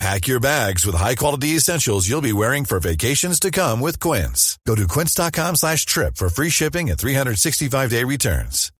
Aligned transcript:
Pack 0.00 0.26
your 0.26 0.40
bags 0.40 0.84
with 0.84 0.96
high-quality 0.96 1.48
essentials 1.50 2.08
you'll 2.08 2.20
be 2.20 2.32
wearing 2.32 2.64
for 2.64 2.80
vacations 2.80 3.38
to 3.40 3.50
come 3.50 3.80
with 3.80 4.00
Quince. 4.00 4.58
Go 4.66 4.74
to 4.74 4.86
quince.com 4.88 5.56
slash 5.56 5.86
trip 5.86 6.16
for 6.16 6.28
free 6.28 6.50
shipping 6.50 6.90
and 6.90 6.98
365-day 6.98 8.04
returns. 8.04 8.70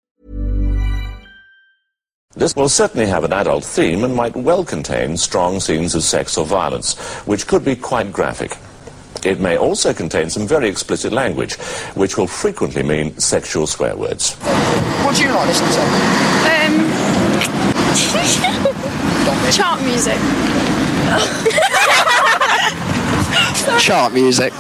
This 2.37 2.57
will 2.57 2.69
certainly 2.69 3.07
have 3.07 3.23
an 3.23 3.33
adult 3.33 3.63
theme 3.65 4.03
and 4.03 4.13
might 4.13 4.35
well 4.35 4.65
contain 4.65 5.17
strong 5.17 5.61
scenes 5.61 5.95
of 5.95 6.03
sex 6.03 6.37
or 6.37 6.45
violence, 6.45 6.99
which 7.27 7.47
could 7.47 7.65
be 7.65 7.77
quite 7.77 8.13
graphic. 8.13 8.57
It 9.25 9.39
may 9.39 9.57
also 9.57 9.95
contain 9.95 10.29
some 10.31 10.47
very 10.47 10.69
explicit 10.69 11.13
language, 11.13 11.55
which 11.95 12.19
will 12.19 12.27
frequently 12.27 12.83
mean 12.83 13.17
sexual 13.19 13.69
swear 13.69 13.97
words. 13.97 14.35
What 15.05 15.15
do 15.15 15.23
you 15.23 15.31
like 15.31 15.47
listening 15.47 15.71
to? 15.75 15.81
Um, 16.51 16.81
chart 19.53 19.81
music. 19.83 20.74
Chart 23.79 24.13
music. 24.13 24.53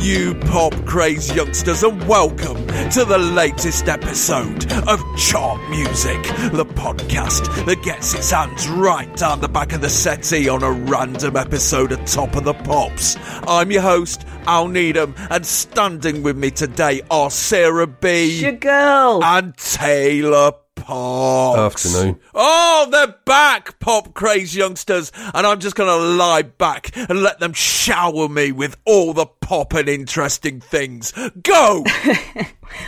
You 0.00 0.34
pop 0.34 0.72
craze 0.86 1.34
youngsters, 1.36 1.82
and 1.82 2.02
welcome 2.08 2.66
to 2.66 3.04
the 3.04 3.18
latest 3.18 3.86
episode 3.86 4.72
of 4.88 4.98
Chart 5.18 5.60
Music, 5.68 6.22
the 6.52 6.64
podcast 6.64 7.66
that 7.66 7.82
gets 7.82 8.14
its 8.14 8.30
hands 8.30 8.66
right 8.68 9.14
down 9.16 9.40
the 9.40 9.48
back 9.48 9.74
of 9.74 9.82
the 9.82 9.90
settee 9.90 10.48
on 10.48 10.62
a 10.62 10.70
random 10.72 11.36
episode 11.36 11.92
of 11.92 12.02
Top 12.06 12.34
of 12.34 12.44
the 12.44 12.54
Pops. 12.54 13.16
I'm 13.46 13.70
your 13.70 13.82
host, 13.82 14.26
Al 14.46 14.68
Needham, 14.68 15.14
and 15.28 15.44
standing 15.44 16.22
with 16.22 16.36
me 16.36 16.50
today 16.50 17.02
are 17.10 17.30
Sarah 17.30 17.86
Bee 17.86 18.40
Your 18.40 18.52
girl. 18.52 19.22
and 19.22 19.54
Taylor 19.58 20.52
Parkes. 20.80 21.86
Afternoon. 21.86 22.18
Oh, 22.34 22.88
they're 22.90 23.14
back, 23.24 23.78
pop 23.80 24.14
craze 24.14 24.54
youngsters, 24.56 25.12
and 25.34 25.46
I'm 25.46 25.60
just 25.60 25.76
going 25.76 25.88
to 25.88 26.06
lie 26.16 26.42
back 26.42 26.96
and 26.96 27.22
let 27.22 27.38
them 27.40 27.52
shower 27.52 28.28
me 28.28 28.52
with 28.52 28.76
all 28.84 29.12
the 29.12 29.26
pop 29.26 29.72
and 29.74 29.88
interesting 29.88 30.60
things. 30.60 31.12
Go! 31.42 31.84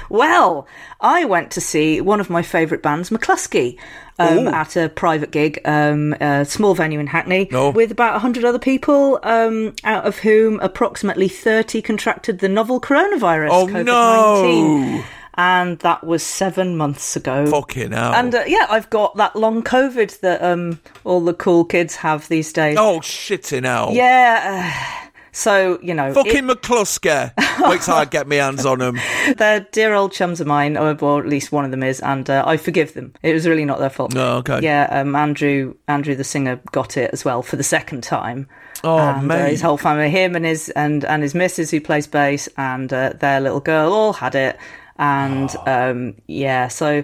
Well, 0.09 0.69
I 1.01 1.25
went 1.25 1.51
to 1.53 1.61
see 1.61 2.01
one 2.01 2.21
of 2.21 2.31
my 2.31 2.43
favourite 2.43 2.83
bands, 2.83 3.11
Mclusky, 3.11 3.79
um, 4.17 4.47
at 4.47 4.77
a 4.77 4.89
private 4.89 5.33
gig, 5.33 5.59
um, 5.65 6.13
a 6.21 6.45
small 6.45 6.75
venue 6.77 7.01
in 7.01 7.09
Hackney, 7.09 7.49
Oh. 7.53 7.71
with 7.71 7.91
about 7.91 8.13
100 8.13 8.45
other 8.45 8.61
people, 8.61 9.19
um, 9.25 9.75
out 9.83 10.05
of 10.07 10.19
whom 10.19 10.61
approximately 10.61 11.27
30 11.29 11.83
contracted 11.83 12.39
the 12.39 12.49
novel 12.49 12.81
coronavirus, 12.81 13.49
Oh, 13.51 13.67
COVID-19. 13.67 13.85
no. 13.85 15.05
And 15.35 15.79
that 15.79 16.05
was 16.05 16.23
seven 16.23 16.77
months 16.77 17.17
ago. 17.17 17.47
Fucking 17.47 17.93
hell. 17.93 18.13
And 18.13 18.35
uh, 18.35 18.45
yeah, 18.47 18.67
I've 18.69 18.91
got 18.91 19.17
that 19.17 19.35
long 19.35 19.63
COVID 19.63 20.21
that 20.21 20.43
um, 20.43 20.81
all 21.05 21.21
the 21.21 21.35
cool 21.35 21.65
kids 21.65 21.97
have 21.97 22.29
these 22.29 22.53
days. 22.53 22.77
oh, 22.79 23.01
shitting 23.01 23.65
hell. 23.65 23.91
Yeah. 23.93 25.03
uh, 25.03 25.09
so, 25.33 25.79
you 25.83 25.95
know. 25.95 26.13
Fucking 26.13 26.45
Mclusky. 26.45 27.33
Wait 27.69 27.81
till 27.81 27.95
I 27.95 28.05
get 28.05 28.29
my 28.29 28.35
hands 28.37 28.67
on 28.67 28.81
them. 28.81 28.99
They're 29.37 29.61
dear 29.73 29.95
old 29.95 30.13
chums 30.13 30.43
of 30.43 30.47
mine, 30.47 30.77
or 30.77 30.95
well, 30.95 31.19
at 31.19 31.27
least 31.27 31.51
one 31.51 31.65
of 31.65 31.71
them 31.71 31.83
is, 31.83 32.01
and 32.01 32.29
uh, 32.29 32.45
I 32.47 32.59
forgive 32.59 32.93
them. 32.93 33.15
It 33.23 33.33
was 33.33 33.49
really 33.49 33.65
not 33.65 33.79
their 33.79 33.89
fault. 33.89 34.13
No, 34.13 34.37
okay. 34.37 34.61
Yeah, 34.61 34.89
um, 34.91 35.17
Andrew, 35.17 35.75
Andrew 35.89 36.15
the 36.15 36.25
singer, 36.25 36.61
got 36.73 36.99
it 36.99 37.11
as 37.15 37.25
well 37.25 37.43
for 37.43 37.57
the 37.57 37.63
second 37.63 38.03
time. 38.03 38.47
Oh, 38.85 38.99
and, 38.99 39.31
uh, 39.33 39.47
his 39.47 39.63
whole 39.63 39.79
family, 39.79 40.11
him 40.11 40.37
and 40.37 40.45
his 40.45 40.69
and 40.71 41.05
and 41.05 41.23
his 41.23 41.35
missus 41.35 41.71
who 41.71 41.81
plays 41.81 42.07
bass, 42.07 42.49
and 42.59 42.93
uh, 42.93 43.15
their 43.19 43.41
little 43.41 43.61
girl 43.61 43.93
all 43.93 44.13
had 44.13 44.35
it, 44.35 44.59
and 45.03 45.55
um, 45.67 46.15
yeah, 46.29 46.69
so 46.69 47.03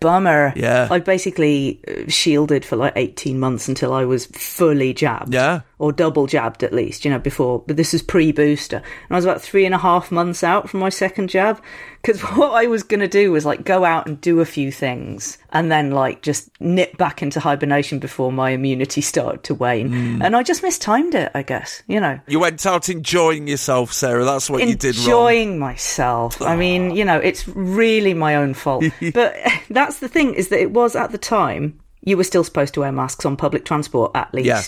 bummer. 0.00 0.52
Yeah. 0.56 0.88
I 0.90 0.98
basically 1.00 1.80
uh, 1.86 2.08
shielded 2.08 2.64
for 2.64 2.76
like 2.76 2.92
eighteen 2.96 3.38
months 3.38 3.68
until 3.68 3.92
I 3.92 4.04
was 4.04 4.26
fully 4.26 4.92
jabbed 4.94 5.34
Yeah. 5.34 5.60
or 5.78 5.92
double 5.92 6.26
jabbed 6.26 6.62
at 6.62 6.72
least, 6.72 7.04
you 7.04 7.10
know, 7.10 7.18
before. 7.18 7.62
But 7.66 7.76
this 7.76 7.94
is 7.94 8.02
pre 8.02 8.32
booster. 8.32 8.76
And 8.76 9.10
I 9.10 9.14
was 9.16 9.24
about 9.24 9.42
three 9.42 9.64
and 9.66 9.74
a 9.74 9.78
half 9.78 10.10
months 10.10 10.42
out 10.44 10.70
from 10.70 10.80
my 10.80 10.88
second 10.88 11.28
jab. 11.30 11.60
Because 12.02 12.20
what 12.36 12.52
I 12.52 12.66
was 12.66 12.82
going 12.82 13.00
to 13.00 13.08
do 13.08 13.32
was 13.32 13.44
like 13.44 13.64
go 13.64 13.84
out 13.84 14.06
and 14.06 14.20
do 14.20 14.40
a 14.40 14.44
few 14.44 14.72
things 14.72 15.38
and 15.52 15.70
then 15.70 15.90
like 15.90 16.22
just 16.22 16.50
nip 16.60 16.96
back 16.96 17.22
into 17.22 17.40
hibernation 17.40 17.98
before 17.98 18.32
my 18.32 18.50
immunity 18.50 19.00
started 19.00 19.42
to 19.44 19.54
wane. 19.54 19.88
Hmm. 19.88 20.22
And 20.22 20.36
I 20.36 20.42
just 20.42 20.62
mistimed 20.62 21.14
it, 21.14 21.30
I 21.34 21.42
guess, 21.42 21.82
you 21.86 22.00
know. 22.00 22.18
You 22.26 22.40
went 22.40 22.64
out 22.66 22.88
enjoying 22.88 23.48
yourself, 23.48 23.92
Sarah. 23.92 24.24
That's 24.24 24.48
what 24.48 24.66
you 24.66 24.74
did. 24.74 24.96
Enjoying 24.96 25.58
myself. 25.58 26.40
I 26.40 26.56
mean, 26.56 26.94
you 26.96 27.04
know, 27.04 27.18
it's 27.18 27.46
really 27.48 28.14
my 28.14 28.36
own 28.36 28.54
fault. 28.54 28.84
but 29.14 29.36
that's 29.68 29.98
the 29.98 30.08
thing 30.08 30.34
is 30.34 30.48
that 30.48 30.60
it 30.60 30.70
was 30.70 30.96
at 30.96 31.12
the 31.12 31.18
time 31.18 31.78
you 32.02 32.16
were 32.16 32.24
still 32.24 32.44
supposed 32.44 32.74
to 32.74 32.80
wear 32.80 32.92
masks 32.92 33.26
on 33.26 33.36
public 33.36 33.64
transport 33.64 34.12
at 34.14 34.32
least. 34.32 34.46
Yeah. 34.46 34.62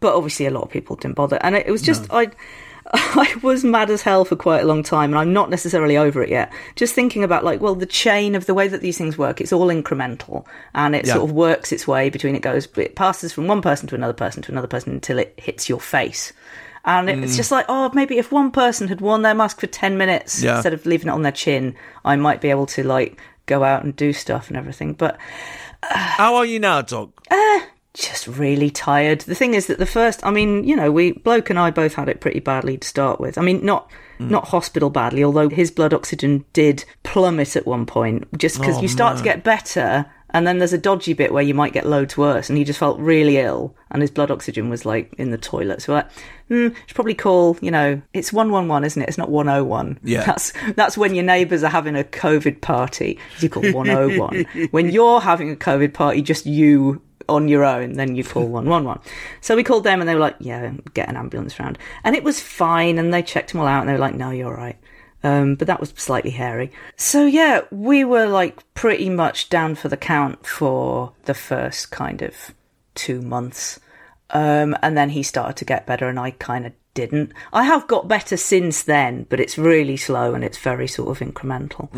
But 0.00 0.14
obviously, 0.14 0.46
a 0.46 0.50
lot 0.50 0.64
of 0.64 0.70
people 0.70 0.96
didn't 0.96 1.16
bother, 1.16 1.38
and 1.40 1.54
it, 1.54 1.66
it 1.66 1.70
was 1.70 1.80
just 1.80 2.12
I. 2.12 2.30
I 2.92 3.34
was 3.42 3.64
mad 3.64 3.90
as 3.90 4.02
hell 4.02 4.24
for 4.24 4.36
quite 4.36 4.60
a 4.62 4.66
long 4.66 4.82
time, 4.82 5.10
and 5.10 5.18
I'm 5.18 5.32
not 5.32 5.48
necessarily 5.50 5.96
over 5.96 6.22
it 6.22 6.28
yet. 6.28 6.52
Just 6.76 6.94
thinking 6.94 7.24
about 7.24 7.44
like, 7.44 7.60
well, 7.60 7.74
the 7.74 7.86
chain 7.86 8.34
of 8.34 8.46
the 8.46 8.54
way 8.54 8.68
that 8.68 8.80
these 8.82 8.98
things 8.98 9.16
work, 9.16 9.40
it's 9.40 9.52
all 9.52 9.68
incremental, 9.68 10.44
and 10.74 10.94
it 10.94 11.06
Yeah. 11.06 11.14
sort 11.14 11.30
of 11.30 11.34
works 11.34 11.72
its 11.72 11.86
way 11.88 12.10
between. 12.10 12.36
It 12.36 12.42
goes, 12.42 12.68
it 12.76 12.94
passes 12.94 13.32
from 13.32 13.46
one 13.46 13.62
person 13.62 13.88
to 13.88 13.94
another 13.94 14.12
person 14.12 14.42
to 14.42 14.52
another 14.52 14.66
person 14.68 14.92
until 14.92 15.18
it 15.18 15.32
hits 15.38 15.68
your 15.68 15.80
face. 15.80 16.32
And 16.84 17.08
Mm. 17.08 17.22
it's 17.22 17.36
just 17.36 17.50
like, 17.50 17.64
oh, 17.70 17.90
maybe 17.94 18.18
if 18.18 18.30
one 18.30 18.50
person 18.50 18.88
had 18.88 19.00
worn 19.00 19.22
their 19.22 19.34
mask 19.34 19.60
for 19.60 19.66
10 19.66 19.96
minutes 19.96 20.42
Yeah. 20.42 20.56
instead 20.56 20.74
of 20.74 20.84
leaving 20.84 21.08
it 21.08 21.12
on 21.12 21.22
their 21.22 21.32
chin, 21.32 21.74
I 22.04 22.16
might 22.16 22.42
be 22.42 22.50
able 22.50 22.66
to, 22.66 22.84
like, 22.84 23.18
go 23.46 23.64
out 23.64 23.82
and 23.84 23.96
do 23.96 24.12
stuff 24.12 24.48
and 24.48 24.56
everything. 24.58 24.92
But 24.92 25.16
How 25.82 26.34
are 26.36 26.44
you 26.46 26.60
now, 26.60 26.82
Doc? 26.82 27.10
Just 27.94 28.26
really 28.26 28.70
tired. 28.70 29.20
The 29.20 29.36
thing 29.36 29.54
is 29.54 29.68
that 29.68 29.78
the 29.78 29.86
first, 29.86 30.24
I 30.26 30.30
mean, 30.30 30.64
you 30.64 30.74
know, 30.74 30.90
we, 30.90 31.12
Bloke 31.12 31.48
and 31.48 31.58
I 31.58 31.70
both 31.70 31.94
had 31.94 32.08
it 32.08 32.20
pretty 32.20 32.40
badly 32.40 32.76
to 32.76 32.86
start 32.86 33.20
with. 33.20 33.38
I 33.38 33.42
mean, 33.42 33.64
not. 33.64 33.90
Hmm. 34.18 34.28
Not 34.28 34.48
hospital 34.48 34.90
badly, 34.90 35.24
although 35.24 35.48
his 35.48 35.72
blood 35.72 35.92
oxygen 35.92 36.44
did 36.52 36.84
plummet 37.02 37.56
at 37.56 37.66
one 37.66 37.84
point, 37.84 38.28
just 38.38 38.60
because 38.60 38.78
Oh, 38.78 38.82
you 38.82 38.86
start 38.86 39.18
to 39.18 39.24
get 39.24 39.42
better, 39.42 40.06
and 40.30 40.46
then 40.46 40.58
there's 40.58 40.72
a 40.72 40.78
dodgy 40.78 41.14
bit 41.14 41.32
where 41.32 41.42
you 41.42 41.52
might 41.52 41.72
get 41.72 41.84
loads 41.84 42.16
worse, 42.16 42.48
and 42.48 42.56
he 42.56 42.62
just 42.62 42.78
felt 42.78 42.98
really 43.00 43.38
ill, 43.38 43.74
and 43.90 44.02
his 44.02 44.12
blood 44.12 44.30
oxygen 44.30 44.70
was 44.70 44.86
like 44.86 45.12
in 45.14 45.32
the 45.32 45.36
toilet. 45.36 45.82
So, 45.82 45.94
like, 45.94 46.08
hmm, 46.46 46.68
should 46.86 46.94
probably 46.94 47.14
call, 47.14 47.58
you 47.60 47.72
know, 47.72 48.00
it's 48.12 48.32
111, 48.32 48.84
isn't 48.84 49.02
it? 49.02 49.08
It's 49.08 49.18
not 49.18 49.30
101. 49.30 49.98
Yeah. 50.04 50.24
That's, 50.26 50.52
that's 50.76 50.96
when 50.96 51.16
your 51.16 51.24
neighbours 51.24 51.64
are 51.64 51.70
having 51.70 51.96
a 51.96 52.04
COVID 52.04 52.60
party. 52.60 53.18
You 53.40 53.48
call 53.48 53.64
101. 53.72 54.46
when 54.70 54.90
you're 54.90 55.20
having 55.20 55.50
a 55.50 55.56
COVID 55.56 55.92
party, 55.92 56.22
just 56.22 56.46
you 56.46 57.02
on 57.28 57.48
your 57.48 57.64
own, 57.64 57.94
then 57.94 58.16
you 58.16 58.24
call 58.24 58.46
111. 58.46 59.02
So 59.40 59.56
we 59.56 59.64
called 59.64 59.84
them 59.84 60.00
and 60.00 60.08
they 60.08 60.14
were 60.14 60.20
like, 60.20 60.36
yeah, 60.40 60.72
get 60.94 61.08
an 61.08 61.16
ambulance 61.16 61.58
round. 61.58 61.78
And 62.04 62.16
it 62.16 62.24
was 62.24 62.40
fine. 62.40 62.98
And 62.98 63.12
they 63.12 63.22
checked 63.22 63.52
them 63.52 63.60
all 63.60 63.66
out 63.66 63.80
and 63.80 63.88
they 63.88 63.94
were 63.94 63.98
like, 63.98 64.14
no, 64.14 64.30
you're 64.30 64.48
all 64.48 64.54
right. 64.54 64.78
Um, 65.22 65.54
but 65.54 65.66
that 65.68 65.80
was 65.80 65.94
slightly 65.96 66.30
hairy. 66.30 66.70
So 66.96 67.24
yeah, 67.24 67.62
we 67.70 68.04
were 68.04 68.26
like 68.26 68.62
pretty 68.74 69.08
much 69.08 69.48
down 69.48 69.74
for 69.74 69.88
the 69.88 69.96
count 69.96 70.46
for 70.46 71.14
the 71.24 71.34
first 71.34 71.90
kind 71.90 72.20
of 72.20 72.54
two 72.94 73.22
months. 73.22 73.80
Um, 74.30 74.76
and 74.82 74.96
then 74.96 75.10
he 75.10 75.22
started 75.22 75.56
to 75.56 75.64
get 75.64 75.86
better 75.86 76.08
and 76.08 76.18
I 76.18 76.32
kind 76.32 76.66
of 76.66 76.72
didn't. 76.94 77.32
I 77.52 77.64
have 77.64 77.86
got 77.86 78.08
better 78.08 78.36
since 78.36 78.84
then, 78.84 79.26
but 79.28 79.40
it's 79.40 79.58
really 79.58 79.96
slow 79.96 80.34
and 80.34 80.42
it's 80.42 80.58
very 80.58 80.86
sort 80.86 81.10
of 81.10 81.26
incremental. 81.26 81.90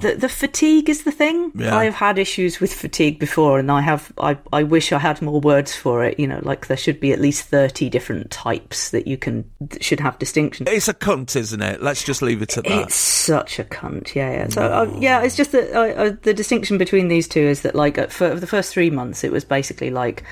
The, 0.00 0.14
the 0.14 0.28
fatigue 0.28 0.88
is 0.88 1.04
the 1.04 1.12
thing. 1.12 1.52
Yeah. 1.54 1.76
I 1.76 1.84
have 1.84 1.94
had 1.94 2.18
issues 2.18 2.60
with 2.60 2.72
fatigue 2.72 3.18
before, 3.18 3.58
and 3.58 3.70
I 3.70 3.80
have. 3.80 4.12
I, 4.18 4.38
I 4.52 4.62
wish 4.62 4.92
I 4.92 4.98
had 4.98 5.20
more 5.20 5.40
words 5.40 5.74
for 5.74 6.04
it. 6.04 6.18
You 6.18 6.26
know, 6.26 6.40
like 6.42 6.68
there 6.68 6.76
should 6.76 7.00
be 7.00 7.12
at 7.12 7.20
least 7.20 7.44
thirty 7.44 7.90
different 7.90 8.30
types 8.30 8.90
that 8.90 9.06
you 9.06 9.16
can 9.16 9.50
that 9.60 9.82
should 9.84 10.00
have 10.00 10.18
distinction. 10.18 10.66
It's 10.68 10.88
a 10.88 10.94
cunt, 10.94 11.36
isn't 11.36 11.60
it? 11.62 11.82
Let's 11.82 12.04
just 12.04 12.22
leave 12.22 12.42
it 12.42 12.56
at 12.56 12.64
that. 12.64 12.82
It's 12.82 12.94
such 12.94 13.58
a 13.58 13.64
cunt, 13.64 14.14
yeah, 14.14 14.30
yeah. 14.30 14.48
So, 14.48 14.62
uh, 14.62 14.96
yeah, 14.98 15.22
it's 15.22 15.36
just 15.36 15.52
that 15.52 15.72
uh, 15.72 16.02
uh, 16.02 16.16
the 16.22 16.32
distinction 16.32 16.78
between 16.78 17.08
these 17.08 17.26
two 17.26 17.40
is 17.40 17.62
that, 17.62 17.74
like, 17.74 18.10
for 18.10 18.34
the 18.34 18.46
first 18.46 18.72
three 18.72 18.90
months, 18.90 19.24
it 19.24 19.32
was 19.32 19.44
basically 19.44 19.90
like 19.90 20.22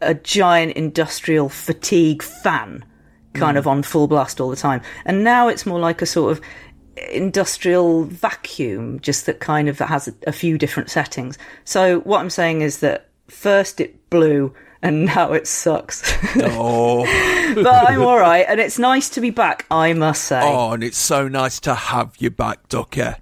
a 0.00 0.14
giant 0.14 0.72
industrial 0.72 1.48
fatigue 1.48 2.22
fan, 2.22 2.84
kind 3.36 3.56
mm. 3.56 3.60
of 3.60 3.66
on 3.66 3.82
full 3.82 4.06
blast 4.06 4.40
all 4.40 4.50
the 4.50 4.56
time, 4.56 4.82
and 5.04 5.24
now 5.24 5.48
it's 5.48 5.66
more 5.66 5.78
like 5.78 6.02
a 6.02 6.06
sort 6.06 6.32
of 6.32 6.40
industrial 7.12 8.04
vacuum, 8.04 9.00
just 9.00 9.26
that 9.26 9.40
kind 9.40 9.68
of 9.68 9.78
has 9.78 10.08
a, 10.08 10.14
a 10.26 10.32
few 10.32 10.58
different 10.58 10.90
settings. 10.90 11.38
So, 11.64 12.00
what 12.00 12.20
I'm 12.20 12.30
saying 12.30 12.62
is 12.62 12.80
that 12.80 13.08
first 13.28 13.80
it 13.80 14.08
blew 14.10 14.54
and 14.82 15.04
now 15.06 15.32
it 15.32 15.46
sucks. 15.46 16.02
Oh, 16.36 17.04
but 17.54 17.88
I'm 17.88 18.02
all 18.02 18.18
right, 18.18 18.46
and 18.48 18.60
it's 18.60 18.78
nice 18.78 19.08
to 19.10 19.20
be 19.20 19.30
back. 19.30 19.66
I 19.70 19.92
must 19.92 20.24
say. 20.24 20.40
oh, 20.42 20.72
and 20.72 20.84
it's 20.84 20.98
so 20.98 21.28
nice 21.28 21.60
to 21.60 21.74
have 21.74 22.16
you 22.18 22.30
back, 22.30 22.68
Ducker. 22.68 23.16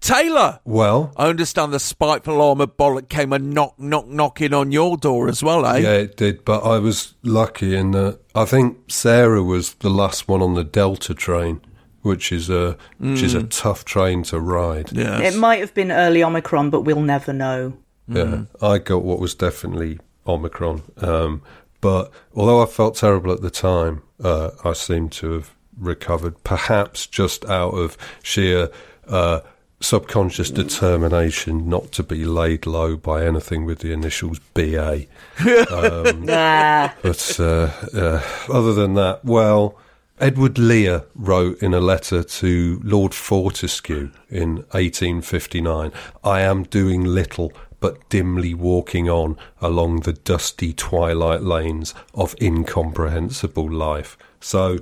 Taylor, 0.00 0.60
Well, 0.64 1.12
I 1.16 1.28
understand 1.28 1.72
the 1.72 1.80
spiteful 1.80 2.40
armour 2.40 2.66
bollock 2.66 3.08
came 3.08 3.32
a 3.32 3.38
knock, 3.38 3.78
knock, 3.78 4.06
knocking 4.06 4.54
on 4.54 4.70
your 4.70 4.96
door 4.96 5.28
as 5.28 5.42
well, 5.42 5.66
eh? 5.66 5.78
yeah, 5.78 5.92
it 5.94 6.16
did, 6.16 6.44
but 6.44 6.60
I 6.60 6.78
was 6.78 7.14
lucky 7.22 7.74
in 7.74 7.90
that 7.92 8.20
I 8.34 8.44
think 8.44 8.78
Sarah 8.90 9.42
was 9.42 9.74
the 9.74 9.90
last 9.90 10.28
one 10.28 10.42
on 10.42 10.54
the 10.54 10.62
Delta 10.64 11.12
train, 11.14 11.60
which 12.02 12.30
is 12.30 12.48
a 12.48 12.76
which 12.98 13.22
is 13.22 13.34
a 13.34 13.42
tough 13.42 13.84
train 13.84 14.22
to 14.24 14.38
ride. 14.38 14.92
Yes. 14.92 15.34
It 15.34 15.38
might 15.38 15.58
have 15.60 15.74
been 15.74 15.90
early 15.90 16.22
Omicron, 16.22 16.70
but 16.70 16.82
we'll 16.82 17.00
never 17.00 17.32
know. 17.32 17.72
Yeah, 18.06 18.42
I 18.62 18.78
got 18.78 19.02
what 19.02 19.18
was 19.18 19.34
definitely 19.34 19.98
Omicron. 20.26 20.82
Um, 20.98 21.42
but 21.80 22.12
although 22.34 22.62
I 22.62 22.66
felt 22.66 22.94
terrible 22.94 23.32
at 23.32 23.40
the 23.42 23.50
time, 23.50 24.02
uh, 24.22 24.50
I 24.64 24.72
seem 24.74 25.08
to 25.10 25.32
have 25.32 25.54
recovered, 25.76 26.44
perhaps 26.44 27.06
just 27.06 27.44
out 27.46 27.72
of 27.74 27.96
sheer 28.22 28.70
uh, 29.08 29.40
subconscious 29.80 30.50
determination 30.50 31.68
not 31.68 31.92
to 31.92 32.02
be 32.02 32.24
laid 32.24 32.66
low 32.66 32.96
by 32.96 33.24
anything 33.24 33.64
with 33.64 33.80
the 33.80 33.92
initials 33.92 34.38
BA. 34.54 35.06
Ah, 35.38 36.94
But 37.02 37.36
uh, 37.40 37.70
uh, 37.94 38.22
other 38.52 38.72
than 38.72 38.94
that, 38.94 39.24
well, 39.24 39.78
Edward 40.18 40.58
Lear 40.58 41.04
wrote 41.14 41.62
in 41.62 41.74
a 41.74 41.80
letter 41.80 42.22
to 42.22 42.80
Lord 42.82 43.12
Fortescue 43.12 44.10
in 44.30 44.56
1859 44.72 45.92
I 46.24 46.40
am 46.40 46.62
doing 46.62 47.04
little 47.04 47.52
but 47.80 48.08
dimly 48.08 48.54
walking 48.54 49.10
on 49.10 49.36
along 49.60 50.00
the 50.00 50.14
dusty 50.14 50.72
twilight 50.72 51.42
lanes 51.42 51.94
of 52.14 52.34
incomprehensible 52.40 53.70
life. 53.70 54.16
So, 54.40 54.78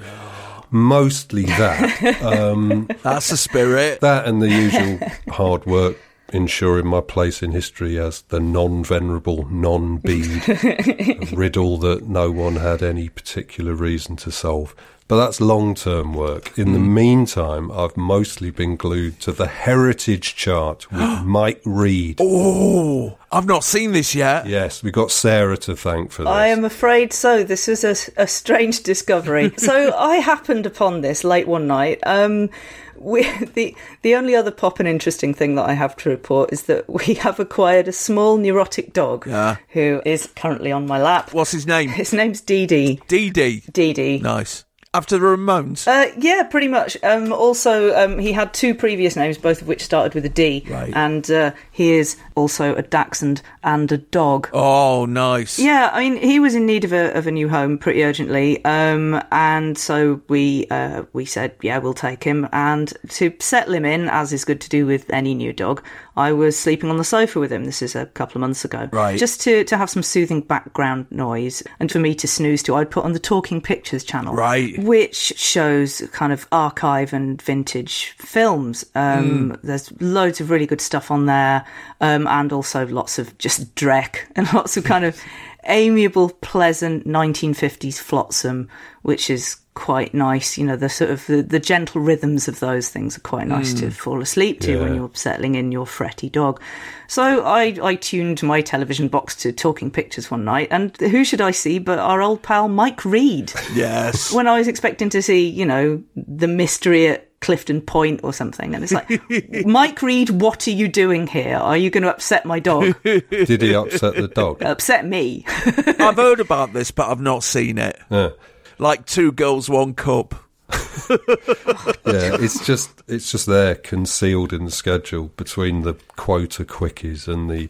mostly 0.75 1.45
that. 1.45 2.21
Um, 2.25 2.89
That's 3.03 3.31
the 3.31 3.37
spirit. 3.37 4.01
That 4.01 4.27
and 4.27 4.41
the 4.41 4.49
usual 4.49 4.99
hard 5.29 5.67
work 5.67 5.97
ensuring 6.33 6.87
my 6.87 7.01
place 7.01 7.43
in 7.43 7.53
history 7.53 7.99
as 7.99 8.23
the 8.23 8.41
non 8.41 8.83
venerable, 8.83 9.47
non 9.51 9.99
Bede 9.99 11.33
riddle 11.33 11.79
that 11.79 12.09
no 12.09 12.31
one 12.31 12.57
had 12.57 12.83
any 12.83 13.09
particular 13.09 13.75
reason 13.75 14.17
to 14.17 14.31
solve. 14.31 14.75
But 15.07 15.17
that's 15.19 15.39
long 15.41 15.75
term 15.75 16.15
work. 16.15 16.59
In 16.59 16.73
the 16.73 16.79
meantime, 16.79 17.71
I've 17.71 17.97
mostly 17.97 18.51
been 18.51 18.77
glued 18.77 19.21
to 19.21 19.33
the 19.33 19.47
heritage 19.47 20.35
chart 20.35 20.87
with 20.93 21.23
Mike 21.25 21.61
Read. 21.67 22.19
Oh, 22.23 23.19
I've 23.31 23.45
not 23.47 23.65
seen 23.65 23.93
this 23.93 24.15
yet. 24.15 24.47
Yes, 24.47 24.83
we 24.83 24.91
got 24.91 25.11
Sarah 25.11 25.59
to 25.59 25.77
thank 25.77 26.11
for 26.11 26.23
this. 26.25 26.31
I 26.33 26.47
am 26.47 26.65
afraid 26.65 27.13
so. 27.13 27.45
This 27.45 27.69
is 27.69 27.85
a, 27.85 28.23
a 28.23 28.27
strange 28.27 28.83
discovery. 28.83 29.53
so 29.59 29.95
I 29.95 30.17
happened 30.17 30.65
upon 30.65 31.03
this 31.03 31.23
late 31.23 31.47
one 31.47 31.67
night. 31.67 31.99
Um, 32.07 32.49
we, 32.97 33.25
the 33.55 33.77
the 34.01 34.15
only 34.15 34.35
other 34.35 34.51
pop 34.51 34.79
and 34.81 34.89
interesting 34.89 35.35
thing 35.35 35.57
that 35.57 35.69
I 35.69 35.75
have 35.75 35.97
to 35.99 36.09
report 36.09 36.51
is 36.51 36.63
that 36.63 36.89
we 36.89 37.15
have 37.27 37.39
acquired 37.39 37.89
a 37.89 37.93
small 37.93 38.39
neurotic 38.39 38.95
dog 38.95 39.27
Yeah. 39.27 39.57
who 39.69 40.01
is 40.07 40.29
currently 40.35 40.73
on 40.73 40.87
my 40.87 41.01
lap. 41.03 41.35
What's 41.35 41.53
his 41.53 41.67
name? 41.67 41.91
His 41.91 42.15
name's 42.15 42.41
Dee 42.41 42.67
Dee. 42.67 43.01
Dee 43.07 43.29
Dee. 43.29 43.63
Dee 43.71 43.93
Dee. 43.93 44.19
Nice. 44.21 44.65
After 44.95 45.19
the 45.19 45.27
Ramones. 45.27 45.87
Uh, 45.87 46.13
yeah, 46.19 46.45
pretty 46.45 46.69
much. 46.69 46.97
Um, 47.03 47.33
also, 47.33 47.95
um, 47.97 48.19
he 48.19 48.33
had 48.33 48.55
two 48.55 48.75
previous 48.75 49.17
names, 49.17 49.37
both 49.37 49.61
of 49.61 49.69
which 49.69 49.83
started 49.83 50.15
with 50.15 50.25
a 50.25 50.29
D. 50.29 50.65
Right. 50.71 50.93
And 50.95 51.29
uh, 51.31 51.51
he 51.73 51.93
is 51.93 52.17
also 52.37 52.75
a 52.77 52.83
dachshund 52.83 53.43
and 53.63 53.91
a 53.91 53.99
dog. 53.99 54.49
oh, 54.53 55.05
nice. 55.05 55.59
Yeah, 55.59 55.91
I 55.93 56.09
mean, 56.09 56.17
he 56.23 56.39
was 56.41 56.55
in 56.55 56.65
need 56.65 56.85
of 56.85 56.93
a 56.93 57.13
of 57.19 57.27
a 57.27 57.31
new 57.33 57.49
home 57.49 57.77
pretty 57.77 58.05
urgently, 58.05 58.65
um, 58.65 59.21
and 59.33 59.77
so 59.77 60.23
we 60.29 60.67
uh, 60.71 61.03
we 61.13 61.25
said, 61.25 61.55
yeah, 61.63 61.79
we'll 61.79 61.93
take 61.95 62.23
him. 62.25 62.49
And 62.53 62.93
to 63.11 63.33
settle 63.41 63.75
him 63.75 63.85
in, 63.85 64.09
as 64.09 64.33
is 64.33 64.45
good 64.45 64.61
to 64.61 64.69
do 64.69 64.87
with 64.87 65.11
any 65.11 65.35
new 65.35 65.53
dog, 65.53 65.85
I 66.17 66.33
was 66.33 66.59
sleeping 66.59 66.89
on 66.91 66.99
the 66.99 67.05
sofa 67.05 67.41
with 67.41 67.51
him. 67.53 67.65
This 67.65 67.83
is 67.83 67.97
a 67.97 68.07
couple 68.07 68.37
of 68.37 68.41
months 68.41 68.65
ago, 68.65 68.89
Right. 68.93 69.19
Just 69.19 69.41
to 69.43 69.65
to 69.65 69.77
have 69.77 69.91
some 69.91 70.03
soothing 70.05 70.41
background 70.41 71.07
noise, 71.11 71.63
and 71.81 71.91
for 71.91 71.99
me 71.99 72.15
to 72.15 72.29
snooze 72.29 72.63
to, 72.65 72.77
I'd 72.77 72.91
put 72.91 73.05
on 73.05 73.13
the 73.13 73.19
Talking 73.19 73.61
Pictures 73.61 74.05
channel, 74.05 74.35
Right. 74.35 74.79
Which 74.85 75.17
shows 75.17 76.03
kind 76.13 76.31
of 76.31 76.47
archive 76.53 77.15
and 77.15 77.41
vintage 77.41 78.11
films. 78.19 78.85
Um, 78.95 79.59
There's 79.63 79.91
loads 80.01 80.43
of 80.43 80.51
really 80.51 80.67
good 80.67 80.83
stuff 80.83 81.11
on 81.11 81.25
there, 81.25 81.65
um, 82.03 82.27
and 82.27 82.53
also 82.53 82.87
lots 82.87 83.19
of 83.19 83.37
just 83.39 83.75
dreck 83.75 84.19
and 84.37 84.53
lots 84.53 84.77
of 84.77 84.85
kind 84.85 85.07
of 85.07 85.19
amiable, 85.65 86.29
pleasant 86.43 87.07
1950s 87.07 87.99
flotsam, 87.99 88.69
which 89.05 89.29
is 89.29 89.59
quite 89.75 90.15
nice. 90.15 90.57
You 90.57 90.65
know, 90.65 90.77
the 90.77 90.89
sort 90.89 91.11
of 91.11 91.27
the, 91.27 91.43
the 91.43 91.61
gentle 91.61 92.01
rhythms 92.01 92.49
of 92.49 92.59
those 92.61 92.89
things 92.89 93.19
are 93.19 93.21
quite 93.21 93.47
nice 93.47 93.75
to 93.75 93.87
mm. 93.89 93.93
fall 93.93 94.23
asleep 94.23 94.61
to 94.61 94.79
when 94.81 94.95
you're 94.95 95.11
settling 95.13 95.57
in 95.57 95.71
your 95.71 95.87
fretty 95.87 96.31
dog. 96.31 96.59
So 97.07 97.45
I, 97.45 97.77
I 97.83 97.97
tuned 97.97 98.43
my 98.43 98.63
television 98.63 99.09
box 99.09 99.37
to 99.37 99.53
Talking 99.53 99.91
Pictures 99.91 100.31
one 100.31 100.47
night, 100.47 100.69
and 100.71 100.97
who 100.97 101.23
should 101.23 101.43
I 101.43 101.51
see 101.51 101.79
but 101.79 101.99
our 101.99 102.23
old 102.23 102.43
pal 102.43 102.67
Mike 102.69 103.05
Read? 103.05 103.53
Yes. 103.75 104.33
when 104.35 104.47
I 104.47 104.59
was 104.59 104.69
expecting 104.69 105.11
to 105.11 105.21
see, 105.21 105.47
you 105.51 105.67
know, 105.67 106.03
the 106.17 106.49
mystery 106.49 107.09
at 107.09 107.29
Clifton 107.41 107.83
Point 107.83 108.21
or 108.25 108.33
something. 108.33 108.75
And 108.75 108.83
it's 108.83 108.93
like, 108.95 109.21
Mike 109.67 110.01
Read, 110.01 110.31
what 110.31 110.67
are 110.67 110.71
you 110.71 110.89
doing 110.89 111.27
here? 111.27 111.57
Are 111.57 111.77
you 111.77 111.91
going 111.91 112.05
to 112.05 112.11
upset 112.11 112.47
my 112.47 112.59
dog? 112.59 112.97
Did 113.05 113.61
he 113.61 113.75
upset 113.75 114.15
the 114.15 114.29
dog? 114.29 114.63
upset 114.63 115.05
me? 115.05 115.45
I've 115.47 116.17
heard 116.17 116.41
about 116.41 116.73
this, 116.73 116.91
but 116.91 117.11
I've 117.11 117.21
not 117.21 117.45
seen 117.45 117.77
it. 117.77 118.01
Yeah. 118.11 118.31
Like 118.79 119.07
two 119.07 119.33
girls, 119.33 119.69
one 119.69 119.95
cup. 119.95 120.35
yeah, 121.11 122.37
it's 122.41 122.65
just 122.67 123.03
it's 123.07 123.31
just 123.31 123.47
there 123.47 123.75
concealed 123.75 124.53
in 124.53 124.65
the 124.65 124.71
schedule 124.71 125.31
between 125.37 125.83
the 125.83 125.95
quota 126.17 126.65
quickies 126.65 127.29
and 127.29 127.51
the 127.51 127.69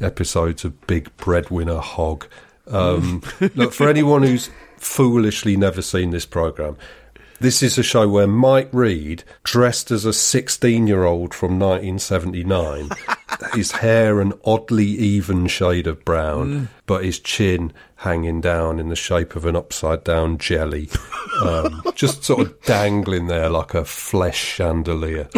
episodes 0.00 0.64
of 0.64 0.86
Big 0.86 1.16
Breadwinner 1.16 1.78
Hog. 1.80 2.26
Um, 2.66 3.22
look, 3.54 3.72
for 3.72 3.88
anyone 3.88 4.22
who's 4.22 4.50
foolishly 4.76 5.56
never 5.56 5.82
seen 5.82 6.10
this 6.10 6.26
program, 6.26 6.76
this 7.42 7.62
is 7.62 7.76
a 7.76 7.82
show 7.82 8.08
where 8.08 8.28
Mike 8.28 8.68
Read, 8.72 9.24
dressed 9.42 9.90
as 9.90 10.04
a 10.04 10.12
16 10.12 10.86
year 10.86 11.04
old 11.04 11.34
from 11.34 11.58
1979, 11.58 12.90
his 13.54 13.72
hair 13.72 14.20
an 14.20 14.32
oddly 14.44 14.86
even 14.86 15.48
shade 15.48 15.88
of 15.88 16.04
brown, 16.04 16.68
but 16.86 17.04
his 17.04 17.18
chin 17.18 17.72
hanging 17.96 18.40
down 18.40 18.78
in 18.78 18.88
the 18.88 18.96
shape 18.96 19.34
of 19.36 19.44
an 19.44 19.56
upside 19.56 20.04
down 20.04 20.38
jelly, 20.38 20.88
um, 21.42 21.82
just 21.96 22.22
sort 22.22 22.46
of 22.46 22.62
dangling 22.62 23.26
there 23.26 23.50
like 23.50 23.74
a 23.74 23.84
flesh 23.84 24.38
chandelier. 24.38 25.28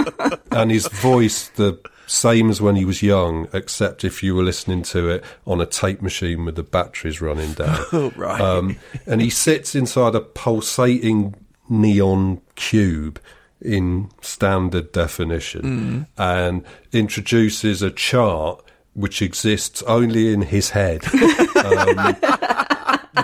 and 0.50 0.72
his 0.72 0.88
voice, 0.88 1.48
the 1.50 1.78
same 2.08 2.50
as 2.50 2.60
when 2.60 2.74
he 2.74 2.84
was 2.84 3.02
young, 3.02 3.46
except 3.52 4.04
if 4.04 4.20
you 4.22 4.34
were 4.34 4.42
listening 4.42 4.82
to 4.82 5.08
it 5.08 5.24
on 5.46 5.60
a 5.60 5.66
tape 5.66 6.02
machine 6.02 6.44
with 6.44 6.56
the 6.56 6.62
batteries 6.62 7.20
running 7.20 7.52
down. 7.52 8.12
Right. 8.16 8.40
Um, 8.40 8.76
and 9.06 9.20
he 9.20 9.30
sits 9.30 9.74
inside 9.74 10.14
a 10.16 10.20
pulsating 10.20 11.36
neon 11.72 12.40
cube 12.54 13.18
in 13.60 14.10
standard 14.20 14.92
definition 14.92 16.06
and 16.18 16.64
introduces 16.92 17.80
a 17.82 17.90
chart 17.90 18.62
which 18.94 19.22
exists 19.22 19.82
only 19.84 20.32
in 20.32 20.42
his 20.42 20.70
head. 20.70 21.02
Um, 21.62 22.16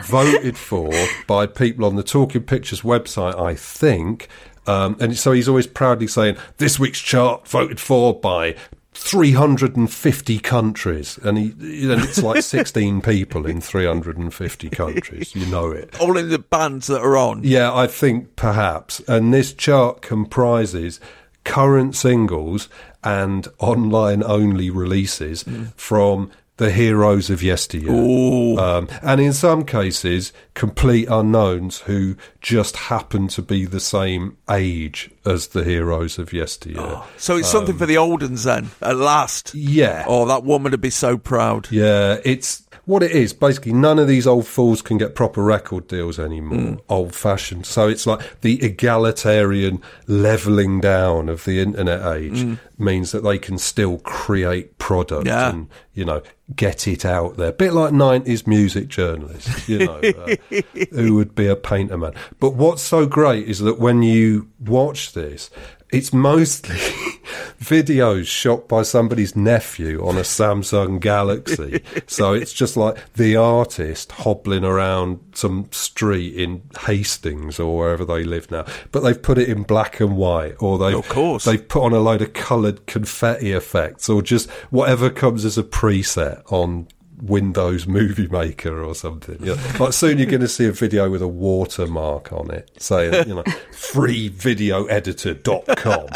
voted 0.04 0.56
for 0.56 0.92
by 1.26 1.46
people 1.46 1.84
on 1.84 1.96
the 1.96 2.04
Talking 2.04 2.44
Pictures 2.44 2.82
website, 2.82 3.36
I 3.36 3.56
think. 3.56 4.28
Um, 4.66 4.96
and 5.00 5.16
so 5.18 5.32
he's 5.32 5.48
always 5.48 5.66
proudly 5.66 6.06
saying, 6.06 6.36
this 6.58 6.78
week's 6.78 7.00
chart 7.00 7.48
voted 7.48 7.80
for 7.80 8.14
by 8.14 8.54
350 8.98 10.38
countries. 10.40 11.18
And, 11.22 11.38
he, 11.38 11.90
and 11.90 12.02
it's 12.02 12.22
like 12.22 12.42
16 12.42 13.00
people 13.02 13.46
in 13.46 13.60
350 13.60 14.70
countries. 14.70 15.34
You 15.34 15.46
know 15.46 15.70
it. 15.70 15.98
All 16.00 16.18
in 16.18 16.28
the 16.28 16.40
bands 16.40 16.88
that 16.88 17.00
are 17.00 17.16
on. 17.16 17.42
Yeah, 17.44 17.74
I 17.74 17.86
think 17.86 18.34
perhaps. 18.36 19.00
And 19.08 19.32
this 19.32 19.54
chart 19.54 20.02
comprises 20.02 21.00
current 21.44 21.94
singles 21.94 22.68
and 23.04 23.46
online 23.58 24.22
only 24.24 24.68
releases 24.68 25.42
hmm. 25.42 25.66
from 25.76 26.30
the 26.58 26.70
heroes 26.70 27.30
of 27.30 27.42
yesteryear. 27.42 28.60
Um, 28.60 28.88
and 29.02 29.20
in 29.20 29.32
some 29.32 29.64
cases, 29.64 30.32
complete 30.54 31.08
unknowns 31.08 31.78
who 31.80 32.16
just 32.40 32.76
happen 32.76 33.28
to 33.28 33.42
be 33.42 33.64
the 33.64 33.80
same 33.80 34.36
age 34.50 35.10
as 35.24 35.48
the 35.48 35.64
heroes 35.64 36.18
of 36.18 36.32
yesteryear. 36.32 37.02
So 37.16 37.36
it's 37.36 37.50
something 37.50 37.78
for 37.78 37.86
the 37.86 37.96
old 37.96 38.22
uns 38.22 38.44
then, 38.44 38.70
at 38.82 38.96
last. 38.96 39.54
Yeah. 39.54 40.04
Oh, 40.06 40.26
that 40.26 40.44
woman 40.44 40.72
would 40.72 40.80
be 40.80 40.90
so 40.90 41.16
proud. 41.16 41.68
Yeah, 41.70 42.18
it's 42.24 42.67
what 42.88 43.02
it 43.02 43.10
is, 43.10 43.34
basically, 43.34 43.74
none 43.74 43.98
of 43.98 44.08
these 44.08 44.26
old 44.26 44.46
fools 44.46 44.80
can 44.80 44.96
get 44.96 45.14
proper 45.14 45.42
record 45.42 45.86
deals 45.88 46.18
anymore. 46.18 46.78
Old 46.88 47.14
fashioned. 47.14 47.66
So 47.66 47.86
it's 47.86 48.06
like 48.06 48.40
the 48.40 48.62
egalitarian 48.64 49.82
leveling 50.06 50.80
down 50.80 51.28
of 51.28 51.44
the 51.44 51.60
internet 51.60 52.00
age 52.16 52.58
means 52.78 53.12
that 53.12 53.22
they 53.22 53.38
can 53.38 53.58
still 53.58 53.98
create 53.98 54.78
product 54.78 55.26
Yeah. 55.26 55.50
and, 55.50 55.68
you 55.92 56.04
know, 56.06 56.22
get 56.56 56.88
it 56.88 57.04
out 57.04 57.36
there. 57.36 57.48
A 57.50 57.52
bit 57.52 57.74
like 57.74 57.92
90s 57.92 58.46
music 58.46 58.88
journalists, 58.88 59.68
you 59.68 59.80
know, 59.84 60.00
uh, 60.00 60.36
who 60.92 61.14
would 61.16 61.34
be 61.34 61.46
a 61.46 61.56
painter 61.56 61.98
man. 61.98 62.14
But 62.40 62.54
what's 62.54 62.80
so 62.82 63.04
great 63.04 63.46
is 63.48 63.58
that 63.60 63.78
when 63.78 64.02
you 64.02 64.48
watch 64.58 65.12
this, 65.12 65.50
it's 65.92 66.12
mostly 66.12 66.76
videos 67.60 68.26
shot 68.26 68.68
by 68.68 68.82
somebody's 68.82 69.34
nephew 69.34 70.06
on 70.06 70.16
a 70.16 70.20
Samsung 70.22 71.00
Galaxy. 71.00 71.82
so 72.06 72.32
it's 72.32 72.52
just 72.52 72.76
like 72.76 73.12
the 73.14 73.36
artist 73.36 74.12
hobbling 74.12 74.64
around 74.64 75.20
some 75.34 75.68
street 75.70 76.34
in 76.36 76.62
Hastings 76.80 77.58
or 77.58 77.76
wherever 77.76 78.04
they 78.04 78.24
live 78.24 78.50
now. 78.50 78.64
But 78.92 79.00
they've 79.00 79.20
put 79.20 79.38
it 79.38 79.48
in 79.48 79.62
black 79.64 80.00
and 80.00 80.16
white 80.16 80.56
or 80.60 80.78
they've, 80.78 80.96
Of 80.96 81.08
course. 81.08 81.44
they've 81.44 81.66
put 81.66 81.82
on 81.82 81.92
a 81.92 82.00
load 82.00 82.22
of 82.22 82.32
coloured 82.32 82.86
confetti 82.86 83.52
effects 83.52 84.08
or 84.08 84.22
just 84.22 84.50
whatever 84.70 85.10
comes 85.10 85.44
as 85.44 85.58
a 85.58 85.62
preset 85.62 86.42
on 86.52 86.88
Windows 87.22 87.86
Movie 87.86 88.28
Maker 88.28 88.82
or 88.82 88.94
something. 88.94 89.36
You 89.40 89.56
know, 89.56 89.62
like 89.80 89.92
soon 89.92 90.18
you're 90.18 90.26
going 90.26 90.40
to 90.40 90.48
see 90.48 90.66
a 90.66 90.72
video 90.72 91.10
with 91.10 91.22
a 91.22 91.28
watermark 91.28 92.32
on 92.32 92.50
it 92.50 92.70
saying, 92.78 93.28
you 93.28 93.34
know, 93.34 93.42
freevideoeditor.com 93.72 96.06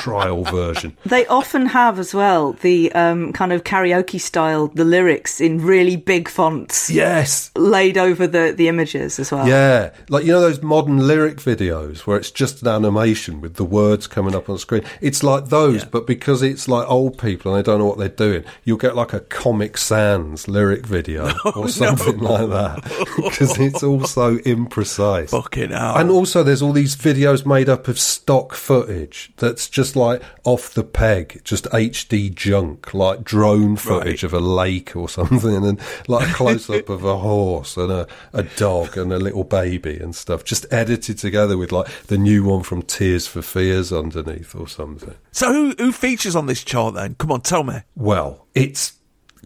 trial 0.00 0.44
version. 0.44 0.96
They 1.04 1.26
often 1.26 1.66
have 1.66 1.98
as 1.98 2.14
well 2.14 2.52
the 2.54 2.92
um, 2.92 3.32
kind 3.32 3.52
of 3.52 3.64
karaoke 3.64 4.20
style, 4.20 4.68
the 4.68 4.84
lyrics 4.84 5.40
in 5.40 5.60
really 5.64 5.96
big 5.96 6.28
fonts 6.28 6.90
Yes. 6.90 7.50
laid 7.56 7.98
over 7.98 8.26
the, 8.26 8.52
the 8.56 8.68
images 8.68 9.18
as 9.18 9.30
well. 9.32 9.46
Yeah, 9.46 9.92
like 10.08 10.24
you 10.24 10.32
know 10.32 10.40
those 10.40 10.62
modern 10.62 11.06
lyric 11.06 11.36
videos 11.38 12.00
where 12.00 12.16
it's 12.16 12.30
just 12.30 12.62
an 12.62 12.68
animation 12.68 13.40
with 13.40 13.54
the 13.54 13.64
words 13.64 14.06
coming 14.06 14.34
up 14.34 14.48
on 14.48 14.56
the 14.56 14.60
screen. 14.60 14.82
It's 15.00 15.22
like 15.22 15.46
those, 15.48 15.84
but 15.84 16.06
because 16.06 16.42
it's 16.42 16.68
like 16.68 16.88
old 16.90 17.18
people 17.18 17.54
and 17.54 17.62
they 17.62 17.70
don't 17.70 17.78
know 17.78 17.86
what 17.86 17.98
they're 17.98 18.08
doing, 18.08 18.44
you'll 18.64 18.78
get 18.78 18.96
like 18.96 19.12
a 19.12 19.20
Comic 19.20 19.76
Sans 19.78 20.41
lyric 20.48 20.86
video 20.86 21.32
or 21.56 21.68
something 21.68 22.18
like 22.18 22.48
that 22.50 22.82
because 23.16 23.58
it's 23.58 23.82
all 23.82 24.04
so 24.04 24.38
imprecise. 24.38 25.30
Fucking 25.30 25.70
hell. 25.70 25.96
And 25.96 26.10
also, 26.10 26.42
there's 26.42 26.62
all 26.62 26.72
these 26.72 26.96
videos 26.96 27.46
made 27.46 27.68
up 27.68 27.88
of 27.88 27.98
stock 27.98 28.54
footage 28.54 29.32
that's 29.36 29.68
just 29.68 29.96
like 29.96 30.22
off 30.44 30.74
the 30.74 30.84
peg, 30.84 31.40
just 31.44 31.64
HD 31.66 32.34
junk, 32.34 32.94
like 32.94 33.24
drone 33.24 33.76
footage 33.76 34.24
of 34.24 34.32
a 34.32 34.40
lake 34.40 34.96
or 34.96 35.08
something, 35.08 35.64
and 35.66 35.80
like 36.08 36.28
a 36.28 36.32
close 36.32 36.68
up 36.70 36.88
of 36.88 37.04
a 37.04 37.18
horse 37.18 37.76
and 37.76 37.90
a, 37.90 38.06
a 38.32 38.42
dog 38.42 38.96
and 38.96 39.12
a 39.12 39.18
little 39.18 39.44
baby 39.44 39.98
and 39.98 40.14
stuff, 40.14 40.44
just 40.44 40.66
edited 40.70 41.18
together 41.18 41.56
with 41.56 41.72
like 41.72 41.88
the 42.06 42.18
new 42.18 42.44
one 42.44 42.62
from 42.62 42.82
Tears 42.82 43.26
for 43.26 43.42
Fears 43.42 43.92
underneath 43.92 44.54
or 44.54 44.68
something. 44.68 45.14
so 45.30 45.52
who 45.52 45.74
who 45.78 45.92
features 45.92 46.36
on 46.36 46.46
this 46.46 46.64
chart 46.64 46.94
then? 46.94 47.14
Come 47.16 47.32
on, 47.32 47.40
tell 47.40 47.64
me. 47.64 47.82
Well, 47.94 48.46
it's 48.54 48.94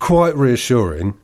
quite 0.00 0.36
reassuring 0.36 1.14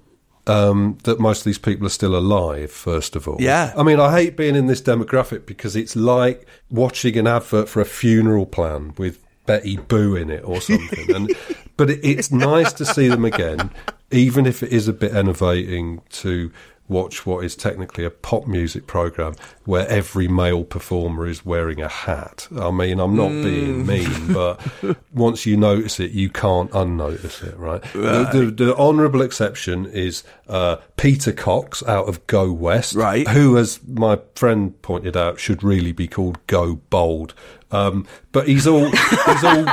um, 0.46 0.98
that 1.04 1.20
most 1.20 1.40
of 1.40 1.44
these 1.44 1.58
people 1.58 1.86
are 1.86 1.90
still 1.90 2.16
alive, 2.16 2.70
first 2.70 3.14
of 3.16 3.28
all. 3.28 3.36
Yeah. 3.40 3.72
I 3.76 3.82
mean, 3.82 4.00
I 4.00 4.12
hate 4.12 4.36
being 4.36 4.56
in 4.56 4.66
this 4.66 4.82
demographic 4.82 5.46
because 5.46 5.76
it's 5.76 5.94
like 5.94 6.46
watching 6.70 7.16
an 7.16 7.26
advert 7.26 7.68
for 7.68 7.80
a 7.80 7.84
funeral 7.84 8.46
plan 8.46 8.94
with 8.98 9.18
Betty 9.46 9.76
Boo 9.76 10.16
in 10.16 10.30
it 10.30 10.44
or 10.44 10.60
something. 10.60 11.14
and 11.14 11.36
But 11.76 11.90
it, 11.90 12.00
it's 12.04 12.30
nice 12.30 12.72
to 12.74 12.84
see 12.84 13.08
them 13.08 13.24
again, 13.24 13.70
even 14.10 14.46
if 14.46 14.62
it 14.62 14.72
is 14.72 14.88
a 14.88 14.92
bit 14.92 15.14
enervating 15.14 16.02
to 16.10 16.52
watch 16.92 17.26
what 17.26 17.44
is 17.44 17.56
technically 17.56 18.04
a 18.04 18.10
pop 18.10 18.46
music 18.46 18.86
program 18.86 19.34
where 19.64 19.88
every 19.88 20.28
male 20.28 20.64
performer 20.64 21.26
is 21.26 21.44
wearing 21.44 21.80
a 21.80 21.88
hat. 21.88 22.46
I 22.56 22.70
mean, 22.70 23.00
I'm 23.00 23.16
not 23.16 23.28
being 23.30 23.86
mean, 23.86 24.32
but 24.32 24.60
once 25.12 25.46
you 25.46 25.56
notice 25.56 25.98
it, 25.98 26.12
you 26.12 26.28
can't 26.30 26.70
unnotice 26.72 27.42
it, 27.42 27.56
right? 27.56 27.82
The, 27.92 28.28
the, 28.32 28.64
the 28.64 28.76
honourable 28.76 29.22
exception 29.22 29.86
is 29.86 30.22
uh, 30.48 30.76
Peter 30.96 31.32
Cox 31.32 31.82
out 31.84 32.08
of 32.08 32.26
Go 32.26 32.52
West, 32.52 32.94
Right. 32.94 33.26
Who, 33.28 33.56
as 33.56 33.80
my 33.86 34.20
friend 34.34 34.80
pointed 34.82 35.16
out, 35.16 35.40
should 35.40 35.62
really 35.62 35.92
be 35.92 36.06
called 36.06 36.44
Go 36.46 36.76
Bold. 36.76 37.34
Um, 37.72 38.06
but 38.32 38.46
he's 38.48 38.66
all 38.66 38.84
he's 38.90 39.44
all 39.44 39.64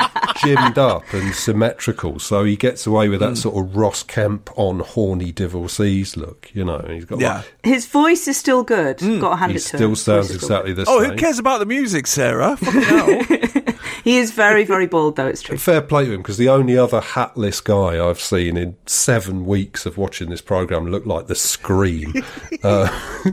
gymmed 0.43 0.77
up 0.77 1.03
and 1.13 1.35
symmetrical, 1.35 2.17
so 2.19 2.43
he 2.43 2.55
gets 2.55 2.87
away 2.87 3.09
with 3.09 3.19
that 3.19 3.37
sort 3.37 3.57
of 3.57 3.75
Ross 3.75 4.03
Kemp 4.03 4.49
on 4.57 4.79
horny 4.79 5.31
divorcees 5.31 6.15
look, 6.17 6.49
you 6.53 6.63
know. 6.65 6.83
He's 6.87 7.05
got 7.05 7.19
Yeah. 7.19 7.37
like, 7.37 7.45
His 7.63 7.85
voice 7.85 8.27
is 8.27 8.37
still 8.37 8.63
good. 8.63 8.97
Got 8.99 9.29
to 9.31 9.35
hand 9.35 9.51
he 9.51 9.57
it 9.57 9.61
to 9.61 9.67
still 9.67 9.89
him. 9.89 9.95
sounds 9.95 10.27
Voice 10.27 10.35
is 10.37 10.43
exactly 10.43 10.73
the 10.73 10.85
Oh, 10.87 11.01
same. 11.01 11.11
who 11.11 11.15
cares 11.17 11.39
about 11.39 11.59
the 11.59 11.65
music, 11.65 12.07
Sarah? 12.07 12.55
Fucking 12.57 12.81
hell. 12.81 13.21
He 14.03 14.17
is 14.17 14.31
very, 14.31 14.63
very 14.63 14.87
bald, 14.87 15.17
though. 15.17 15.27
It's 15.27 15.41
true. 15.41 15.57
Fair 15.57 15.81
play 15.81 16.05
to 16.05 16.13
him 16.13 16.21
because 16.21 16.37
the 16.37 16.47
only 16.47 16.77
other 16.77 17.01
hatless 17.01 17.59
guy 17.61 18.03
I've 18.03 18.19
seen 18.19 18.55
in 18.55 18.77
seven 18.85 19.45
weeks 19.45 19.85
of 19.85 19.97
watching 19.97 20.29
this 20.29 20.41
program 20.41 20.87
looked 20.89 21.05
like 21.05 21.27
the 21.27 21.35
Scream 21.35 22.13
uh, 22.63 22.87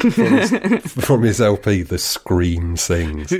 from, 0.00 0.12
his, 0.14 0.50
from 1.04 1.22
his 1.22 1.40
LP. 1.40 1.82
The 1.82 1.98
Scream 1.98 2.76
sings 2.78 3.32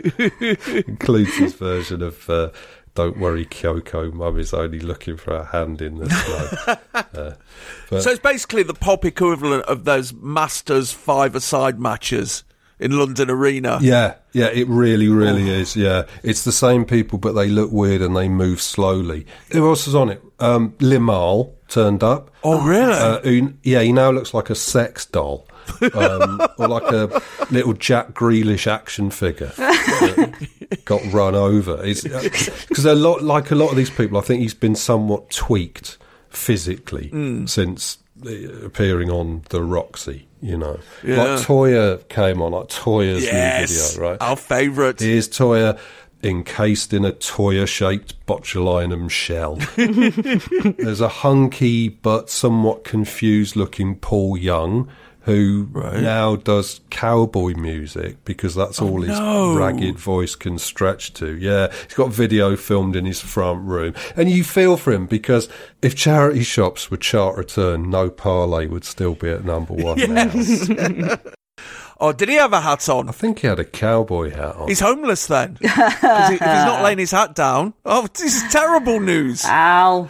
includes 0.87 1.37
his 1.37 1.55
version 1.55 2.03
of 2.03 2.29
uh, 2.29 2.51
"Don't 2.95 3.19
Worry, 3.19 3.47
Kyoko, 3.47 4.13
Mum 4.13 4.39
is 4.39 4.53
only 4.53 4.81
looking 4.81 5.17
for 5.17 5.35
a 5.35 5.45
hand 5.45 5.81
in 5.83 5.97
the 5.97 6.11
snow." 6.11 6.77
uh, 6.95 7.33
but 7.91 8.03
so 8.03 8.11
it's 8.11 8.21
basically 8.21 8.63
the 8.63 8.75
pop 8.75 9.05
equivalent 9.05 9.65
of 9.65 9.85
those 9.85 10.13
Masters 10.13 10.93
five-a-side 10.93 11.79
matches 11.79 12.45
in 12.79 12.97
London 12.99 13.31
Arena. 13.31 13.79
Yeah, 13.81 14.15
yeah, 14.33 14.47
it 14.47 14.69
really, 14.69 15.09
really 15.09 15.51
is. 15.51 15.77
Yeah, 15.77 16.05
it's 16.23 16.45
the 16.45 16.53
same 16.53 16.85
people, 16.85 17.19
but 17.19 17.33
they 17.33 17.49
look 17.49 17.73
weird 17.73 18.03
and 18.03 18.17
they 18.17 18.29
move 18.29 18.61
slowly. 18.61 19.27
Who 19.53 19.69
else 19.69 19.87
was 19.87 19.95
on 19.95 20.11
it? 20.11 20.23
Um, 20.39 20.73
Limahl 20.79 21.53
turned 21.69 22.03
up. 22.03 22.31
Oh, 22.43 22.65
really? 22.65 22.93
Uh, 22.93 23.21
who, 23.21 23.55
yeah, 23.63 23.81
he 23.81 23.93
now 23.93 24.11
looks 24.11 24.33
like 24.33 24.51
a 24.51 24.55
sex 24.55 25.07
doll. 25.07 25.48
Um, 25.95 26.41
or 26.59 26.69
like 26.69 26.91
a 26.93 27.23
little 27.51 27.73
Jack 27.73 28.13
Grealish 28.15 28.67
action 28.67 29.11
figure 29.11 29.53
that 29.57 30.81
got 30.85 31.01
run 31.13 31.35
over. 31.35 31.77
Because 31.83 32.85
a 32.85 32.95
lot, 32.95 33.23
like 33.23 33.51
a 33.51 33.55
lot 33.55 33.71
of 33.71 33.77
these 33.77 33.91
people, 33.91 34.19
I 34.19 34.23
think 34.23 34.41
he's 34.43 34.55
been 34.55 34.75
somewhat 34.75 35.31
tweaked 35.31 35.99
physically 36.31 37.11
since 37.47 37.99
uh, 38.27 38.31
appearing 38.65 39.11
on 39.11 39.43
the 39.51 39.63
Roxy. 39.63 40.27
You 40.41 40.57
know, 40.57 40.79
Yeah. 41.03 41.17
like 41.17 41.45
Toyah 41.47 42.09
came 42.09 42.41
on, 42.41 42.53
like 42.53 42.69
Toyah's 42.69 43.25
yes, 43.25 43.71
new 43.71 43.77
video, 43.99 44.11
right? 44.11 44.19
Our 44.23 44.37
favourite. 44.37 45.01
Here's 45.01 45.29
Toyah 45.29 45.79
encased 46.23 46.93
in 46.93 47.05
a 47.05 47.13
Toyah-shaped 47.13 48.27
botulinum 48.27 49.09
shell. 49.11 49.57
There's 49.77 51.01
a 51.01 51.09
hunky 51.09 51.89
but 51.89 52.31
somewhat 52.31 52.85
confused-looking 52.85 53.97
Paul 53.97 54.37
Young 54.37 54.89
who 55.29 55.69
now 55.75 56.37
does 56.37 56.81
cowboy 56.91 57.55
music 57.55 58.25
because 58.25 58.55
that's 58.55 58.81
all 58.83 59.03
his 59.03 59.19
no. 59.19 59.57
ragged 59.57 59.99
voice 59.99 60.35
can 60.35 60.59
stretch 60.59 61.13
to. 61.15 61.37
Yeah, 61.37 61.71
he's 61.85 61.95
got 61.95 62.11
video 62.11 62.57
filmed 62.57 62.97
in 62.97 63.05
his 63.05 63.21
front 63.21 63.63
room, 63.67 63.95
and 64.17 64.31
you 64.31 64.43
feel 64.45 64.77
for 64.77 64.93
him 64.93 65.07
because 65.07 65.49
if 65.83 65.95
charity 65.95 66.43
shops 66.43 66.91
were 66.91 66.97
chart 66.97 67.37
return, 67.37 67.91
No 67.91 68.11
Parlez 68.11 68.69
would 68.71 68.85
still 68.85 69.15
be 69.15 69.29
at 69.31 69.45
number 69.45 69.75
one. 69.75 69.99
now. 70.15 71.17
Oh, 72.01 72.13
did 72.13 72.29
he 72.29 72.37
have 72.37 72.53
a 72.53 72.61
hat 72.61 72.89
on? 72.89 73.09
I 73.09 73.13
think 73.13 73.41
he 73.41 73.49
had 73.49 73.59
a 73.59 73.65
cowboy 73.65 74.31
hat 74.31 74.55
on. 74.55 74.69
He's 74.69 74.79
homeless 74.79 75.27
then. 75.27 75.57
he- 75.61 75.67
if 75.67 76.29
he's 76.31 76.41
not 76.41 76.85
laying 76.85 76.99
his 76.99 77.11
hat 77.11 77.35
down. 77.35 77.75
Oh, 77.85 78.07
this 78.15 78.37
is 78.37 78.53
terrible 78.53 79.01
news. 79.01 79.45
Ow. 79.45 80.07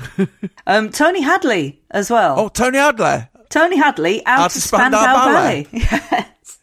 um, 0.66 0.90
Tony 0.90 1.22
Hadley 1.22 1.80
as 1.90 2.10
well. 2.10 2.34
Oh, 2.38 2.48
Tony 2.48 2.76
Adler. 2.76 3.30
Tony 3.48 3.76
Hadley 3.76 4.24
out, 4.26 4.40
Out 4.40 4.50
to 4.50 4.60
to 4.60 4.68
Spandau 4.68 4.98
Spandau 5.00 5.24
Ballet. 5.24 5.64
Ballet. 5.64 5.66
yes. 5.72 6.58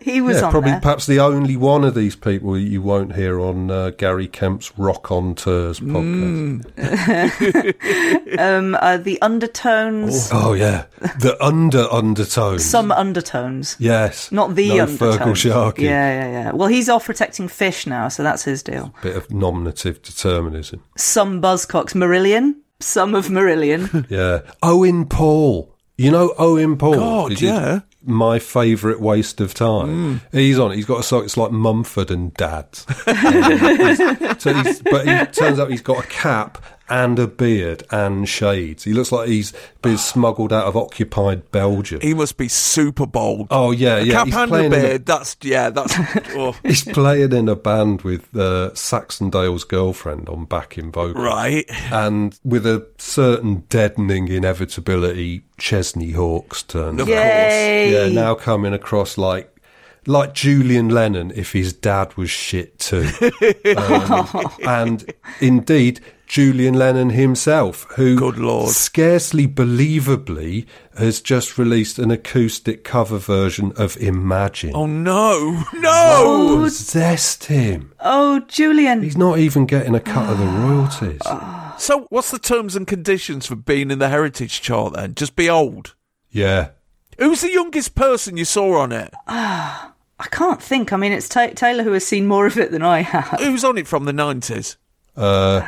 he 0.00 0.20
was 0.20 0.38
yeah, 0.38 0.46
on 0.46 0.50
probably 0.50 0.70
there. 0.72 0.80
perhaps 0.80 1.06
the 1.06 1.20
only 1.20 1.56
one 1.56 1.84
of 1.84 1.94
these 1.94 2.16
people 2.16 2.58
you 2.58 2.80
won't 2.82 3.14
hear 3.14 3.38
on 3.40 3.70
uh, 3.70 3.90
Gary 3.90 4.26
Kemp's 4.26 4.70
Rockonteurs 4.72 5.80
podcast. 5.80 6.64
um, 8.38 8.74
uh, 8.80 8.96
the 8.96 9.20
undertones, 9.22 10.30
Oh 10.32 10.54
yeah, 10.54 10.86
the 11.20 11.36
under 11.44 11.86
undertones. 11.92 12.64
some 12.64 12.90
undertones. 12.90 13.76
yes, 13.78 14.32
Not 14.32 14.54
the 14.54 14.70
no 14.70 14.82
undertones. 14.84 15.18
Feargal 15.18 15.36
Sharkey. 15.36 15.82
Yeah, 15.84 16.24
yeah, 16.24 16.30
yeah. 16.30 16.52
Well, 16.52 16.68
he's 16.68 16.88
off 16.88 17.04
protecting 17.06 17.48
fish 17.48 17.86
now, 17.86 18.08
so 18.08 18.22
that's 18.22 18.42
his 18.44 18.62
deal. 18.62 18.94
Bit 19.02 19.16
of 19.16 19.30
nominative 19.30 20.02
determinism. 20.02 20.82
Some 20.96 21.40
buzzcocks. 21.42 21.94
Marillion. 21.94 22.56
Some 22.80 23.14
of 23.14 23.28
Marillion. 23.28 24.06
Yeah, 24.10 24.40
Owen 24.62 25.06
Paul. 25.06 25.73
You 25.96 26.10
know 26.10 26.34
Owen 26.38 26.76
Paul. 26.76 26.94
God, 26.94 27.40
yeah. 27.40 27.80
my 28.04 28.40
favourite 28.40 29.00
waste 29.00 29.40
of 29.40 29.54
time. 29.54 30.22
He's 30.32 30.58
on 30.58 30.72
it. 30.72 30.76
He's 30.76 30.86
got 30.86 31.00
a 31.00 31.02
song. 31.04 31.24
It's 31.24 31.36
like 31.36 31.52
Mumford 31.52 32.10
and 32.10 32.34
Dad's. 32.34 32.86
Um, 33.06 34.38
so 34.38 34.52
he's, 34.52 34.82
but 34.82 35.06
he 35.06 35.24
turns 35.26 35.58
out 35.58 35.70
he's 35.70 35.80
got 35.80 36.04
a 36.04 36.06
cap 36.08 36.62
and 36.88 37.18
a 37.18 37.26
beard 37.26 37.82
and 37.90 38.28
shades. 38.28 38.84
He 38.84 38.92
looks 38.92 39.10
like 39.10 39.28
he's 39.28 39.52
been 39.82 39.96
smuggled 39.98 40.52
out 40.52 40.66
of 40.66 40.76
occupied 40.76 41.50
Belgium. 41.50 42.00
He 42.00 42.12
must 42.14 42.36
be 42.36 42.48
super 42.48 43.06
bold. 43.06 43.48
Oh 43.50 43.70
yeah, 43.70 43.98
yeah. 43.98 44.12
Cap 44.12 44.26
he's 44.26 44.34
and 44.36 44.44
a 44.44 44.48
playing 44.48 44.66
in 44.66 44.72
a- 44.78 44.82
beard. 44.82 45.06
That's 45.06 45.36
yeah. 45.42 45.70
That's 45.70 45.94
oh, 46.36 46.54
He's 46.62 46.84
playing 46.84 47.32
in 47.32 47.48
a 47.48 47.56
band 47.56 48.02
with 48.02 48.36
uh, 48.36 48.74
Saxondale's 48.74 49.64
girlfriend 49.64 50.28
on 50.28 50.44
backing 50.44 50.92
vocals. 50.92 51.24
right. 51.24 51.64
And 51.92 52.38
with 52.44 52.66
a 52.66 52.86
certain 52.98 53.64
deadening 53.68 54.28
inevitability, 54.28 55.44
Chesney 55.58 56.12
Hawks 56.12 56.62
turns 56.62 57.00
Of 57.00 57.08
up. 57.08 57.14
Yay! 57.14 57.92
Yeah, 57.92 58.08
now 58.12 58.34
coming 58.34 58.74
across 58.74 59.16
like 59.16 59.50
like 60.06 60.34
Julian 60.34 60.90
Lennon 60.90 61.32
if 61.34 61.52
his 61.52 61.72
dad 61.72 62.14
was 62.18 62.28
shit 62.28 62.78
too. 62.78 63.08
Um, 63.76 64.28
and 64.66 65.14
indeed, 65.40 66.00
Julian 66.26 66.74
Lennon 66.74 67.10
himself, 67.10 67.86
who 67.96 68.16
Good 68.16 68.38
Lord. 68.38 68.70
scarcely 68.70 69.46
believably 69.46 70.66
has 70.96 71.20
just 71.20 71.58
released 71.58 71.98
an 71.98 72.10
acoustic 72.10 72.82
cover 72.84 73.18
version 73.18 73.72
of 73.76 73.96
Imagine. 73.98 74.72
Oh 74.74 74.86
no, 74.86 75.62
no. 75.74 76.60
Possessed 76.64 77.44
him. 77.44 77.92
Oh, 78.00 78.40
Julian. 78.48 79.02
He's 79.02 79.16
not 79.16 79.38
even 79.38 79.66
getting 79.66 79.94
a 79.94 80.00
cut 80.00 80.30
of 80.30 80.38
the 80.38 80.46
royalties. 80.46 81.20
So, 81.78 82.06
what's 82.10 82.30
the 82.30 82.38
terms 82.38 82.76
and 82.76 82.86
conditions 82.86 83.46
for 83.46 83.56
being 83.56 83.90
in 83.90 83.98
the 83.98 84.08
heritage 84.08 84.60
chart 84.60 84.94
then? 84.94 85.14
Just 85.14 85.36
be 85.36 85.50
old. 85.50 85.94
Yeah. 86.30 86.70
Who's 87.18 87.42
the 87.42 87.52
youngest 87.52 87.94
person 87.94 88.36
you 88.36 88.44
saw 88.44 88.78
on 88.78 88.92
it? 88.92 89.12
I 89.26 90.26
can't 90.30 90.62
think. 90.62 90.92
I 90.92 90.96
mean, 90.96 91.12
it's 91.12 91.28
Ta 91.28 91.48
Taylor 91.48 91.82
who 91.84 91.92
has 91.92 92.06
seen 92.06 92.26
more 92.26 92.46
of 92.46 92.56
it 92.56 92.70
than 92.70 92.82
I 92.82 93.00
have. 93.02 93.40
Who's 93.40 93.64
on 93.64 93.76
it 93.78 93.86
from 93.88 94.04
the 94.04 94.12
nineties? 94.12 94.76
Uh, 95.16 95.60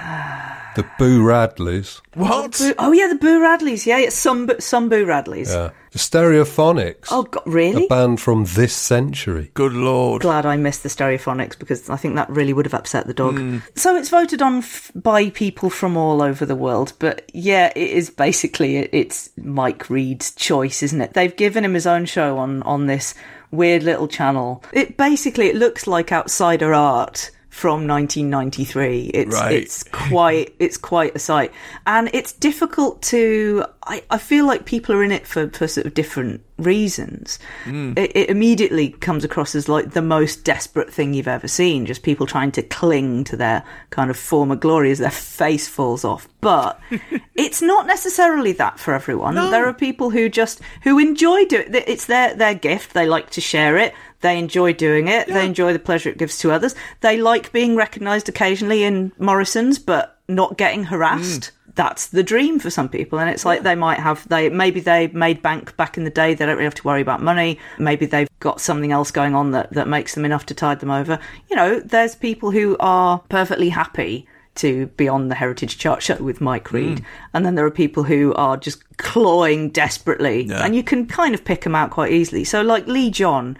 the 0.74 0.84
Boo 0.98 1.22
Radleys. 1.24 2.00
What? 2.14 2.58
Boo- 2.58 2.74
oh 2.78 2.92
yeah, 2.92 3.06
the 3.08 3.14
Boo 3.14 3.40
Radleys. 3.40 3.86
Yeah, 3.86 3.98
it's 3.98 4.16
some 4.16 4.50
some 4.58 4.88
Boo 4.88 5.06
Radleys. 5.06 5.48
Yeah. 5.48 5.70
The 5.92 5.98
Stereophonics. 5.98 7.06
Oh 7.10 7.22
God, 7.22 7.46
A 7.46 7.50
really? 7.50 7.86
band 7.86 8.20
from 8.20 8.44
this 8.44 8.74
century. 8.74 9.50
Good 9.54 9.72
lord. 9.72 10.20
Glad 10.22 10.44
I 10.44 10.56
missed 10.58 10.82
the 10.82 10.90
Stereophonics 10.90 11.58
because 11.58 11.88
I 11.88 11.96
think 11.96 12.16
that 12.16 12.28
really 12.28 12.52
would 12.52 12.66
have 12.66 12.74
upset 12.74 13.06
the 13.06 13.14
dog. 13.14 13.62
So 13.74 13.96
it's 13.96 14.10
voted 14.10 14.42
on 14.42 14.58
f- 14.58 14.90
by 14.94 15.30
people 15.30 15.70
from 15.70 15.96
all 15.96 16.20
over 16.20 16.44
the 16.44 16.56
world, 16.56 16.92
but 16.98 17.30
yeah, 17.32 17.72
it 17.74 17.90
is 17.90 18.10
basically 18.10 18.76
it's 18.76 19.30
Mike 19.38 19.88
Read's 19.88 20.34
choice, 20.34 20.82
isn't 20.82 21.00
it? 21.00 21.14
They've 21.14 21.34
given 21.34 21.64
him 21.64 21.72
his 21.74 21.86
own 21.86 22.04
show 22.04 22.36
on 22.36 22.62
on 22.64 22.86
this 22.86 23.14
weird 23.50 23.82
little 23.82 24.08
channel. 24.08 24.62
It 24.74 24.98
basically 24.98 25.46
it 25.48 25.56
looks 25.56 25.86
like 25.86 26.12
outsider 26.12 26.74
art 26.74 27.30
from 27.56 27.86
1993. 27.86 29.06
It's 29.14 29.34
Right. 29.34 29.54
it's 29.54 29.82
quite 29.84 30.54
it's 30.58 30.76
quite 30.76 31.16
a 31.16 31.18
sight, 31.18 31.52
and 31.86 32.10
it's 32.12 32.32
difficult 32.32 33.00
to. 33.02 33.64
I, 33.88 34.02
I 34.10 34.18
feel 34.18 34.46
like 34.46 34.66
people 34.66 34.94
are 34.94 35.02
in 35.02 35.10
it 35.10 35.26
for 35.26 35.48
for 35.48 35.66
sort 35.66 35.86
of 35.86 35.94
different 35.94 36.42
reasons. 36.58 37.38
Hmm. 37.64 37.94
It, 37.96 38.14
it 38.14 38.28
immediately 38.28 38.90
comes 38.90 39.24
across 39.24 39.54
as 39.54 39.68
like 39.70 39.92
the 39.92 40.02
most 40.02 40.44
desperate 40.44 40.92
thing 40.92 41.14
you've 41.14 41.28
ever 41.28 41.48
seen. 41.48 41.86
Just 41.86 42.02
people 42.02 42.26
trying 42.26 42.52
to 42.52 42.62
cling 42.62 43.24
to 43.24 43.36
their 43.38 43.64
kind 43.88 44.10
of 44.10 44.18
former 44.18 44.56
glory 44.56 44.90
as 44.90 44.98
their 44.98 45.10
face 45.10 45.66
falls 45.66 46.04
off. 46.04 46.28
But 46.42 46.78
it's 47.34 47.62
not 47.62 47.86
necessarily 47.86 48.52
that 48.52 48.78
for 48.78 48.92
everyone. 48.92 49.34
There 49.34 49.66
are 49.66 49.72
people 49.72 50.10
who 50.10 50.28
just 50.28 50.60
who 50.82 50.98
enjoy 50.98 51.46
doing 51.46 51.74
it. 51.74 51.84
It's 51.88 52.04
their 52.04 52.34
their 52.34 52.54
gift. 52.54 52.92
They 52.92 53.06
like 53.06 53.30
to 53.30 53.40
share 53.40 53.78
it. 53.78 53.94
They 54.26 54.40
enjoy 54.40 54.72
doing 54.72 55.06
it. 55.06 55.28
They 55.28 55.46
enjoy 55.46 55.72
the 55.72 55.78
pleasure 55.78 56.10
it 56.10 56.18
gives 56.18 56.36
to 56.38 56.50
others. 56.50 56.74
They 57.00 57.16
like 57.16 57.52
being 57.52 57.76
recognised 57.76 58.28
occasionally 58.28 58.82
in 58.82 59.12
Morrison's, 59.20 59.78
but 59.78 60.18
not 60.26 60.58
getting 60.58 60.82
harassed. 60.82 61.42
Mm. 61.42 61.74
That's 61.76 62.08
the 62.08 62.24
dream 62.24 62.58
for 62.58 62.68
some 62.68 62.88
people, 62.88 63.20
and 63.20 63.30
it's 63.30 63.44
like 63.44 63.62
they 63.62 63.76
might 63.76 64.00
have 64.00 64.28
they 64.28 64.48
maybe 64.48 64.80
they 64.80 65.06
made 65.08 65.42
bank 65.42 65.76
back 65.76 65.96
in 65.96 66.02
the 66.02 66.10
day. 66.10 66.34
They 66.34 66.44
don't 66.44 66.56
really 66.56 66.64
have 66.64 66.74
to 66.74 66.82
worry 66.82 67.02
about 67.02 67.22
money. 67.22 67.60
Maybe 67.78 68.04
they've 68.04 68.28
got 68.40 68.60
something 68.60 68.90
else 68.90 69.12
going 69.12 69.36
on 69.36 69.52
that 69.52 69.72
that 69.74 69.86
makes 69.86 70.16
them 70.16 70.24
enough 70.24 70.46
to 70.46 70.54
tide 70.54 70.80
them 70.80 70.90
over. 70.90 71.20
You 71.48 71.54
know, 71.54 71.78
there's 71.78 72.16
people 72.16 72.50
who 72.50 72.76
are 72.80 73.20
perfectly 73.28 73.68
happy 73.68 74.26
to 74.56 74.86
be 74.96 75.06
on 75.06 75.28
the 75.28 75.36
Heritage 75.36 75.78
Chart 75.78 76.02
show 76.02 76.16
with 76.16 76.40
Mike 76.40 76.72
Read, 76.72 76.98
mm. 76.98 77.04
and 77.32 77.46
then 77.46 77.54
there 77.54 77.64
are 77.64 77.70
people 77.70 78.02
who 78.02 78.34
are 78.34 78.56
just 78.56 78.82
clawing 78.96 79.70
desperately, 79.70 80.50
and 80.50 80.74
you 80.74 80.82
can 80.82 81.06
kind 81.06 81.32
of 81.32 81.44
pick 81.44 81.60
them 81.60 81.76
out 81.76 81.92
quite 81.92 82.10
easily. 82.10 82.42
So, 82.42 82.62
like 82.62 82.88
Lee 82.88 83.08
John 83.08 83.56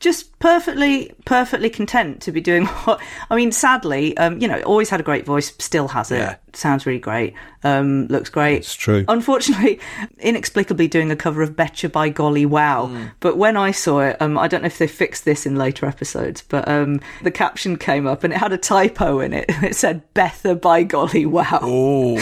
just 0.00 0.35
perfectly 0.46 1.12
perfectly 1.24 1.68
content 1.68 2.22
to 2.22 2.30
be 2.30 2.40
doing 2.40 2.66
what 2.84 3.00
i 3.30 3.34
mean 3.36 3.50
sadly 3.50 4.16
um 4.16 4.40
you 4.40 4.46
know 4.46 4.60
always 4.62 4.88
had 4.88 5.00
a 5.00 5.02
great 5.02 5.26
voice 5.26 5.52
still 5.58 5.88
has 5.88 6.12
it 6.12 6.18
Yeah. 6.18 6.36
sounds 6.52 6.86
really 6.86 7.00
great 7.00 7.34
um 7.64 8.06
looks 8.06 8.30
great 8.30 8.58
It's 8.58 8.74
true. 8.74 9.04
unfortunately 9.08 9.80
inexplicably 10.20 10.86
doing 10.86 11.10
a 11.10 11.16
cover 11.16 11.42
of 11.42 11.56
betcha 11.56 11.88
by 11.88 12.10
golly 12.10 12.46
wow 12.46 12.88
but 13.18 13.36
when 13.36 13.56
i 13.56 13.72
saw 13.72 14.00
it 14.00 14.16
um 14.22 14.38
i 14.38 14.46
don't 14.46 14.62
know 14.62 14.66
if 14.66 14.78
they 14.78 14.86
fixed 14.86 15.24
this 15.24 15.46
in 15.46 15.56
later 15.56 15.84
episodes 15.84 16.42
but 16.42 16.68
um 16.68 17.00
the 17.24 17.32
caption 17.32 17.76
came 17.76 18.06
up 18.06 18.22
and 18.22 18.32
it 18.32 18.36
had 18.36 18.52
a 18.52 18.58
typo 18.58 19.18
in 19.18 19.32
it 19.32 19.46
it 19.64 19.74
said 19.74 20.02
betha 20.14 20.54
by 20.54 20.84
golly 20.84 21.26
wow 21.26 21.58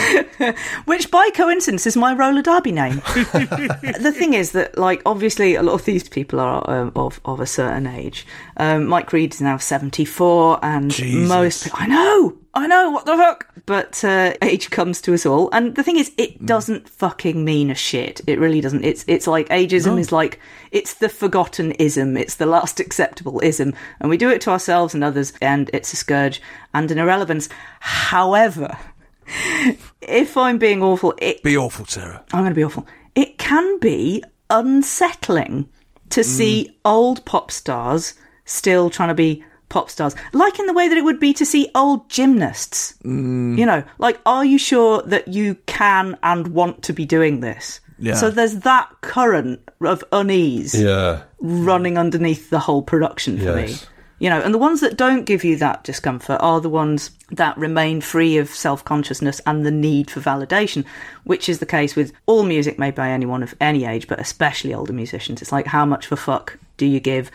which 0.85 1.11
by 1.11 1.29
coincidence 1.35 1.85
is 1.85 1.95
my 1.95 2.11
roller 2.13 2.41
derby 2.41 2.71
name. 2.71 3.01
the 4.05 4.13
thing 4.15 4.33
is 4.33 4.51
that, 4.51 4.77
like, 4.77 5.01
obviously, 5.05 5.55
a 5.55 5.63
lot 5.63 5.73
of 5.73 5.85
these 5.85 6.07
people 6.09 6.39
are 6.39 6.61
um, 6.69 6.91
of 6.95 7.19
of 7.25 7.39
a 7.39 7.45
certain 7.45 7.87
age. 7.87 8.14
Um, 8.57 8.85
Mike 8.85 9.11
Read 9.11 9.33
is 9.33 9.41
now 9.41 9.57
seventy 9.57 10.05
four, 10.05 10.59
and 10.63 10.91
Jesus. 10.91 11.27
most 11.27 11.69
I 11.73 11.87
know, 11.87 12.37
I 12.53 12.67
know, 12.67 12.91
what 12.91 13.05
the 13.05 13.17
fuck. 13.17 13.47
But 13.65 14.03
uh, 14.03 14.33
age 14.41 14.69
comes 14.69 15.01
to 15.01 15.13
us 15.13 15.25
all, 15.25 15.49
and 15.51 15.75
the 15.75 15.83
thing 15.83 15.97
is, 15.97 16.11
it 16.17 16.45
doesn't 16.45 16.87
fucking 16.87 17.43
mean 17.43 17.71
a 17.71 17.75
shit. 17.75 18.21
It 18.27 18.39
really 18.39 18.61
doesn't. 18.61 18.85
It's 18.85 19.03
it's 19.07 19.27
like 19.27 19.49
ageism 19.49 19.99
is 19.99 20.11
like 20.11 20.39
it's 20.71 20.95
the 20.95 21.09
forgotten 21.09 21.71
ism. 21.73 22.15
It's 22.15 22.35
the 22.35 22.45
last 22.45 22.79
acceptable 22.79 23.39
ism, 23.43 23.73
and 23.99 24.09
we 24.09 24.17
do 24.17 24.29
it 24.29 24.41
to 24.41 24.51
ourselves 24.51 24.93
and 24.93 25.03
others, 25.03 25.33
and 25.41 25.69
it's 25.73 25.93
a 25.93 25.95
scourge 25.95 26.41
and 26.73 26.89
an 26.91 26.99
irrelevance. 26.99 27.49
However. 27.79 28.77
If 30.07 30.37
I'm 30.37 30.59
being 30.59 30.83
awful, 30.83 31.15
it 31.17 31.41
be 31.41 31.57
awful, 31.57 31.87
Sarah. 31.87 32.23
I'm 32.31 32.41
going 32.41 32.51
to 32.51 32.55
be 32.55 32.63
awful. 32.63 32.85
It 33.15 33.39
can 33.39 33.79
be 33.79 34.23
unsettling 34.51 35.67
to 36.09 36.21
mm. 36.21 36.25
see 36.25 36.77
old 36.85 37.23
pop 37.25 37.51
stars 37.51 38.13
still 38.45 38.89
trying 38.89 39.09
to 39.09 39.15
be 39.15 39.43
pop 39.69 39.89
stars, 39.89 40.15
like 40.33 40.59
in 40.59 40.67
the 40.67 40.73
way 40.73 40.87
that 40.87 40.97
it 40.97 41.03
would 41.03 41.19
be 41.19 41.33
to 41.33 41.45
see 41.45 41.69
old 41.75 42.09
gymnasts. 42.09 42.95
Mm. 43.03 43.57
You 43.57 43.65
know, 43.65 43.83
like, 43.97 44.19
are 44.25 44.45
you 44.45 44.57
sure 44.57 45.01
that 45.03 45.27
you 45.27 45.55
can 45.65 46.17
and 46.23 46.47
want 46.49 46.83
to 46.83 46.93
be 46.93 47.05
doing 47.05 47.39
this? 47.39 47.79
Yeah. 47.97 48.15
So 48.15 48.29
there's 48.29 48.59
that 48.59 48.89
current 49.01 49.61
of 49.81 50.03
unease 50.11 50.79
Yeah. 50.79 51.23
running 51.39 51.97
underneath 51.97 52.49
the 52.49 52.59
whole 52.59 52.81
production 52.81 53.37
for 53.37 53.55
me. 53.55 53.75
You 54.25 54.31
know, 54.31 54.41
and 54.41 54.55
the 54.55 54.57
ones 54.57 54.81
that 54.81 54.97
don't 54.97 55.25
give 55.25 55.43
you 55.43 55.55
that 55.57 55.83
discomfort 55.83 56.37
are 56.41 56.59
the 56.59 56.67
ones 56.67 57.11
that 57.29 57.55
remain 57.59 58.01
free 58.01 58.37
of 58.37 58.49
self 58.49 58.83
consciousness 58.83 59.39
and 59.45 59.63
the 59.63 59.69
need 59.69 60.09
for 60.09 60.19
validation, 60.19 60.83
which 61.25 61.47
is 61.47 61.59
the 61.59 61.65
case 61.67 61.95
with 61.95 62.11
all 62.25 62.41
music 62.41 62.79
made 62.79 62.95
by 62.95 63.09
anyone 63.09 63.43
of 63.43 63.53
any 63.61 63.85
age, 63.85 64.07
but 64.07 64.19
especially 64.19 64.73
older 64.73 64.93
musicians. 64.93 65.43
It's 65.43 65.51
like, 65.51 65.67
how 65.67 65.85
much 65.85 66.07
of 66.07 66.11
a 66.13 66.15
fuck 66.15 66.57
do 66.77 66.87
you 66.87 66.99
give? 66.99 67.29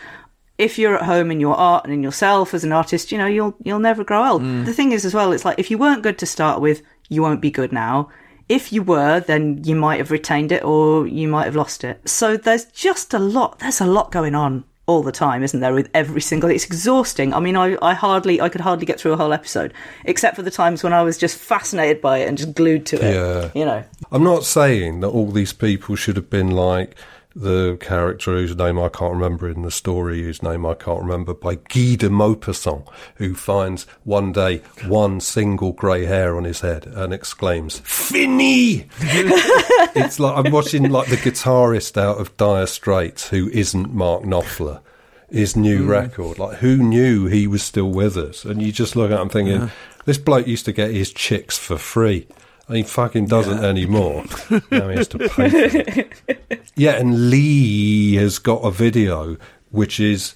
If 0.57 0.77
you're 0.77 0.97
at 0.97 1.03
home 1.03 1.31
in 1.31 1.39
your 1.39 1.55
art 1.55 1.85
and 1.85 1.93
in 1.93 2.03
yourself 2.03 2.53
as 2.53 2.65
an 2.65 2.73
artist, 2.73 3.09
you 3.09 3.17
know, 3.17 3.25
you'll 3.25 3.55
you'll 3.63 3.79
never 3.79 4.03
grow 4.03 4.27
old. 4.27 4.41
Mm. 4.41 4.65
The 4.65 4.73
thing 4.73 4.91
is 4.91 5.05
as 5.05 5.13
well, 5.13 5.31
it's 5.31 5.45
like 5.45 5.59
if 5.59 5.71
you 5.71 5.77
weren't 5.77 6.03
good 6.03 6.19
to 6.19 6.25
start 6.25 6.59
with, 6.59 6.81
you 7.07 7.21
won't 7.21 7.39
be 7.39 7.51
good 7.51 7.71
now. 7.71 8.09
If 8.49 8.73
you 8.73 8.83
were, 8.83 9.21
then 9.21 9.63
you 9.63 9.77
might 9.77 9.99
have 9.99 10.11
retained 10.11 10.51
it 10.51 10.65
or 10.65 11.07
you 11.07 11.29
might 11.29 11.45
have 11.45 11.55
lost 11.55 11.85
it. 11.85 12.09
So 12.09 12.35
there's 12.35 12.65
just 12.65 13.13
a 13.13 13.19
lot 13.19 13.59
there's 13.59 13.79
a 13.79 13.85
lot 13.85 14.11
going 14.11 14.35
on 14.35 14.65
all 14.91 15.03
the 15.03 15.11
time, 15.11 15.43
isn't 15.43 15.59
there, 15.59 15.73
with 15.73 15.89
every 15.93 16.21
single 16.21 16.49
it's 16.49 16.65
exhausting. 16.65 17.33
I 17.33 17.39
mean 17.39 17.55
I, 17.55 17.77
I 17.81 17.93
hardly 17.93 18.41
I 18.41 18.49
could 18.49 18.61
hardly 18.61 18.85
get 18.85 18.99
through 18.99 19.13
a 19.13 19.17
whole 19.17 19.33
episode. 19.33 19.73
Except 20.05 20.35
for 20.35 20.41
the 20.41 20.51
times 20.51 20.83
when 20.83 20.93
I 20.93 21.01
was 21.01 21.17
just 21.17 21.37
fascinated 21.37 22.01
by 22.01 22.19
it 22.19 22.27
and 22.27 22.37
just 22.37 22.53
glued 22.53 22.85
to 22.87 22.97
it. 22.97 23.13
Yeah. 23.15 23.51
You 23.53 23.65
know. 23.65 23.83
I'm 24.11 24.23
not 24.23 24.43
saying 24.43 24.99
that 24.99 25.07
all 25.07 25.31
these 25.31 25.53
people 25.53 25.95
should 25.95 26.15
have 26.15 26.29
been 26.29 26.51
like 26.51 26.95
the 27.35 27.77
character 27.79 28.33
whose 28.33 28.55
name 28.55 28.79
I 28.79 28.89
can't 28.89 29.13
remember 29.13 29.49
in 29.49 29.61
the 29.61 29.71
story, 29.71 30.23
whose 30.23 30.43
name 30.43 30.65
I 30.65 30.73
can't 30.73 31.01
remember, 31.01 31.33
by 31.33 31.55
Guy 31.55 31.95
de 31.95 32.09
Maupassant, 32.09 32.87
who 33.15 33.35
finds 33.35 33.83
one 34.03 34.31
day 34.31 34.61
one 34.85 35.19
single 35.19 35.71
grey 35.71 36.05
hair 36.05 36.35
on 36.35 36.43
his 36.43 36.61
head 36.61 36.85
and 36.87 37.13
exclaims, 37.13 37.79
Fini! 37.79 38.87
it's 38.99 40.19
like 40.19 40.45
I'm 40.45 40.51
watching 40.51 40.89
like 40.89 41.09
the 41.09 41.17
guitarist 41.17 41.97
out 41.97 42.19
of 42.19 42.35
Dire 42.37 42.67
Straits 42.67 43.29
who 43.29 43.49
isn't 43.49 43.93
Mark 43.93 44.23
Knopfler. 44.23 44.81
His 45.29 45.55
new 45.55 45.85
mm. 45.85 45.87
record, 45.87 46.39
like 46.39 46.57
who 46.57 46.75
knew 46.75 47.27
he 47.27 47.47
was 47.47 47.63
still 47.63 47.89
with 47.89 48.17
us? 48.17 48.43
And 48.43 48.61
you 48.61 48.73
just 48.73 48.97
look 48.97 49.11
at 49.11 49.21
him 49.21 49.29
thinking, 49.29 49.71
this 50.03 50.17
bloke 50.17 50.45
used 50.45 50.65
to 50.65 50.73
get 50.73 50.91
his 50.91 51.13
chicks 51.13 51.57
for 51.57 51.77
free. 51.77 52.27
He 52.71 52.83
fucking 52.83 53.27
doesn't 53.27 53.63
anymore. 53.63 54.25
now 54.71 54.89
he 54.89 54.95
has 54.97 55.07
to 55.09 55.19
pay 55.19 55.27
for 55.27 55.43
it. 55.45 56.37
Yeah, 56.75 56.93
and 56.93 57.29
Lee 57.29 58.15
has 58.15 58.39
got 58.39 58.61
a 58.61 58.71
video 58.71 59.37
which 59.71 59.99
is 59.99 60.35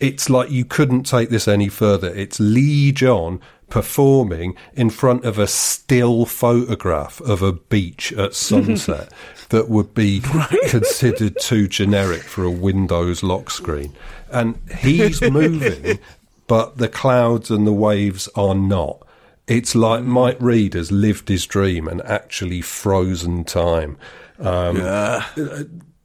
it's 0.00 0.28
like 0.28 0.50
you 0.50 0.64
couldn't 0.64 1.04
take 1.04 1.28
this 1.28 1.46
any 1.46 1.68
further. 1.68 2.08
It's 2.08 2.40
Lee 2.40 2.90
John 2.92 3.40
performing 3.68 4.56
in 4.74 4.90
front 4.90 5.24
of 5.24 5.38
a 5.38 5.46
still 5.46 6.26
photograph 6.26 7.20
of 7.20 7.40
a 7.42 7.52
beach 7.52 8.12
at 8.14 8.34
sunset 8.48 9.12
that 9.50 9.68
would 9.68 9.94
be 9.94 10.20
considered 10.68 11.36
too 11.40 11.68
generic 11.68 12.22
for 12.22 12.44
a 12.44 12.50
Windows 12.50 13.22
lock 13.22 13.50
screen. 13.50 13.94
And 14.30 14.58
he's 14.78 15.22
moving, 15.22 15.98
but 16.46 16.78
the 16.78 16.88
clouds 16.88 17.50
and 17.50 17.66
the 17.66 17.72
waves 17.72 18.28
are 18.34 18.54
not. 18.54 19.06
It's 19.46 19.74
like 19.74 20.04
Mike 20.04 20.36
Read 20.40 20.74
has 20.74 20.92
lived 20.92 21.28
his 21.28 21.44
dream 21.46 21.88
and 21.88 22.00
actually 22.02 22.60
frozen 22.60 23.44
time. 23.44 23.96
Um, 24.38 24.76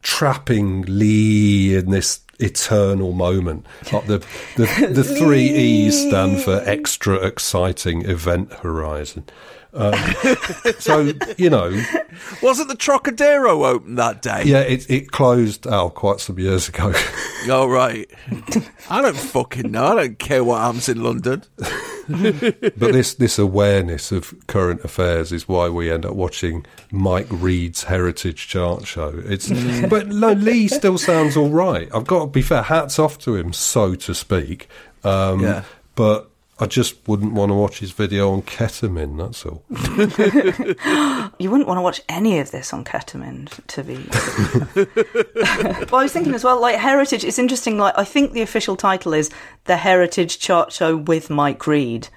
trapping 0.01 0.83
Lee 0.83 1.75
in 1.75 1.89
this 1.91 2.21
eternal 2.39 3.11
moment. 3.13 3.65
Like 3.91 4.07
the 4.07 4.17
the, 4.55 4.89
the 4.91 5.03
three 5.19 5.45
E's 5.49 6.07
stand 6.07 6.41
for 6.41 6.61
extra 6.65 7.15
exciting 7.15 8.03
event 8.09 8.51
horizon. 8.53 9.25
Um, 9.73 9.93
so 10.79 11.11
you 11.37 11.49
know, 11.49 11.69
Wasn't 12.41 12.69
the 12.69 12.77
Trocadero 12.77 13.65
open 13.65 13.95
that 13.95 14.21
day? 14.21 14.43
yeah, 14.45 14.61
it 14.61 14.89
it 14.89 15.11
closed 15.11 15.67
oh 15.67 15.89
quite 15.89 16.19
some 16.19 16.39
years 16.39 16.69
ago. 16.69 16.93
Oh, 17.47 17.67
right. 17.67 18.09
I 18.89 19.01
don't 19.01 19.15
fucking 19.17 19.69
know. 19.71 19.85
I 19.85 19.95
don't 19.95 20.17
care 20.19 20.43
what 20.43 20.61
happens 20.61 20.89
in 20.89 21.03
London. 21.03 21.43
but 22.07 22.77
this 22.77 23.13
this 23.15 23.39
awareness 23.39 24.11
of 24.11 24.33
current 24.47 24.83
affairs 24.83 25.31
is 25.31 25.47
why 25.47 25.69
we 25.69 25.91
end 25.91 26.05
up 26.05 26.13
watching 26.13 26.65
Mike 26.91 27.27
Read's 27.29 27.83
Heritage 27.83 28.47
Chart 28.47 28.85
Show. 28.85 29.21
It's 29.25 29.49
but 29.89 30.07
no, 30.07 30.33
Lee 30.33 30.67
still 30.67 30.97
sounds 30.97 31.35
all 31.35 31.49
right. 31.49 31.89
I've 31.93 32.07
got 32.07 32.19
to 32.19 32.27
be 32.27 32.41
fair. 32.41 32.63
Hats 32.63 32.99
off 32.99 33.17
to 33.19 33.35
him, 33.35 33.53
so 33.53 33.95
to 33.95 34.13
speak. 34.13 34.67
Um, 35.03 35.39
Yeah. 35.41 35.63
But 35.95 36.29
I 36.57 36.67
just 36.67 37.05
wouldn't 37.05 37.33
want 37.33 37.49
to 37.49 37.53
watch 37.53 37.79
his 37.79 37.91
video 37.91 38.31
on 38.31 38.41
ketamine. 38.43 39.17
That's 39.17 39.45
all. 39.45 39.63
You 41.37 41.51
wouldn't 41.51 41.67
want 41.67 41.79
to 41.79 41.81
watch 41.81 42.01
any 42.07 42.39
of 42.39 42.51
this 42.51 42.71
on 42.71 42.85
ketamine, 42.85 43.49
to 43.67 43.83
be. 43.83 43.95
well, 45.91 45.99
I 45.99 46.03
was 46.03 46.13
thinking 46.13 46.33
as 46.33 46.45
well, 46.45 46.61
like 46.61 46.77
Heritage. 46.77 47.25
It's 47.25 47.37
interesting. 47.37 47.77
Like 47.77 47.93
I 47.97 48.05
think 48.05 48.31
the 48.31 48.41
official 48.41 48.77
title 48.77 49.13
is 49.13 49.29
the 49.65 49.75
Heritage 49.75 50.39
Chart 50.39 50.71
Show 50.71 50.95
with 50.95 51.29
Mike 51.29 51.67
Read. 51.67 52.07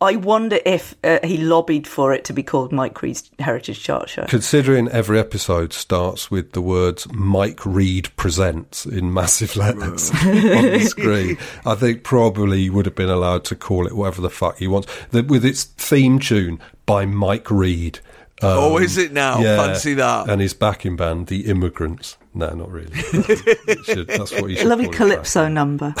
I 0.00 0.14
wonder 0.14 0.58
if 0.64 0.94
uh, 1.02 1.18
he 1.24 1.38
lobbied 1.38 1.86
for 1.88 2.12
it 2.12 2.24
to 2.26 2.32
be 2.32 2.44
called 2.44 2.70
Mike 2.72 3.02
Read's 3.02 3.28
Heritage 3.40 3.82
Chart 3.82 4.08
Show. 4.08 4.26
Considering 4.28 4.86
every 4.88 5.18
episode 5.18 5.72
starts 5.72 6.30
with 6.30 6.52
the 6.52 6.62
words 6.62 7.10
Mike 7.12 7.66
Read 7.66 8.14
presents 8.16 8.86
in 8.86 9.12
massive 9.12 9.56
letters 9.56 10.10
on 10.14 10.16
the 10.22 10.80
screen, 10.88 11.36
I 11.66 11.74
think 11.74 12.04
probably 12.04 12.58
he 12.60 12.70
would 12.70 12.86
have 12.86 12.94
been 12.94 13.08
allowed 13.10 13.44
to 13.46 13.56
call 13.56 13.88
it 13.88 13.96
whatever 13.96 14.20
the 14.20 14.30
fuck 14.30 14.58
he 14.58 14.68
wants. 14.68 14.86
The, 15.10 15.22
with 15.24 15.44
its 15.44 15.64
theme 15.64 16.20
tune 16.20 16.60
by 16.86 17.04
Mike 17.04 17.50
Read. 17.50 17.98
Um, 18.40 18.50
Oh, 18.56 18.78
is 18.78 18.98
it 18.98 19.12
now? 19.12 19.38
Fancy 19.42 19.94
that. 19.94 20.30
And 20.30 20.40
his 20.40 20.54
backing 20.54 20.94
band, 20.94 21.26
The 21.26 21.46
Immigrants. 21.46 22.16
No, 22.34 22.50
not 22.50 22.70
really. 22.70 22.94
Should- 23.82 24.06
that's 24.06 24.30
what 24.30 24.48
you 24.48 24.56
should 24.58 24.66
Lovely 24.68 24.84
call 24.84 24.94
it 24.94 24.96
calypso 24.96 25.48
number. 25.48 25.92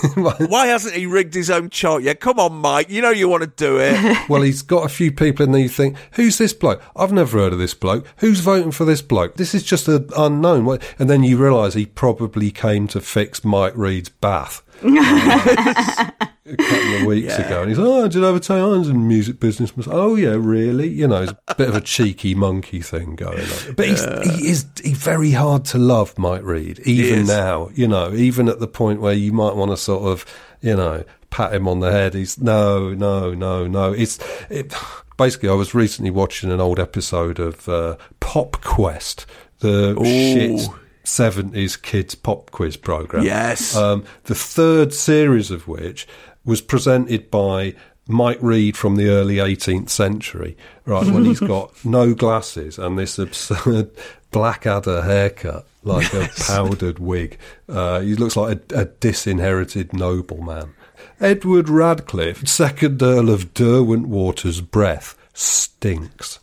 Why 0.14 0.66
hasn't 0.66 0.94
he 0.94 1.06
rigged 1.06 1.34
his 1.34 1.50
own 1.50 1.70
chart 1.70 2.02
yet? 2.02 2.20
Come 2.20 2.38
on, 2.38 2.52
Mike. 2.54 2.90
You 2.90 3.02
know 3.02 3.10
you 3.10 3.28
want 3.28 3.42
to 3.42 3.48
do 3.48 3.78
it. 3.78 4.00
Well, 4.28 4.42
he's 4.42 4.62
got 4.62 4.84
a 4.84 4.88
few 4.88 5.10
people 5.10 5.44
in 5.44 5.52
there 5.52 5.60
you 5.60 5.68
think, 5.68 5.96
who's 6.12 6.38
this 6.38 6.52
bloke? 6.52 6.82
I've 6.94 7.12
never 7.12 7.38
heard 7.38 7.52
of 7.52 7.58
this 7.58 7.74
bloke. 7.74 8.06
Who's 8.18 8.40
voting 8.40 8.70
for 8.70 8.84
this 8.84 9.02
bloke? 9.02 9.34
This 9.36 9.54
is 9.54 9.64
just 9.64 9.88
an 9.88 10.08
unknown. 10.16 10.78
And 10.98 11.10
then 11.10 11.24
you 11.24 11.36
realise 11.36 11.74
he 11.74 11.86
probably 11.86 12.50
came 12.50 12.86
to 12.88 13.00
fix 13.00 13.44
Mike 13.44 13.72
Read's 13.76 14.08
bath. 14.08 14.62
a 16.52 16.56
couple 16.56 16.96
of 16.96 17.04
weeks 17.04 17.38
ago, 17.38 17.60
and 17.60 17.68
he's 17.68 17.78
oh, 17.78 18.08
did 18.08 18.24
I 18.24 18.28
ever 18.28 18.40
tell 18.40 18.58
you 18.58 18.74
I 18.74 18.78
was 18.78 18.88
in 18.88 18.94
the 18.94 19.06
music 19.06 19.40
business? 19.40 19.76
myself?" 19.76 19.94
Oh 19.94 20.14
yeah, 20.16 20.36
really? 20.38 20.88
You 20.88 21.08
know, 21.08 21.22
it's 21.22 21.32
a 21.48 21.54
bit 21.54 21.68
of 21.68 21.76
a 21.76 21.80
cheeky 21.80 22.34
monkey 22.34 22.80
thing 22.80 23.16
going 23.16 23.40
on. 23.40 23.74
But 23.74 23.88
he's, 23.88 24.04
he 24.04 24.48
is 24.48 24.66
he's 24.82 24.98
very 24.98 25.32
hard 25.32 25.64
to 25.66 25.78
love, 25.78 26.16
Mike 26.18 26.42
Read, 26.42 26.80
even 26.80 27.26
now. 27.26 27.70
You 27.74 27.88
know, 27.88 28.12
even 28.12 28.48
at 28.48 28.60
the 28.60 28.68
point 28.68 29.00
where 29.00 29.14
you 29.14 29.32
might 29.32 29.56
want 29.56 29.70
to 29.70 29.76
sort 29.76 30.04
of, 30.04 30.24
you 30.60 30.76
know, 30.76 31.04
pat 31.30 31.54
him 31.54 31.68
on 31.68 31.80
the 31.80 31.90
head. 31.90 32.14
He's 32.14 32.40
no, 32.40 32.90
no, 32.90 33.34
no, 33.34 33.66
no. 33.66 33.92
It's 33.92 34.18
it, 34.48 34.74
basically. 35.16 35.48
I 35.48 35.54
was 35.54 35.74
recently 35.74 36.10
watching 36.10 36.50
an 36.50 36.60
old 36.60 36.78
episode 36.78 37.38
of 37.38 37.68
uh, 37.68 37.96
Pop 38.20 38.60
Quest, 38.62 39.26
the 39.60 39.94
shit. 40.04 40.70
70s 41.04 41.80
kids 41.80 42.14
pop 42.14 42.50
quiz 42.50 42.76
program. 42.76 43.24
Yes. 43.24 43.74
Um, 43.74 44.04
the 44.24 44.34
third 44.34 44.92
series 44.92 45.50
of 45.50 45.66
which 45.66 46.06
was 46.44 46.60
presented 46.60 47.30
by 47.30 47.74
Mike 48.08 48.38
Read 48.40 48.76
from 48.76 48.96
the 48.96 49.08
early 49.08 49.36
18th 49.36 49.88
century, 49.88 50.56
right, 50.84 51.06
when 51.06 51.24
he's 51.24 51.40
got 51.40 51.72
no 51.84 52.14
glasses 52.14 52.78
and 52.78 52.98
this 52.98 53.18
absurd 53.18 53.90
Blackadder 54.30 55.02
haircut, 55.02 55.66
like 55.82 56.12
a 56.14 56.28
powdered 56.46 56.98
wig. 56.98 57.38
Uh, 57.68 58.00
he 58.00 58.14
looks 58.14 58.36
like 58.36 58.72
a, 58.72 58.80
a 58.80 58.84
disinherited 58.84 59.92
nobleman. 59.92 60.74
Edward 61.20 61.68
Radcliffe, 61.68 62.46
second 62.46 63.02
Earl 63.02 63.30
of 63.30 63.54
Derwentwater's 63.54 64.60
breath, 64.60 65.16
stinks. 65.34 66.38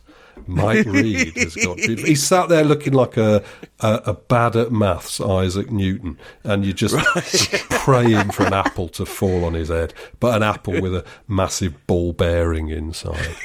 Mike 0.48 0.86
Read 0.86 1.36
has 1.36 1.54
got. 1.54 1.78
He 1.78 2.14
sat 2.14 2.48
there 2.48 2.64
looking 2.64 2.94
like 2.94 3.16
a, 3.16 3.44
a 3.80 4.00
a 4.06 4.14
bad 4.14 4.56
at 4.56 4.72
maths 4.72 5.20
Isaac 5.20 5.70
Newton, 5.70 6.18
and 6.42 6.64
you're 6.64 6.74
just 6.74 6.96
praying 7.70 8.30
for 8.30 8.46
an 8.46 8.54
apple 8.54 8.88
to 8.90 9.04
fall 9.04 9.44
on 9.44 9.54
his 9.54 9.68
head, 9.68 9.92
but 10.20 10.34
an 10.34 10.42
apple 10.42 10.80
with 10.80 10.94
a 10.94 11.04
massive 11.28 11.86
ball 11.86 12.12
bearing 12.12 12.70
inside. 12.70 13.36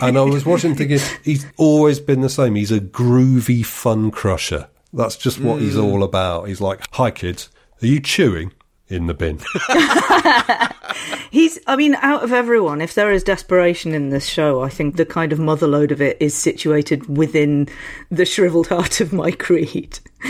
And 0.00 0.18
I 0.18 0.22
was 0.22 0.44
watching, 0.44 0.74
thinking 0.74 1.00
he's 1.24 1.46
always 1.56 1.98
been 1.98 2.20
the 2.20 2.28
same. 2.28 2.54
He's 2.54 2.72
a 2.72 2.80
groovy 2.80 3.64
fun 3.64 4.10
crusher. 4.10 4.68
That's 4.92 5.16
just 5.16 5.40
what 5.40 5.60
he's 5.60 5.76
mm. 5.76 5.84
all 5.84 6.02
about. 6.02 6.48
He's 6.48 6.60
like, 6.60 6.84
"Hi 6.92 7.10
kids, 7.10 7.48
are 7.82 7.86
you 7.86 8.00
chewing?" 8.00 8.52
In 8.90 9.06
the 9.06 9.14
bin. 9.14 9.38
He's, 11.30 11.60
I 11.68 11.76
mean, 11.76 11.94
out 11.96 12.24
of 12.24 12.32
everyone, 12.32 12.80
if 12.80 12.94
there 12.94 13.12
is 13.12 13.22
desperation 13.22 13.94
in 13.94 14.10
this 14.10 14.26
show, 14.26 14.62
I 14.62 14.68
think 14.68 14.96
the 14.96 15.06
kind 15.06 15.32
of 15.32 15.38
motherload 15.38 15.92
of 15.92 16.02
it 16.02 16.16
is 16.18 16.34
situated 16.34 17.16
within 17.16 17.68
the 18.10 18.24
shriveled 18.24 18.66
heart 18.66 19.00
of 19.00 19.12
Mike 19.12 19.48
Read. 19.48 20.00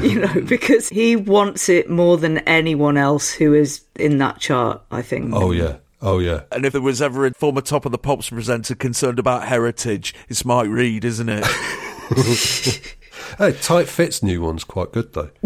you 0.00 0.20
know, 0.20 0.40
because 0.46 0.88
he 0.88 1.16
wants 1.16 1.68
it 1.68 1.90
more 1.90 2.16
than 2.16 2.38
anyone 2.38 2.96
else 2.96 3.32
who 3.32 3.54
is 3.54 3.82
in 3.96 4.18
that 4.18 4.38
chart, 4.38 4.82
I 4.90 5.02
think. 5.02 5.34
Oh 5.34 5.50
yeah. 5.50 5.78
Oh 6.00 6.20
yeah. 6.20 6.42
and 6.52 6.64
if 6.64 6.72
there 6.72 6.82
was 6.82 7.02
ever 7.02 7.26
a 7.26 7.32
former 7.34 7.60
Top 7.60 7.84
of 7.86 7.92
the 7.92 7.98
Pops 7.98 8.30
presenter 8.30 8.76
concerned 8.76 9.18
about 9.18 9.48
heritage, 9.48 10.14
it's 10.28 10.44
Mike 10.44 10.68
Read, 10.68 11.04
isn't 11.04 11.28
it? 11.28 11.44
Hey, 13.38 13.52
Tight 13.52 13.88
Fit's 13.88 14.22
new 14.22 14.40
one's 14.42 14.64
quite 14.64 14.92
good 14.92 15.12
though. 15.12 15.30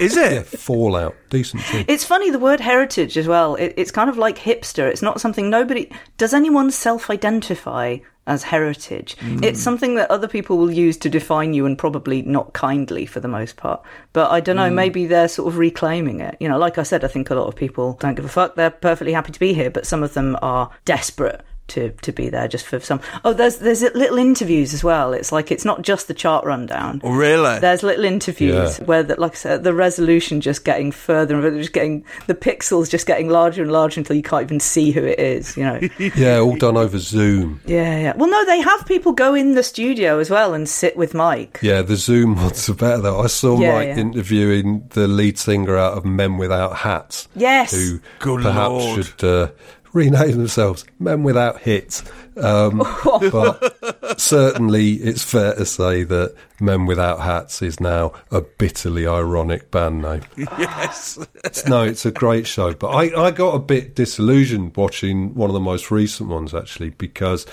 Is 0.00 0.16
Yeah, 0.16 0.30
it? 0.30 0.46
Fallout, 0.46 1.14
decent 1.30 1.62
too. 1.64 1.84
It's 1.88 2.04
funny 2.04 2.30
the 2.30 2.38
word 2.38 2.60
heritage 2.60 3.16
as 3.16 3.26
well. 3.28 3.54
It, 3.56 3.74
it's 3.76 3.90
kind 3.90 4.10
of 4.10 4.18
like 4.18 4.38
hipster. 4.38 4.88
It's 4.88 5.02
not 5.02 5.20
something 5.20 5.48
nobody 5.50 5.90
does. 6.18 6.34
Anyone 6.34 6.70
self-identify 6.70 7.98
as 8.26 8.42
heritage? 8.44 9.16
Hmm. 9.18 9.42
It's 9.44 9.60
something 9.62 9.96
that 9.96 10.10
other 10.10 10.28
people 10.28 10.56
will 10.58 10.70
use 10.72 10.96
to 10.98 11.08
define 11.10 11.54
you, 11.54 11.66
and 11.66 11.76
probably 11.78 12.22
not 12.22 12.52
kindly 12.52 13.06
for 13.06 13.20
the 13.20 13.28
most 13.28 13.56
part. 13.56 13.82
But 14.12 14.30
I 14.30 14.40
don't 14.40 14.56
know. 14.56 14.68
Hmm. 14.68 14.74
Maybe 14.74 15.06
they're 15.06 15.28
sort 15.28 15.48
of 15.48 15.58
reclaiming 15.58 16.20
it. 16.20 16.36
You 16.40 16.48
know, 16.48 16.58
like 16.58 16.78
I 16.78 16.82
said, 16.82 17.04
I 17.04 17.08
think 17.08 17.30
a 17.30 17.34
lot 17.34 17.46
of 17.48 17.56
people 17.56 17.94
don't 18.00 18.14
give 18.14 18.24
a 18.24 18.28
fuck. 18.28 18.54
They're 18.54 18.70
perfectly 18.70 19.12
happy 19.12 19.32
to 19.32 19.40
be 19.40 19.54
here, 19.54 19.70
but 19.70 19.86
some 19.86 20.02
of 20.02 20.14
them 20.14 20.36
are 20.42 20.70
desperate. 20.84 21.42
To, 21.68 21.90
to 22.02 22.12
be 22.12 22.28
there 22.28 22.46
just 22.46 22.66
for 22.66 22.78
some 22.78 23.00
oh 23.24 23.32
there's 23.32 23.56
there's 23.56 23.80
little 23.80 24.18
interviews 24.18 24.74
as 24.74 24.84
well 24.84 25.14
it's 25.14 25.32
like 25.32 25.50
it's 25.50 25.64
not 25.64 25.80
just 25.80 26.08
the 26.08 26.14
chart 26.14 26.44
rundown 26.44 27.00
Oh, 27.02 27.10
really? 27.12 27.58
there's 27.58 27.82
little 27.82 28.04
interviews 28.04 28.78
Yeah. 28.78 28.84
where, 28.84 29.02
the, 29.02 29.18
like 29.18 29.32
I 29.32 29.36
said, 29.36 29.64
the 29.64 29.72
resolution 29.72 30.42
just 30.42 30.66
getting 30.66 30.92
further 30.92 31.34
and 31.34 31.42
further, 31.42 31.56
just 31.58 31.72
getting 31.72 32.04
the 32.26 32.34
pixels 32.34 32.90
just 32.90 33.06
getting 33.06 33.30
larger 33.30 33.62
and 33.62 33.72
larger 33.72 33.98
until 33.98 34.14
you 34.14 34.22
can't 34.22 34.42
even 34.42 34.60
see 34.60 34.90
who 34.90 35.04
it 35.04 35.18
is. 35.18 35.56
You 35.56 35.64
know? 35.64 35.80
Yeah, 36.14 36.38
all 36.40 36.54
done 36.56 36.76
over 36.76 36.98
Zoom. 36.98 37.62
yeah, 37.66 37.98
yeah. 37.98 38.12
Well, 38.14 38.28
no, 38.28 38.44
they 38.44 38.60
have 38.60 38.84
people 38.86 39.12
go 39.12 39.34
in 39.34 39.54
the 39.54 39.62
studio 39.62 40.18
as 40.18 40.28
well 40.28 40.52
and 40.52 40.68
sit 40.68 40.98
with 40.98 41.14
Mike. 41.14 41.60
Yeah, 41.62 41.80
the 41.80 41.96
Zoom 41.96 42.36
ones 42.44 42.68
are 42.68 42.74
better 42.74 43.00
though. 43.00 43.20
I 43.22 43.26
saw 43.28 43.58
Yeah, 43.58 43.72
Mike 43.72 43.88
yeah. 43.88 43.96
interviewing 43.98 44.86
the 44.90 45.08
lead 45.08 45.38
singer 45.38 45.78
out 45.78 45.96
of 45.96 46.04
Men 46.04 46.36
Without 46.36 46.76
Hats. 46.76 47.26
Yes. 47.34 47.72
Who 47.72 48.00
Good 48.18 48.42
perhaps 48.42 48.68
Lord. 48.70 49.04
should 49.06 49.24
uh, 49.24 49.48
rename 49.94 50.32
themselves 50.32 50.84
Men 50.98 51.22
Without 51.22 51.60
Hits. 51.60 52.02
Um, 52.36 52.78
but 53.32 54.20
certainly 54.20 54.94
it's 54.94 55.22
fair 55.22 55.54
to 55.54 55.64
say 55.64 56.02
that 56.04 56.34
Men 56.60 56.84
Without 56.84 57.20
Hats 57.20 57.62
is 57.62 57.80
now 57.80 58.12
a 58.30 58.42
bitterly 58.42 59.06
ironic 59.06 59.70
band 59.70 60.02
name. 60.02 60.22
yes. 60.36 61.16
It's- 61.44 61.66
no, 61.66 61.82
it's 61.84 62.04
a 62.04 62.10
great 62.10 62.46
show. 62.46 62.74
But 62.74 62.88
I, 62.88 63.26
I 63.28 63.30
got 63.30 63.54
a 63.54 63.58
bit 63.60 63.94
disillusioned 63.94 64.76
watching 64.76 65.34
one 65.34 65.48
of 65.48 65.54
the 65.54 65.60
most 65.60 65.90
recent 65.90 66.28
ones, 66.28 66.52
actually, 66.52 66.90
because 66.90 67.46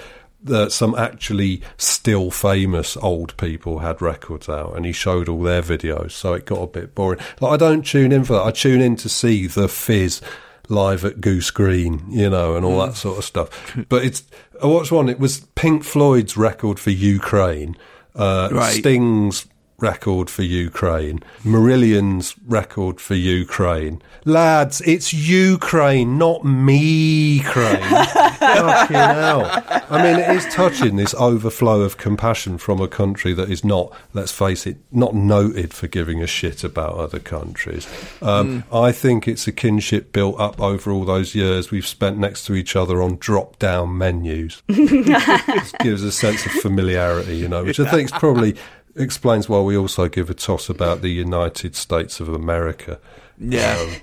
that 0.43 0.71
some 0.71 0.95
actually 0.95 1.61
still 1.77 2.31
famous 2.31 2.97
old 2.97 3.37
people 3.37 3.77
had 3.79 4.01
records 4.01 4.49
out, 4.49 4.75
and 4.75 4.85
he 4.87 4.91
showed 4.91 5.29
all 5.29 5.43
their 5.43 5.61
videos, 5.61 6.13
so 6.13 6.33
it 6.33 6.47
got 6.47 6.63
a 6.63 6.65
bit 6.67 6.95
boring. 6.95 7.19
Like 7.39 7.51
I 7.53 7.57
don't 7.57 7.85
tune 7.85 8.11
in 8.11 8.23
for 8.23 8.33
that. 8.33 8.45
I 8.47 8.49
tune 8.49 8.81
in 8.81 8.95
to 8.97 9.07
see 9.09 9.45
the 9.45 9.67
Fizz 9.67 10.19
live 10.71 11.05
at 11.05 11.21
Goose 11.21 11.51
Green, 11.51 12.03
you 12.09 12.29
know, 12.29 12.55
and 12.55 12.65
all 12.65 12.79
that 12.85 12.95
sort 12.95 13.17
of 13.17 13.25
stuff. 13.25 13.49
But 13.89 14.03
it's 14.05 14.23
I 14.63 14.67
watched 14.67 14.91
one. 14.91 15.09
It 15.09 15.19
was 15.19 15.41
Pink 15.55 15.83
Floyd's 15.83 16.37
record 16.37 16.79
for 16.79 16.91
Ukraine, 16.91 17.77
uh, 18.15 18.49
Right. 18.51 18.79
Sting's 18.79 19.45
record 19.81 20.29
for 20.29 20.43
Ukraine, 20.43 21.19
Marillion's 21.43 22.35
record 22.47 23.01
for 23.01 23.15
Ukraine. 23.15 24.01
Lads, 24.25 24.81
it's 24.81 25.13
Ukraine, 25.13 26.17
not 26.17 26.45
me, 26.45 27.39
Crane. 27.41 27.81
Fucking 27.81 28.95
hell. 28.95 29.45
I 29.89 30.03
mean, 30.03 30.19
it 30.19 30.29
is 30.35 30.45
touching 30.53 30.95
this 30.95 31.13
overflow 31.15 31.81
of 31.81 31.97
compassion 31.97 32.57
from 32.57 32.79
a 32.79 32.87
country 32.87 33.33
that 33.33 33.49
is 33.49 33.63
not, 33.63 33.91
let's 34.13 34.31
face 34.31 34.67
it, 34.67 34.77
not 34.91 35.15
noted 35.15 35.73
for 35.73 35.87
giving 35.87 36.21
a 36.21 36.27
shit 36.27 36.63
about 36.63 36.95
other 36.95 37.19
countries. 37.19 37.87
Um, 38.21 38.63
I 38.71 38.91
think 38.91 39.27
it's 39.27 39.47
a 39.47 39.51
kinship 39.51 40.13
built 40.13 40.39
up 40.39 40.61
over 40.61 40.91
all 40.91 41.05
those 41.05 41.33
years 41.33 41.71
we've 41.71 41.87
spent 41.87 42.17
next 42.17 42.45
to 42.45 42.53
each 42.53 42.75
other 42.75 43.01
on 43.01 43.17
drop 43.17 43.57
down 43.59 43.97
menus. 43.97 44.61
It 45.01 45.73
gives 45.79 46.03
a 46.03 46.11
sense 46.11 46.45
of 46.45 46.51
familiarity, 46.53 47.37
you 47.37 47.47
know, 47.47 47.63
which 47.63 47.79
I 47.79 47.89
think 47.89 48.05
is 48.05 48.11
probably 48.11 48.55
explains 48.95 49.47
why 49.47 49.59
we 49.59 49.77
also 49.77 50.07
give 50.07 50.29
a 50.29 50.33
toss 50.33 50.69
about 50.69 51.01
the 51.01 51.09
United 51.09 51.75
States 51.75 52.19
of 52.19 52.29
America. 52.29 52.99
Yeah. 53.37 53.77
Um, 53.79 53.95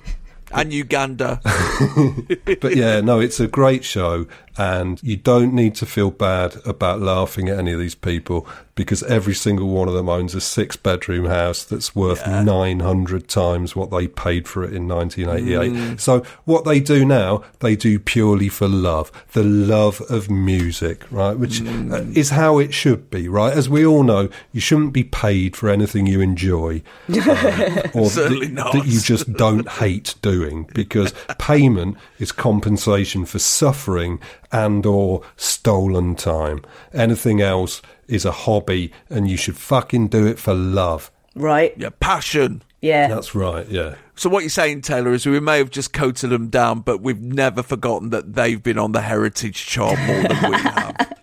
and 0.53 0.72
Uganda. 0.72 1.40
But 2.61 2.77
yeah, 2.77 3.01
no, 3.01 3.20
it's 3.20 3.40
a 3.40 3.46
great 3.46 3.85
show, 3.85 4.27
and 4.59 5.01
you 5.05 5.16
don't 5.16 5.55
need 5.55 5.77
to 5.77 5.87
feel 5.87 6.11
bad 6.11 6.57
about 6.66 7.01
laughing 7.01 7.49
at 7.49 7.59
any 7.59 7.73
of 7.73 7.79
these 7.79 7.94
people 7.94 8.47
because 8.79 9.03
every 9.05 9.35
single 9.35 9.68
one 9.68 9.88
of 9.88 9.94
them 9.94 10.09
owns 10.09 10.37
a 10.37 10.40
six 10.40 10.77
bedroom 10.77 11.27
house 11.27 11.64
that's 11.64 11.97
worth 11.97 12.25
900 12.27 13.27
times 13.29 13.75
what 13.75 13.90
they 13.90 14.07
paid 14.07 14.47
for 14.47 14.62
it 14.62 14.73
in 14.73 14.87
1988. 14.87 16.01
So, 16.01 16.23
what 16.44 16.64
they 16.64 16.79
do 16.79 17.05
now, 17.05 17.42
they 17.59 17.75
do 17.75 17.99
purely 17.99 18.49
for 18.49 18.68
love 18.68 19.11
the 19.33 19.42
love 19.42 20.01
of 20.09 20.31
music, 20.31 21.05
right? 21.11 21.37
Which 21.37 21.61
uh, 21.61 22.05
is 22.14 22.31
how 22.31 22.59
it 22.59 22.73
should 22.73 23.11
be, 23.11 23.29
right? 23.29 23.53
As 23.53 23.68
we 23.68 23.85
all 23.85 24.05
know, 24.05 24.29
you 24.53 24.61
shouldn't 24.61 24.92
be 24.92 25.05
paid 25.05 25.57
for 25.57 25.68
anything 25.68 26.07
you 26.07 26.21
enjoy 26.21 26.83
uh, 27.09 27.88
or 27.94 28.11
not. 28.49 28.73
that 28.75 28.85
you 28.87 29.01
just 29.01 29.33
don't 29.33 29.68
hate 29.68 30.14
doing 30.23 30.68
because 30.73 31.12
payment 31.38 31.97
is 32.21 32.31
compensation 32.31 33.25
for 33.25 33.40
suffering 33.40 34.21
and 34.52 34.84
or 34.87 35.22
stolen 35.37 36.14
time. 36.14 36.62
Anything 36.92 37.40
else 37.40 37.82
is 38.06 38.24
a 38.24 38.32
hobby 38.32 38.92
and 39.11 39.28
you 39.28 39.37
should 39.37 39.56
fucking 39.56 40.08
do 40.08 40.26
it 40.26 40.38
for 40.38 40.54
love. 40.54 41.11
Right? 41.34 41.74
Yeah, 41.76 41.90
passion. 42.00 42.62
Yeah. 42.80 43.08
That's 43.08 43.34
right, 43.34 43.68
yeah. 43.68 43.96
So 44.14 44.30
what 44.30 44.40
you're 44.40 44.50
saying, 44.50 44.82
Taylor, 44.82 45.12
is 45.12 45.26
we 45.26 45.40
may 45.40 45.58
have 45.58 45.70
just 45.70 45.92
coated 45.92 46.30
them 46.30 46.48
down, 46.48 46.80
but 46.80 47.00
we've 47.00 47.20
never 47.20 47.62
forgotten 47.62 48.11
that 48.11 48.34
they've 48.34 48.62
been 48.62 48.78
on 48.78 48.92
the 48.92 49.00
heritage 49.02 49.66
chart 49.66 49.98
more 49.98 50.22
than 50.22 50.50
we 50.50 50.56
have. 50.58 51.14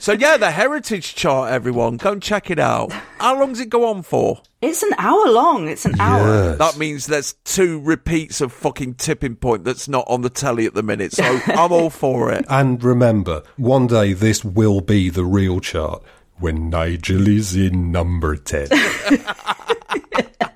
So 0.00 0.12
yeah, 0.12 0.36
the 0.36 0.50
heritage 0.50 1.14
chart, 1.14 1.52
everyone, 1.52 1.96
go 1.96 2.12
and 2.12 2.22
check 2.22 2.50
it 2.50 2.58
out. 2.58 2.92
How 3.18 3.38
long 3.38 3.50
does 3.50 3.60
it 3.60 3.68
go 3.68 3.88
on 3.88 4.02
for? 4.02 4.40
It's 4.60 4.82
an 4.82 4.90
hour 4.98 5.28
long. 5.28 5.68
It's 5.68 5.84
an 5.84 6.00
hour. 6.00 6.56
That 6.56 6.76
means 6.78 7.06
there's 7.06 7.34
two 7.44 7.80
repeats 7.80 8.40
of 8.40 8.52
fucking 8.52 8.94
tipping 8.94 9.36
point 9.36 9.62
that's 9.62 9.86
not 9.86 10.04
on 10.08 10.22
the 10.22 10.30
telly 10.30 10.66
at 10.66 10.74
the 10.74 10.82
minute. 10.82 11.12
So 11.12 11.22
I'm 11.46 11.70
all 11.70 11.90
for 11.90 12.32
it. 12.32 12.44
And 12.48 12.82
remember, 12.82 13.44
one 13.56 13.86
day 13.86 14.14
this 14.14 14.44
will 14.44 14.80
be 14.80 15.10
the 15.10 15.24
real 15.24 15.60
chart 15.60 16.02
when 16.38 16.70
Nigel 16.70 17.28
is 17.28 17.54
in 17.54 17.92
number 17.92 18.36
10. 18.36 18.68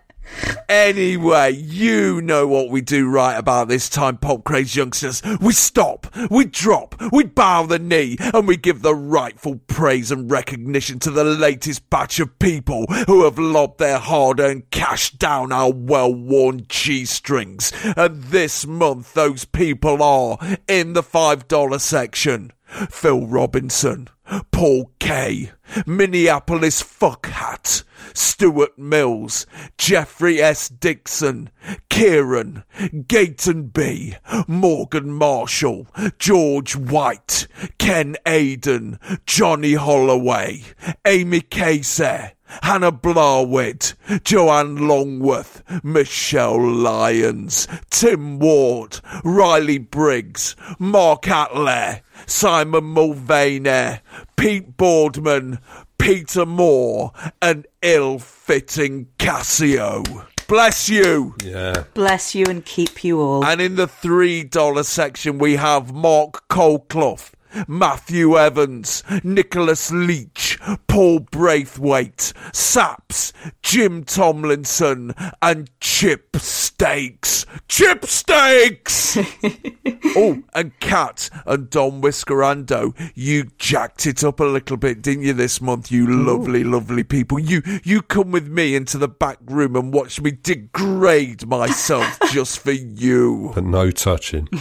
Anyway, 0.69 1.51
you 1.53 2.23
know 2.23 2.47
what 2.47 2.71
we 2.71 2.81
do 2.81 3.09
right 3.09 3.37
about 3.37 3.69
this 3.69 3.89
time, 3.89 4.17
pop 4.17 4.45
craze 4.45 4.75
youngsters. 4.75 5.23
We 5.41 5.53
stop, 5.53 6.07
we 6.31 6.47
drop, 6.47 6.95
we 7.13 7.25
bow 7.25 7.67
the 7.67 7.79
knee, 7.79 8.17
and 8.19 8.49
we 8.49 8.57
give 8.57 8.83
the 8.83 8.95
rightful 8.95 9.61
praise 9.67 10.11
and 10.11 10.31
recognition 10.31 10.99
to 11.01 11.11
the 11.11 11.25
latest 11.25 11.91
batch 11.91 12.21
of 12.21 12.39
people 12.39 12.87
who 13.07 13.25
have 13.25 13.39
lobbed 13.39 13.79
their 13.79 13.99
hard 13.99 14.41
earned 14.41 14.71
cash 14.71 15.11
down 15.11 15.53
our 15.53 15.71
well 15.71 16.13
worn 16.13 16.65
G 16.69 17.05
strings. 17.05 17.73
And 17.97 18.23
this 18.25 18.67
month, 18.67 19.15
those 19.15 19.45
people 19.45 20.03
are 20.03 20.39
in 20.69 20.95
the 20.95 21.03
$5 21.03 21.81
section. 21.81 22.53
Phil 22.91 23.27
Robinson, 23.27 24.09
Paul 24.51 24.91
Kay, 24.99 25.53
Minneapolis 25.87 26.83
Fuckhat, 26.83 27.85
Stuart 28.15 28.79
Mills, 28.79 29.47
Jeffrey 29.79 30.41
S. 30.41 30.69
Dixon, 30.69 31.51
Kieran, 31.89 32.65
Gayton 33.07 33.65
B, 33.73 34.17
Morgan 34.47 35.13
Marshall, 35.13 35.87
George 36.19 36.77
White, 36.77 37.47
Ken 37.79 38.17
Aiden, 38.27 38.99
Johnny 39.27 39.75
Holloway, 39.75 40.63
Amy 41.07 41.41
Casey, 41.41 42.33
Hannah 42.63 42.93
Blarwood, 42.93 43.95
Joanne 44.25 44.87
Longworth, 44.87 45.63
Michelle 45.83 46.61
Lyons, 46.61 47.67
Tim 47.91 48.39
Ward, 48.39 49.01
Riley 49.25 49.79
Briggs, 49.79 50.55
Mark 50.79 51.23
Atler, 51.23 52.03
Simon 52.27 52.85
Mulvaney, 52.85 54.01
Pete 54.43 54.77
Boardman, 54.77 55.61
Peter 55.99 56.45
Moore, 56.45 57.13
and 57.41 57.65
ill-fitting 57.81 59.07
Casio. 59.17 60.27
Bless 60.49 60.89
you. 60.89 61.37
yeah. 61.45 61.85
Bless 61.95 62.35
you 62.35 62.47
and 62.47 62.65
keep 62.65 63.05
you 63.05 63.21
all. 63.21 63.45
And 63.45 63.61
in 63.61 63.77
the 63.77 63.87
$3 63.87 64.85
section, 64.85 65.39
we 65.39 65.55
have 65.55 65.95
Mark 65.95 66.49
Colclough, 66.49 67.31
Matthew 67.69 68.37
Evans, 68.39 69.03
Nicholas 69.23 69.91
Leach, 69.91 70.59
Paul 70.87 71.21
Braithwaite, 71.21 72.33
Saps, 72.53 73.33
Jim 73.63 74.05
Tomlinson, 74.05 75.15
and 75.41 75.71
Chip 75.81 76.37
Steaks. 76.37 77.47
Chip 77.69 78.05
Steaks! 78.05 79.17
oh, 80.17 80.43
and 80.55 80.79
Kat 80.81 81.31
and 81.47 81.71
Don 81.71 82.03
Whiskerando, 82.03 82.95
you 83.15 83.45
jacked 83.59 84.07
it 84.07 84.25
up 84.25 84.41
a 84.41 84.45
little 84.45 84.77
bit, 84.77 85.03
didn't 85.03 85.25
you, 85.25 85.33
this 85.33 85.61
month, 85.61 85.91
you 85.91 86.07
lovely, 86.07 86.65
lovely 86.65 87.05
people. 87.05 87.39
You 87.39 87.63
you 87.85 88.03
come 88.03 88.31
with 88.31 88.49
me 88.49 88.75
into 88.75 88.99
the 88.99 89.09
back 89.09 89.39
room 89.47 89.77
and 89.77 89.93
watch 89.93 90.21
me 90.21 90.33
degrade 90.33 91.47
myself 91.47 92.19
just 92.31 92.59
for 92.61 92.73
you. 92.73 93.53
But 93.55 93.65
no 93.65 93.91
touching. 93.91 94.49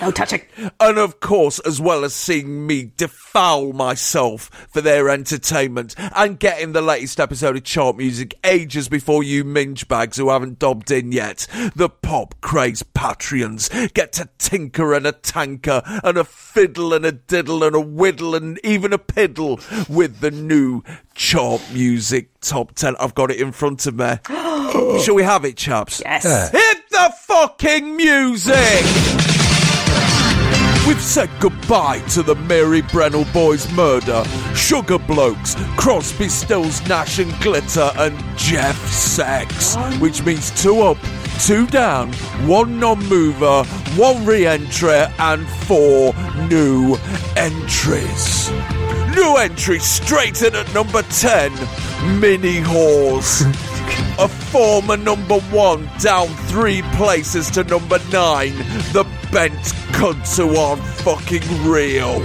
no 0.00 0.10
touching. 0.10 0.42
Oh, 0.80 0.85
And 0.86 0.98
of 0.98 1.18
course, 1.18 1.58
as 1.58 1.80
well 1.80 2.04
as 2.04 2.14
seeing 2.14 2.64
me 2.64 2.92
defoul 2.96 3.72
myself 3.72 4.48
for 4.70 4.80
their 4.80 5.08
entertainment 5.08 5.96
and 6.14 6.38
getting 6.38 6.74
the 6.74 6.80
latest 6.80 7.18
episode 7.18 7.56
of 7.56 7.64
Chart 7.64 7.96
Music 7.96 8.34
ages 8.44 8.88
before 8.88 9.24
you 9.24 9.42
minge 9.42 9.88
bags 9.88 10.16
who 10.16 10.30
haven't 10.30 10.60
dobbed 10.60 10.92
in 10.92 11.10
yet, 11.10 11.48
the 11.74 11.88
pop 11.88 12.40
craze 12.40 12.84
Patreons 12.84 13.92
get 13.94 14.12
to 14.12 14.28
tinker 14.38 14.94
and 14.94 15.08
a 15.08 15.10
tanker 15.10 15.82
and 16.04 16.16
a 16.16 16.22
fiddle 16.22 16.94
and 16.94 17.04
a 17.04 17.10
diddle 17.10 17.64
and 17.64 17.74
a 17.74 17.80
whittle 17.80 18.36
and 18.36 18.60
even 18.62 18.92
a 18.92 18.98
piddle 18.98 19.58
with 19.88 20.20
the 20.20 20.30
new 20.30 20.84
Chart 21.16 21.60
Music 21.72 22.28
Top 22.40 22.76
10. 22.76 22.94
I've 23.00 23.16
got 23.16 23.32
it 23.32 23.40
in 23.40 23.50
front 23.50 23.88
of 23.88 23.96
me. 23.96 24.18
Shall 25.02 25.16
we 25.16 25.24
have 25.24 25.44
it, 25.44 25.56
chaps? 25.56 26.00
Yes. 26.04 26.52
Hit 26.52 26.88
the 26.90 27.12
fucking 27.26 27.96
music! 27.96 29.15
We've 30.86 31.02
said 31.02 31.28
goodbye 31.40 31.98
to 32.10 32.22
the 32.22 32.36
Mary 32.36 32.80
Brennell 32.80 33.24
boys' 33.32 33.68
murder, 33.72 34.22
Sugar 34.54 34.98
Blokes, 34.98 35.56
Crosby, 35.76 36.28
Stills, 36.28 36.86
Nash 36.88 37.18
and 37.18 37.32
Glitter, 37.40 37.90
and 37.96 38.16
Jeff 38.38 38.76
Sex, 38.86 39.74
which 39.98 40.24
means 40.24 40.52
two 40.62 40.82
up, 40.82 40.96
two 41.40 41.66
down, 41.66 42.12
one 42.46 42.78
non-mover, 42.78 43.64
one 43.96 44.24
re-entry, 44.24 45.02
and 45.18 45.44
four 45.66 46.14
new 46.48 46.96
entries. 47.34 48.48
New 49.16 49.36
entry 49.38 49.80
straight 49.80 50.42
in 50.42 50.54
at 50.54 50.72
number 50.72 51.02
10, 51.02 52.20
Mini 52.20 52.60
Horse. 52.60 53.42
A 54.18 54.28
former 54.28 54.96
number 54.96 55.38
one 55.50 55.88
down 56.00 56.28
three 56.48 56.82
places 56.94 57.50
to 57.52 57.64
number 57.64 57.98
nine. 58.10 58.56
The 58.92 59.06
bent 59.30 59.54
cunts 59.92 60.36
who 60.36 60.56
aren't 60.56 60.82
fucking 60.82 61.42
real. 61.68 62.22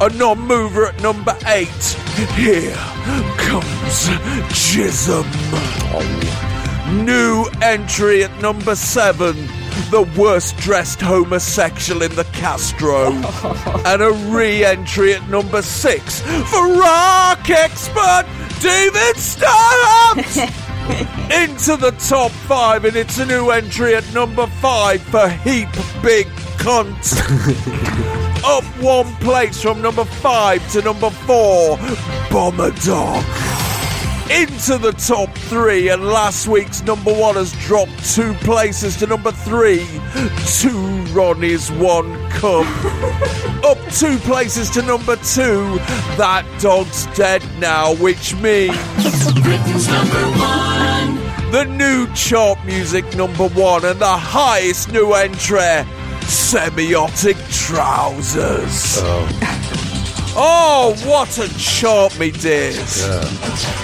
A 0.00 0.10
non-mover 0.14 0.86
at 0.86 1.02
number 1.02 1.36
eight. 1.46 1.84
Here 2.34 2.74
comes 3.36 4.08
Jism. 4.52 5.24
New 7.04 7.46
entry 7.62 8.24
at 8.24 8.40
number 8.40 8.74
seven. 8.74 9.36
The 9.90 10.02
worst 10.18 10.56
dressed 10.58 11.00
homosexual 11.00 12.02
in 12.02 12.14
the 12.14 12.24
Castro, 12.24 13.12
and 13.86 14.02
a 14.02 14.10
re 14.30 14.64
entry 14.64 15.14
at 15.14 15.28
number 15.28 15.62
six 15.62 16.20
for 16.20 16.74
rock 16.74 17.48
expert 17.48 18.24
David 18.60 19.16
Stubbs! 19.16 20.38
Into 21.30 21.76
the 21.76 21.94
top 21.98 22.30
five, 22.30 22.84
and 22.84 22.96
it's 22.96 23.18
a 23.18 23.26
new 23.26 23.50
entry 23.50 23.94
at 23.94 24.12
number 24.14 24.46
five 24.46 25.02
for 25.02 25.28
Heap 25.28 25.68
Big 26.02 26.26
Cunt. 26.56 27.14
Up 28.44 28.64
one 28.82 29.12
place 29.16 29.60
from 29.60 29.82
number 29.82 30.04
five 30.04 30.66
to 30.72 30.82
number 30.82 31.10
four, 31.10 31.78
Bomber 32.30 32.70
Dog 32.84 33.67
into 34.30 34.76
the 34.78 34.92
top 34.92 35.34
three, 35.36 35.88
and 35.88 36.04
last 36.04 36.48
week's 36.48 36.82
number 36.82 37.12
one 37.12 37.36
has 37.36 37.52
dropped 37.64 38.14
two 38.14 38.34
places 38.34 38.96
to 38.98 39.06
number 39.06 39.32
three. 39.32 39.86
Two 40.60 41.02
Ronnie's, 41.14 41.70
one 41.72 42.14
cup. 42.30 42.66
Up 43.64 43.78
two 43.92 44.18
places 44.18 44.70
to 44.70 44.82
number 44.82 45.16
two. 45.16 45.78
That 46.16 46.44
dog's 46.60 47.06
dead 47.16 47.42
now, 47.58 47.94
which 47.94 48.34
means 48.36 48.76
Britain's 49.42 49.88
number 49.88 50.22
one. 50.38 51.50
the 51.50 51.64
new 51.64 52.06
chart 52.14 52.58
music 52.64 53.16
number 53.16 53.48
one 53.48 53.84
and 53.84 53.98
the 53.98 54.06
highest 54.06 54.92
new 54.92 55.12
entry. 55.14 55.58
Semiotic 56.28 57.36
trousers. 57.66 58.98
Oh, 59.00 59.67
what 60.38 61.38
a 61.38 61.48
chart, 61.58 62.18
me 62.18 62.30
dears. 62.30 63.04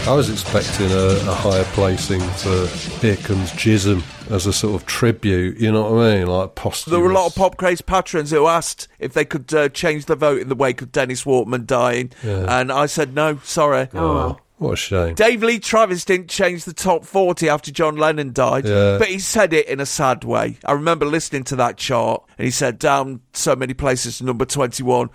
I 0.06 0.14
was 0.14 0.30
expecting 0.30 0.90
a, 0.90 1.30
a 1.30 1.34
higher 1.34 1.64
placing 1.72 2.20
for 2.20 2.66
Here 3.00 3.16
Comes 3.16 3.50
Jism 3.52 4.02
as 4.30 4.46
a 4.46 4.52
sort 4.52 4.80
of 4.80 4.86
tribute, 4.86 5.58
you 5.58 5.72
know 5.72 5.90
what 5.92 6.04
I 6.04 6.16
mean? 6.18 6.26
Like 6.28 6.54
posthumous. 6.54 6.92
There 6.92 7.00
were 7.00 7.10
a 7.10 7.14
lot 7.14 7.26
of 7.26 7.34
Pop 7.34 7.56
Craze 7.56 7.80
patrons 7.80 8.30
who 8.30 8.46
asked 8.46 8.88
if 8.98 9.14
they 9.14 9.24
could 9.24 9.52
uh, 9.52 9.68
change 9.70 10.06
the 10.06 10.14
vote 10.16 10.40
in 10.40 10.48
the 10.48 10.54
wake 10.54 10.80
of 10.80 10.92
Dennis 10.92 11.26
Waterman 11.26 11.66
dying, 11.66 12.12
and 12.22 12.70
I 12.70 12.86
said 12.86 13.14
no, 13.14 13.38
sorry. 13.42 13.88
Oh, 13.92 14.38
what 14.58 14.74
a 14.74 14.76
shame. 14.76 15.14
Dave 15.14 15.42
Lee 15.42 15.58
Travis 15.58 16.04
didn't 16.04 16.28
change 16.30 16.64
the 16.64 16.72
top 16.72 17.04
40 17.04 17.48
after 17.48 17.72
John 17.72 17.96
Lennon 17.96 18.32
died, 18.32 18.64
Yeah. 18.66 18.98
but 18.98 19.08
he 19.08 19.18
said 19.18 19.52
it 19.52 19.66
in 19.66 19.80
a 19.80 19.86
sad 19.86 20.22
way. 20.22 20.58
I 20.64 20.72
remember 20.72 21.04
listening 21.04 21.42
to 21.44 21.56
that 21.56 21.76
chart, 21.76 22.22
and 22.38 22.44
he 22.44 22.52
said, 22.52 22.78
down 22.78 23.20
so 23.32 23.56
many 23.56 23.74
places 23.74 24.18
to 24.18 24.24
number 24.24 24.44
21. 24.44 25.10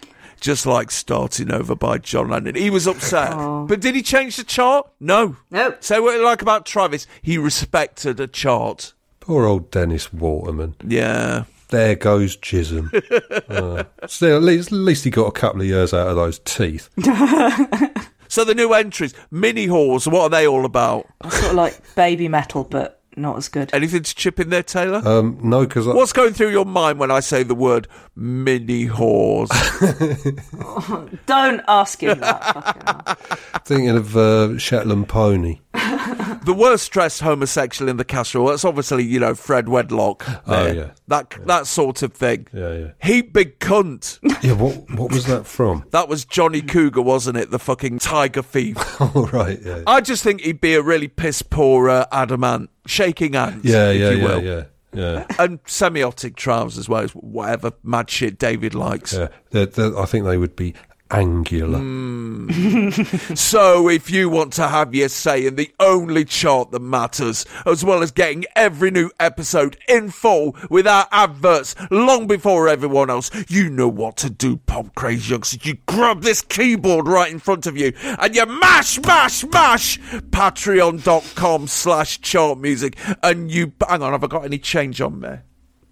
Just 0.43 0.65
like 0.65 0.91
starting 0.91 1.53
over 1.53 1.73
by 1.73 1.99
John 1.99 2.27
Lennon. 2.29 2.55
He 2.55 2.69
was 2.69 2.85
upset. 2.85 3.33
But 3.67 3.79
did 3.79 3.95
he 3.95 4.01
change 4.01 4.35
the 4.35 4.43
chart? 4.43 4.89
No. 4.99 5.37
Nope. 5.49 5.77
Say 5.81 6.01
what 6.01 6.15
you 6.17 6.23
like 6.25 6.41
about 6.41 6.65
Travis. 6.65 7.07
He 7.21 7.37
respected 7.37 8.19
a 8.19 8.27
chart. 8.27 8.93
Poor 9.21 9.45
old 9.45 9.71
Dennis 9.71 10.11
Waterman. 10.11 10.75
Yeah. 10.85 11.45
There 11.69 11.95
goes 11.95 12.35
Jism. 12.35 12.91
Uh, 13.49 13.83
still, 14.07 14.35
at 14.37 14.43
least, 14.43 14.71
at 14.71 14.77
least 14.77 15.03
he 15.05 15.09
got 15.09 15.27
a 15.27 15.31
couple 15.31 15.61
of 15.61 15.67
years 15.67 15.93
out 15.93 16.07
of 16.07 16.15
those 16.17 16.39
teeth. 16.39 16.89
So 18.33 18.43
the 18.43 18.55
new 18.55 18.73
entries, 18.73 19.13
mini 19.29 19.67
whores, 19.67 20.11
what 20.11 20.23
are 20.23 20.29
they 20.29 20.47
all 20.47 20.65
about? 20.65 21.05
Sort 21.29 21.51
of 21.51 21.53
like 21.53 21.79
Babymetal, 21.93 22.67
but 22.67 22.99
not 23.17 23.37
as 23.37 23.49
good. 23.49 23.69
Anything 23.73 24.03
to 24.03 24.15
chip 24.15 24.39
in 24.39 24.49
there, 24.49 24.63
Taylor? 24.63 25.01
Um, 25.07 25.39
no, 25.43 25.65
because 25.65 25.87
What's 25.87 26.13
going 26.13 26.33
through 26.33 26.51
your 26.51 26.65
mind 26.65 26.99
when 26.99 27.11
I 27.11 27.19
say 27.19 27.43
the 27.43 27.55
word 27.55 27.87
mini 28.15 28.87
whores? 28.87 29.49
Don't 31.25 31.61
ask 31.67 32.01
him 32.01 32.19
that. 32.19 32.43
fucking 32.53 32.81
hell. 32.85 33.61
thinking 33.65 33.89
of 33.89 34.15
uh, 34.17 34.57
Shetland 34.57 35.07
Pony. 35.09 35.59
the 36.45 36.53
worst 36.53 36.91
dressed 36.91 37.21
homosexual 37.21 37.89
in 37.89 37.97
the 37.97 38.05
castle. 38.05 38.45
That's 38.47 38.65
obviously, 38.65 39.03
you 39.03 39.19
know, 39.19 39.35
Fred 39.35 39.67
Wedlock. 39.69 40.25
Oh, 40.47 40.65
yeah. 40.67 40.91
That 41.07 41.35
that 41.45 41.67
sort 41.67 42.01
of 42.03 42.13
thing. 42.13 42.47
Yeah, 42.53 42.73
yeah. 42.73 42.87
Heap 43.01 43.33
big 43.33 43.59
cunt. 43.59 44.19
Yeah, 44.43 44.53
what 44.53 44.89
what 44.91 45.09
was 45.09 45.25
that 45.27 45.45
from? 45.45 45.85
That 45.91 46.09
was 46.09 46.25
Johnny 46.25 46.61
Cougar, 46.61 47.01
wasn't 47.01 47.37
it? 47.37 47.49
The 47.49 47.59
fucking 47.59 47.99
tiger 47.99 48.41
thief. 48.41 48.75
oh, 48.99 49.29
right, 49.31 49.57
yeah. 49.63 49.83
I 49.87 50.01
just 50.01 50.21
think 50.21 50.41
he'd 50.41 50.59
be 50.59 50.73
a 50.73 50.81
really 50.81 51.07
piss 51.07 51.41
poor 51.41 51.89
uh, 51.89 52.05
adamant, 52.11 52.69
shaking 52.85 53.33
hands. 53.33 53.63
Yeah, 53.63 53.91
yeah, 53.91 54.09
yeah, 54.09 54.37
yeah, 54.39 54.63
yeah. 54.93 55.25
And 55.39 55.63
semiotic 55.63 56.35
trousers 56.35 56.77
as 56.77 56.89
well, 56.89 57.03
is 57.03 57.11
whatever 57.11 57.71
mad 57.83 58.09
shit 58.09 58.37
David 58.37 58.75
likes. 58.75 59.13
yeah. 59.13 59.29
They're, 59.51 59.65
they're, 59.67 59.97
I 59.97 60.05
think 60.05 60.25
they 60.25 60.37
would 60.37 60.57
be 60.57 60.73
angular. 61.11 61.79
Hmm. 61.79 62.23
So, 63.35 63.89
if 63.89 64.09
you 64.09 64.29
want 64.29 64.53
to 64.53 64.67
have 64.67 64.93
your 64.93 65.09
say 65.09 65.45
in 65.45 65.55
the 65.55 65.71
only 65.79 66.25
chart 66.25 66.71
that 66.71 66.81
matters, 66.81 67.45
as 67.65 67.83
well 67.83 68.01
as 68.01 68.11
getting 68.11 68.45
every 68.55 68.91
new 68.91 69.11
episode 69.19 69.77
in 69.87 70.09
full 70.09 70.55
without 70.69 71.07
adverts 71.11 71.75
long 71.89 72.27
before 72.27 72.67
everyone 72.67 73.09
else, 73.09 73.31
you 73.49 73.69
know 73.69 73.87
what 73.87 74.17
to 74.17 74.29
do, 74.29 74.57
Pop 74.57 74.93
Crazy 74.95 75.31
Youngsters. 75.31 75.65
You 75.65 75.77
grab 75.85 76.21
this 76.21 76.41
keyboard 76.41 77.07
right 77.07 77.31
in 77.31 77.39
front 77.39 77.65
of 77.65 77.77
you 77.77 77.93
and 78.03 78.35
you 78.35 78.45
mash, 78.45 78.99
mash, 79.03 79.43
mash 79.45 79.99
patreon.com 79.99 81.67
slash 81.67 82.21
chart 82.21 82.57
music. 82.59 82.97
And 83.21 83.51
you, 83.51 83.71
hang 83.87 84.01
on, 84.01 84.11
have 84.11 84.23
I 84.23 84.27
got 84.27 84.45
any 84.45 84.57
change 84.57 85.01
on 85.01 85.21
there? 85.21 85.43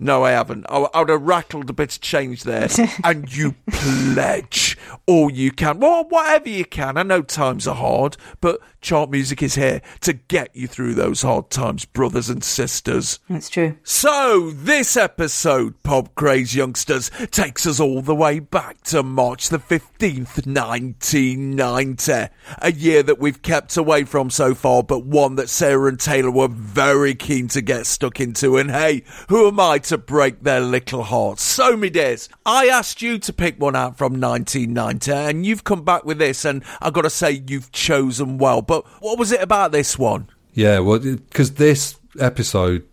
No, 0.04 0.24
I 0.24 0.32
haven't. 0.32 0.66
Oh, 0.68 0.86
I, 0.86 0.98
I 0.98 1.00
would 1.02 1.10
have 1.10 1.22
rattled 1.22 1.70
a 1.70 1.74
bit 1.74 1.94
of 1.94 2.02
change 2.02 2.44
there. 2.44 2.68
and 3.04 3.34
you 3.34 3.54
pledge 3.70 4.76
all 5.06 5.32
you 5.32 5.52
can. 5.52 5.80
Well, 5.80 6.06
whatever 6.10 6.50
you 6.50 6.66
can. 6.66 6.98
I 6.98 7.04
know 7.04 7.22
times 7.22 7.68
are 7.68 7.76
hard, 7.76 8.18
but 8.42 8.60
chart 8.82 9.10
music 9.10 9.42
is 9.44 9.56
here 9.56 9.82
to 10.02 10.14
get 10.14 10.56
you 10.56 10.68
through 10.68 10.96
those 10.96 11.22
hard 11.22 11.50
times, 11.50 11.86
brothers 11.86 12.30
and 12.30 12.44
sisters. 12.44 13.20
That's 13.30 13.50
true. 13.50 13.78
So, 13.84 14.52
this 14.52 14.98
episode, 14.98 15.82
Pop 15.84 16.16
Craze 16.16 16.56
Youngsters, 16.56 17.12
takes 17.30 17.66
us 17.66 17.80
all 17.80 18.02
the 18.02 18.16
way 18.16 18.40
back 18.40 18.82
to 18.86 19.04
March 19.04 19.50
the 19.50 19.60
15th, 19.60 20.46
1990. 20.48 22.34
A 22.58 22.72
year 22.72 23.04
that 23.04 23.20
we've 23.20 23.42
kept 23.42 23.78
away 23.78 24.04
from 24.04 24.30
so 24.30 24.56
far, 24.56 24.84
but 24.84 25.06
one 25.06 25.36
that 25.36 25.50
Sarah 25.50 25.88
and 25.88 26.00
Taylor 26.00 26.32
were 26.32 26.48
very 26.48 27.14
keen 27.14 27.48
to 27.50 27.62
get 27.62 27.86
stuck 27.86 28.20
into. 28.20 28.58
And 28.58 28.72
hey, 28.72 29.04
who 29.30 29.48
am 29.48 29.60
I 29.60 29.78
to 29.80 29.98
break 29.98 30.42
their 30.42 30.62
little 30.62 31.04
hearts? 31.04 31.44
So, 31.44 31.78
me 31.78 31.90
dears, 31.90 32.30
I 32.46 32.68
asked 32.68 33.02
you 33.02 33.20
to 33.20 33.34
pick 33.34 33.60
one 33.60 33.76
out 33.76 33.98
from 33.98 34.20
1990, 34.20 35.12
and 35.12 35.46
you've 35.46 35.64
come 35.64 35.84
back 35.84 36.04
with 36.04 36.18
this, 36.18 36.44
and 36.46 36.64
I've 36.82 36.94
got 36.94 37.04
to 37.04 37.10
say, 37.10 37.44
you've 37.48 37.72
chosen 37.72 38.38
well. 38.40 38.64
But 38.72 38.86
what 39.02 39.20
was 39.20 39.32
it 39.34 39.42
about 39.42 39.72
this 39.74 40.00
one? 40.00 40.28
Yeah, 40.54 40.80
well, 40.80 41.00
because 41.00 41.56
this 41.56 41.98
episode 42.20 42.84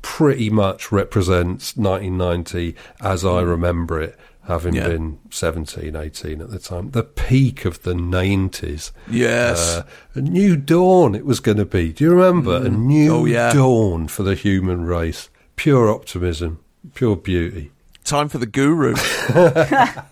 pretty 0.00 0.48
much 0.48 0.90
represents 0.90 1.76
1990 1.76 2.74
as 3.02 3.24
I 3.26 3.42
remember 3.42 4.00
it, 4.00 4.18
having 4.46 4.74
Yeah. 4.74 4.88
been 4.88 5.18
17, 5.30 5.94
18 5.94 6.40
at 6.40 6.50
the 6.50 6.58
time. 6.58 6.92
The 6.92 7.02
peak 7.02 7.66
of 7.66 7.82
the 7.82 7.92
90s. 7.94 8.90
Yes. 9.10 9.58
Uh, 9.76 9.82
a 10.14 10.20
new 10.22 10.56
dawn 10.56 11.14
it 11.14 11.26
was 11.26 11.40
going 11.40 11.58
to 11.58 11.66
be. 11.66 11.92
Do 11.92 12.04
you 12.04 12.10
remember? 12.14 12.56
A 12.56 12.70
new 12.70 13.12
Oh, 13.14 13.24
yeah. 13.26 13.52
dawn 13.52 14.08
for 14.08 14.22
the 14.22 14.34
human 14.34 14.84
race. 14.86 15.28
Pure 15.56 15.90
optimism, 15.90 16.60
pure 16.94 17.16
beauty. 17.16 17.70
Time 18.04 18.30
for 18.30 18.38
the 18.38 18.46
guru. 18.46 18.94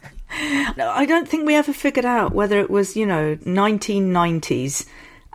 No, 0.77 0.91
I 0.91 1.07
don't 1.07 1.27
think 1.27 1.47
we 1.47 1.55
ever 1.55 1.73
figured 1.73 2.05
out 2.05 2.35
whether 2.35 2.61
it 2.61 2.69
was, 2.69 2.95
you 2.95 3.07
know, 3.07 3.37
1990s, 3.47 4.85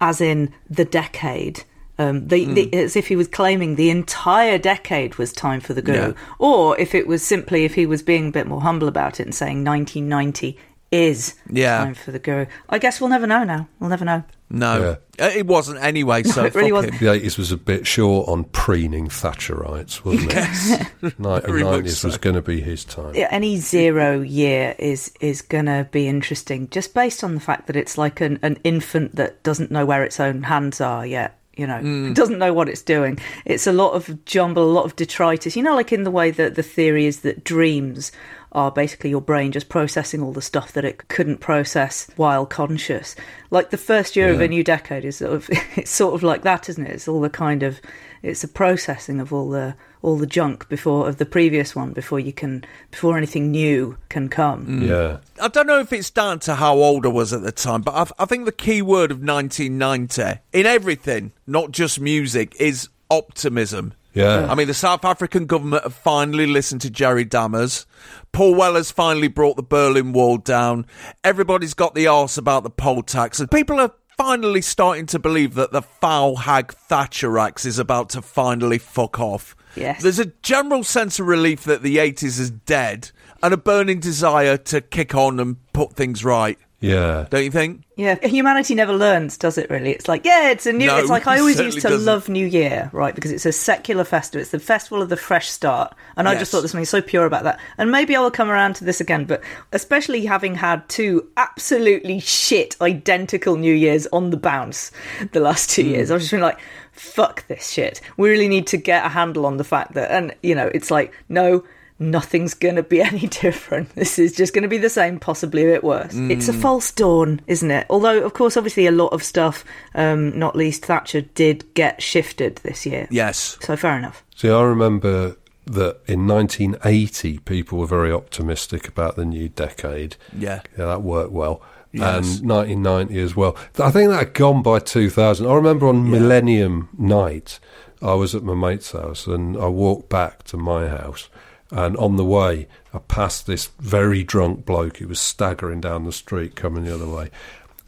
as 0.01 0.19
in 0.19 0.51
the 0.69 0.83
decade. 0.85 1.63
Um, 1.99 2.27
the, 2.29 2.45
Hmm. 2.45 2.53
the, 2.55 2.73
as 2.73 2.95
if 2.95 3.07
he 3.09 3.15
was 3.15 3.27
claiming 3.27 3.75
the 3.75 3.91
entire 3.91 4.57
decade 4.57 5.15
was 5.15 5.31
time 5.31 5.59
for 5.59 5.73
the 5.73 5.83
guru, 5.83 5.97
Yeah. 6.07 6.13
or 6.39 6.79
if 6.79 6.95
it 6.95 7.05
was 7.05 7.21
simply 7.21 7.63
if 7.63 7.75
he 7.75 7.85
was 7.85 8.01
being 8.01 8.29
a 8.29 8.31
bit 8.31 8.47
more 8.47 8.61
humble 8.61 8.87
about 8.87 9.19
it 9.19 9.23
and 9.27 9.35
saying 9.35 9.63
1990 9.63 10.57
is 10.91 11.35
Yeah. 11.49 11.77
time 11.85 11.93
for 11.95 12.11
the 12.11 12.19
guru. 12.19 12.45
I 12.69 12.77
guess 12.77 12.99
we'll 12.99 13.09
never 13.09 13.25
know 13.27 13.43
now. 13.43 13.67
We'll 13.79 13.89
never 13.89 14.03
know. 14.05 14.23
No, 14.53 14.97
Uh, 15.17 15.29
it 15.33 15.47
wasn't 15.47 15.81
anyway. 15.81 16.23
So 16.23 16.43
it 16.45 16.53
really 16.53 16.71
fuck 16.71 16.75
wasn't. 16.77 16.95
him. 16.95 17.07
The 17.07 17.13
80s 17.25 17.37
was 17.37 17.51
a 17.53 17.57
bit 17.57 17.87
short 17.87 18.27
on 18.27 18.43
preening 18.45 19.07
Thatcherites, 19.07 20.03
wasn't 20.03 20.33
it? 20.33 20.91
Ni- 21.19 21.39
very 21.45 21.63
much 21.63 21.85
90s 21.85 22.03
was 22.03 22.17
going 22.17 22.35
to 22.35 22.41
be 22.41 22.59
his 22.59 22.83
time. 22.83 23.15
Yeah, 23.15 23.29
any 23.31 23.55
zero 23.57 24.19
year 24.21 24.75
is 24.77 25.11
is 25.21 25.41
gonna 25.41 25.87
be 25.91 26.07
interesting, 26.09 26.67
just 26.69 26.93
based 26.93 27.23
on 27.23 27.35
the 27.35 27.39
fact 27.41 27.67
that 27.67 27.75
it's 27.77 27.97
like 27.97 28.19
an, 28.19 28.39
an 28.41 28.57
infant 28.65 29.15
that 29.15 29.41
doesn't 29.43 29.71
know 29.71 29.85
where 29.85 30.03
its 30.03 30.19
own 30.19 30.43
hands 30.43 30.81
are 30.81 31.05
yet. 31.05 31.37
You 31.55 31.67
know, 31.67 31.79
Mm. 31.79 32.15
doesn't 32.15 32.39
know 32.39 32.53
what 32.53 32.67
it's 32.69 32.81
doing. 32.81 33.19
It's 33.45 33.67
a 33.67 33.73
lot 33.73 33.91
of 33.93 34.25
jumble, 34.25 34.63
a 34.63 34.71
lot 34.71 34.85
of 34.85 34.95
detritus. 34.95 35.55
You 35.55 35.63
know, 35.63 35.75
like 35.75 35.91
in 35.93 36.03
the 36.03 36.11
way 36.11 36.31
that 36.31 36.55
the 36.55 36.63
theory 36.63 37.05
is 37.05 37.19
that 37.21 37.43
dreams 37.43 38.11
are 38.51 38.71
basically 38.71 39.09
your 39.09 39.21
brain 39.21 39.51
just 39.51 39.69
processing 39.69 40.21
all 40.21 40.33
the 40.33 40.41
stuff 40.41 40.73
that 40.73 40.83
it 40.83 41.07
couldn't 41.07 41.37
process 41.37 42.07
while 42.15 42.45
conscious. 42.45 43.15
Like 43.49 43.69
the 43.69 43.77
first 43.77 44.15
year 44.15 44.33
of 44.33 44.41
a 44.41 44.47
new 44.47 44.63
decade 44.63 45.05
is 45.05 45.17
sort 45.17 45.33
of 45.33 45.49
it's 45.75 45.91
sort 45.91 46.13
of 46.13 46.23
like 46.23 46.43
that, 46.43 46.69
isn't 46.69 46.85
it? 46.85 46.91
It's 46.91 47.07
all 47.07 47.21
the 47.21 47.29
kind 47.29 47.63
of 47.63 47.79
it's 48.21 48.43
a 48.43 48.47
processing 48.47 49.19
of 49.19 49.31
all 49.33 49.49
the 49.49 49.75
all 50.01 50.17
the 50.17 50.27
junk 50.27 50.67
before 50.67 51.07
of 51.07 51.17
the 51.17 51.25
previous 51.25 51.75
one 51.75 51.93
before 51.93 52.19
you 52.19 52.33
can 52.33 52.65
before 52.89 53.17
anything 53.17 53.51
new 53.51 53.97
can 54.09 54.27
come. 54.29 54.65
Mm. 54.65 54.87
Yeah. 54.87 55.17
I 55.41 55.47
don't 55.47 55.67
know 55.67 55.79
if 55.79 55.93
it's 55.93 56.09
down 56.09 56.39
to 56.41 56.55
how 56.55 56.75
old 56.75 57.05
I 57.05 57.09
was 57.09 57.33
at 57.33 57.43
the 57.43 57.51
time, 57.51 57.81
but 57.81 57.93
I, 57.93 58.23
I 58.23 58.25
think 58.25 58.45
the 58.45 58.51
key 58.51 58.81
word 58.81 59.11
of 59.11 59.21
1990 59.21 60.41
in 60.53 60.65
everything, 60.65 61.31
not 61.47 61.71
just 61.71 61.99
music, 61.99 62.55
is 62.59 62.89
optimism. 63.09 63.93
Yeah. 64.13 64.51
I 64.51 64.55
mean, 64.55 64.67
the 64.67 64.73
South 64.73 65.05
African 65.05 65.45
government 65.45 65.83
have 65.83 65.93
finally 65.93 66.45
listened 66.45 66.81
to 66.81 66.89
Jerry 66.89 67.25
Dammers. 67.25 67.85
Paul 68.31 68.55
Weller's 68.55 68.91
finally 68.91 69.27
brought 69.27 69.55
the 69.55 69.63
Berlin 69.63 70.11
Wall 70.11 70.37
down. 70.37 70.85
Everybody's 71.23 71.73
got 71.73 71.95
the 71.95 72.07
arse 72.07 72.37
about 72.37 72.63
the 72.63 72.69
poll 72.69 73.03
tax, 73.03 73.39
and 73.39 73.49
people 73.49 73.79
are 73.79 73.93
finally 74.17 74.61
starting 74.61 75.05
to 75.07 75.19
believe 75.19 75.55
that 75.55 75.71
the 75.71 75.81
foul 75.81 76.35
hag 76.35 76.73
Thatcherax 76.89 77.65
is 77.65 77.79
about 77.79 78.09
to 78.09 78.21
finally 78.21 78.77
fuck 78.77 79.19
off. 79.19 79.55
Yes. 79.75 80.03
There's 80.03 80.19
a 80.19 80.33
general 80.43 80.83
sense 80.83 81.19
of 81.19 81.27
relief 81.27 81.63
that 81.63 81.81
the 81.81 81.97
80s 81.97 82.39
is 82.39 82.51
dead 82.51 83.11
and 83.41 83.53
a 83.53 83.57
burning 83.57 83.99
desire 83.99 84.57
to 84.57 84.81
kick 84.81 85.15
on 85.15 85.39
and 85.39 85.57
put 85.73 85.93
things 85.93 86.23
right. 86.23 86.59
Yeah. 86.81 87.27
Don't 87.29 87.43
you 87.43 87.51
think? 87.51 87.83
Yeah, 87.95 88.17
humanity 88.27 88.73
never 88.73 88.93
learns, 88.93 89.37
does 89.37 89.59
it? 89.59 89.69
Really, 89.69 89.91
it's 89.91 90.07
like 90.07 90.25
yeah, 90.25 90.49
it's 90.49 90.65
a 90.65 90.73
new. 90.73 90.87
No, 90.87 90.97
it's 90.97 91.09
like 91.09 91.27
I 91.27 91.37
always 91.37 91.59
used 91.59 91.81
to 91.81 91.89
doesn't. 91.89 92.05
love 92.05 92.27
New 92.27 92.45
Year, 92.45 92.89
right? 92.91 93.13
Because 93.13 93.31
it's 93.31 93.45
a 93.45 93.51
secular 93.51 94.03
festival. 94.03 94.41
It's 94.41 94.49
the 94.49 94.57
festival 94.57 95.03
of 95.03 95.09
the 95.09 95.15
fresh 95.15 95.47
start, 95.47 95.95
and 96.17 96.27
I 96.27 96.35
just 96.37 96.51
thought 96.51 96.61
there's 96.61 96.71
something 96.71 96.85
so 96.85 97.01
pure 97.01 97.27
about 97.27 97.43
that. 97.43 97.59
And 97.77 97.91
maybe 97.91 98.15
I 98.15 98.19
will 98.19 98.31
come 98.31 98.49
around 98.49 98.75
to 98.77 98.83
this 98.83 98.99
again, 98.99 99.25
but 99.25 99.43
especially 99.71 100.25
having 100.25 100.55
had 100.55 100.89
two 100.89 101.29
absolutely 101.37 102.19
shit 102.19 102.75
identical 102.81 103.57
New 103.57 103.75
Years 103.75 104.07
on 104.11 104.31
the 104.31 104.37
bounce 104.37 104.91
the 105.33 105.39
last 105.39 105.69
two 105.69 105.83
hmm. 105.83 105.89
years, 105.89 106.09
I've 106.09 106.19
just 106.19 106.31
been 106.31 106.41
like, 106.41 106.59
fuck 106.91 107.45
this 107.47 107.69
shit. 107.69 108.01
We 108.17 108.31
really 108.31 108.47
need 108.47 108.65
to 108.67 108.77
get 108.77 109.05
a 109.05 109.09
handle 109.09 109.45
on 109.45 109.57
the 109.57 109.63
fact 109.63 109.93
that, 109.93 110.09
and 110.09 110.35
you 110.41 110.55
know, 110.55 110.71
it's 110.73 110.89
like 110.89 111.13
no 111.29 111.63
nothing's 112.01 112.53
going 112.53 112.75
to 112.75 112.83
be 112.83 113.01
any 113.01 113.27
different. 113.27 113.93
This 113.95 114.19
is 114.19 114.33
just 114.33 114.53
going 114.53 114.63
to 114.63 114.67
be 114.67 114.77
the 114.77 114.89
same, 114.89 115.19
possibly 115.19 115.63
a 115.63 115.73
bit 115.73 115.83
worse. 115.83 116.13
It's 116.13 116.47
a 116.47 116.53
false 116.53 116.91
dawn, 116.91 117.41
isn't 117.47 117.71
it? 117.71 117.85
Although, 117.89 118.23
of 118.23 118.33
course, 118.33 118.57
obviously 118.57 118.87
a 118.87 118.91
lot 118.91 119.13
of 119.13 119.23
stuff, 119.23 119.63
um, 119.95 120.37
not 120.37 120.55
least 120.55 120.85
Thatcher, 120.85 121.21
did 121.21 121.73
get 121.73 122.01
shifted 122.01 122.57
this 122.57 122.85
year. 122.85 123.07
Yes. 123.11 123.57
So 123.61 123.75
fair 123.75 123.97
enough. 123.97 124.23
See, 124.35 124.49
I 124.49 124.61
remember 124.63 125.37
that 125.65 125.99
in 126.07 126.27
1980, 126.27 127.39
people 127.39 127.77
were 127.77 127.87
very 127.87 128.11
optimistic 128.11 128.87
about 128.87 129.15
the 129.15 129.25
new 129.25 129.47
decade. 129.49 130.15
Yeah. 130.37 130.61
Yeah, 130.77 130.85
that 130.85 131.01
worked 131.03 131.31
well. 131.31 131.61
Yes. 131.93 132.39
And 132.39 132.49
1990 132.49 133.19
as 133.19 133.35
well. 133.35 133.55
I 133.77 133.91
think 133.91 134.09
that 134.09 134.17
had 134.17 134.33
gone 134.33 134.63
by 134.63 134.79
2000. 134.79 135.45
I 135.45 135.53
remember 135.53 135.87
on 135.87 136.09
Millennium 136.09 136.89
Night, 136.97 137.59
I 138.01 138.13
was 138.13 138.33
at 138.33 138.43
my 138.43 138.55
mate's 138.55 138.93
house 138.93 139.27
and 139.27 139.55
I 139.57 139.67
walked 139.67 140.09
back 140.09 140.43
to 140.45 140.57
my 140.57 140.87
house. 140.87 141.29
And 141.71 141.95
on 141.97 142.17
the 142.17 142.25
way, 142.25 142.67
I 142.93 142.99
passed 142.99 143.47
this 143.47 143.67
very 143.79 144.23
drunk 144.23 144.65
bloke. 144.65 144.97
He 144.97 145.05
was 145.05 145.19
staggering 145.21 145.79
down 145.81 146.03
the 146.03 146.11
street 146.11 146.55
coming 146.55 146.83
the 146.83 146.93
other 146.93 147.07
way. 147.07 147.31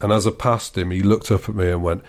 And 0.00 0.10
as 0.12 0.26
I 0.26 0.30
passed 0.30 0.76
him, 0.76 0.90
he 0.90 1.02
looked 1.02 1.30
up 1.30 1.48
at 1.48 1.54
me 1.54 1.70
and 1.70 1.82
went, 1.82 2.02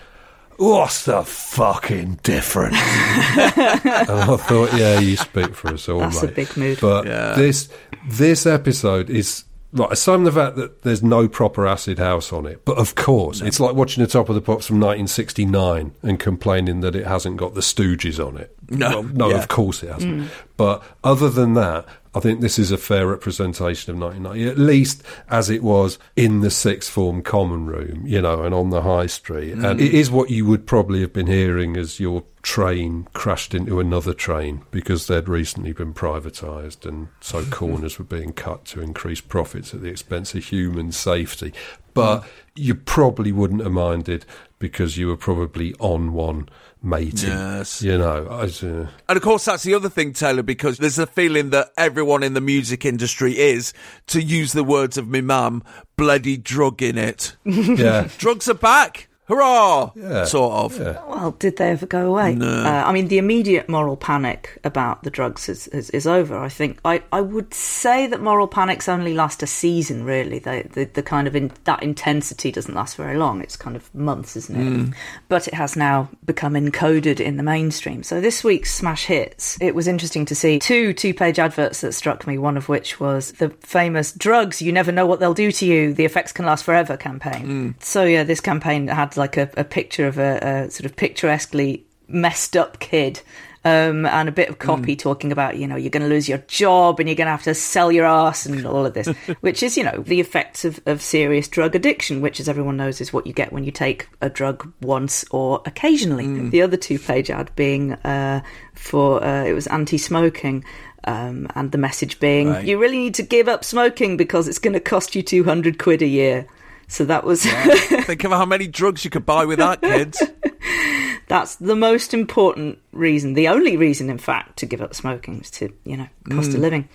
What's 0.58 1.04
the 1.04 1.22
fucking 1.22 2.20
difference? 2.22 2.76
and 2.80 4.10
I 4.10 4.36
thought, 4.38 4.72
yeah, 4.72 4.98
you 4.98 5.16
speak 5.18 5.54
for 5.54 5.74
us 5.74 5.86
all, 5.86 6.00
That's 6.00 6.22
a 6.22 6.28
big 6.28 6.56
mood. 6.56 6.78
But 6.80 7.06
Yeah. 7.06 7.34
this 7.34 7.68
this 8.08 8.46
episode 8.46 9.10
is 9.10 9.44
like 9.76 9.92
aside 9.92 10.14
from 10.14 10.24
the 10.24 10.32
fact 10.32 10.56
that 10.56 10.82
there's 10.82 11.02
no 11.02 11.28
proper 11.28 11.66
acid 11.66 11.98
house 11.98 12.32
on 12.32 12.46
it, 12.46 12.64
but 12.64 12.78
of 12.78 12.94
course 12.94 13.40
it's 13.40 13.60
like 13.60 13.74
watching 13.74 14.02
the 14.02 14.08
Top 14.10 14.28
of 14.28 14.34
the 14.34 14.40
Pops 14.40 14.66
from 14.66 14.80
1969 14.80 15.92
and 16.02 16.18
complaining 16.18 16.80
that 16.80 16.94
it 16.96 17.06
hasn't 17.06 17.36
got 17.36 17.54
the 17.54 17.60
Stooges 17.60 18.24
on 18.24 18.36
it. 18.36 18.56
No. 18.68 18.88
Well, 18.90 19.02
no, 19.04 19.28
Yeah. 19.30 19.36
of 19.38 19.48
course 19.48 19.82
it 19.82 19.90
hasn't. 19.92 20.22
Mm. 20.22 20.28
But 20.56 20.82
other 21.04 21.30
than 21.30 21.54
that, 21.54 21.86
I 22.16 22.20
think 22.20 22.40
this 22.40 22.58
is 22.58 22.72
a 22.72 22.78
fair 22.78 23.06
representation 23.06 23.92
of 23.92 24.00
1990, 24.00 24.50
at 24.50 24.56
least 24.56 25.02
as 25.28 25.50
it 25.50 25.62
was 25.62 25.98
in 26.16 26.40
the 26.40 26.50
sixth 26.50 26.90
form 26.90 27.20
common 27.20 27.66
room, 27.66 28.06
you 28.06 28.22
know, 28.22 28.42
and 28.42 28.54
on 28.54 28.70
the 28.70 28.80
high 28.80 29.04
street. 29.04 29.54
Mm. 29.54 29.70
And 29.70 29.80
it 29.82 29.92
is 29.92 30.10
what 30.10 30.30
you 30.30 30.46
would 30.46 30.66
probably 30.66 31.02
have 31.02 31.12
been 31.12 31.26
hearing 31.26 31.76
as 31.76 32.00
your 32.00 32.24
train 32.40 33.06
crashed 33.12 33.52
into 33.52 33.80
another 33.80 34.14
train 34.14 34.62
because 34.70 35.08
they'd 35.08 35.28
recently 35.28 35.72
been 35.72 35.92
privatised 35.92 36.86
and 36.86 37.08
so 37.20 37.44
corners 37.50 37.98
were 37.98 38.04
being 38.06 38.32
cut 38.32 38.64
to 38.64 38.80
increase 38.80 39.20
profits 39.20 39.74
at 39.74 39.82
the 39.82 39.90
expense 39.90 40.34
of 40.34 40.42
human 40.42 40.92
safety. 40.92 41.52
But 41.92 42.20
mm. 42.20 42.26
you 42.54 42.74
probably 42.76 43.30
wouldn't 43.30 43.62
have 43.62 43.72
minded 43.72 44.24
because 44.58 44.96
you 44.96 45.08
were 45.08 45.18
probably 45.18 45.74
on 45.74 46.14
one 46.14 46.48
mating. 46.82 47.30
Yes. 47.30 47.82
You 47.82 47.98
know, 47.98 48.26
I, 48.30 48.44
uh, 48.44 48.86
And 49.08 49.16
of 49.16 49.22
course, 49.22 49.44
that's 49.44 49.62
the 49.62 49.74
other 49.74 49.88
thing, 49.88 50.12
Taylor, 50.12 50.42
because 50.42 50.78
there's 50.78 50.98
a 50.98 51.06
feeling 51.06 51.50
that 51.50 51.72
everyone 51.76 52.22
in 52.22 52.34
the 52.34 52.40
music 52.40 52.84
industry 52.84 53.38
is, 53.38 53.72
to 54.08 54.22
use 54.22 54.52
the 54.52 54.64
words 54.64 54.96
of 54.96 55.08
my 55.08 55.20
mum, 55.20 55.62
bloody 55.96 56.36
drug 56.36 56.82
in 56.82 56.98
it. 56.98 57.36
yeah. 57.44 58.08
Drugs 58.18 58.48
are 58.48 58.54
back. 58.54 59.08
Hurrah! 59.28 59.90
Yeah. 59.96 60.24
Sort 60.24 60.52
of. 60.52 60.78
Well, 60.78 61.32
did 61.32 61.56
they 61.56 61.70
ever 61.70 61.86
go 61.86 62.06
away? 62.06 62.36
No. 62.36 62.46
Uh, 62.46 62.84
I 62.86 62.92
mean, 62.92 63.08
the 63.08 63.18
immediate 63.18 63.68
moral 63.68 63.96
panic 63.96 64.58
about 64.62 65.02
the 65.02 65.10
drugs 65.10 65.48
is, 65.48 65.66
is, 65.68 65.90
is 65.90 66.06
over. 66.06 66.38
I 66.38 66.48
think 66.48 66.78
I, 66.84 67.02
I 67.10 67.22
would 67.22 67.52
say 67.52 68.06
that 68.06 68.20
moral 68.20 68.46
panics 68.46 68.88
only 68.88 69.14
last 69.14 69.42
a 69.42 69.46
season. 69.46 70.04
Really, 70.04 70.38
they, 70.38 70.62
the 70.62 70.84
the 70.84 71.02
kind 71.02 71.26
of 71.26 71.34
in, 71.34 71.50
that 71.64 71.82
intensity 71.82 72.52
doesn't 72.52 72.74
last 72.74 72.96
very 72.96 73.16
long. 73.16 73.40
It's 73.40 73.56
kind 73.56 73.74
of 73.74 73.92
months, 73.92 74.36
isn't 74.36 74.56
it? 74.90 74.94
But 75.28 75.48
it 75.48 75.54
has 75.54 75.74
now 75.76 76.08
become 76.24 76.54
encoded 76.54 77.18
in 77.18 77.36
the 77.36 77.42
mainstream. 77.42 78.04
So 78.04 78.20
this 78.20 78.44
week's 78.44 78.72
smash 78.72 79.06
hits, 79.06 79.58
it 79.60 79.74
was 79.74 79.88
interesting 79.88 80.24
to 80.26 80.36
see 80.36 80.60
two 80.60 80.92
two 80.92 81.12
page 81.12 81.40
adverts 81.40 81.80
that 81.80 81.94
struck 81.94 82.28
me. 82.28 82.38
One 82.38 82.56
of 82.56 82.68
which 82.68 83.00
was 83.00 83.32
the 83.32 83.50
famous 83.60 84.12
"Drugs, 84.12 84.62
you 84.62 84.70
never 84.70 84.92
know 84.92 85.06
what 85.06 85.18
they'll 85.18 85.34
do 85.34 85.50
to 85.50 85.66
you. 85.66 85.92
The 85.92 86.04
effects 86.04 86.30
can 86.30 86.46
last 86.46 86.64
forever" 86.64 86.96
campaign. 86.96 87.74
So 87.80 88.04
yeah, 88.04 88.22
this 88.22 88.40
campaign 88.40 88.86
had 88.86 89.15
like 89.16 89.36
a, 89.36 89.50
a 89.56 89.64
picture 89.64 90.06
of 90.06 90.18
a, 90.18 90.38
a 90.66 90.70
sort 90.70 90.86
of 90.86 90.96
picturesquely 90.96 91.84
messed 92.08 92.56
up 92.56 92.78
kid. 92.78 93.20
Um, 93.64 94.06
and 94.06 94.28
a 94.28 94.32
bit 94.32 94.48
of 94.48 94.60
copy 94.60 94.94
talking 94.94 95.32
about, 95.32 95.56
you 95.56 95.66
know, 95.66 95.74
you're 95.74 95.90
going 95.90 96.04
to 96.04 96.08
lose 96.08 96.28
your 96.28 96.38
job 96.46 97.00
and 97.00 97.08
you're 97.08 97.16
going 97.16 97.26
to 97.26 97.32
have 97.32 97.42
to 97.42 97.54
sell 97.54 97.90
your 97.90 98.04
ass 98.04 98.46
and 98.46 98.64
all 98.64 98.86
of 98.86 98.94
this, 98.94 99.08
which 99.40 99.60
is, 99.60 99.76
you 99.76 99.82
know, 99.82 100.04
the 100.06 100.20
effects 100.20 100.64
of, 100.64 100.78
of 100.86 101.02
serious 101.02 101.48
drug 101.48 101.74
addiction, 101.74 102.20
which, 102.20 102.38
as 102.38 102.48
everyone 102.48 102.76
knows, 102.76 103.00
is 103.00 103.12
what 103.12 103.26
you 103.26 103.32
get 103.32 103.52
when 103.52 103.64
you 103.64 103.72
take 103.72 104.08
a 104.20 104.30
drug 104.30 104.72
once 104.82 105.24
or 105.32 105.62
occasionally. 105.66 106.48
The 106.50 106.62
other 106.62 106.76
two 106.76 106.96
page 106.96 107.28
ad 107.28 107.50
being 107.56 107.94
uh, 107.94 108.42
for, 108.74 109.24
uh, 109.24 109.42
it 109.42 109.52
was 109.54 109.66
anti 109.66 109.98
smoking. 109.98 110.64
Um, 111.02 111.48
and 111.56 111.72
the 111.72 111.78
message 111.78 112.20
being, 112.20 112.50
Right. 112.50 112.64
you 112.64 112.78
really 112.78 112.98
need 112.98 113.14
to 113.14 113.22
give 113.24 113.48
up 113.48 113.64
smoking 113.64 114.16
because 114.16 114.46
it's 114.46 114.58
going 114.60 114.74
to 114.74 114.80
cost 114.80 115.16
you 115.16 115.22
200 115.22 115.76
quid 115.78 116.02
a 116.02 116.06
year. 116.06 116.46
So 116.88 117.04
that 117.06 117.24
was. 117.24 117.44
Think 117.46 118.24
of 118.24 118.30
how 118.32 118.44
many 118.46 118.66
drugs 118.68 119.04
you 119.04 119.10
could 119.10 119.26
buy 119.26 119.44
with 119.44 119.58
that, 119.58 119.80
kids. 119.82 120.22
That's 121.28 121.56
the 121.56 121.74
most 121.74 122.14
important 122.14 122.78
reason, 122.92 123.34
the 123.34 123.48
only 123.48 123.76
reason, 123.76 124.08
in 124.10 124.18
fact, 124.18 124.58
to 124.58 124.66
give 124.66 124.80
up 124.80 124.94
smoking 124.94 125.40
is 125.40 125.50
to, 125.52 125.72
you 125.84 125.96
know, 125.96 126.06
cost 126.30 126.50
Mm. 126.50 126.54
of 126.54 126.60
living. 126.60 126.88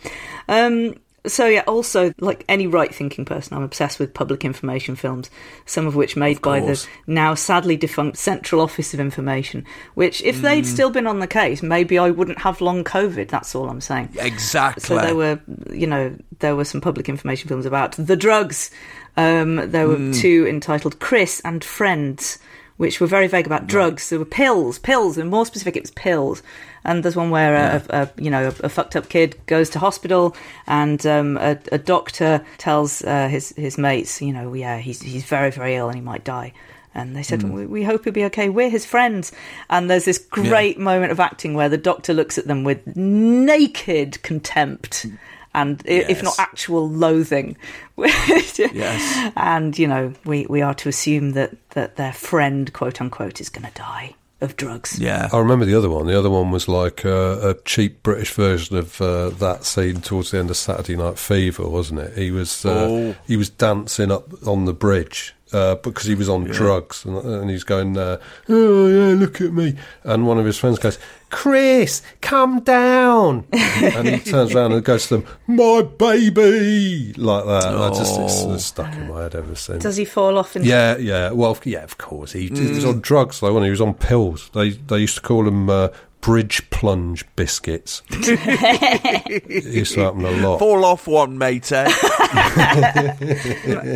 Um, 0.47 0.95
so 1.27 1.45
yeah, 1.45 1.61
also 1.67 2.13
like 2.19 2.43
any 2.49 2.65
right-thinking 2.65 3.25
person, 3.25 3.55
I'm 3.57 3.61
obsessed 3.61 3.99
with 3.99 4.13
public 4.13 4.43
information 4.45 4.95
films, 4.95 5.29
some 5.67 5.85
of 5.85 5.95
which 5.95 6.15
made 6.15 6.41
by 6.41 6.61
the 6.61 6.83
now 7.05 7.35
sadly 7.35 7.75
defunct 7.77 8.17
Central 8.17 8.59
Office 8.61 8.93
of 8.95 8.99
Information. 9.01 9.65
Which, 9.95 10.23
if 10.23 10.37
Mm. 10.37 10.41
they'd 10.41 10.65
still 10.65 10.89
been 10.89 11.05
on 11.07 11.19
the 11.19 11.27
case, 11.27 11.61
maybe 11.61 11.99
I 11.99 12.09
wouldn't 12.09 12.39
have 12.39 12.59
long 12.61 12.83
COVID. 12.85 13.27
That's 13.27 13.53
all 13.53 13.69
I'm 13.69 13.81
saying. 13.81 14.09
Exactly. 14.17 14.81
So 14.81 14.95
there 14.95 15.13
were, 15.15 15.39
you 15.71 15.85
know, 15.85 16.15
there 16.39 16.55
were 16.55 16.65
some 16.65 16.79
public 16.81 17.07
information 17.09 17.49
films 17.49 17.65
about 17.67 17.91
the 17.97 18.15
drugs. 18.15 18.71
Um, 19.17 19.71
there 19.71 19.87
were 19.87 19.97
Hmm. 19.97 20.11
two 20.13 20.45
entitled 20.47 20.99
Chris 20.99 21.41
and 21.43 21.63
Friends, 21.63 22.39
which 22.77 22.99
were 22.99 23.07
very 23.07 23.27
vague 23.27 23.45
about 23.45 23.67
drugs. 23.67 24.09
There 24.09 24.19
were 24.19 24.25
pills, 24.25 24.79
pills, 24.79 25.17
and 25.17 25.29
more 25.29 25.45
specific, 25.45 25.75
it 25.75 25.83
was 25.83 25.91
pills. 25.91 26.41
And 26.83 27.03
there's 27.03 27.15
one 27.15 27.29
where 27.29 27.55
a, 27.55 27.83
a, 27.89 28.01
a 28.03 28.09
you 28.21 28.31
know 28.31 28.47
a, 28.47 28.65
a 28.65 28.69
fucked 28.69 28.95
up 28.95 29.07
kid 29.09 29.35
goes 29.45 29.69
to 29.71 29.79
hospital, 29.79 30.35
and 30.65 31.05
um, 31.05 31.37
a, 31.37 31.59
a 31.71 31.77
doctor 31.77 32.43
tells 32.57 33.03
uh, 33.03 33.27
his 33.27 33.53
his 33.55 33.77
mates, 33.77 34.21
you 34.21 34.33
know, 34.33 34.53
yeah, 34.53 34.77
he's 34.79 35.01
he's 35.01 35.25
very 35.25 35.51
very 35.51 35.75
ill 35.75 35.87
and 35.89 35.95
he 35.95 36.01
might 36.01 36.23
die. 36.23 36.53
And 36.93 37.15
they 37.15 37.23
said, 37.23 37.43
we, 37.43 37.65
we 37.65 37.83
hope 37.83 38.03
he'll 38.03 38.11
be 38.11 38.25
okay. 38.25 38.49
We're 38.49 38.69
his 38.69 38.85
friends. 38.85 39.31
And 39.69 39.89
there's 39.89 40.03
this 40.03 40.17
great 40.17 40.77
moment 40.77 41.13
of 41.13 41.21
acting 41.21 41.53
where 41.53 41.69
the 41.69 41.77
doctor 41.77 42.13
looks 42.13 42.37
at 42.37 42.47
them 42.47 42.65
with 42.65 42.85
naked 42.97 44.21
contempt 44.23 45.05
and, 45.53 45.81
i 45.87 45.91
if 45.91 46.23
not 46.23 46.37
actual 46.39 46.89
loathing. 46.89 47.57
Yes. 47.97 49.31
And, 49.35 49.77
you 49.77 49.87
know, 49.87 50.13
we, 50.25 50.45
we 50.47 50.61
are 50.61 50.73
to 50.75 50.89
assume 50.89 51.31
that, 51.31 51.51
that 51.71 51.95
their 51.95 52.13
friend, 52.13 52.71
quote 52.73 53.01
unquote, 53.01 53.41
is 53.41 53.49
going 53.49 53.67
to 53.67 53.73
die 53.73 54.15
of 54.39 54.55
drugs. 54.55 54.99
Yeah. 54.99 55.29
I 55.31 55.37
remember 55.37 55.65
the 55.65 55.75
other 55.75 55.89
one. 55.89 56.07
The 56.07 56.17
other 56.17 56.29
one 56.29 56.51
was 56.51 56.67
like 56.67 57.05
uh, 57.05 57.39
a 57.41 57.53
cheap 57.65 58.01
British 58.03 58.33
version 58.33 58.75
of 58.77 58.99
uh, 59.01 59.29
that 59.29 59.65
scene 59.65 60.01
towards 60.01 60.31
the 60.31 60.39
end 60.39 60.49
of 60.49 60.57
Saturday 60.57 60.95
Night 60.95 61.19
Fever, 61.19 61.67
wasn't 61.69 61.99
it? 62.01 62.17
He 62.17 62.31
was 62.31 62.65
uh, 62.65 62.69
Oh. 62.71 63.15
he 63.27 63.37
was 63.37 63.49
dancing 63.49 64.11
up 64.11 64.31
on 64.47 64.65
the 64.65 64.73
bridge 64.73 65.35
uh, 65.53 65.75
because 65.75 66.05
he 66.05 66.15
was 66.15 66.29
on 66.29 66.45
drugs, 66.45 67.05
and, 67.05 67.17
and 67.17 67.49
he's 67.49 67.63
going, 67.63 67.97
uh, 67.97 68.17
"Oh 68.49 68.87
yeah, 68.87 69.15
look 69.15 69.41
at 69.41 69.53
me!" 69.53 69.75
And 70.03 70.25
one 70.25 70.37
of 70.39 70.45
his 70.45 70.57
friends 70.57 70.79
goes, 70.79 70.97
"Chris, 71.29 72.01
come 72.21 72.61
down!" 72.61 73.45
and 73.51 74.07
he 74.07 74.19
turns 74.19 74.55
around 74.55 74.73
and 74.73 74.83
goes 74.83 75.07
to 75.07 75.17
them, 75.17 75.25
"My 75.47 75.81
baby," 75.81 77.13
like 77.13 77.45
that. 77.45 77.73
And 77.73 77.83
I 77.83 77.89
just 77.89 78.19
it's, 78.19 78.43
it's 78.43 78.65
stuck 78.65 78.93
in 78.93 79.07
my 79.07 79.23
head 79.23 79.35
ever 79.35 79.55
since. 79.55 79.83
Does 79.83 79.97
he 79.97 80.05
fall 80.05 80.37
off 80.37 80.55
in 80.55 80.63
Yeah, 80.63 80.97
yeah. 80.97 81.31
Well, 81.31 81.57
yeah, 81.63 81.83
of 81.83 81.97
course. 81.97 82.31
He, 82.31 82.47
he 82.47 82.71
was 82.71 82.85
on 82.85 83.01
drugs 83.01 83.39
though 83.39 83.53
when 83.53 83.63
he 83.63 83.69
was 83.69 83.81
on 83.81 83.93
pills. 83.93 84.49
They 84.53 84.69
they 84.71 84.99
used 84.99 85.15
to 85.15 85.21
call 85.21 85.47
him 85.47 85.69
uh, 85.69 85.89
bridge 86.21 86.69
plunge 86.69 87.25
biscuits. 87.35 88.01
it 88.11 89.63
used 89.65 89.93
to 89.95 90.01
happen 90.01 90.23
a 90.25 90.31
lot. 90.31 90.59
Fall 90.59 90.85
off 90.85 91.07
one, 91.07 91.37
mate. 91.37 91.71
eh? 91.71 91.85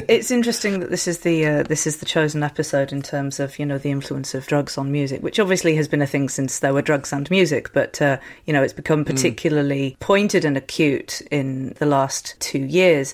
it's 0.07 0.31
interesting 0.31 0.79
that 0.79 0.89
this 0.89 1.07
is 1.07 1.19
the 1.19 1.45
uh, 1.45 1.63
this 1.63 1.87
is 1.87 1.97
the 1.97 2.05
chosen 2.05 2.43
episode 2.43 2.91
in 2.91 3.01
terms 3.01 3.39
of 3.39 3.57
you 3.59 3.65
know 3.65 3.77
the 3.77 3.91
influence 3.91 4.33
of 4.33 4.45
drugs 4.47 4.77
on 4.77 4.91
music, 4.91 5.21
which 5.23 5.39
obviously 5.39 5.75
has 5.75 5.87
been 5.87 6.01
a 6.01 6.07
thing 6.07 6.29
since 6.29 6.59
there 6.59 6.73
were 6.73 6.81
drugs 6.81 7.13
and 7.13 7.29
music, 7.29 7.71
but 7.73 8.01
uh, 8.01 8.17
you 8.45 8.53
know 8.53 8.63
it's 8.63 8.73
become 8.73 8.95
Hmm. 8.95 9.11
particularly 9.13 9.97
pointed 9.99 10.45
and 10.45 10.57
acute 10.57 11.21
in 11.31 11.73
the 11.79 11.85
last 11.85 12.35
two 12.39 12.59
years. 12.59 13.13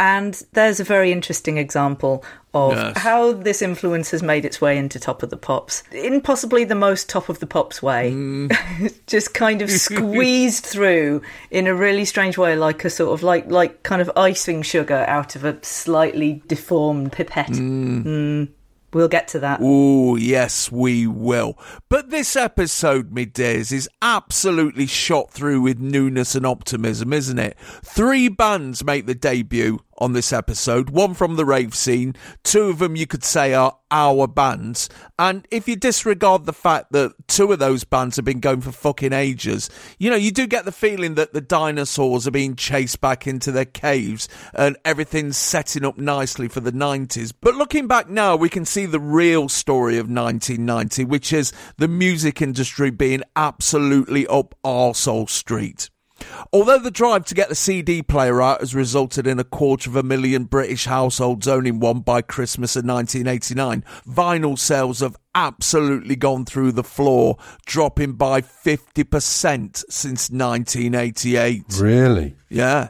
And 0.00 0.42
there's 0.54 0.80
a 0.80 0.84
very 0.84 1.12
interesting 1.12 1.58
example 1.58 2.24
of 2.54 2.72
Yes. 2.72 2.98
how 2.98 3.32
this 3.32 3.60
influence 3.60 4.10
has 4.12 4.22
made 4.22 4.44
its 4.46 4.58
way 4.60 4.78
into 4.78 4.98
Top 4.98 5.22
of 5.22 5.28
the 5.28 5.36
Pops 5.36 5.82
in 5.92 6.22
possibly 6.22 6.64
the 6.64 6.74
most 6.74 7.08
Top 7.08 7.28
of 7.28 7.38
the 7.38 7.46
Pops 7.46 7.82
way. 7.82 8.10
Hmm. 8.12 8.48
Just 9.06 9.34
kind 9.34 9.60
of 9.60 9.70
squeezed 9.70 10.64
through 10.72 11.20
in 11.50 11.66
a 11.66 11.74
really 11.74 12.06
strange 12.06 12.38
way, 12.38 12.56
like 12.56 12.82
a 12.84 12.90
sort 12.90 13.12
of 13.12 13.22
like 13.22 13.50
like 13.50 13.82
kind 13.82 14.00
of 14.00 14.10
icing 14.16 14.62
sugar 14.62 15.04
out 15.06 15.36
of 15.36 15.44
a 15.44 15.62
slightly 15.62 16.42
deformed 16.48 17.12
pipette. 17.12 17.50
Mm, 17.50 18.48
we'll 18.92 19.06
get 19.08 19.28
to 19.28 19.38
that. 19.40 19.60
Oh, 19.62 20.16
yes, 20.16 20.72
we 20.72 21.06
will. 21.06 21.56
But 21.90 22.10
this 22.10 22.34
episode, 22.36 23.12
me 23.12 23.26
dears, 23.26 23.70
is 23.70 23.88
absolutely 24.02 24.86
shot 24.86 25.30
through 25.30 25.60
with 25.60 25.78
newness 25.78 26.34
and 26.34 26.46
optimism, 26.46 27.12
isn't 27.12 27.38
it? 27.38 27.56
Three 27.84 28.28
bands 28.28 28.82
make 28.82 29.06
the 29.06 29.14
debut 29.14 29.78
on 30.00 30.12
this 30.12 30.32
episode, 30.32 30.90
one 30.90 31.14
from 31.14 31.36
the 31.36 31.44
rave 31.44 31.74
scene, 31.74 32.14
two 32.42 32.70
of 32.70 32.78
them 32.78 32.96
you 32.96 33.06
could 33.06 33.24
say 33.24 33.54
are 33.54 33.76
our 33.90 34.26
bands. 34.26 34.88
And 35.18 35.46
if 35.50 35.68
you 35.68 35.76
disregard 35.76 36.46
the 36.46 36.52
fact 36.52 36.92
that 36.92 37.12
two 37.28 37.52
of 37.52 37.58
those 37.58 37.84
bands 37.84 38.16
have 38.16 38.24
been 38.24 38.40
going 38.40 38.60
for 38.60 38.72
fucking 38.72 39.12
ages, 39.12 39.68
you 39.98 40.10
know, 40.10 40.16
you 40.16 40.30
do 40.30 40.46
get 40.46 40.64
the 40.64 40.72
feeling 40.72 41.14
that 41.16 41.32
the 41.32 41.40
dinosaurs 41.40 42.26
are 42.26 42.32
being 42.32 42.56
chased 42.56 43.00
back 43.00 43.26
into 43.26 43.52
their 43.52 43.64
caves 43.64 44.28
and 44.54 44.76
everything's 44.84 45.36
setting 45.36 45.84
up 45.84 45.98
nicely 45.98 46.48
for 46.48 46.60
the 46.60 46.72
90s. 46.72 47.32
But 47.38 47.56
looking 47.56 47.86
back 47.86 48.08
now, 48.08 48.36
we 48.36 48.48
can 48.48 48.64
see 48.64 48.86
the 48.86 49.00
real 49.00 49.48
story 49.48 49.98
of 49.98 50.08
1990, 50.08 51.04
which 51.04 51.32
is 51.32 51.52
the 51.76 51.88
music 51.88 52.40
industry 52.40 52.90
being 52.90 53.22
absolutely 53.36 54.26
up 54.28 54.54
arsehole 54.64 55.28
street. 55.28 55.89
Although 56.52 56.78
the 56.78 56.90
drive 56.90 57.24
to 57.26 57.34
get 57.34 57.48
the 57.48 57.54
CD 57.54 58.02
player 58.02 58.40
out 58.42 58.60
has 58.60 58.74
resulted 58.74 59.26
in 59.26 59.38
a 59.38 59.44
quarter 59.44 59.90
of 59.90 59.96
a 59.96 60.02
million 60.02 60.44
British 60.44 60.86
households 60.86 61.48
owning 61.48 61.80
one 61.80 62.00
by 62.00 62.22
Christmas 62.22 62.76
of 62.76 62.84
1989, 62.84 63.84
vinyl 64.06 64.58
sales 64.58 65.00
have 65.00 65.16
absolutely 65.34 66.16
gone 66.16 66.44
through 66.44 66.72
the 66.72 66.84
floor, 66.84 67.36
dropping 67.66 68.14
by 68.14 68.40
50% 68.40 69.84
since 69.88 70.30
1988. 70.30 71.64
Really? 71.78 72.36
Yeah. 72.48 72.88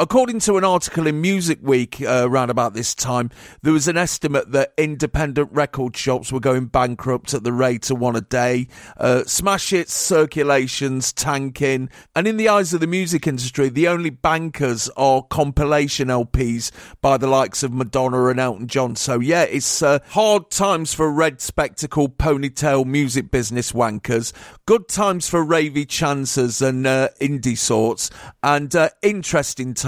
According 0.00 0.38
to 0.40 0.56
an 0.58 0.62
article 0.62 1.08
in 1.08 1.20
Music 1.20 1.58
Week 1.60 2.00
uh, 2.00 2.20
around 2.22 2.50
about 2.50 2.72
this 2.72 2.94
time, 2.94 3.30
there 3.62 3.72
was 3.72 3.88
an 3.88 3.96
estimate 3.96 4.52
that 4.52 4.72
independent 4.78 5.50
record 5.50 5.96
shops 5.96 6.30
were 6.30 6.38
going 6.38 6.66
bankrupt 6.66 7.34
at 7.34 7.42
the 7.42 7.52
rate 7.52 7.90
of 7.90 7.98
one 7.98 8.14
a 8.14 8.20
day. 8.20 8.68
Uh, 8.96 9.24
smash 9.24 9.70
hits, 9.70 9.92
circulations, 9.92 11.12
tanking, 11.12 11.90
and 12.14 12.28
in 12.28 12.36
the 12.36 12.48
eyes 12.48 12.72
of 12.72 12.78
the 12.78 12.86
music 12.86 13.26
industry, 13.26 13.70
the 13.70 13.88
only 13.88 14.10
bankers 14.10 14.88
are 14.96 15.20
compilation 15.20 16.06
LPs 16.06 16.70
by 17.00 17.16
the 17.16 17.26
likes 17.26 17.64
of 17.64 17.72
Madonna 17.72 18.26
and 18.26 18.38
Elton 18.38 18.68
John. 18.68 18.94
So 18.94 19.18
yeah, 19.18 19.42
it's 19.42 19.82
uh, 19.82 19.98
hard 20.10 20.52
times 20.52 20.94
for 20.94 21.10
red 21.10 21.40
spectacle 21.40 22.08
ponytail 22.08 22.86
music 22.86 23.32
business 23.32 23.72
wankers, 23.72 24.32
good 24.64 24.86
times 24.86 25.28
for 25.28 25.44
ravey 25.44 25.88
chancers 25.88 26.62
and 26.62 26.86
uh, 26.86 27.08
indie 27.20 27.58
sorts, 27.58 28.10
and 28.44 28.76
uh, 28.76 28.90
interesting 29.02 29.74
times 29.74 29.87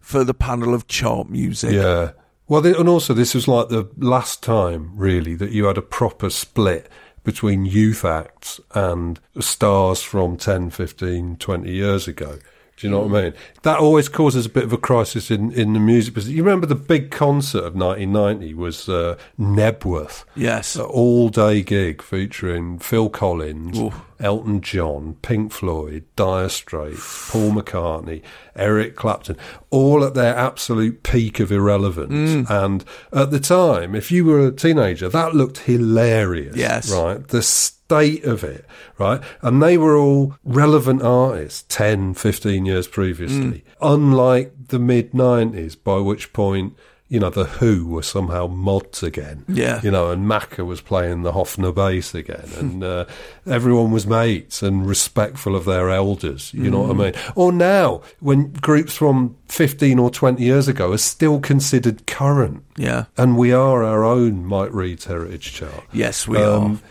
for 0.00 0.24
the 0.24 0.34
panel 0.34 0.74
of 0.74 0.86
chart 0.86 1.28
music. 1.28 1.72
Yeah. 1.72 2.12
Well, 2.46 2.62
th- 2.62 2.76
and 2.76 2.88
also 2.88 3.12
this 3.12 3.34
was 3.34 3.46
like 3.46 3.68
the 3.68 3.90
last 3.98 4.42
time, 4.42 4.92
really, 4.96 5.34
that 5.34 5.50
you 5.50 5.66
had 5.66 5.78
a 5.78 5.82
proper 5.82 6.30
split 6.30 6.88
between 7.22 7.66
youth 7.66 8.04
acts 8.04 8.58
and 8.74 9.20
stars 9.38 10.02
from 10.02 10.38
10, 10.38 10.70
15, 10.70 11.36
20 11.36 11.70
years 11.70 12.08
ago. 12.08 12.38
Do 12.78 12.86
you 12.86 12.92
know 12.92 13.00
what 13.00 13.18
I 13.18 13.22
mean? 13.22 13.34
That 13.62 13.80
always 13.80 14.08
causes 14.08 14.46
a 14.46 14.48
bit 14.48 14.62
of 14.62 14.72
a 14.72 14.76
crisis 14.78 15.32
in, 15.32 15.50
in 15.52 15.72
the 15.72 15.80
music 15.80 16.14
business. 16.14 16.34
You 16.34 16.44
remember 16.44 16.66
the 16.66 16.76
big 16.76 17.10
concert 17.10 17.64
of 17.64 17.74
1990 17.74 18.54
was 18.54 18.88
uh, 18.88 19.16
Knebworth. 19.38 20.24
Yes. 20.36 20.76
An 20.76 20.82
all 20.82 21.28
day 21.28 21.62
gig 21.62 22.00
featuring 22.02 22.78
Phil 22.78 23.08
Collins, 23.08 23.78
Ooh. 23.78 23.92
Elton 24.20 24.60
John, 24.60 25.16
Pink 25.22 25.50
Floyd, 25.50 26.04
Dire 26.14 26.48
Straits, 26.48 27.30
Paul 27.32 27.50
McCartney, 27.50 28.22
Eric 28.54 28.94
Clapton, 28.94 29.36
all 29.70 30.04
at 30.04 30.14
their 30.14 30.36
absolute 30.36 31.02
peak 31.02 31.40
of 31.40 31.50
irrelevance. 31.50 32.48
And 32.48 32.84
at 33.12 33.32
the 33.32 33.40
time, 33.40 33.96
if 33.96 34.12
you 34.12 34.24
were 34.24 34.46
a 34.46 34.52
teenager, 34.52 35.08
that 35.08 35.34
looked 35.34 35.58
hilarious. 35.58 36.56
Yes. 36.56 36.92
Right? 36.92 37.26
The 37.26 37.42
state 37.88 38.22
of 38.24 38.44
it, 38.44 38.66
right? 38.98 39.22
And 39.40 39.62
they 39.62 39.78
were 39.78 39.96
all 39.96 40.36
relevant 40.44 41.00
artists 41.02 41.64
10, 41.68 42.12
15 42.14 42.66
years 42.66 42.86
previously. 42.86 43.64
Unlike 43.80 44.68
the 44.68 44.78
mid 44.78 45.12
90s, 45.12 45.74
by 45.82 45.96
which 45.96 46.34
point, 46.34 46.76
you 47.08 47.18
know, 47.18 47.30
the 47.30 47.46
Who 47.46 47.86
were 47.86 48.02
somehow 48.02 48.46
mods 48.46 49.02
again. 49.02 49.46
Yeah. 49.48 49.80
You 49.82 49.90
know, 49.90 50.10
and 50.10 50.26
Macca 50.26 50.66
was 50.66 50.82
playing 50.82 51.22
the 51.22 51.32
Hofner 51.32 51.74
bass 51.74 52.14
again, 52.14 52.50
and 52.58 52.84
uh, 52.94 53.06
everyone 53.46 53.90
was 53.90 54.06
mates 54.06 54.62
and 54.62 54.86
respectful 54.86 55.56
of 55.56 55.64
their 55.64 55.88
elders. 55.88 56.52
You 56.52 56.70
know 56.70 56.82
what 56.82 56.90
I 56.90 56.92
mean? 56.92 57.14
Or 57.34 57.50
now, 57.50 58.02
when 58.20 58.52
groups 58.52 58.94
from 58.94 59.34
15 59.46 59.98
or 59.98 60.10
20 60.10 60.44
years 60.44 60.68
ago 60.68 60.92
are 60.92 60.98
still 60.98 61.40
considered 61.40 62.06
current. 62.06 62.62
Yeah. 62.76 63.06
And 63.16 63.38
we 63.38 63.50
are 63.54 63.82
our 63.82 64.04
own 64.04 64.44
Mike 64.44 64.74
Read's 64.74 65.06
Heritage 65.06 65.54
Chart. 65.54 65.84
Yes, 65.94 66.28
we 66.28 66.36
Um, 66.36 66.82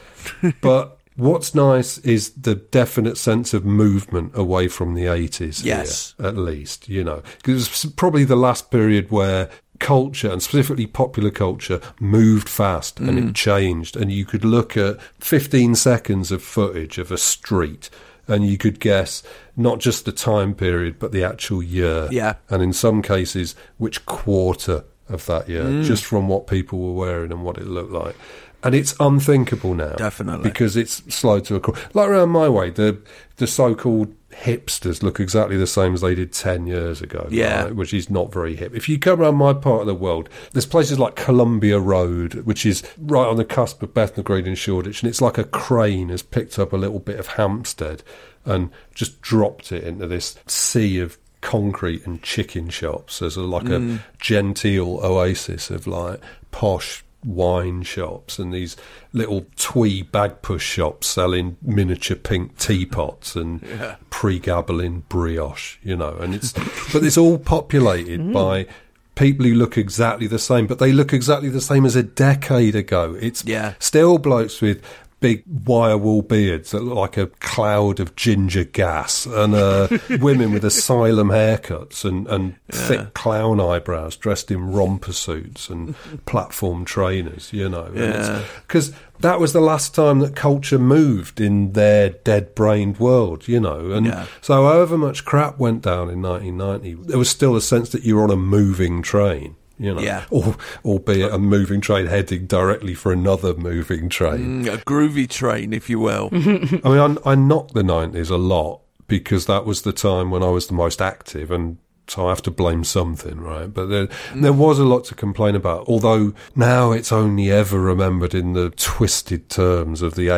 but 0.62 1.00
what's 1.16 1.56
nice 1.56 1.98
is 2.00 2.30
the 2.32 2.56
definite 2.56 3.18
sense 3.18 3.54
of 3.54 3.66
movement 3.66 4.32
away 4.36 4.68
from 4.68 4.94
the 4.94 5.06
80s. 5.06 5.62
here, 5.64 5.78
Yes. 5.78 6.14
at 6.20 6.38
least, 6.38 6.88
you 6.90 7.04
know. 7.04 7.22
Because 7.38 7.68
it's 7.68 7.86
probably 7.86 8.24
the 8.24 8.36
last 8.36 8.70
period 8.72 9.10
where 9.12 9.50
culture 9.80 10.32
and 10.32 10.42
specifically 10.42 10.88
popular 10.88 11.30
culture 11.30 11.80
moved 12.00 12.50
fast 12.50 13.00
and 13.00 13.10
Mm. 13.20 13.30
it 13.30 13.36
changed 13.36 13.96
and 13.96 14.12
you 14.12 14.26
could 14.26 14.44
look 14.44 14.76
at 14.76 15.00
15 15.20 15.76
seconds 15.76 16.32
of 16.32 16.42
footage 16.42 16.98
of 16.98 17.12
a 17.12 17.18
street 17.18 17.90
and 18.28 18.44
you 18.46 18.58
could 18.58 18.80
guess 18.80 19.22
not 19.56 19.80
just 19.80 20.06
the 20.06 20.12
time 20.12 20.56
period 20.56 20.98
but 20.98 21.12
the 21.12 21.24
actual 21.24 21.62
year 21.62 22.08
Yeah. 22.12 22.34
and 22.50 22.64
in 22.64 22.74
some 22.74 23.04
cases 23.04 23.56
which 23.78 24.04
quarter 24.08 24.84
of 25.10 25.26
that 25.28 25.48
year 25.48 25.64
Mm. 25.66 25.84
just 25.86 26.04
from 26.06 26.28
what 26.28 26.48
people 26.48 26.80
were 26.80 26.94
wearing 27.06 27.32
and 27.32 27.44
what 27.44 27.58
it 27.60 27.68
looked 27.68 27.92
like 27.94 28.16
and 28.64 28.74
it's 28.74 28.96
unthinkable 29.00 29.74
now 29.76 29.94
Definitely. 29.96 30.50
because 30.50 30.76
it's 30.76 31.04
slow 31.14 31.40
to 31.42 31.56
occur 31.56 31.74
like 31.94 32.10
around 32.10 32.30
my 32.30 32.50
way 32.50 32.70
the 32.70 33.00
the 33.38 33.48
so-called 33.48 34.14
hipsters 34.32 35.02
look 35.02 35.20
exactly 35.20 35.58
the 35.58 35.68
same 35.68 35.94
as 35.94 36.02
they 36.02 36.14
did 36.14 36.32
10 36.32 36.68
years 36.68 37.02
ago 37.02 37.28
Yeah. 37.32 37.64
right? 37.64 37.76
which 37.76 37.94
is 37.94 38.10
not 38.10 38.32
very 38.32 38.56
hip 38.56 38.76
if 38.76 38.88
you 38.88 39.00
come 39.00 39.22
around 39.22 39.36
my 39.36 39.54
part 39.54 39.82
of 39.82 39.88
the 39.88 39.96
world 39.96 40.30
there's 40.54 40.66
places 40.66 41.00
like 41.00 41.16
Columbia 41.16 41.80
Road 41.80 42.34
which 42.46 42.66
is 42.66 42.84
right 43.00 43.26
on 43.28 43.38
the 43.38 43.46
cusp 43.46 43.82
of 43.82 43.94
Bethnal 43.94 44.24
Green 44.24 44.46
and 44.46 44.58
Shoreditch 44.58 45.02
and 45.02 45.10
it's 45.10 45.22
like 45.22 45.38
a 45.38 45.44
crane 45.44 46.10
has 46.10 46.22
picked 46.22 46.60
up 46.60 46.74
a 46.74 46.78
little 46.78 47.00
bit 47.00 47.20
of 47.20 47.28
Hampstead 47.28 48.04
and 48.46 48.70
just 48.94 49.22
dropped 49.22 49.72
it 49.72 49.84
into 49.84 50.08
this 50.08 50.38
sea 50.48 51.00
of 51.00 51.18
concrete 51.42 52.06
and 52.06 52.22
chicken 52.24 52.70
shops 52.70 53.22
as 53.22 53.38
a, 53.38 53.42
like 53.42 53.66
a 53.66 53.80
mm. 53.80 54.00
genteel 54.20 55.00
oasis 55.04 55.70
of 55.70 55.86
like 55.88 56.20
posh 56.52 57.04
wine 57.26 57.84
shops 57.84 58.40
and 58.40 58.54
these 58.54 58.78
little 59.12 59.46
twee 59.56 60.02
bag 60.04 60.42
push 60.42 60.64
shops 60.64 61.08
selling 61.08 61.58
miniature 61.62 62.16
pink 62.16 62.58
teapots 62.58 63.36
and 63.36 63.66
pre-gabbling 64.10 65.04
brioche, 65.10 65.78
you 65.84 65.96
know, 65.96 66.16
and 66.18 66.36
it's 66.36 66.54
but 66.94 67.04
it's 67.04 67.18
all 67.18 67.38
populated 67.38 68.20
mm. 68.20 68.34
by 68.34 68.68
people 69.16 69.46
who 69.46 69.56
look 69.56 69.78
exactly 69.78 70.28
the 70.28 70.40
same, 70.40 70.68
but 70.68 70.80
they 70.80 70.92
look 70.92 71.12
exactly 71.12 71.50
the 71.50 71.62
same 71.62 71.86
as 71.86 71.96
a 71.96 72.04
decade 72.04 72.76
ago. 72.76 73.18
It's 73.20 73.44
Yeah. 73.44 73.74
still 73.80 74.20
blokes 74.20 74.62
with 74.62 74.82
big 75.20 75.44
wire 75.66 75.98
wool 75.98 76.22
beards 76.22 76.72
that 76.72 76.84
look 76.84 76.96
like 76.96 77.18
a 77.18 77.28
cloud 77.28 78.00
of 78.00 78.16
ginger 78.16 78.64
gas 78.64 79.26
and 79.26 79.56
uh, 79.56 79.88
women 80.20 80.52
with 80.54 80.64
asylum 80.64 81.30
haircuts 81.30 82.06
and, 82.06 82.28
and 82.28 82.56
thick 82.70 83.14
clown 83.16 83.60
eyebrows 83.60 84.16
dressed 84.16 84.52
in 84.52 84.72
romper 84.72 85.14
suits 85.14 85.70
and 85.70 85.96
platform 86.28 86.86
trainers, 86.86 87.52
you 87.52 87.68
know. 87.68 87.92
Yeah. 87.96 88.44
Because 88.68 88.94
that 89.22 89.40
was 89.40 89.54
the 89.54 89.60
last 89.62 89.96
time 89.96 90.20
that 90.20 90.36
culture 90.36 90.78
moved 90.78 91.42
in 91.42 91.72
their 91.72 92.10
dead-brained 92.10 93.00
world, 93.00 93.48
you 93.48 93.60
know. 93.60 93.92
And 93.92 94.06
Yeah. 94.06 94.28
so 94.42 94.66
however 94.68 94.98
much 95.00 95.26
crap 95.26 95.58
went 95.58 95.82
down 95.82 96.10
in 96.12 96.22
1990, 96.22 97.08
there 97.10 97.18
was 97.18 97.30
still 97.30 97.56
a 97.56 97.62
sense 97.62 97.90
that 97.90 98.04
you 98.04 98.16
were 98.18 98.24
on 98.24 98.30
a 98.32 98.36
moving 98.36 99.02
train. 99.02 99.56
You 99.80 99.94
know, 99.94 100.02
Yeah. 100.02 100.26
or, 100.32 100.56
albeit 100.84 101.32
a 101.32 101.38
moving 101.38 101.82
train 101.82 102.08
heading 102.08 102.48
directly 102.48 102.94
for 102.96 103.12
another 103.14 103.54
moving 103.54 104.10
train. 104.10 104.64
Mm, 104.66 104.74
a 104.74 104.78
groovy 104.80 105.30
train, 105.30 105.72
if 105.74 105.90
you 105.90 106.00
will. 106.00 106.30
I 106.34 106.38
mean, 106.38 106.84
I, 106.84 107.32
I 107.32 107.36
knocked 107.36 107.74
the 107.76 107.84
90s 107.84 108.32
a 108.32 108.38
lot 108.38 108.82
because 109.08 109.46
that 109.46 109.66
was 109.66 109.84
the 109.84 109.94
time 109.94 110.32
when 110.32 110.42
I 110.44 110.50
was 110.50 110.68
the 110.68 110.74
most 110.74 111.02
active 111.02 111.52
and 111.52 111.78
so 112.10 112.26
I 112.26 112.30
have 112.30 112.42
to 112.44 112.52
blame 112.52 112.86
something, 112.86 113.40
right? 113.42 113.68
But 113.72 113.88
there, 113.88 114.08
there 114.34 114.54
was 114.54 114.80
a 114.80 114.86
lot 114.86 115.04
to 115.06 115.16
complain 115.16 115.56
about, 115.56 115.90
although 115.90 116.34
now 116.56 116.94
it's 116.94 117.12
only 117.12 117.52
ever 117.52 117.78
remembered 117.82 118.34
in 118.34 118.54
the 118.54 118.70
twisted 118.72 119.50
terms 119.50 120.02
of 120.02 120.16
the 120.16 120.30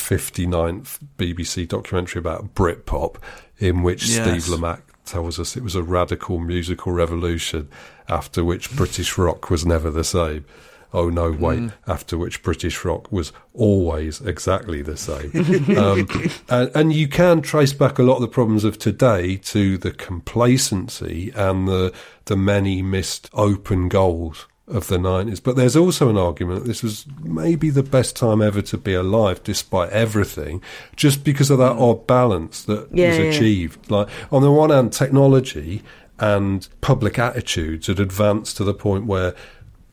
859th 0.00 0.98
BBC 1.16 1.66
documentary 1.68 2.18
about 2.20 2.54
Britpop, 2.54 3.16
in 3.58 3.82
which 3.82 4.06
Yes. 4.06 4.44
Steve 4.44 4.54
Lamacq 4.58 4.82
tells 5.04 5.38
us 5.38 5.56
it 5.56 5.62
was 5.62 5.74
a 5.74 5.82
radical 5.82 6.38
musical 6.38 6.92
revolution 6.92 7.68
after 8.08 8.44
which 8.44 8.74
British 8.76 9.16
rock 9.18 9.50
was 9.50 9.64
never 9.66 9.90
the 9.90 10.04
same. 10.04 10.44
Oh 10.94 11.10
no, 11.10 11.30
wait, 11.32 11.70
after 11.86 12.16
which 12.16 12.42
British 12.42 12.82
rock 12.84 13.10
was 13.12 13.32
always 13.52 14.20
exactly 14.22 14.80
the 14.82 14.96
same. 14.96 15.30
um, 15.76 16.08
and, 16.48 16.70
and 16.74 16.92
you 16.92 17.06
can 17.08 17.42
trace 17.42 17.72
back 17.74 17.98
a 17.98 18.02
lot 18.02 18.14
of 18.14 18.20
the 18.22 18.28
problems 18.28 18.64
of 18.64 18.78
today 18.78 19.36
to 19.36 19.76
the 19.76 19.90
complacency 19.90 21.32
and 21.34 21.66
the, 21.68 21.92
the 22.26 22.36
many 22.36 22.82
missed 22.82 23.28
open 23.34 23.88
goals 23.88 24.46
of 24.68 24.86
the 24.88 24.96
90s. 24.96 25.42
But 25.42 25.56
there's 25.56 25.76
also 25.76 26.08
an 26.08 26.16
argument 26.16 26.60
that 26.62 26.66
this 26.66 26.82
was 26.82 27.04
maybe 27.20 27.68
the 27.70 27.82
best 27.82 28.16
time 28.16 28.40
ever 28.40 28.62
to 28.62 28.78
be 28.78 28.94
alive, 28.94 29.42
despite 29.44 29.90
everything, 29.90 30.62
just 30.96 31.24
because 31.24 31.50
of 31.50 31.58
that 31.58 31.72
odd 31.72 32.06
balance 32.06 32.64
that 32.64 32.88
Yeah, 32.92 33.08
was 33.08 33.18
yeah. 33.18 33.24
achieved. 33.24 33.90
Like, 33.90 34.08
on 34.32 34.42
the 34.42 34.50
one 34.52 34.70
hand, 34.70 34.92
technology 34.92 35.82
and 36.18 36.68
public 36.80 37.18
attitudes 37.18 37.86
had 37.86 38.00
advanced 38.00 38.56
to 38.56 38.64
the 38.64 38.74
point 38.74 39.06
where, 39.06 39.34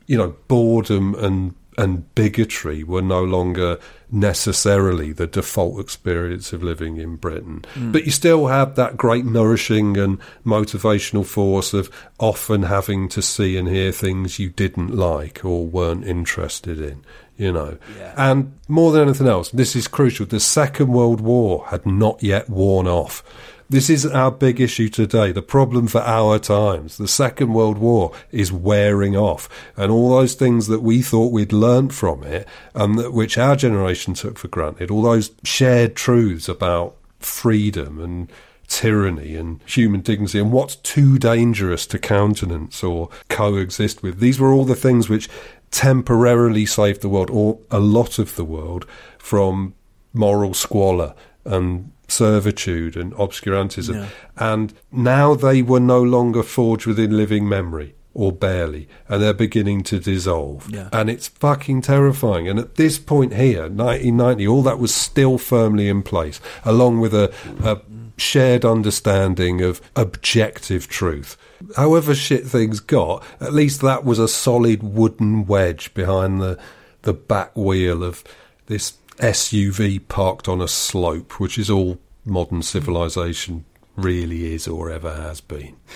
you 0.06 0.16
know, 0.16 0.36
boredom 0.48 1.14
and 1.16 1.54
and 1.76 2.14
bigotry 2.14 2.84
were 2.84 3.02
no 3.02 3.22
longer 3.22 3.78
necessarily 4.10 5.12
the 5.12 5.26
default 5.26 5.80
experience 5.80 6.52
of 6.52 6.62
living 6.62 6.98
in 6.98 7.16
Britain. 7.16 7.64
Hmm. 7.74 7.92
But 7.92 8.04
you 8.04 8.12
still 8.12 8.46
had 8.46 8.76
that 8.76 8.96
great 8.96 9.24
nourishing 9.24 9.96
and 9.96 10.18
motivational 10.44 11.26
force 11.26 11.74
of 11.74 11.90
often 12.18 12.64
having 12.64 13.08
to 13.10 13.22
see 13.22 13.56
and 13.56 13.68
hear 13.68 13.92
things 13.92 14.38
you 14.38 14.50
didn't 14.50 14.94
like 14.94 15.44
or 15.44 15.66
weren't 15.66 16.06
interested 16.06 16.80
in, 16.80 17.04
you 17.36 17.52
know. 17.52 17.78
And 18.16 18.56
more 18.68 18.92
than 18.92 19.02
anything 19.02 19.26
else, 19.26 19.50
this 19.50 19.74
is 19.74 19.88
crucial, 19.88 20.26
the 20.26 20.40
Second 20.40 20.88
World 20.88 21.20
War 21.20 21.66
had 21.68 21.84
not 21.84 22.22
yet 22.22 22.48
worn 22.48 22.86
off. 22.86 23.24
This 23.70 23.88
is 23.88 24.04
our 24.04 24.30
big 24.30 24.60
issue 24.60 24.90
today. 24.90 25.32
The 25.32 25.40
problem 25.40 25.86
for 25.86 26.02
our 26.02 26.38
times. 26.38 26.98
The 26.98 27.08
Second 27.08 27.54
World 27.54 27.78
War 27.78 28.12
is 28.30 28.52
wearing 28.52 29.16
off. 29.16 29.48
And 29.74 29.90
all 29.90 30.10
those 30.10 30.34
things 30.34 30.66
that 30.66 30.82
we 30.82 31.00
thought 31.00 31.32
we'd 31.32 31.52
learned 31.52 31.94
from 31.94 32.22
it, 32.24 32.46
and 32.74 33.12
which 33.12 33.38
our 33.38 33.56
generation 33.56 34.12
took 34.12 34.38
for 34.38 34.48
granted, 34.48 34.90
all 34.90 35.02
those 35.02 35.30
shared 35.44 35.96
truths 35.96 36.46
about 36.46 36.96
freedom 37.20 37.98
and 37.98 38.30
tyranny 38.66 39.34
and 39.34 39.62
human 39.66 40.00
dignity 40.02 40.38
and 40.38 40.52
what's 40.52 40.76
too 40.76 41.18
dangerous 41.18 41.86
to 41.86 41.98
countenance 41.98 42.82
or 42.82 43.08
coexist 43.28 44.02
with. 44.02 44.20
These 44.20 44.38
were 44.38 44.52
all 44.52 44.64
the 44.64 44.74
things 44.74 45.08
which 45.08 45.28
temporarily 45.70 46.66
saved 46.66 47.00
the 47.00 47.08
world, 47.08 47.30
or 47.30 47.58
a 47.70 47.80
lot 47.80 48.18
of 48.18 48.36
the 48.36 48.44
world, 48.44 48.86
from 49.18 49.74
moral 50.12 50.52
squalor 50.52 51.14
and 51.46 51.92
servitude 52.08 52.96
and 52.96 53.12
obscurantism. 53.14 54.08
And 54.36 54.74
now 54.90 55.34
they 55.34 55.62
were 55.62 55.80
no 55.80 56.02
longer 56.02 56.42
forged 56.42 56.86
within 56.86 57.16
living 57.16 57.48
memory. 57.48 57.94
Or 58.16 58.30
barely, 58.30 58.88
and 59.08 59.20
they're 59.20 59.34
beginning 59.34 59.82
to 59.84 59.98
dissolve. 59.98 60.70
Yeah. 60.70 60.88
And 60.92 61.10
it's 61.10 61.26
fucking 61.26 61.82
terrifying. 61.82 62.46
And 62.46 62.60
at 62.60 62.76
this 62.76 62.96
point 62.96 63.34
here, 63.34 63.62
1990, 63.62 64.46
all 64.46 64.62
that 64.62 64.78
was 64.78 64.94
still 64.94 65.36
firmly 65.36 65.88
in 65.88 66.04
place, 66.04 66.40
along 66.64 67.00
with 67.00 67.12
a, 67.12 67.34
a 67.64 67.80
shared 68.16 68.64
understanding 68.64 69.62
of 69.62 69.80
objective 69.96 70.86
truth. 70.86 71.36
However 71.76 72.14
shit 72.14 72.46
things 72.46 72.78
got, 72.78 73.24
at 73.40 73.52
least 73.52 73.80
that 73.80 74.04
was 74.04 74.20
a 74.20 74.28
solid 74.28 74.84
wooden 74.84 75.44
wedge 75.46 75.92
behind 75.92 76.40
the 76.40 76.56
the 77.02 77.14
back 77.14 77.56
wheel 77.56 78.02
of 78.02 78.24
this 78.66 78.92
SUV 79.18 80.06
parked 80.08 80.48
on 80.48 80.60
a 80.60 80.68
slope, 80.68 81.38
which 81.40 81.58
is 81.58 81.70
all 81.70 81.98
modern 82.24 82.62
civilization 82.62 83.64
really 83.96 84.54
is 84.54 84.66
or 84.66 84.90
ever 84.90 85.14
has 85.14 85.40
been. 85.40 85.76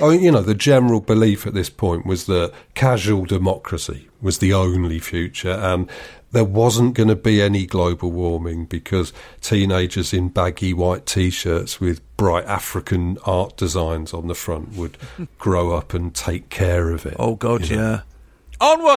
Oh, 0.00 0.10
you 0.10 0.30
know, 0.30 0.42
the 0.42 0.54
general 0.54 1.00
belief 1.00 1.46
at 1.46 1.54
this 1.54 1.70
point 1.70 2.04
was 2.04 2.26
that 2.26 2.52
casual 2.74 3.24
democracy 3.24 4.08
was 4.20 4.38
the 4.38 4.52
only 4.52 4.98
future, 4.98 5.52
and 5.52 5.88
there 6.32 6.44
wasn't 6.44 6.94
going 6.94 7.08
to 7.08 7.16
be 7.16 7.40
any 7.40 7.64
global 7.64 8.10
warming 8.10 8.66
because 8.66 9.12
teenagers 9.40 10.12
in 10.12 10.28
baggy 10.28 10.74
white 10.74 11.06
t-shirts 11.06 11.80
with 11.80 12.02
bright 12.16 12.44
African 12.44 13.16
art 13.24 13.56
designs 13.56 14.12
on 14.12 14.26
the 14.26 14.34
front 14.34 14.74
would 14.74 14.98
grow 15.38 15.74
up 15.74 15.94
and 15.94 16.14
take 16.14 16.50
care 16.50 16.90
of 16.90 17.06
it. 17.06 17.16
Oh, 17.18 17.36
God, 17.36 17.66
you 17.68 17.76
know. 17.76 17.82
yeah. 17.82 18.00
Onward! 18.60 18.96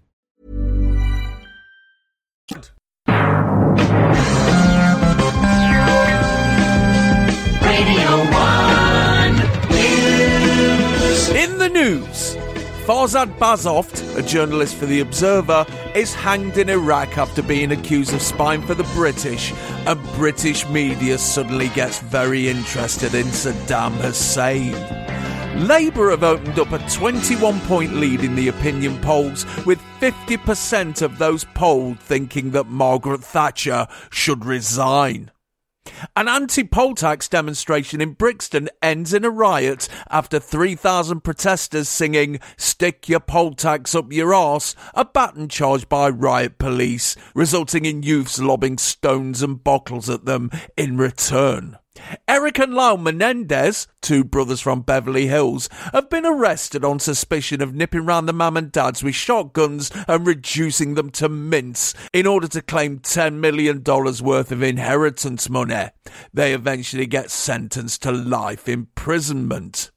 The 11.61 11.69
news, 11.69 12.35
Farzad 12.87 13.37
Bazoft, 13.37 14.17
a 14.17 14.23
journalist 14.23 14.75
for 14.77 14.87
The 14.87 14.99
Observer, 14.99 15.67
is 15.93 16.11
hanged 16.11 16.57
in 16.57 16.71
Iraq 16.71 17.19
after 17.19 17.43
being 17.43 17.71
accused 17.71 18.15
of 18.15 18.21
spying 18.23 18.63
for 18.63 18.73
the 18.73 18.89
British, 18.95 19.53
and 19.85 20.01
British 20.15 20.67
media 20.69 21.19
suddenly 21.19 21.69
gets 21.69 21.99
very 21.99 22.49
interested 22.49 23.13
in 23.13 23.27
Saddam 23.27 23.91
Hussein. 24.01 24.73
Labour 25.67 26.09
have 26.09 26.23
opened 26.23 26.57
up 26.57 26.71
a 26.71 26.79
21 26.89 27.59
point 27.61 27.93
lead 27.93 28.21
in 28.21 28.33
the 28.33 28.47
opinion 28.47 28.99
polls, 29.01 29.45
with 29.63 29.79
50% 29.99 31.03
of 31.03 31.19
those 31.19 31.43
polled 31.53 31.99
thinking 31.99 32.49
that 32.51 32.65
Margaret 32.65 33.23
Thatcher 33.23 33.85
should 34.09 34.45
resign. 34.45 35.29
An 36.15 36.27
anti 36.27 36.63
poll 36.63 36.95
tax 36.95 37.27
demonstration 37.27 38.01
in 38.01 38.13
Brixton 38.13 38.69
ends 38.81 39.13
in 39.13 39.25
a 39.25 39.29
riot 39.29 39.87
after 40.09 40.39
3,000 40.39 41.21
protesters 41.21 41.89
singing 41.89 42.39
Stick 42.57 43.09
Your 43.09 43.19
Poll 43.19 43.53
Tax 43.53 43.95
Up 43.95 44.11
Your 44.11 44.33
Arse, 44.33 44.75
a 44.93 45.05
baton 45.05 45.49
charged 45.49 45.89
by 45.89 46.09
riot 46.09 46.57
police, 46.57 47.15
resulting 47.33 47.85
in 47.85 48.03
youths 48.03 48.39
lobbing 48.39 48.77
stones 48.77 49.41
and 49.41 49.63
bottles 49.63 50.09
at 50.09 50.25
them 50.25 50.51
in 50.77 50.97
return. 50.97 51.77
Eric 52.27 52.59
and 52.59 52.73
Lyle 52.73 52.97
Menendez, 52.97 53.87
two 54.01 54.23
brothers 54.23 54.61
from 54.61 54.81
Beverly 54.81 55.27
Hills, 55.27 55.69
have 55.93 56.09
been 56.09 56.25
arrested 56.25 56.83
on 56.83 56.99
suspicion 56.99 57.61
of 57.61 57.73
nipping 57.75 58.05
round 58.05 58.27
the 58.27 58.33
mum 58.33 58.57
and 58.57 58.71
dads 58.71 59.03
with 59.03 59.15
shotguns 59.15 59.91
and 60.07 60.25
reducing 60.25 60.95
them 60.95 61.09
to 61.11 61.29
mince 61.29 61.93
in 62.13 62.25
order 62.25 62.47
to 62.47 62.61
claim 62.61 62.99
$10 62.99 63.35
million 63.35 63.83
worth 63.83 64.51
of 64.51 64.63
inheritance 64.63 65.49
money. 65.49 65.89
They 66.33 66.53
eventually 66.53 67.05
get 67.05 67.31
sentenced 67.31 68.01
to 68.03 68.11
life 68.11 68.67
imprisonment. 68.67 69.91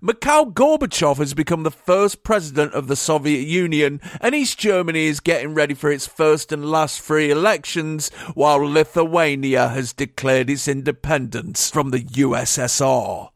Mikhail 0.00 0.46
Gorbachev 0.50 1.18
has 1.18 1.34
become 1.34 1.62
the 1.62 1.70
first 1.70 2.22
president 2.22 2.74
of 2.74 2.86
the 2.86 2.96
Soviet 2.96 3.46
Union, 3.46 4.00
and 4.20 4.34
East 4.34 4.58
Germany 4.58 5.06
is 5.06 5.20
getting 5.20 5.54
ready 5.54 5.74
for 5.74 5.90
its 5.90 6.06
first 6.06 6.52
and 6.52 6.70
last 6.70 7.00
free 7.00 7.30
elections, 7.30 8.10
while 8.34 8.58
Lithuania 8.58 9.68
has 9.68 9.92
declared 9.92 10.50
its 10.50 10.68
independence 10.68 11.70
from 11.70 11.90
the 11.90 12.00
USSR. 12.00 13.30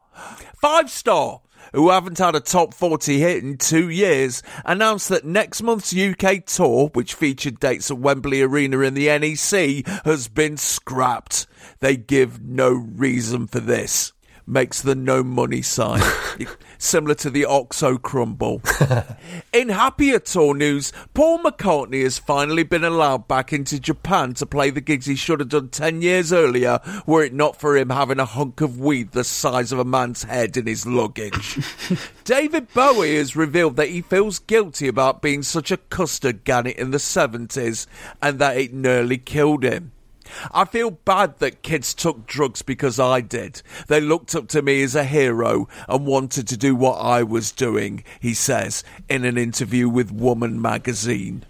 Five 0.55 0.89
Star, 0.89 1.41
who 1.73 1.89
haven't 1.89 2.17
had 2.17 2.35
a 2.35 2.39
top 2.39 2.73
40 2.73 3.19
hit 3.19 3.43
in 3.43 3.57
two 3.57 3.89
years, 3.89 4.43
announced 4.65 5.09
that 5.09 5.25
next 5.25 5.61
month's 5.61 5.95
UK 5.95 6.45
tour, 6.45 6.89
which 6.93 7.13
featured 7.13 7.59
dates 7.59 7.89
at 7.89 7.97
Wembley 7.97 8.41
Arena 8.41 8.79
in 8.79 8.93
the 8.93 9.07
NEC, 9.07 9.87
has 10.05 10.27
been 10.27 10.57
scrapped. 10.57 11.47
They 11.79 11.97
give 11.97 12.41
no 12.41 12.71
reason 12.71 13.47
for 13.47 13.59
this. 13.59 14.13
Makes 14.51 14.81
the 14.81 14.93
no 14.93 15.23
money 15.23 15.61
sign, 15.61 16.03
similar 16.77 17.15
to 17.15 17.29
the 17.29 17.45
Oxo 17.45 17.97
crumble. 17.97 18.61
In 19.53 19.69
happier 19.69 20.19
tour 20.19 20.53
news, 20.53 20.91
Paul 21.13 21.39
McCartney 21.39 22.03
has 22.03 22.17
finally 22.17 22.63
been 22.63 22.83
allowed 22.83 23.29
back 23.29 23.53
into 23.53 23.79
Japan 23.79 24.33
to 24.35 24.45
play 24.45 24.69
the 24.69 24.81
gigs 24.81 25.05
he 25.05 25.15
should 25.15 25.39
have 25.39 25.49
done 25.49 25.69
10 25.69 26.01
years 26.01 26.33
earlier 26.33 26.79
were 27.05 27.23
it 27.23 27.33
not 27.33 27.59
for 27.59 27.77
him 27.77 27.89
having 27.89 28.19
a 28.19 28.25
hunk 28.25 28.59
of 28.59 28.77
weed 28.77 29.11
the 29.11 29.23
size 29.23 29.71
of 29.71 29.79
a 29.79 29.85
man's 29.85 30.23
head 30.23 30.57
in 30.57 30.67
his 30.67 30.85
luggage. 30.85 31.57
David 32.25 32.73
Bowie 32.73 33.15
has 33.15 33.35
revealed 33.35 33.77
that 33.77 33.89
he 33.89 34.01
feels 34.01 34.39
guilty 34.39 34.89
about 34.89 35.21
being 35.21 35.43
such 35.43 35.71
a 35.71 35.77
custard 35.77 36.43
gannet 36.43 36.75
in 36.75 36.91
the 36.91 36.97
70s 36.97 37.87
and 38.21 38.39
that 38.39 38.57
it 38.57 38.73
nearly 38.73 39.17
killed 39.17 39.63
him. 39.63 39.93
I 40.51 40.65
feel 40.65 40.91
bad 40.91 41.39
that 41.39 41.61
kids 41.61 41.93
took 41.93 42.25
drugs 42.25 42.61
because 42.61 42.99
I 42.99 43.21
did. 43.21 43.61
They 43.87 44.01
looked 44.01 44.35
up 44.35 44.47
to 44.49 44.61
me 44.61 44.83
as 44.83 44.95
a 44.95 45.03
hero 45.03 45.67
and 45.87 46.05
wanted 46.05 46.47
to 46.49 46.57
do 46.57 46.75
what 46.75 46.95
I 46.95 47.23
was 47.23 47.51
doing, 47.51 48.03
he 48.19 48.33
says 48.33 48.83
in 49.09 49.25
an 49.25 49.37
interview 49.37 49.89
with 49.89 50.11
Woman 50.11 50.61
magazine. 50.61 51.45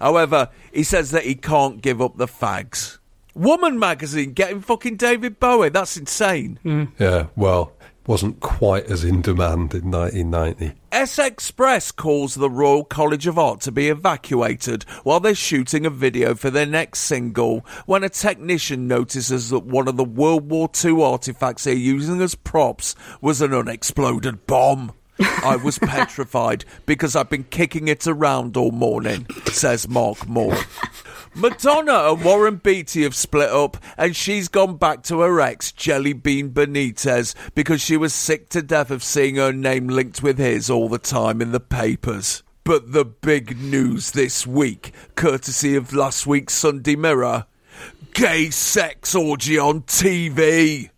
However, 0.00 0.48
he 0.72 0.82
says 0.82 1.10
that 1.10 1.24
he 1.24 1.34
can't 1.34 1.82
give 1.82 2.00
up 2.00 2.16
the 2.16 2.26
fags. 2.26 2.98
Woman 3.34 3.78
magazine 3.78 4.32
getting 4.32 4.60
fucking 4.60 4.96
David 4.96 5.38
Bowie, 5.38 5.68
that's 5.68 5.96
insane. 5.96 6.58
Yeah, 6.98 7.26
well, 7.36 7.72
wasn't 8.10 8.40
quite 8.40 8.86
as 8.86 9.04
in 9.04 9.22
demand 9.22 9.72
in 9.72 9.88
1990. 9.88 10.72
S'Express 10.90 11.94
calls 11.94 12.34
the 12.34 12.50
Royal 12.50 12.82
College 12.82 13.28
of 13.28 13.38
Art 13.38 13.60
to 13.60 13.70
be 13.70 13.88
evacuated 13.88 14.82
while 15.04 15.20
they're 15.20 15.32
shooting 15.32 15.86
a 15.86 15.90
video 15.90 16.34
for 16.34 16.50
their 16.50 16.66
next 16.66 17.02
single 17.02 17.64
when 17.86 18.02
a 18.02 18.08
technician 18.08 18.88
notices 18.88 19.50
that 19.50 19.60
one 19.60 19.86
of 19.86 19.96
the 19.96 20.02
World 20.02 20.50
War 20.50 20.68
II 20.84 21.04
artifacts 21.04 21.62
they're 21.62 21.74
using 21.74 22.20
as 22.20 22.34
props 22.34 22.96
was 23.20 23.40
an 23.40 23.54
unexploded 23.54 24.44
bomb. 24.44 24.90
I 25.20 25.56
was 25.62 25.78
petrified 25.78 26.64
because 26.86 27.16
I've 27.16 27.30
been 27.30 27.44
kicking 27.44 27.88
it 27.88 28.06
around 28.06 28.56
all 28.56 28.70
morning, 28.70 29.26
says 29.46 29.88
Mark 29.88 30.28
Moore. 30.28 30.56
Madonna 31.34 32.12
and 32.12 32.24
Warren 32.24 32.56
Beatty 32.56 33.04
have 33.04 33.14
split 33.14 33.50
up, 33.50 33.76
and 33.96 34.16
she's 34.16 34.48
gone 34.48 34.76
back 34.76 35.02
to 35.04 35.20
her 35.20 35.40
ex, 35.40 35.70
Jellybean 35.72 36.52
Benitez, 36.52 37.34
because 37.54 37.80
she 37.80 37.96
was 37.96 38.12
sick 38.12 38.48
to 38.50 38.62
death 38.62 38.90
of 38.90 39.04
seeing 39.04 39.36
her 39.36 39.52
name 39.52 39.88
linked 39.88 40.22
with 40.22 40.38
his 40.38 40.68
all 40.68 40.88
the 40.88 40.98
time 40.98 41.40
in 41.40 41.52
the 41.52 41.60
papers. 41.60 42.42
But 42.64 42.92
the 42.92 43.04
big 43.04 43.60
news 43.60 44.10
this 44.10 44.46
week, 44.46 44.92
courtesy 45.14 45.76
of 45.76 45.92
last 45.92 46.26
week's 46.26 46.54
Sunday 46.54 46.96
Mirror 46.96 47.46
gay 48.12 48.50
sex 48.50 49.14
orgy 49.14 49.58
on 49.58 49.82
TV. 49.82 50.90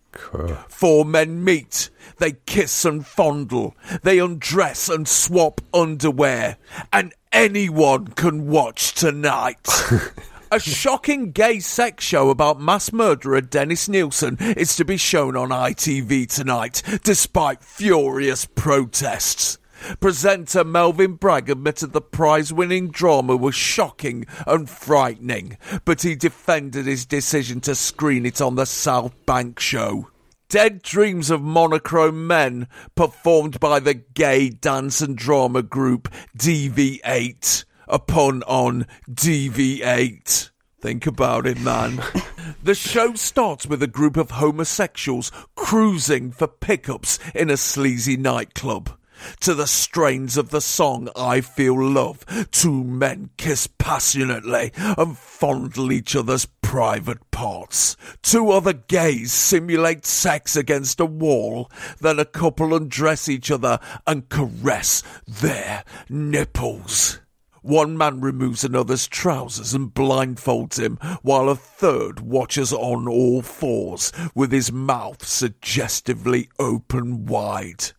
Four 0.69 1.05
men 1.05 1.43
meet. 1.43 1.89
They 2.17 2.33
kiss 2.45 2.85
and 2.85 3.05
fondle. 3.05 3.75
They 4.03 4.19
undress 4.19 4.89
and 4.89 5.07
swap 5.07 5.61
underwear. 5.73 6.57
And 6.91 7.13
anyone 7.31 8.07
can 8.07 8.47
watch 8.47 8.93
tonight. 8.93 9.67
A 10.51 10.59
shocking 10.59 11.31
gay 11.31 11.59
sex 11.59 12.05
show 12.05 12.29
about 12.29 12.61
mass 12.61 12.93
murderer 12.93 13.41
Dennis 13.41 13.89
Nilsen 13.89 14.37
is 14.55 14.75
to 14.75 14.85
be 14.85 14.97
shown 14.97 15.35
on 15.35 15.49
ITV 15.49 16.31
tonight, 16.31 16.83
despite 17.03 17.63
furious 17.63 18.45
protests. 18.45 19.57
Presenter 19.99 20.63
Melvyn 20.63 21.19
Bragg 21.19 21.49
admitted 21.49 21.91
the 21.91 22.01
prize 22.01 22.53
winning 22.53 22.89
drama 22.89 23.35
was 23.35 23.55
shocking 23.55 24.27
and 24.45 24.69
frightening, 24.69 25.57
but 25.85 26.03
he 26.03 26.15
defended 26.15 26.85
his 26.85 27.07
decision 27.07 27.59
to 27.61 27.73
screen 27.73 28.25
it 28.25 28.39
on 28.39 28.55
the 28.55 28.65
South 28.65 29.13
Bank 29.25 29.59
show. 29.59 30.07
Dead 30.53 30.83
Dreams 30.83 31.31
of 31.31 31.41
Monochrome 31.41 32.27
Men, 32.27 32.67
performed 32.93 33.59
by 33.59 33.79
the 33.79 33.95
gay 33.95 34.49
dance 34.49 35.01
and 35.01 35.17
drama 35.17 35.63
group 35.63 36.13
DV8. 36.37 37.65
A 37.87 37.97
pun 37.97 38.43
on 38.43 38.85
DV8. 39.09 40.51
Think 40.79 41.07
about 41.07 41.47
it, 41.47 41.59
man. 41.59 42.03
the 42.63 42.75
show 42.75 43.15
starts 43.15 43.65
with 43.65 43.81
a 43.81 43.87
group 43.87 44.15
of 44.15 44.29
homosexuals 44.29 45.31
cruising 45.55 46.31
for 46.31 46.47
pickups 46.47 47.17
in 47.33 47.49
a 47.49 47.57
sleazy 47.57 48.15
nightclub. 48.15 48.95
To 49.41 49.53
the 49.53 49.67
strains 49.67 50.37
of 50.37 50.49
the 50.49 50.61
song 50.61 51.09
I 51.15 51.41
Feel 51.41 51.81
Love, 51.81 52.25
two 52.51 52.83
men 52.83 53.29
kiss 53.37 53.67
passionately 53.67 54.71
and 54.75 55.17
fondle 55.17 55.91
each 55.91 56.15
other's 56.15 56.47
private 56.61 57.29
parts. 57.29 57.95
Two 58.21 58.49
other 58.49 58.73
gays 58.73 59.31
simulate 59.31 60.05
sex 60.05 60.55
against 60.55 60.99
a 60.99 61.05
wall, 61.05 61.69
then 61.99 62.17
a 62.17 62.25
couple 62.25 62.73
undress 62.73 63.29
each 63.29 63.51
other 63.51 63.79
and 64.07 64.29
caress 64.29 65.03
their 65.27 65.83
nipples. 66.09 67.19
One 67.63 67.97
man 67.97 68.19
removes 68.19 68.65
another's 68.65 69.07
trousers 69.07 69.73
and 69.73 69.93
blindfolds 69.93 70.77
him, 70.77 70.97
while 71.21 71.47
a 71.47 71.55
third 71.55 72.19
watches 72.19 72.73
on 72.73 73.07
all 73.07 73.41
fours 73.41 74.11
with 74.35 74.51
his 74.51 74.69
mouth 74.69 75.25
suggestively 75.25 76.49
open 76.59 77.25
wide. 77.25 77.91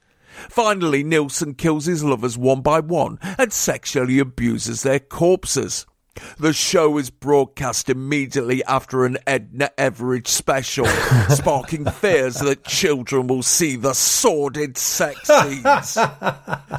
Finally, 0.48 1.04
Nilsen 1.04 1.54
kills 1.54 1.86
his 1.86 2.04
lovers 2.04 2.36
one 2.36 2.60
by 2.60 2.80
one 2.80 3.18
and 3.38 3.52
sexually 3.52 4.18
abuses 4.18 4.82
their 4.82 5.00
corpses. 5.00 5.86
The 6.38 6.52
show 6.52 6.98
is 6.98 7.10
broadcast 7.10 7.88
immediately 7.88 8.64
after 8.64 9.04
an 9.04 9.18
Edna 9.26 9.70
Everage 9.76 10.28
special, 10.28 10.86
sparking 11.28 11.84
fears 11.86 12.36
that 12.36 12.64
children 12.64 13.26
will 13.26 13.42
see 13.42 13.76
the 13.76 13.94
sordid 13.94 14.76
sex 14.78 15.20
scenes. 15.26 15.98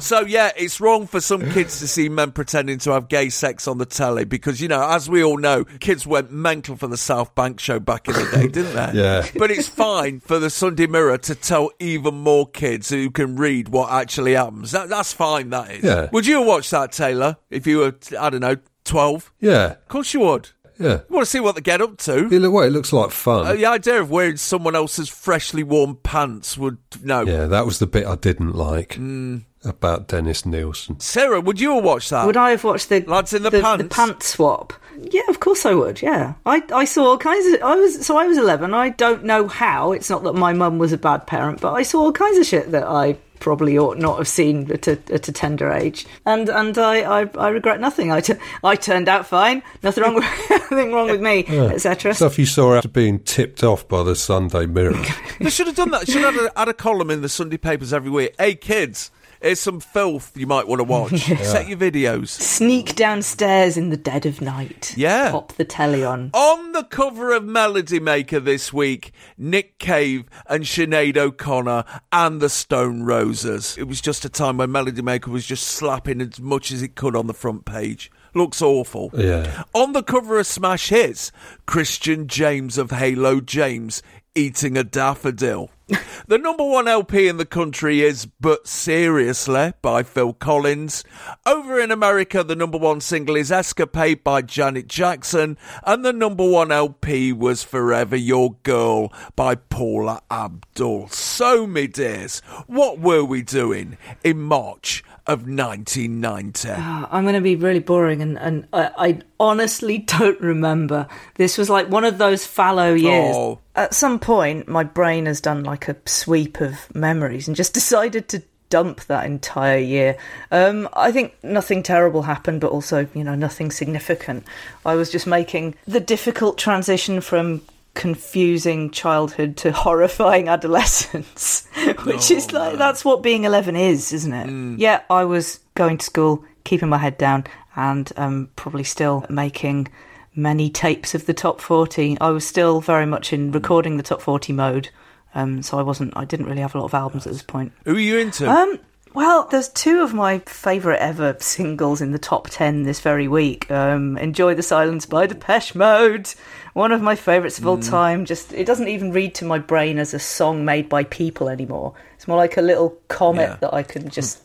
so, 0.00 0.20
yeah, 0.20 0.52
it's 0.56 0.80
wrong 0.80 1.06
for 1.06 1.20
some 1.20 1.50
kids 1.52 1.80
to 1.80 1.88
see 1.88 2.08
men 2.08 2.32
pretending 2.32 2.78
to 2.78 2.92
have 2.92 3.08
gay 3.08 3.28
sex 3.28 3.68
on 3.68 3.78
the 3.78 3.86
telly 3.86 4.24
because, 4.24 4.60
you 4.60 4.68
know, 4.68 4.82
as 4.88 5.08
we 5.08 5.22
all 5.22 5.38
know, 5.38 5.64
kids 5.80 6.06
went 6.06 6.30
mental 6.30 6.76
for 6.76 6.86
the 6.86 6.96
South 6.96 7.34
Bank 7.34 7.60
show 7.60 7.78
back 7.78 8.08
in 8.08 8.14
the 8.14 8.28
day, 8.32 8.48
didn't 8.48 8.74
they? 8.74 8.86
Yeah. 8.96 9.26
But 9.36 9.50
it's 9.50 9.68
fine 9.68 10.20
for 10.20 10.38
the 10.38 10.48
Sunday 10.48 10.86
Mirror 10.86 11.18
to 11.18 11.34
tell 11.34 11.70
even 11.78 12.14
more 12.14 12.46
kids 12.46 12.88
who 12.88 13.10
can 13.10 13.36
read 13.36 13.68
what 13.68 13.90
actually 13.90 14.34
happens. 14.34 14.70
That, 14.70 14.88
that's 14.88 15.12
fine, 15.12 15.50
that 15.50 15.70
is. 15.70 15.84
Yeah. 15.84 16.08
Would 16.12 16.26
you 16.26 16.40
watch 16.40 16.70
that, 16.70 16.92
Taylor, 16.92 17.36
if 17.50 17.66
you 17.66 17.78
were, 17.78 17.94
I 18.18 18.30
don't 18.30 18.40
know, 18.40 18.56
12? 18.86 19.32
Yeah, 19.40 19.72
Of 19.72 19.88
course 19.88 20.14
you 20.14 20.20
would. 20.20 20.48
yeah. 20.78 21.00
You 21.08 21.14
want 21.14 21.24
to 21.24 21.30
see 21.30 21.40
what 21.40 21.54
they 21.54 21.60
get 21.60 21.80
up 21.80 21.98
to. 21.98 22.26
It, 22.26 22.30
look, 22.40 22.52
well, 22.52 22.64
it 22.64 22.70
looks 22.70 22.92
like 22.92 23.10
fun. 23.10 23.46
Uh, 23.46 23.52
the 23.54 23.66
idea 23.66 24.00
of 24.00 24.10
wearing 24.10 24.36
someone 24.36 24.74
else's 24.76 25.08
freshly 25.08 25.62
worn 25.62 25.96
pants 25.96 26.56
would 26.56 26.78
no. 27.02 27.22
yeah, 27.22 27.46
that 27.46 27.66
was 27.66 27.78
the 27.78 27.86
bit 27.86 28.06
I 28.06 28.14
didn't 28.16 28.54
like 28.54 28.96
Mm. 28.96 29.44
about 29.64 30.08
Dennis 30.08 30.44
Nilsen. 30.46 31.00
Sarah, 31.00 31.40
would 31.40 31.60
you 31.60 31.74
have 31.74 31.84
watched 31.84 32.10
that? 32.10 32.26
Would 32.26 32.36
I 32.36 32.50
have 32.50 32.64
watched 32.64 32.88
the 32.88 33.00
Lads 33.02 33.32
in 33.32 33.42
the 33.42 33.50
the, 33.50 33.60
pants? 33.60 33.82
the 33.82 33.88
pant 33.88 34.22
swap? 34.22 34.72
Yeah, 35.10 35.28
of 35.28 35.40
course 35.40 35.66
I 35.66 35.74
would. 35.74 36.00
Yeah, 36.00 36.34
I 36.46 36.62
I 36.72 36.84
saw 36.86 37.04
all 37.10 37.18
kinds 37.18 37.46
of. 37.54 37.62
I 37.62 37.74
was 37.76 38.06
so 38.06 38.16
I 38.16 38.26
was 38.26 38.38
eleven. 38.38 38.72
I 38.72 38.88
don't 38.90 39.24
know 39.24 39.46
how. 39.46 39.92
It's 39.92 40.08
not 40.08 40.22
that 40.24 40.32
my 40.34 40.54
mum 40.54 40.78
was 40.78 40.90
a 40.92 40.96
bad 40.98 41.26
parent, 41.26 41.60
but 41.60 41.74
I 41.74 41.82
saw 41.82 42.00
all 42.00 42.12
kinds 42.12 42.38
of 42.38 42.46
shit 42.46 42.70
that 42.70 42.84
I 42.84 43.18
probably 43.40 43.78
ought 43.78 43.98
not 43.98 44.18
have 44.18 44.28
seen 44.28 44.70
at 44.72 44.86
a, 44.88 44.98
at 45.12 45.28
a 45.28 45.32
tender 45.32 45.70
age, 45.70 46.06
and 46.24 46.48
and 46.48 46.76
I, 46.78 47.22
I, 47.22 47.30
I 47.38 47.48
regret 47.48 47.80
nothing. 47.80 48.10
I, 48.10 48.20
t- 48.20 48.34
I 48.64 48.76
turned 48.76 49.08
out 49.08 49.26
fine. 49.26 49.62
Nothing 49.82 50.04
wrong 50.04 50.14
with 50.14 50.24
nothing 50.50 50.92
wrong 50.92 51.10
with 51.10 51.20
me, 51.20 51.46
etc. 51.48 52.14
Stuff 52.14 52.38
you 52.38 52.46
saw 52.46 52.74
after 52.74 52.88
being 52.88 53.20
tipped 53.20 53.62
off 53.62 53.86
by 53.88 54.02
the 54.02 54.16
Sunday 54.16 54.66
Mirror. 54.66 55.02
They 55.38 55.50
should 55.50 55.66
have 55.66 55.76
done 55.76 55.90
that. 55.90 56.06
They 56.06 56.12
should 56.14 56.22
have 56.22 56.34
had 56.34 56.50
a, 56.56 56.58
had 56.58 56.68
a 56.68 56.74
column 56.74 57.10
in 57.10 57.20
the 57.20 57.28
Sunday 57.28 57.58
papers 57.58 57.92
every 57.92 58.10
week. 58.10 58.34
Hey 58.38 58.54
kids, 58.54 59.10
here's 59.40 59.60
some 59.60 59.80
filth 59.80 60.36
you 60.36 60.46
might 60.46 60.66
want 60.66 60.80
to 60.80 60.84
watch. 60.84 61.20
Set 61.42 61.68
your 61.68 61.78
videos. 61.78 62.28
Sneak 62.28 62.94
downstairs 62.94 63.76
in 63.76 63.90
the 63.90 63.96
dead 63.96 64.26
of 64.26 64.40
night. 64.40 64.94
Yeah. 64.96 65.30
Pop 65.30 65.52
the 65.54 65.64
telly 65.64 66.04
on. 66.04 66.30
On 66.32 66.72
the 66.72 66.84
cover 66.84 67.32
of 67.32 67.44
Melody 67.44 68.00
Maker 68.00 68.40
this 68.40 68.72
week, 68.72 69.12
Nick 69.36 69.78
Cave 69.78 70.24
and 70.48 70.64
Sinead 70.64 71.16
O'Connor 71.16 71.84
and 72.12 72.40
the 72.40 72.48
Stone 72.48 73.02
Roses. 73.04 73.76
It 73.78 73.84
was 73.88 74.00
just 74.00 74.24
a 74.24 74.28
time 74.28 74.58
when 74.58 74.72
Melody 74.72 75.02
Maker 75.02 75.30
was 75.30 75.46
just 75.46 75.66
slapping 75.66 76.20
as 76.20 76.40
much 76.40 76.70
as 76.72 76.82
it 76.82 76.94
could 76.94 77.16
on 77.16 77.26
the 77.26 77.34
front 77.34 77.64
page. 77.64 78.10
Looks 78.34 78.60
awful. 78.60 79.10
Yeah. 79.14 79.64
On 79.72 79.92
the 79.92 80.02
cover 80.02 80.38
of 80.38 80.46
Smash 80.46 80.90
Hits, 80.90 81.32
Christian 81.64 82.28
James 82.28 82.76
of 82.76 82.90
Halo 82.90 83.40
James 83.40 84.02
eating 84.36 84.76
a 84.76 84.84
daffodil. 84.84 85.70
the 86.26 86.36
number 86.36 86.64
one 86.64 86.88
LP 86.88 87.28
in 87.28 87.36
the 87.36 87.46
country 87.46 88.02
is 88.02 88.26
But 88.26 88.66
Seriously 88.66 89.72
by 89.82 90.02
Phil 90.02 90.32
Collins. 90.32 91.04
Over 91.46 91.80
in 91.80 91.90
America, 91.90 92.42
the 92.42 92.56
number 92.56 92.76
one 92.76 93.00
single 93.00 93.36
is 93.36 93.52
Escapade 93.52 94.22
by 94.22 94.42
Janet 94.42 94.88
Jackson, 94.88 95.56
and 95.84 96.04
the 96.04 96.12
number 96.12 96.48
one 96.48 96.72
LP 96.72 97.32
was 97.32 97.62
Forever 97.62 98.16
Your 98.16 98.54
Girl 98.64 99.12
by 99.36 99.54
Paula 99.54 100.22
Abdul. 100.30 101.08
So, 101.08 101.66
me 101.66 101.86
dears, 101.86 102.40
what 102.66 102.98
were 102.98 103.24
we 103.24 103.42
doing 103.42 103.96
in 104.24 104.40
March 104.40 105.04
of 105.26 105.48
1990? 105.48 106.68
I'm 106.70 107.24
going 107.24 107.34
to 107.34 107.40
be 107.40 107.56
really 107.56 107.80
boring, 107.80 108.22
and, 108.22 108.38
and 108.38 108.66
I, 108.72 108.90
I 108.96 109.18
honestly 109.40 109.98
don't 110.18 110.40
remember. 110.40 111.08
This 111.34 111.58
was 111.58 111.68
like 111.68 111.88
one 111.88 112.04
of 112.04 112.18
those 112.18 112.46
fallow 112.46 112.94
years. 112.94 113.34
Oh. 113.36 113.58
At 113.74 113.94
some 113.94 114.18
point, 114.18 114.68
my 114.68 114.84
brain 114.84 115.26
has 115.26 115.40
done 115.40 115.64
like 115.64 115.88
a 115.88 115.96
sweep 116.06 116.60
of 116.60 116.94
memories 116.94 117.48
and 117.48 117.56
just 117.56 117.74
decided 117.74 118.28
to 118.28 118.42
dump 118.68 119.04
that 119.04 119.26
entire 119.26 119.78
year. 119.78 120.16
Um, 120.50 120.88
I 120.92 121.12
think 121.12 121.34
nothing 121.42 121.82
terrible 121.82 122.22
happened, 122.22 122.60
but 122.60 122.72
also, 122.72 123.06
you 123.14 123.24
know, 123.24 123.34
nothing 123.34 123.70
significant. 123.70 124.44
I 124.84 124.94
was 124.94 125.10
just 125.10 125.26
making 125.26 125.74
the 125.86 126.00
difficult 126.00 126.58
transition 126.58 127.20
from 127.20 127.62
confusing 127.96 128.90
childhood 128.90 129.56
to 129.58 129.72
horrifying 129.72 130.48
adolescence, 130.48 131.66
which 132.04 132.30
is 132.30 132.52
like, 132.52 132.78
that's 132.78 133.04
what 133.04 133.22
being 133.22 133.44
11 133.44 133.74
is, 133.74 134.12
isn't 134.12 134.32
it? 134.32 134.78
Yeah, 134.78 135.02
I 135.10 135.24
was 135.24 135.60
going 135.74 135.98
to 135.98 136.04
school, 136.04 136.44
keeping 136.62 136.88
my 136.88 136.98
head 136.98 137.18
down, 137.18 137.44
and 137.74 138.12
um, 138.16 138.50
probably 138.54 138.84
still 138.84 139.26
making 139.28 139.88
many 140.36 140.70
tapes 140.70 141.14
of 141.14 141.26
the 141.26 141.34
top 141.34 141.60
40. 141.60 142.18
I 142.20 142.30
was 142.30 142.46
still 142.46 142.80
very 142.80 143.06
much 143.06 143.32
in 143.32 143.50
recording 143.50 143.96
the 143.96 144.02
top 144.02 144.20
40 144.20 144.52
mode. 144.52 144.90
Um, 145.34 145.62
so 145.62 145.78
I 145.78 145.82
wasn't. 145.82 146.16
I 146.16 146.24
didn't 146.24 146.46
really 146.46 146.62
have 146.62 146.74
a 146.74 146.78
lot 146.78 146.86
of 146.86 146.94
albums 146.94 147.26
at 147.26 147.32
this 147.32 147.42
point. 147.42 147.72
Who 147.84 147.96
are 147.96 147.98
you 147.98 148.18
into? 148.18 148.48
Um, 148.48 148.78
well, 149.12 149.46
there's 149.50 149.68
two 149.68 150.02
of 150.02 150.14
my 150.14 150.38
favourite 150.40 150.98
ever 150.98 151.36
singles 151.40 152.00
in 152.00 152.12
the 152.12 152.18
top 152.18 152.48
ten 152.48 152.84
this 152.84 153.00
very 153.00 153.28
week. 153.28 153.70
Um, 153.70 154.16
Enjoy 154.16 154.54
the 154.54 154.62
Silence 154.62 155.04
by 155.04 155.26
Depeche 155.26 155.74
Mode, 155.74 156.32
one 156.76 156.92
of 156.92 157.00
my 157.00 157.16
favourites 157.16 157.58
of 157.58 157.66
all 157.66 157.76
hmm. 157.76 157.82
time. 157.82 158.24
Just 158.26 158.52
it 158.52 158.66
doesn't 158.66 158.88
even 158.88 159.10
read 159.10 159.34
to 159.36 159.46
my 159.46 159.58
brain 159.58 159.98
as 159.98 160.12
a 160.12 160.18
song 160.18 160.66
made 160.66 160.90
by 160.90 161.04
people 161.04 161.48
anymore. 161.48 161.94
It's 162.16 162.28
more 162.28 162.36
like 162.36 162.58
a 162.58 162.62
little 162.62 162.98
comet 163.08 163.48
Yeah. 163.48 163.56
that 163.62 163.74
I 163.74 163.82
can 163.82 164.02
hmm. 164.02 164.08
just 164.08 164.42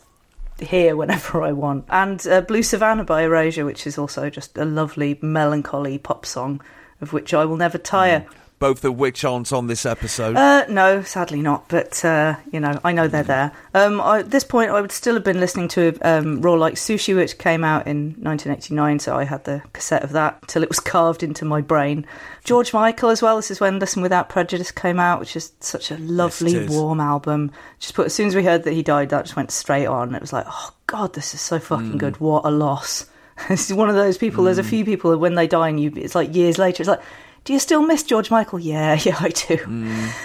hear 0.58 0.96
whenever 0.96 1.42
I 1.42 1.52
want. 1.52 1.84
And 1.90 2.26
uh, 2.26 2.40
Blue 2.40 2.62
Savannah 2.62 3.04
by 3.04 3.24
Erasure, 3.24 3.66
which 3.66 3.86
is 3.86 3.98
also 3.98 4.30
just 4.30 4.56
a 4.56 4.64
lovely 4.64 5.18
melancholy 5.20 5.98
pop 5.98 6.24
song 6.24 6.62
of 7.02 7.12
which 7.12 7.34
I 7.34 7.44
will 7.44 7.58
never 7.58 7.76
tire. 7.76 8.20
Hmm. 8.20 8.34
Both 8.62 8.84
of 8.84 8.96
which 8.96 9.24
aren't 9.24 9.52
on 9.52 9.66
this 9.66 9.84
episode. 9.84 10.36
Uh, 10.36 10.64
no, 10.68 11.02
sadly 11.02 11.42
not. 11.42 11.68
But 11.68 12.04
uh, 12.04 12.36
you 12.52 12.60
know, 12.60 12.78
I 12.84 12.92
know 12.92 13.08
they're 13.08 13.24
there. 13.24 13.50
Um, 13.74 14.00
I, 14.00 14.20
at 14.20 14.30
this 14.30 14.44
point, 14.44 14.70
I 14.70 14.80
would 14.80 14.92
still 14.92 15.14
have 15.14 15.24
been 15.24 15.40
listening 15.40 15.66
to 15.70 15.98
um, 16.02 16.40
Raw 16.40 16.52
Like 16.52 16.74
Sushi, 16.74 17.16
which 17.16 17.38
came 17.38 17.64
out 17.64 17.88
in 17.88 18.14
1989. 18.20 19.00
So 19.00 19.16
I 19.16 19.24
had 19.24 19.42
the 19.42 19.62
cassette 19.72 20.04
of 20.04 20.12
that 20.12 20.46
till 20.46 20.62
it 20.62 20.68
was 20.68 20.78
carved 20.94 21.24
into 21.24 21.44
my 21.44 21.60
brain. 21.60 22.06
George 22.44 22.72
Michael 22.72 23.08
as 23.08 23.20
well. 23.20 23.34
This 23.34 23.50
is 23.50 23.58
when 23.58 23.80
Listen 23.80 24.00
Without 24.00 24.28
Prejudice 24.28 24.70
came 24.70 25.00
out, 25.00 25.18
which 25.18 25.34
is 25.34 25.52
such 25.58 25.90
a 25.90 25.98
lovely, 25.98 26.54
is. 26.54 26.70
warm 26.70 27.00
album. 27.00 27.50
Just 27.80 27.94
put 27.94 28.06
as 28.06 28.14
soon 28.14 28.28
as 28.28 28.36
we 28.36 28.44
heard 28.44 28.62
that 28.62 28.74
he 28.74 28.84
died, 28.84 29.08
that 29.08 29.24
just 29.24 29.34
went 29.34 29.50
straight 29.50 29.86
on. 29.86 30.14
It 30.14 30.20
was 30.20 30.32
like, 30.32 30.46
oh 30.48 30.72
god, 30.86 31.14
this 31.14 31.34
is 31.34 31.40
so 31.40 31.58
fucking 31.58 31.98
good. 31.98 32.20
What 32.20 32.44
a 32.44 32.50
loss. 32.52 33.06
This 33.48 33.70
is 33.70 33.74
one 33.74 33.88
of 33.88 33.96
those 33.96 34.18
people. 34.18 34.44
There's 34.44 34.58
a 34.58 34.62
few 34.62 34.84
people 34.84 35.10
that 35.10 35.18
when 35.18 35.34
they 35.34 35.48
die, 35.48 35.70
and 35.70 35.80
you, 35.80 35.90
it's 35.96 36.14
like 36.14 36.32
years 36.32 36.58
later. 36.58 36.82
It's 36.82 36.88
like, 36.88 37.00
do 37.44 37.52
you 37.52 37.58
still 37.58 37.82
miss 37.82 38.02
George 38.02 38.30
Michael? 38.30 38.58
Yeah, 38.60 38.98
yeah, 39.04 39.16
I 39.20 39.28
do. 39.30 39.58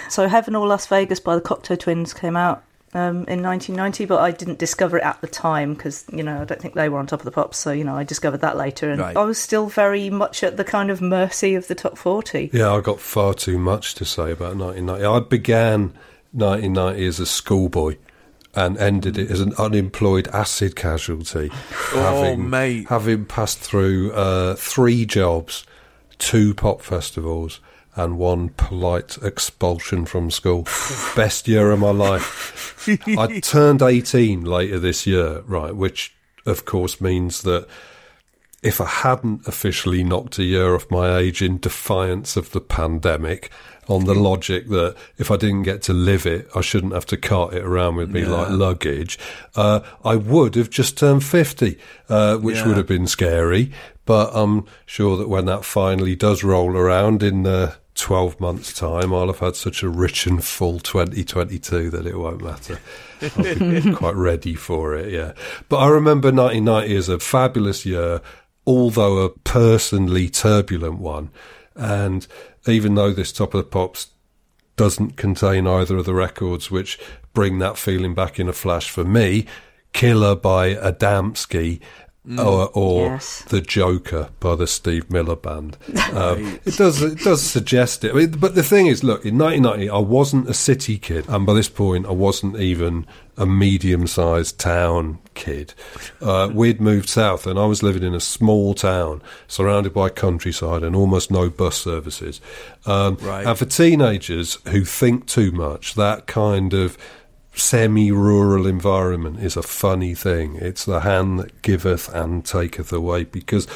So 0.08 0.28
Heaven 0.28 0.54
or 0.56 0.66
Las 0.66 0.86
Vegas 0.86 1.20
by 1.20 1.34
the 1.34 1.40
Cocteau 1.40 1.78
Twins 1.78 2.14
came 2.14 2.36
out 2.36 2.62
um, 2.94 3.24
in 3.28 3.42
1990, 3.42 4.06
but 4.06 4.20
I 4.20 4.30
didn't 4.30 4.58
discover 4.58 4.96
it 4.98 5.04
at 5.04 5.20
the 5.20 5.26
time 5.26 5.74
because 5.74 6.04
you 6.12 6.22
know 6.22 6.40
I 6.40 6.44
don't 6.44 6.60
think 6.60 6.74
they 6.74 6.88
were 6.88 6.98
on 6.98 7.06
top 7.06 7.20
of 7.20 7.24
the 7.24 7.30
pops. 7.30 7.58
So 7.58 7.70
you 7.72 7.84
know 7.84 7.96
I 7.96 8.04
discovered 8.04 8.40
that 8.42 8.56
later, 8.56 8.90
and 8.90 9.00
Right. 9.00 9.16
I 9.16 9.24
was 9.24 9.38
still 9.38 9.66
very 9.66 10.08
much 10.10 10.42
at 10.42 10.56
the 10.56 10.64
kind 10.64 10.90
of 10.90 11.00
mercy 11.02 11.54
of 11.54 11.68
the 11.68 11.74
top 11.74 11.98
40. 11.98 12.50
Yeah, 12.52 12.72
I 12.72 12.80
got 12.80 13.00
far 13.00 13.34
too 13.34 13.58
much 13.58 13.94
to 13.96 14.04
say 14.04 14.30
about 14.32 14.56
1990. 14.56 15.04
I 15.04 15.20
began 15.20 15.92
1990 16.32 17.06
as 17.06 17.20
a 17.20 17.26
schoolboy 17.26 17.96
and 18.54 18.76
ended 18.78 19.18
it 19.18 19.30
as 19.30 19.40
an 19.40 19.52
unemployed 19.58 20.26
acid 20.28 20.74
casualty. 20.74 21.50
Oh, 21.92 22.34
mate. 22.36 22.88
Having 22.88 23.26
passed 23.26 23.58
through 23.58 24.12
uh, 24.12 24.54
three 24.56 25.04
jobs, 25.04 25.64
two 26.18 26.54
pop 26.54 26.82
festivals, 26.82 27.60
and 27.98 28.16
one 28.16 28.50
polite 28.50 29.18
expulsion 29.22 30.06
from 30.06 30.30
school. 30.30 30.62
Best 31.16 31.48
year 31.48 31.72
of 31.72 31.80
my 31.80 31.90
life. 31.90 32.88
I 33.06 33.40
turned 33.40 33.82
18 33.82 34.44
later 34.44 34.78
this 34.78 35.06
year, 35.06 35.40
right, 35.42 35.74
which 35.74 36.14
of 36.46 36.64
course 36.64 37.00
means 37.00 37.42
that 37.42 37.66
if 38.62 38.80
I 38.80 38.86
hadn't 38.86 39.46
officially 39.46 40.02
knocked 40.04 40.38
a 40.38 40.44
year 40.44 40.74
off 40.74 40.90
my 40.90 41.16
age 41.18 41.42
in 41.42 41.58
defiance 41.58 42.36
of 42.36 42.52
the 42.52 42.60
pandemic, 42.60 43.50
on 43.88 44.04
the 44.04 44.14
logic 44.14 44.68
that 44.68 44.94
if 45.16 45.30
I 45.30 45.36
didn't 45.36 45.62
get 45.62 45.82
to 45.82 45.92
live 45.92 46.26
it, 46.26 46.48
I 46.54 46.60
shouldn't 46.60 46.92
have 46.92 47.06
to 47.06 47.16
cart 47.16 47.54
it 47.54 47.64
around 47.64 47.96
with 47.96 48.10
me 48.10 48.24
like 48.24 48.50
luggage, 48.50 49.18
uh, 49.56 49.80
I 50.04 50.16
would 50.16 50.54
have 50.56 50.68
just 50.70 50.98
turned 50.98 51.24
50, 51.24 51.78
uh, 52.08 52.36
which 52.36 52.56
Yeah. 52.56 52.68
would 52.68 52.76
have 52.76 52.86
been 52.86 53.06
scary. 53.06 53.72
But 54.04 54.30
I'm 54.34 54.64
sure 54.86 55.16
that 55.16 55.28
when 55.28 55.46
that 55.46 55.64
finally 55.64 56.16
does 56.16 56.42
roll 56.44 56.76
around 56.76 57.22
in 57.22 57.46
uh, 57.46 57.74
12 57.94 58.38
months' 58.40 58.72
time, 58.72 59.12
I'll 59.12 59.26
have 59.26 59.40
had 59.40 59.56
such 59.56 59.82
a 59.82 59.88
rich 59.88 60.26
and 60.26 60.42
full 60.44 60.78
2022 60.80 61.90
that 61.90 62.06
it 62.06 62.16
won't 62.18 62.42
matter. 62.42 62.78
I'll 63.22 63.54
be 63.58 63.92
quite 63.94 64.14
ready 64.14 64.54
for 64.54 64.94
it, 64.94 65.12
yeah. 65.12 65.32
But 65.68 65.78
I 65.78 65.88
remember 65.88 66.28
1990 66.28 66.96
as 66.96 67.08
a 67.08 67.18
fabulous 67.18 67.84
year, 67.84 68.20
although 68.66 69.18
a 69.18 69.30
personally 69.30 70.28
turbulent 70.28 70.98
one. 70.98 71.30
And 71.74 72.26
even 72.68 72.94
though 72.94 73.12
this 73.12 73.32
Top 73.32 73.54
of 73.54 73.58
the 73.58 73.70
Pops 73.70 74.08
doesn't 74.76 75.16
contain 75.16 75.66
either 75.66 75.96
of 75.96 76.04
the 76.04 76.14
records 76.14 76.70
which 76.70 76.98
bring 77.34 77.58
that 77.58 77.76
feeling 77.76 78.14
back 78.14 78.38
in 78.38 78.48
a 78.48 78.52
flash 78.52 78.90
for 78.90 79.04
me, 79.04 79.46
Killer 79.92 80.36
by 80.36 80.74
Adamski 80.74 81.80
or, 82.36 82.68
or 82.74 83.06
Yes. 83.06 83.42
The 83.48 83.60
Joker 83.60 84.28
by 84.40 84.54
the 84.56 84.66
Steve 84.66 85.10
Miller 85.10 85.36
Band. 85.36 85.76
Um, 86.08 86.58
it 86.64 86.76
does 86.78 87.02
it 87.02 87.18
does 87.18 87.42
suggest 87.42 88.02
it. 88.02 88.12
I 88.12 88.14
mean, 88.14 88.30
but 88.30 88.54
the 88.54 88.62
thing 88.62 88.86
is, 88.86 89.04
look, 89.04 89.26
in 89.26 89.36
1990, 89.36 89.90
I 89.90 89.98
wasn't 89.98 90.48
a 90.48 90.54
city 90.54 90.96
kid, 90.96 91.26
and 91.28 91.44
by 91.44 91.52
this 91.52 91.68
point, 91.68 92.06
I 92.06 92.12
wasn't 92.12 92.56
even 92.58 93.06
a 93.36 93.44
medium-sized 93.44 94.58
town 94.58 95.18
kid. 95.34 95.74
Uh, 96.20 96.50
we'd 96.52 96.80
moved 96.80 97.08
south, 97.10 97.46
and 97.46 97.58
I 97.58 97.66
was 97.66 97.82
living 97.82 98.02
in 98.02 98.14
a 98.14 98.20
small 98.20 98.72
town 98.74 99.22
surrounded 99.46 99.92
by 99.92 100.08
countryside 100.08 100.82
and 100.82 100.96
almost 100.96 101.30
no 101.30 101.50
bus 101.50 101.76
services. 101.76 102.40
Um, 102.86 103.16
Right. 103.20 103.46
And 103.46 103.58
for 103.58 103.66
teenagers 103.66 104.58
who 104.68 104.84
think 104.84 105.26
too 105.26 105.52
much, 105.52 105.94
that 105.94 106.26
kind 106.26 106.72
of 106.72 106.96
semi-rural 107.58 108.66
environment 108.66 109.40
is 109.40 109.56
a 109.56 109.62
funny 109.62 110.14
thing. 110.14 110.56
It's 110.56 110.84
the 110.84 111.00
hand 111.00 111.38
that 111.38 111.62
giveth 111.62 112.08
and 112.14 112.44
taketh 112.44 112.92
away. 112.92 113.24
Because 113.24 113.66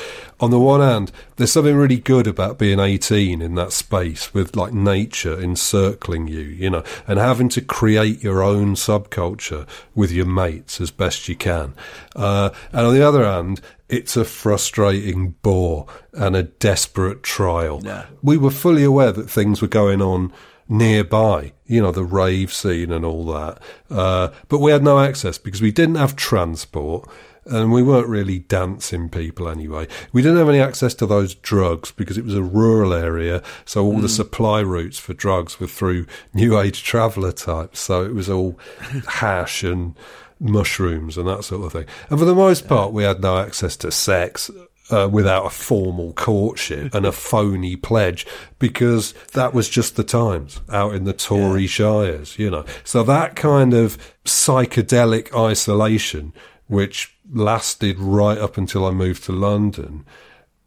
on 0.40 0.50
the 0.50 0.58
one 0.58 0.80
hand, 0.80 1.12
there's 1.36 1.52
something 1.52 1.76
really 1.76 1.98
good 1.98 2.26
about 2.26 2.58
being 2.58 2.80
18 2.80 3.42
in 3.42 3.54
that 3.56 3.72
space 3.72 4.32
with 4.32 4.56
like 4.56 4.72
nature 4.72 5.40
encircling 5.40 6.28
you, 6.28 6.40
you 6.40 6.70
know, 6.70 6.84
and 7.06 7.18
having 7.18 7.48
to 7.50 7.60
create 7.60 8.22
your 8.22 8.42
own 8.42 8.74
subculture 8.74 9.66
with 9.94 10.10
your 10.10 10.26
mates 10.26 10.80
as 10.80 10.90
best 10.90 11.28
you 11.28 11.36
can. 11.36 11.74
Uh, 12.16 12.50
and 12.72 12.86
on 12.86 12.94
the 12.94 13.06
other 13.06 13.24
hand, 13.24 13.60
it's 13.88 14.16
a 14.16 14.24
frustrating 14.24 15.32
bore 15.42 15.86
and 16.14 16.34
a 16.34 16.44
desperate 16.44 17.22
trial. 17.22 17.80
Yeah. 17.84 18.06
We 18.22 18.38
were 18.38 18.50
fully 18.50 18.84
aware 18.84 19.12
that 19.12 19.28
things 19.28 19.60
were 19.60 19.68
going 19.68 20.00
on 20.00 20.32
nearby, 20.72 21.52
you 21.66 21.82
know, 21.82 21.92
the 21.92 22.02
rave 22.04 22.52
scene 22.52 22.90
and 22.90 23.04
all 23.04 23.26
that. 23.26 23.60
Uh, 23.90 24.28
but 24.48 24.58
we 24.58 24.72
had 24.72 24.82
no 24.82 24.98
access 24.98 25.36
because 25.36 25.60
we 25.60 25.70
didn't 25.70 25.96
have 25.96 26.16
transport 26.16 27.08
and 27.44 27.72
we 27.72 27.82
weren't 27.82 28.08
really 28.08 28.38
dancing 28.38 29.10
people 29.10 29.48
anyway. 29.48 29.86
We 30.12 30.22
didn't 30.22 30.38
have 30.38 30.48
any 30.48 30.60
access 30.60 30.94
to 30.94 31.06
those 31.06 31.34
drugs 31.34 31.90
because 31.90 32.16
it 32.16 32.24
was 32.24 32.34
a 32.34 32.42
rural 32.42 32.94
area. 32.94 33.42
So 33.66 33.84
all 33.84 33.98
the 33.98 34.08
supply 34.08 34.62
routes 34.62 34.98
for 34.98 35.12
drugs 35.12 35.60
were 35.60 35.66
through 35.66 36.06
new 36.32 36.58
age 36.58 36.82
traveller 36.82 37.32
types. 37.32 37.80
So 37.80 38.04
it 38.04 38.14
was 38.14 38.30
all 38.30 38.58
hash 39.08 39.62
and 39.62 39.94
mushrooms 40.40 41.18
and 41.18 41.28
that 41.28 41.44
sort 41.44 41.66
of 41.66 41.72
thing. 41.72 41.86
And 42.08 42.18
for 42.18 42.24
the 42.24 42.34
most 42.34 42.66
part, 42.66 42.92
we 42.92 43.02
had 43.02 43.20
no 43.20 43.36
access 43.36 43.76
to 43.78 43.90
sex 43.90 44.50
uh, 44.90 45.08
without 45.10 45.46
a 45.46 45.50
formal 45.50 46.12
courtship 46.12 46.94
and 46.94 47.06
a 47.06 47.12
phony 47.12 47.76
pledge 47.76 48.26
because 48.58 49.12
that 49.32 49.54
was 49.54 49.68
just 49.68 49.96
the 49.96 50.04
times 50.04 50.60
out 50.70 50.94
in 50.94 51.04
the 51.04 51.12
Tory 51.12 51.66
shires, 51.66 52.38
you 52.38 52.50
know. 52.50 52.64
So 52.84 53.02
that 53.04 53.36
kind 53.36 53.74
of 53.74 53.96
psychedelic 54.24 55.34
isolation, 55.34 56.32
which 56.66 57.16
lasted 57.32 57.98
right 57.98 58.38
up 58.38 58.56
until 58.56 58.84
I 58.84 58.90
moved 58.90 59.24
to 59.24 59.32
London, 59.32 60.04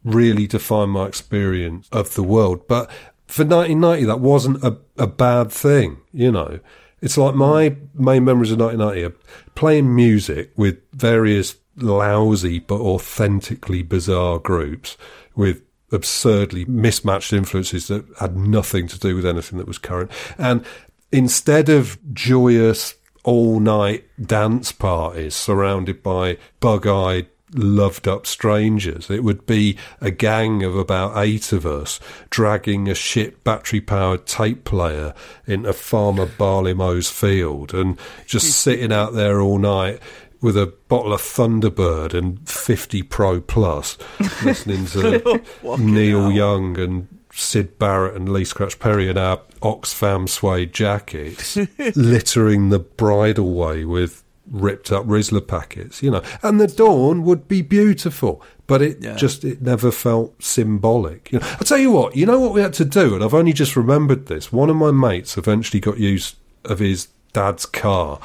really 0.04 0.46
defined 0.46 0.92
my 0.92 1.06
experience 1.06 1.88
of 1.92 2.14
the 2.14 2.22
world. 2.22 2.66
But 2.68 2.90
for 3.26 3.44
1990, 3.44 4.04
that 4.06 4.20
wasn't 4.20 4.64
a, 4.64 4.78
a 4.96 5.06
bad 5.06 5.50
thing, 5.50 5.98
you 6.12 6.30
know. 6.30 6.60
It's 7.02 7.18
like 7.18 7.34
my 7.34 7.76
main 7.94 8.24
memories 8.24 8.52
of 8.52 8.58
1990 8.58 9.04
are 9.04 9.18
playing 9.54 9.94
music 9.94 10.52
with 10.56 10.78
various 10.92 11.56
lousy 11.76 12.58
but 12.58 12.80
authentically 12.80 13.82
bizarre 13.82 14.38
groups 14.38 14.96
with 15.34 15.62
absurdly 15.92 16.64
mismatched 16.64 17.32
influences 17.32 17.88
that 17.88 18.04
had 18.18 18.36
nothing 18.36 18.88
to 18.88 18.98
do 18.98 19.14
with 19.14 19.26
anything 19.26 19.58
that 19.58 19.68
was 19.68 19.78
current. 19.78 20.10
And 20.38 20.64
instead 21.12 21.68
of 21.68 21.98
joyous, 22.12 22.94
all 23.26 23.58
night 23.58 24.04
dance 24.24 24.70
parties 24.70 25.34
surrounded 25.34 26.02
by 26.02 26.38
bug 26.60 26.86
eyed 26.86 27.26
loved 27.52 28.06
up 28.08 28.26
strangers. 28.26 29.10
It 29.10 29.24
would 29.24 29.46
be 29.46 29.76
a 30.00 30.10
gang 30.10 30.62
of 30.62 30.76
about 30.76 31.16
eight 31.16 31.52
of 31.52 31.64
us 31.64 32.00
dragging 32.30 32.88
a 32.88 32.94
shit 32.94 33.44
battery 33.44 33.80
powered 33.80 34.26
tape 34.26 34.64
player 34.64 35.14
into 35.46 35.72
Farmer 35.72 36.26
Barleymow's 36.26 37.10
field 37.10 37.72
and 37.72 37.98
just 38.26 38.50
sitting 38.60 38.92
out 38.92 39.14
there 39.14 39.40
all 39.40 39.58
night 39.58 40.00
with 40.40 40.56
a 40.56 40.72
bottle 40.88 41.12
of 41.12 41.20
Thunderbird 41.20 42.14
and 42.14 42.46
50 42.48 43.02
Pro 43.04 43.40
Plus, 43.40 43.96
listening 44.44 44.86
to 44.86 45.42
Neil 45.78 46.30
Young 46.30 46.78
and 46.78 47.08
Syd 47.32 47.78
Barrett 47.78 48.14
and 48.16 48.28
Lee 48.30 48.44
Scratch 48.44 48.78
Perry 48.78 49.08
in 49.08 49.18
our 49.18 49.38
Oxfam 49.62 50.28
suede 50.28 50.72
jackets, 50.72 51.56
littering 51.96 52.68
the 52.70 52.80
bridleway 52.80 53.86
with 53.86 54.22
ripped 54.50 54.92
up 54.92 55.04
Rizla 55.06 55.46
packets, 55.46 56.02
you 56.02 56.10
know. 56.10 56.22
And 56.42 56.60
the 56.60 56.68
dawn 56.68 57.24
would 57.24 57.48
be 57.48 57.62
beautiful, 57.62 58.40
but 58.68 58.80
it 58.80 58.98
Yeah. 59.02 59.16
just 59.16 59.44
it 59.44 59.60
never 59.60 59.90
felt 59.90 60.40
symbolic. 60.42 61.32
You 61.32 61.40
know, 61.40 61.46
I 61.60 61.64
tell 61.64 61.78
you 61.78 61.90
what, 61.90 62.14
you 62.16 62.26
know 62.26 62.38
what 62.38 62.52
we 62.52 62.60
had 62.60 62.72
to 62.74 62.84
do, 62.84 63.14
and 63.16 63.24
I've 63.24 63.34
only 63.34 63.52
just 63.52 63.74
remembered 63.76 64.26
this. 64.26 64.52
One 64.52 64.70
of 64.70 64.76
my 64.76 64.92
mates 64.92 65.36
eventually 65.36 65.80
got 65.80 65.98
use 65.98 66.36
of 66.64 66.78
his 66.78 67.08
dad's 67.32 67.66
car. 67.66 68.20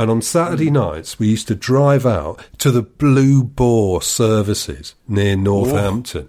And 0.00 0.10
on 0.10 0.22
Saturday 0.22 0.70
nights, 0.70 1.18
we 1.18 1.28
used 1.28 1.46
to 1.48 1.54
drive 1.54 2.06
out 2.06 2.46
to 2.56 2.70
the 2.70 2.80
Blue 2.80 3.44
Boar 3.44 4.00
services 4.00 4.94
near 5.06 5.36
Northampton. 5.36 6.26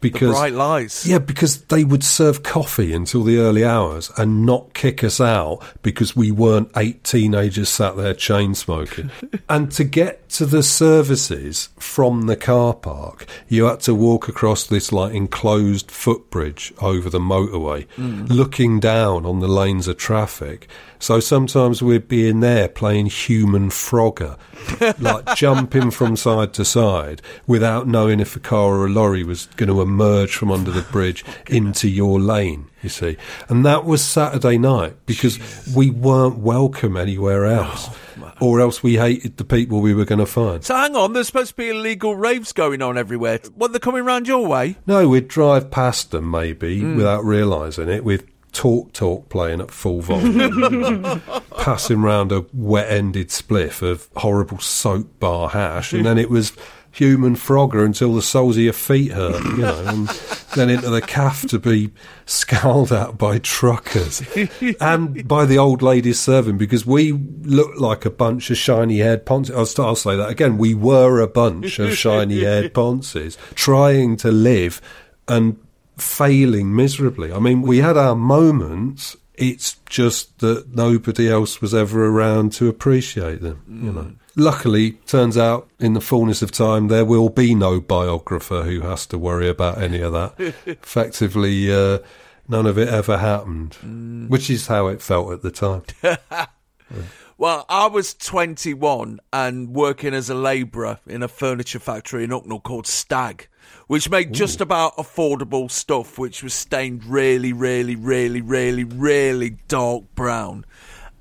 Because 0.00 0.30
bright 0.30 0.54
lights. 0.54 1.06
yeah, 1.06 1.18
because 1.18 1.64
they 1.64 1.84
would 1.84 2.02
serve 2.02 2.42
coffee 2.42 2.92
until 2.94 3.22
the 3.22 3.38
early 3.38 3.64
hours 3.64 4.10
and 4.16 4.46
not 4.46 4.72
kick 4.72 5.04
us 5.04 5.20
out 5.20 5.62
because 5.82 6.16
we 6.16 6.30
weren't 6.30 6.70
eight 6.76 7.04
teenagers 7.04 7.68
sat 7.68 7.96
there 7.96 8.14
chain 8.14 8.54
smoking. 8.54 9.10
and 9.48 9.70
to 9.72 9.84
get 9.84 10.28
to 10.30 10.46
the 10.46 10.62
services 10.62 11.68
from 11.76 12.22
the 12.22 12.36
car 12.36 12.74
park, 12.74 13.26
you 13.48 13.64
had 13.64 13.80
to 13.80 13.94
walk 13.94 14.28
across 14.28 14.64
this 14.66 14.92
like 14.92 15.12
enclosed 15.14 15.90
footbridge 15.90 16.72
over 16.80 17.10
the 17.10 17.18
motorway, 17.18 17.86
hmm. 17.90 18.24
looking 18.26 18.80
down 18.80 19.26
on 19.26 19.40
the 19.40 19.48
lanes 19.48 19.88
of 19.88 19.96
traffic. 19.98 20.68
So 20.98 21.18
sometimes 21.18 21.82
we'd 21.82 22.08
be 22.08 22.28
in 22.28 22.40
there 22.40 22.68
playing 22.68 23.06
human 23.06 23.70
Frogger, 23.70 24.38
like 25.00 25.34
jumping 25.34 25.90
from 25.90 26.14
side 26.14 26.52
to 26.54 26.64
side 26.64 27.22
without 27.46 27.88
knowing 27.88 28.20
if 28.20 28.36
a 28.36 28.40
car 28.40 28.74
or 28.76 28.86
a 28.86 28.90
lorry 28.90 29.24
was 29.24 29.46
going 29.56 29.68
to 29.68 29.80
emerge 29.90 30.34
from 30.34 30.50
under 30.50 30.70
the 30.70 30.82
bridge 30.82 31.24
oh, 31.26 31.32
into 31.48 31.88
your 31.88 32.20
lane, 32.20 32.66
you 32.82 32.88
see. 32.88 33.16
And 33.48 33.64
that 33.64 33.84
was 33.84 34.04
Saturday 34.04 34.58
night 34.58 34.96
because 35.06 35.38
we 35.74 35.90
weren't 35.90 36.38
welcome 36.38 36.96
anywhere 36.96 37.46
oh, 37.46 37.54
else. 37.54 37.90
or 38.40 38.60
else 38.60 38.82
we 38.82 38.96
hated 38.96 39.36
the 39.36 39.44
people 39.44 39.80
we 39.80 39.94
were 39.94 40.04
going 40.04 40.18
to 40.18 40.26
find. 40.26 40.64
So 40.64 40.74
hang 40.74 40.96
on, 40.96 41.12
there's 41.12 41.26
supposed 41.26 41.50
to 41.50 41.56
be 41.56 41.70
illegal 41.70 42.14
raves 42.14 42.52
going 42.52 42.82
on 42.82 42.96
everywhere. 42.96 43.40
What, 43.54 43.72
they're 43.72 43.80
coming 43.80 44.04
round 44.04 44.28
your 44.28 44.46
way? 44.46 44.76
No, 44.86 45.08
we'd 45.08 45.28
drive 45.28 45.70
past 45.70 46.10
them 46.10 46.30
maybe 46.30 46.80
hmm. 46.80 46.96
without 46.96 47.24
realising 47.24 47.88
it 47.88 48.04
with 48.04 48.26
Talk 48.52 48.92
Talk 48.92 49.28
playing 49.28 49.60
at 49.60 49.70
full 49.70 50.00
volume, 50.00 51.22
passing 51.58 52.02
round 52.02 52.32
a 52.32 52.44
wet 52.52 52.90
ended 52.90 53.28
spliff 53.28 53.80
of 53.80 54.08
horrible 54.16 54.58
soap 54.58 55.20
bar 55.20 55.50
hash, 55.50 55.92
and 55.92 56.04
then 56.04 56.18
it 56.18 56.30
was 56.30 56.52
human 56.90 57.36
Frogger 57.36 57.84
until 57.84 58.14
the 58.14 58.22
soles 58.22 58.56
of 58.56 58.62
your 58.62 58.72
feet 58.72 59.12
hurt, 59.12 59.42
you 59.44 59.58
know, 59.58 59.84
and 59.86 60.08
then 60.54 60.70
into 60.70 60.90
the 60.90 61.00
calf 61.00 61.42
to 61.48 61.58
be 61.58 61.90
scowled 62.26 62.92
at 62.92 63.16
by 63.16 63.38
truckers 63.38 64.22
and 64.80 65.26
by 65.26 65.44
the 65.44 65.58
old 65.58 65.82
ladies 65.82 66.18
serving 66.18 66.58
because 66.58 66.84
we 66.84 67.12
looked 67.12 67.78
like 67.78 68.04
a 68.04 68.10
bunch 68.10 68.50
of 68.50 68.56
shiny 68.56 68.98
haired 68.98 69.24
ponces. 69.24 69.54
I'll, 69.54 69.86
I'll 69.86 69.96
say 69.96 70.16
that 70.16 70.28
again. 70.28 70.58
We 70.58 70.74
were 70.74 71.20
a 71.20 71.28
bunch 71.28 71.78
of 71.78 71.96
shiny 71.96 72.40
haired 72.40 72.74
ponces 72.74 73.38
trying 73.54 74.16
to 74.18 74.30
live 74.30 74.80
and 75.28 75.58
failing 75.96 76.74
miserably. 76.74 77.32
I 77.32 77.38
mean, 77.38 77.62
we 77.62 77.78
had 77.78 77.96
our 77.96 78.16
moments. 78.16 79.16
It's 79.34 79.76
just 79.86 80.40
that 80.40 80.74
nobody 80.74 81.30
else 81.30 81.62
was 81.62 81.74
ever 81.74 82.04
around 82.04 82.52
to 82.54 82.68
appreciate 82.68 83.40
them, 83.40 83.62
you 83.68 83.92
know. 83.92 84.02
Mm. 84.02 84.16
Luckily, 84.40 84.92
turns 85.04 85.36
out 85.36 85.68
in 85.78 85.92
the 85.92 86.00
fullness 86.00 86.40
of 86.40 86.50
time, 86.50 86.88
there 86.88 87.04
will 87.04 87.28
be 87.28 87.54
no 87.54 87.78
biographer 87.78 88.62
who 88.62 88.80
has 88.80 89.04
to 89.08 89.18
worry 89.18 89.50
about 89.50 89.76
any 89.76 90.00
of 90.00 90.14
that. 90.14 90.54
Effectively, 90.66 91.70
uh, 91.70 91.98
none 92.48 92.64
of 92.64 92.78
it 92.78 92.88
ever 92.88 93.18
happened, 93.18 93.74
which 94.30 94.48
is 94.48 94.66
how 94.66 94.86
it 94.86 95.02
felt 95.02 95.30
at 95.34 95.42
the 95.42 95.50
time. 95.50 95.82
Well, 97.40 97.64
I 97.70 97.86
was 97.86 98.12
21 98.12 99.18
and 99.32 99.70
working 99.70 100.12
as 100.12 100.28
a 100.28 100.34
labourer 100.34 100.98
in 101.06 101.22
a 101.22 101.28
furniture 101.28 101.78
factory 101.78 102.22
in 102.22 102.28
Hucknall 102.28 102.62
called 102.62 102.86
Stag, 102.86 103.48
which 103.86 104.10
made 104.10 104.34
just 104.34 104.60
about 104.60 104.98
affordable 104.98 105.70
stuff, 105.70 106.18
which 106.18 106.42
was 106.42 106.52
stained 106.52 107.02
really, 107.06 107.54
really, 107.54 107.96
really, 107.96 108.42
really, 108.42 108.84
really 108.84 109.56
dark 109.68 110.04
brown. 110.14 110.66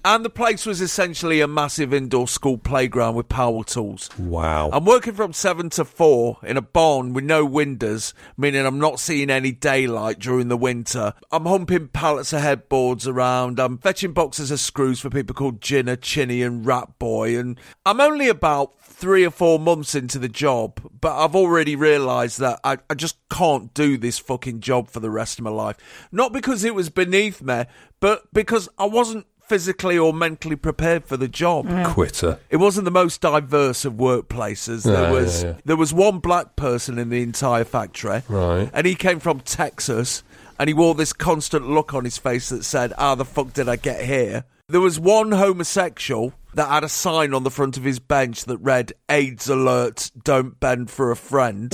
And 0.05 0.23
the 0.23 0.29
place 0.29 0.65
was 0.65 0.79
essentially 0.79 1.41
a 1.41 1.47
massive 1.47 1.93
indoor 1.93 2.27
school 2.27 2.57
playground 2.57 3.15
with 3.15 3.27
power 3.27 3.65
tools. 3.65 4.09
Wow. 4.17 4.69
I'm 4.71 4.85
working 4.85 5.13
from 5.13 5.33
seven 5.33 5.69
to 5.71 5.83
four 5.83 6.37
in 6.41 6.55
a 6.55 6.61
barn 6.61 7.11
with 7.13 7.25
no 7.25 7.43
windows, 7.43 8.13
meaning 8.37 8.65
I'm 8.65 8.79
not 8.79 9.01
seeing 9.01 9.29
any 9.29 9.51
daylight 9.51 10.19
during 10.19 10.47
the 10.47 10.55
winter. 10.55 11.13
I'm 11.31 11.45
humping 11.45 11.89
pallets 11.89 12.31
of 12.31 12.41
headboards 12.41 13.07
around. 13.07 13.59
I'm 13.59 13.77
fetching 13.77 14.13
boxes 14.13 14.51
of 14.51 14.61
screws 14.61 15.01
for 15.01 15.09
people 15.09 15.35
called 15.35 15.59
Ginner, 15.59 15.97
Chinny, 15.97 16.43
and 16.43 16.65
Rat 16.65 16.97
Boy. 16.97 17.37
And 17.37 17.59
I'm 17.85 17.99
only 17.99 18.29
about 18.29 18.79
three 18.81 19.25
or 19.25 19.31
four 19.31 19.59
months 19.59 19.95
into 19.95 20.17
the 20.17 20.29
job, 20.29 20.79
but 20.99 21.17
I've 21.17 21.35
already 21.35 21.75
realised 21.75 22.39
that 22.39 22.59
I, 22.63 22.77
I 22.89 22.95
just 22.95 23.17
can't 23.29 23.73
do 23.73 23.97
this 23.97 24.17
fucking 24.19 24.61
job 24.61 24.89
for 24.89 24.99
the 24.99 25.09
rest 25.09 25.39
of 25.39 25.45
my 25.45 25.51
life. 25.51 25.77
Not 26.11 26.33
because 26.33 26.63
it 26.63 26.75
was 26.75 26.89
beneath 26.89 27.41
me, 27.41 27.65
but 27.99 28.33
because 28.33 28.67
I 28.77 28.85
wasn't 28.85 29.25
physically 29.49 29.97
or 29.97 30.13
mentally 30.13 30.55
prepared 30.55 31.03
for 31.05 31.17
the 31.17 31.27
job. 31.27 31.67
Quitter. 31.87 32.39
It 32.49 32.57
wasn't 32.57 32.85
the 32.85 32.91
most 32.91 33.19
diverse 33.21 33.83
of 33.83 33.93
workplaces. 33.93 34.83
There 34.83 34.93
Yeah, 35.03 35.11
was 35.11 35.43
yeah, 35.43 35.49
yeah. 35.49 35.55
there 35.65 35.75
was 35.75 35.93
one 35.93 36.19
black 36.19 36.55
person 36.55 36.97
in 36.99 37.09
the 37.09 37.21
entire 37.23 37.63
factory, 37.65 38.21
Right. 38.29 38.69
And 38.73 38.85
he 38.87 38.95
came 38.95 39.19
from 39.19 39.39
Texas, 39.41 40.23
and 40.59 40.67
he 40.69 40.73
wore 40.73 40.93
this 40.95 41.11
constant 41.13 41.69
look 41.69 41.93
on 41.93 42.05
his 42.05 42.17
face 42.17 42.49
that 42.49 42.63
said, 42.63 42.93
"How 42.97 43.15
the 43.15 43.25
fuck 43.25 43.53
did 43.53 43.67
I 43.67 43.75
get 43.75 44.05
here?" 44.05 44.45
There 44.67 44.81
was 44.81 44.99
one 44.99 45.31
homosexual 45.31 46.33
that 46.53 46.67
had 46.69 46.83
a 46.83 46.89
sign 46.89 47.33
on 47.33 47.43
the 47.43 47.49
front 47.51 47.77
of 47.77 47.83
his 47.83 47.97
bench 47.99 48.45
that 48.45 48.57
read 48.59 48.93
"AIDS 49.09 49.49
alert, 49.49 50.11
don't 50.23 50.59
bend 50.59 50.91
for 50.91 51.09
a 51.11 51.15
friend," 51.15 51.73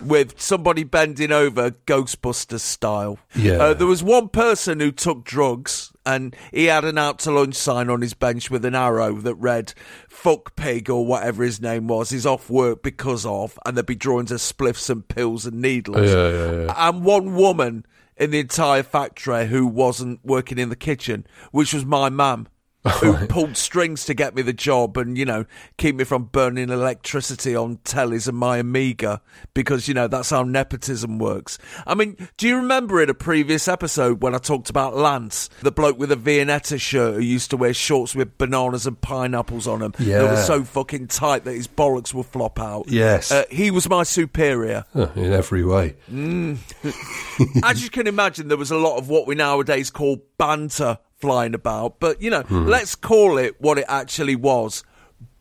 with 0.00 0.40
somebody 0.40 0.84
bending 0.84 1.30
over 1.32 1.72
Ghostbusters 1.86 2.60
style. 2.60 3.18
Yeah. 3.34 3.58
Uh, 3.58 3.74
there 3.74 3.86
was 3.86 4.02
one 4.02 4.28
person 4.28 4.80
who 4.80 4.92
took 4.92 5.24
drugs 5.24 5.91
and 6.04 6.34
he 6.52 6.64
had 6.64 6.84
an 6.84 6.98
out 6.98 7.18
to 7.20 7.30
lunch 7.30 7.54
sign 7.54 7.88
on 7.88 8.00
his 8.00 8.14
bench 8.14 8.50
with 8.50 8.64
an 8.64 8.74
arrow 8.74 9.14
that 9.14 9.34
read 9.36 9.72
fuck 10.08 10.56
pig 10.56 10.90
or 10.90 11.06
whatever 11.06 11.44
his 11.44 11.60
name 11.60 11.86
was 11.86 12.10
he's 12.10 12.26
off 12.26 12.50
work 12.50 12.82
because 12.82 13.24
of 13.24 13.58
and 13.64 13.76
there'd 13.76 13.86
be 13.86 13.94
drawings 13.94 14.32
of 14.32 14.38
spliffs 14.40 14.90
and 14.90 15.06
pills 15.08 15.46
and 15.46 15.60
needles 15.60 16.10
Yeah, 16.10 16.28
yeah, 16.28 16.64
yeah. 16.64 16.88
and 16.88 17.04
one 17.04 17.34
woman 17.34 17.86
in 18.16 18.30
the 18.30 18.40
entire 18.40 18.82
factory 18.82 19.46
who 19.46 19.66
wasn't 19.66 20.20
working 20.24 20.58
in 20.58 20.68
the 20.68 20.76
kitchen 20.76 21.26
which 21.50 21.72
was 21.72 21.84
my 21.84 22.08
mum 22.08 22.46
who 22.84 23.26
pulled 23.28 23.56
strings 23.56 24.04
to 24.06 24.14
get 24.14 24.34
me 24.34 24.42
the 24.42 24.52
job 24.52 24.96
and, 24.96 25.16
you 25.16 25.24
know, 25.24 25.44
keep 25.76 25.94
me 25.94 26.04
from 26.04 26.24
burning 26.24 26.68
electricity 26.70 27.54
on 27.54 27.76
tellies 27.78 28.26
and 28.26 28.36
my 28.36 28.58
Amiga 28.58 29.20
because, 29.54 29.86
you 29.86 29.94
know, 29.94 30.08
that's 30.08 30.30
how 30.30 30.42
nepotism 30.42 31.18
works. 31.18 31.58
I 31.86 31.94
mean, 31.94 32.16
do 32.36 32.48
you 32.48 32.56
remember 32.56 33.00
in 33.00 33.08
a 33.08 33.14
previous 33.14 33.68
episode 33.68 34.22
when 34.22 34.34
I 34.34 34.38
talked 34.38 34.70
about 34.70 34.96
Lance, 34.96 35.48
the 35.60 35.70
bloke 35.72 35.98
with 35.98 36.10
a 36.10 36.16
Viennetta 36.16 36.80
shirt 36.80 37.14
who 37.14 37.20
used 37.20 37.50
to 37.50 37.56
wear 37.56 37.72
shorts 37.72 38.14
with 38.14 38.36
bananas 38.36 38.86
and 38.86 39.00
pineapples 39.00 39.66
on 39.66 39.80
them 39.80 39.94
that 39.98 40.22
were 40.22 40.36
so 40.36 40.64
fucking 40.64 41.08
tight 41.08 41.44
that 41.44 41.52
his 41.52 41.68
bollocks 41.68 42.12
would 42.12 42.26
flop 42.26 42.58
out? 42.58 42.88
Yes. 42.88 43.30
Uh, 43.30 43.44
he 43.50 43.70
was 43.70 43.88
my 43.88 44.02
superior. 44.02 44.84
In 44.94 45.32
every 45.32 45.64
way. 45.64 45.94
As 47.62 47.82
you 47.82 47.90
can 47.90 48.06
imagine, 48.06 48.48
there 48.48 48.56
was 48.56 48.70
a 48.70 48.76
lot 48.76 48.98
of 48.98 49.08
what 49.08 49.26
we 49.26 49.34
nowadays 49.34 49.90
call 49.90 50.22
banter 50.38 50.98
flying 51.22 51.54
about, 51.54 51.98
but 52.00 52.20
you 52.20 52.28
know, 52.30 52.42
Hmm. 52.42 52.66
let's 52.66 52.94
call 52.94 53.38
it 53.38 53.54
what 53.60 53.78
it 53.78 53.86
actually 53.88 54.36
was 54.36 54.82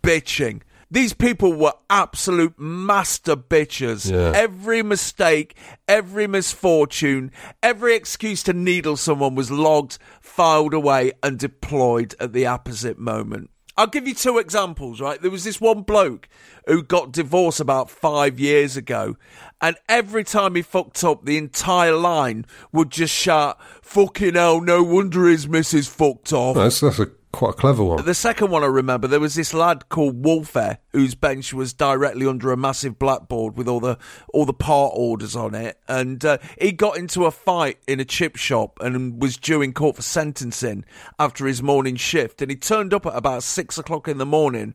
bitching. 0.04 0.62
These 0.90 1.14
people 1.14 1.54
were 1.54 1.74
absolute 1.90 2.54
master 2.60 3.38
bitches. 3.38 4.12
Yeah. 4.12 4.34
Every 4.36 4.84
mistake, 4.84 5.56
every 5.88 6.28
misfortune, 6.28 7.32
every 7.64 7.96
excuse 7.96 8.44
to 8.44 8.54
needle 8.54 8.98
someone 8.98 9.34
was 9.36 9.50
logged, 9.50 9.98
filed 10.20 10.74
away, 10.74 11.14
and 11.24 11.40
deployed 11.40 12.14
at 12.20 12.34
the 12.34 12.46
opposite 12.46 13.00
moment. 13.00 13.51
I'll 13.78 13.88
give 13.88 14.08
you 14.08 14.14
two 14.14 14.38
examples, 14.38 15.00
right? 15.00 15.22
There 15.22 15.32
was 15.32 15.44
this 15.44 15.62
one 15.62 15.82
bloke 15.82 16.28
who 16.68 16.84
got 16.84 17.12
divorced 17.12 17.60
about 17.60 17.90
five 17.90 18.40
years 18.40 18.76
ago, 18.78 19.16
and 19.62 19.78
every 19.88 20.24
time 20.24 20.56
he 20.56 20.62
fucked 20.62 21.04
up, 21.04 21.26
the 21.26 21.38
entire 21.38 21.96
line 21.96 22.46
would 22.72 22.92
just 22.92 23.14
shout, 23.14 23.60
Fucking 23.82 24.36
hell, 24.36 24.62
no 24.62 24.84
wonder 24.84 25.28
his 25.28 25.48
missus 25.48 25.88
fucked 25.88 26.34
off. 26.34 26.56
That's, 26.56 26.80
that's 26.80 27.00
a 27.00 27.08
quite 27.32 27.52
a 27.52 27.54
clever 27.54 27.84
one. 27.84 28.06
The 28.06 28.14
second 28.14 28.52
one 28.52 28.64
I 28.64 28.68
remember, 28.68 29.08
there 29.08 29.20
was 29.20 29.36
this 29.36 29.54
lad 29.54 29.90
called 29.90 30.24
Wolfer 30.24 30.78
whose 30.92 31.16
bench 31.16 31.54
was 31.54 31.74
directly 31.74 32.26
under 32.28 32.52
a 32.52 32.58
massive 32.58 33.00
blackboard 33.00 33.58
with 33.58 33.68
all 33.68 33.80
the 33.80 33.98
all 34.34 34.46
the 34.46 34.54
part 34.54 34.94
orders 34.96 35.36
on 35.36 35.56
it, 35.56 35.80
and 35.88 36.24
uh, 36.24 36.38
he 36.60 36.72
got 36.72 36.98
into 36.98 37.26
a 37.26 37.32
fight 37.32 37.78
in 37.88 38.00
a 38.00 38.06
chip 38.06 38.36
shop 38.36 38.80
and 38.82 39.22
was 39.22 39.38
due 39.38 39.62
in 39.62 39.74
court 39.74 39.96
for 39.96 40.02
sentencing 40.02 40.86
after 41.20 41.48
his 41.48 41.64
morning 41.64 41.96
shift, 41.96 42.42
and 42.42 42.52
he 42.52 42.58
turned 42.58 42.94
up 42.94 43.06
at 43.06 43.16
about 43.16 43.44
six 43.44 43.78
o'clock 43.78 44.08
in 44.08 44.18
the 44.18 44.26
morning. 44.26 44.74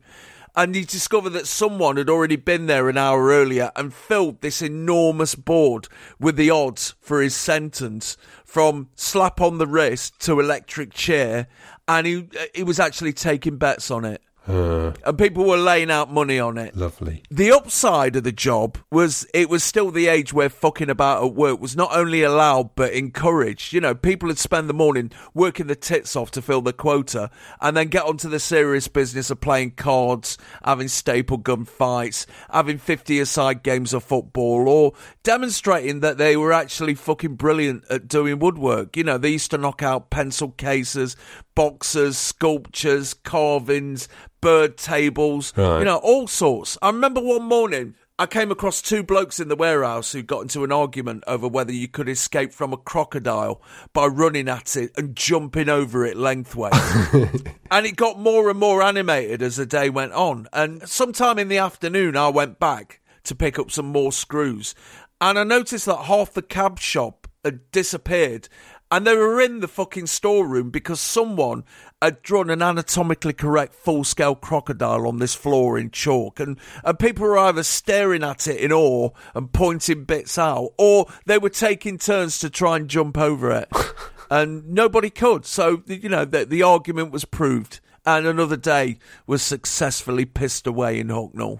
And 0.55 0.73
he 0.73 0.85
discovered 0.85 1.31
that 1.31 1.45
someone 1.45 1.97
had 1.97 2.09
already 2.09 2.35
been 2.35 2.65
there 2.65 2.89
an 2.89 2.97
hour 2.97 3.27
earlier 3.27 3.71
and 3.75 3.93
filled 3.93 4.41
this 4.41 4.59
enormous 4.59 5.35
board 5.35 5.87
with 6.19 6.35
the 6.35 6.49
odds 6.49 6.95
for 6.99 7.21
his 7.21 7.35
sentence 7.35 8.17
from 8.43 8.89
slap 8.95 9.39
on 9.39 9.59
the 9.59 9.67
wrist 9.67 10.19
to 10.21 10.39
electric 10.39 10.93
chair. 10.93 11.45
And 11.87 12.05
he, 12.07 12.27
he 12.53 12.63
was 12.63 12.79
actually 12.79 13.13
taking 13.13 13.57
bets 13.57 13.91
on 13.91 14.05
it. 14.05 14.21
Uh, 14.47 14.93
And 15.05 15.17
people 15.17 15.43
were 15.43 15.57
laying 15.57 15.91
out 15.91 16.09
money 16.09 16.39
on 16.39 16.57
it. 16.57 16.73
lovely. 16.73 17.21
The 17.29 17.51
upside 17.51 18.15
of 18.15 18.23
the 18.23 18.31
job 18.31 18.77
was 18.89 19.27
it 19.33 19.49
was 19.49 19.61
still 19.61 19.91
the 19.91 20.07
age 20.07 20.31
where 20.31 20.47
fucking 20.49 20.89
about 20.89 21.25
at 21.25 21.33
work 21.33 21.59
was 21.59 21.75
not 21.75 21.93
only 21.93 22.23
allowed 22.23 22.73
but 22.73 22.93
encouraged. 22.93 23.73
You 23.73 23.81
know, 23.81 23.93
people 23.93 24.27
would 24.27 24.37
spend 24.39 24.69
the 24.69 24.73
morning 24.73 25.11
working 25.33 25.67
the 25.67 25.75
tits 25.75 26.15
off 26.15 26.31
to 26.31 26.41
fill 26.41 26.61
the 26.61 26.71
quota 26.71 27.29
and 27.59 27.75
then 27.75 27.89
get 27.89 28.05
onto 28.05 28.29
the 28.29 28.39
serious 28.39 28.87
business 28.87 29.29
of 29.29 29.41
playing 29.41 29.71
cards, 29.71 30.37
having 30.63 30.87
staple 30.87 31.35
gun 31.39 31.65
fights, 31.65 32.25
having 32.49 32.77
50 32.77 33.19
aside 33.19 33.63
games 33.63 33.93
of 33.93 34.01
football, 34.05 34.69
or 34.69 34.93
demonstrating 35.23 35.99
that 35.99 36.17
they 36.17 36.37
were 36.37 36.53
actually 36.53 36.95
fucking 36.95 37.35
brilliant 37.35 37.83
at 37.89 38.07
doing 38.07 38.39
woodwork. 38.39 38.95
You 38.95 39.03
know, 39.03 39.17
they 39.17 39.31
used 39.31 39.51
to 39.51 39.57
knock 39.57 39.83
out 39.83 40.09
pencil 40.09 40.51
cases, 40.51 41.17
boxes, 41.57 42.19
sculptures, 42.19 43.15
carvings, 43.15 44.07
bird 44.41 44.77
tables, 44.77 45.53
Right. 45.57 45.79
you 45.79 45.85
know, 45.85 45.97
all 45.97 46.27
sorts. 46.27 46.77
I 46.83 46.89
remember 46.91 47.19
one 47.19 47.41
morning 47.43 47.95
I 48.19 48.27
came 48.27 48.51
across 48.51 48.79
two 48.81 49.01
blokes 49.01 49.39
in 49.39 49.47
the 49.47 49.55
warehouse 49.55 50.11
who 50.11 50.21
got 50.21 50.41
into 50.41 50.63
an 50.63 50.71
argument 50.71 51.23
over 51.25 51.47
whether 51.47 51.71
you 51.71 51.87
could 51.87 52.09
escape 52.09 52.53
from 52.53 52.73
a 52.73 52.77
crocodile 52.77 53.59
by 53.93 54.05
running 54.05 54.47
at 54.47 54.75
it 54.75 54.91
and 54.97 55.15
jumping 55.15 55.67
over 55.67 56.05
it 56.05 56.15
lengthways. 56.15 56.73
and 57.71 57.85
it 57.87 57.95
got 57.95 58.19
more 58.19 58.49
and 58.51 58.59
more 58.59 58.83
animated 58.83 59.41
as 59.41 59.55
the 59.55 59.65
day 59.65 59.89
went 59.89 60.13
on. 60.13 60.47
And 60.53 60.87
sometime 60.87 61.39
in 61.39 61.47
the 61.47 61.57
afternoon, 61.57 62.15
I 62.15 62.29
went 62.29 62.59
back 62.59 63.01
to 63.23 63.35
pick 63.35 63.57
up 63.57 63.71
some 63.71 63.87
more 63.87 64.11
screws. 64.11 64.75
And 65.19 65.37
I 65.39 65.43
noticed 65.43 65.87
that 65.87 66.05
half 66.05 66.33
the 66.33 66.43
cab 66.43 66.77
shop 66.79 67.27
had 67.43 67.71
disappeared. 67.71 68.47
And 68.89 69.05
they 69.05 69.15
were 69.15 69.41
in 69.41 69.59
the 69.59 69.67
fucking 69.67 70.07
storeroom 70.07 70.69
because 70.69 71.01
someone 71.01 71.65
had 72.01 72.21
drawn 72.21 72.49
an 72.49 72.61
anatomically 72.61 73.33
correct 73.33 73.73
full 73.73 74.05
scale 74.05 74.35
crocodile 74.35 75.07
on 75.07 75.19
this 75.19 75.35
floor 75.35 75.77
in 75.77 75.91
chalk. 75.91 76.39
And, 76.39 76.57
and 76.85 76.97
people 76.97 77.25
were 77.25 77.37
either 77.37 77.63
staring 77.63 78.23
at 78.23 78.47
it 78.47 78.61
in 78.61 78.71
awe 78.71 79.09
and 79.35 79.51
pointing 79.51 80.05
bits 80.05 80.37
out, 80.37 80.69
or 80.77 81.07
they 81.25 81.37
were 81.37 81.49
taking 81.49 81.97
turns 81.97 82.39
to 82.39 82.49
try 82.49 82.77
and 82.77 82.89
jump 82.89 83.17
over 83.17 83.51
it. 83.51 83.69
and 84.29 84.69
nobody 84.69 85.09
could. 85.09 85.45
So, 85.45 85.83
you 85.85 86.09
know, 86.09 86.23
the, 86.23 86.45
the 86.45 86.63
argument 86.63 87.11
was 87.11 87.25
proved. 87.25 87.81
And 88.05 88.25
another 88.25 88.55
day 88.55 88.99
was 89.25 89.41
successfully 89.41 90.23
pissed 90.23 90.65
away 90.65 90.97
in 90.97 91.07
Hucknall. 91.07 91.59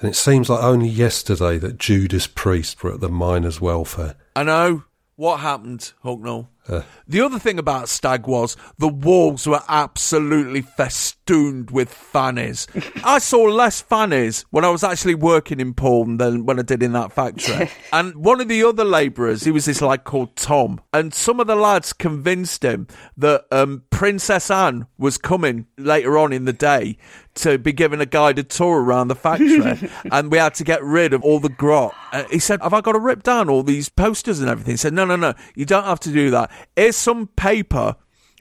And 0.00 0.10
it 0.10 0.14
seems 0.14 0.48
like 0.48 0.62
only 0.62 0.88
yesterday 0.88 1.58
that 1.58 1.78
Judas 1.78 2.28
Priest 2.28 2.82
were 2.84 2.94
at 2.94 3.00
the 3.00 3.08
miners' 3.08 3.60
welfare. 3.60 4.14
I 4.36 4.44
know. 4.44 4.84
What 5.22 5.38
happened, 5.38 5.92
Hucknall? 6.04 6.48
The 7.08 7.20
other 7.20 7.38
thing 7.38 7.58
about 7.58 7.88
Stag 7.88 8.26
was 8.26 8.56
the 8.78 8.88
walls 8.88 9.46
were 9.46 9.62
absolutely 9.68 10.62
festooned 10.62 11.70
with 11.70 11.92
fannies. 11.92 12.66
I 13.04 13.18
saw 13.18 13.42
less 13.42 13.80
fannies 13.80 14.44
when 14.50 14.64
I 14.64 14.70
was 14.70 14.84
actually 14.84 15.14
working 15.14 15.60
in 15.60 15.74
Paul 15.74 16.16
than 16.16 16.46
when 16.46 16.58
I 16.58 16.62
did 16.62 16.82
in 16.82 16.92
that 16.92 17.12
factory. 17.12 17.70
and 17.92 18.14
one 18.16 18.40
of 18.40 18.48
the 18.48 18.62
other 18.62 18.84
labourers, 18.84 19.44
he 19.44 19.50
was 19.50 19.64
this 19.64 19.82
lad 19.82 20.04
called 20.04 20.36
Tom, 20.36 20.80
and 20.92 21.12
some 21.12 21.40
of 21.40 21.46
the 21.46 21.56
lads 21.56 21.92
convinced 21.92 22.64
him 22.64 22.86
that 23.16 23.46
um, 23.50 23.82
Princess 23.90 24.50
Anne 24.50 24.86
was 24.98 25.18
coming 25.18 25.66
later 25.76 26.16
on 26.16 26.32
in 26.32 26.44
the 26.44 26.52
day 26.52 26.96
to 27.34 27.58
be 27.58 27.72
given 27.72 28.00
a 28.00 28.06
guided 28.06 28.50
tour 28.50 28.82
around 28.82 29.08
the 29.08 29.14
factory, 29.14 29.90
and 30.12 30.30
we 30.30 30.38
had 30.38 30.54
to 30.54 30.64
get 30.64 30.82
rid 30.82 31.12
of 31.12 31.22
all 31.22 31.40
the 31.40 31.48
grot. 31.48 31.94
Uh, 32.12 32.24
he 32.30 32.38
said, 32.38 32.60
"Have 32.62 32.74
I 32.74 32.80
got 32.80 32.92
to 32.92 32.98
rip 32.98 33.22
down 33.22 33.48
all 33.48 33.62
these 33.62 33.88
posters 33.88 34.40
and 34.40 34.50
everything?" 34.50 34.72
He 34.72 34.76
said, 34.76 34.92
"No, 34.92 35.04
no, 35.04 35.16
no. 35.16 35.34
You 35.54 35.64
don't 35.64 35.84
have 35.84 36.00
to 36.00 36.12
do 36.12 36.30
that. 36.30 36.50
Here's 36.76 36.96
some 36.96 37.28
paper, 37.28 37.96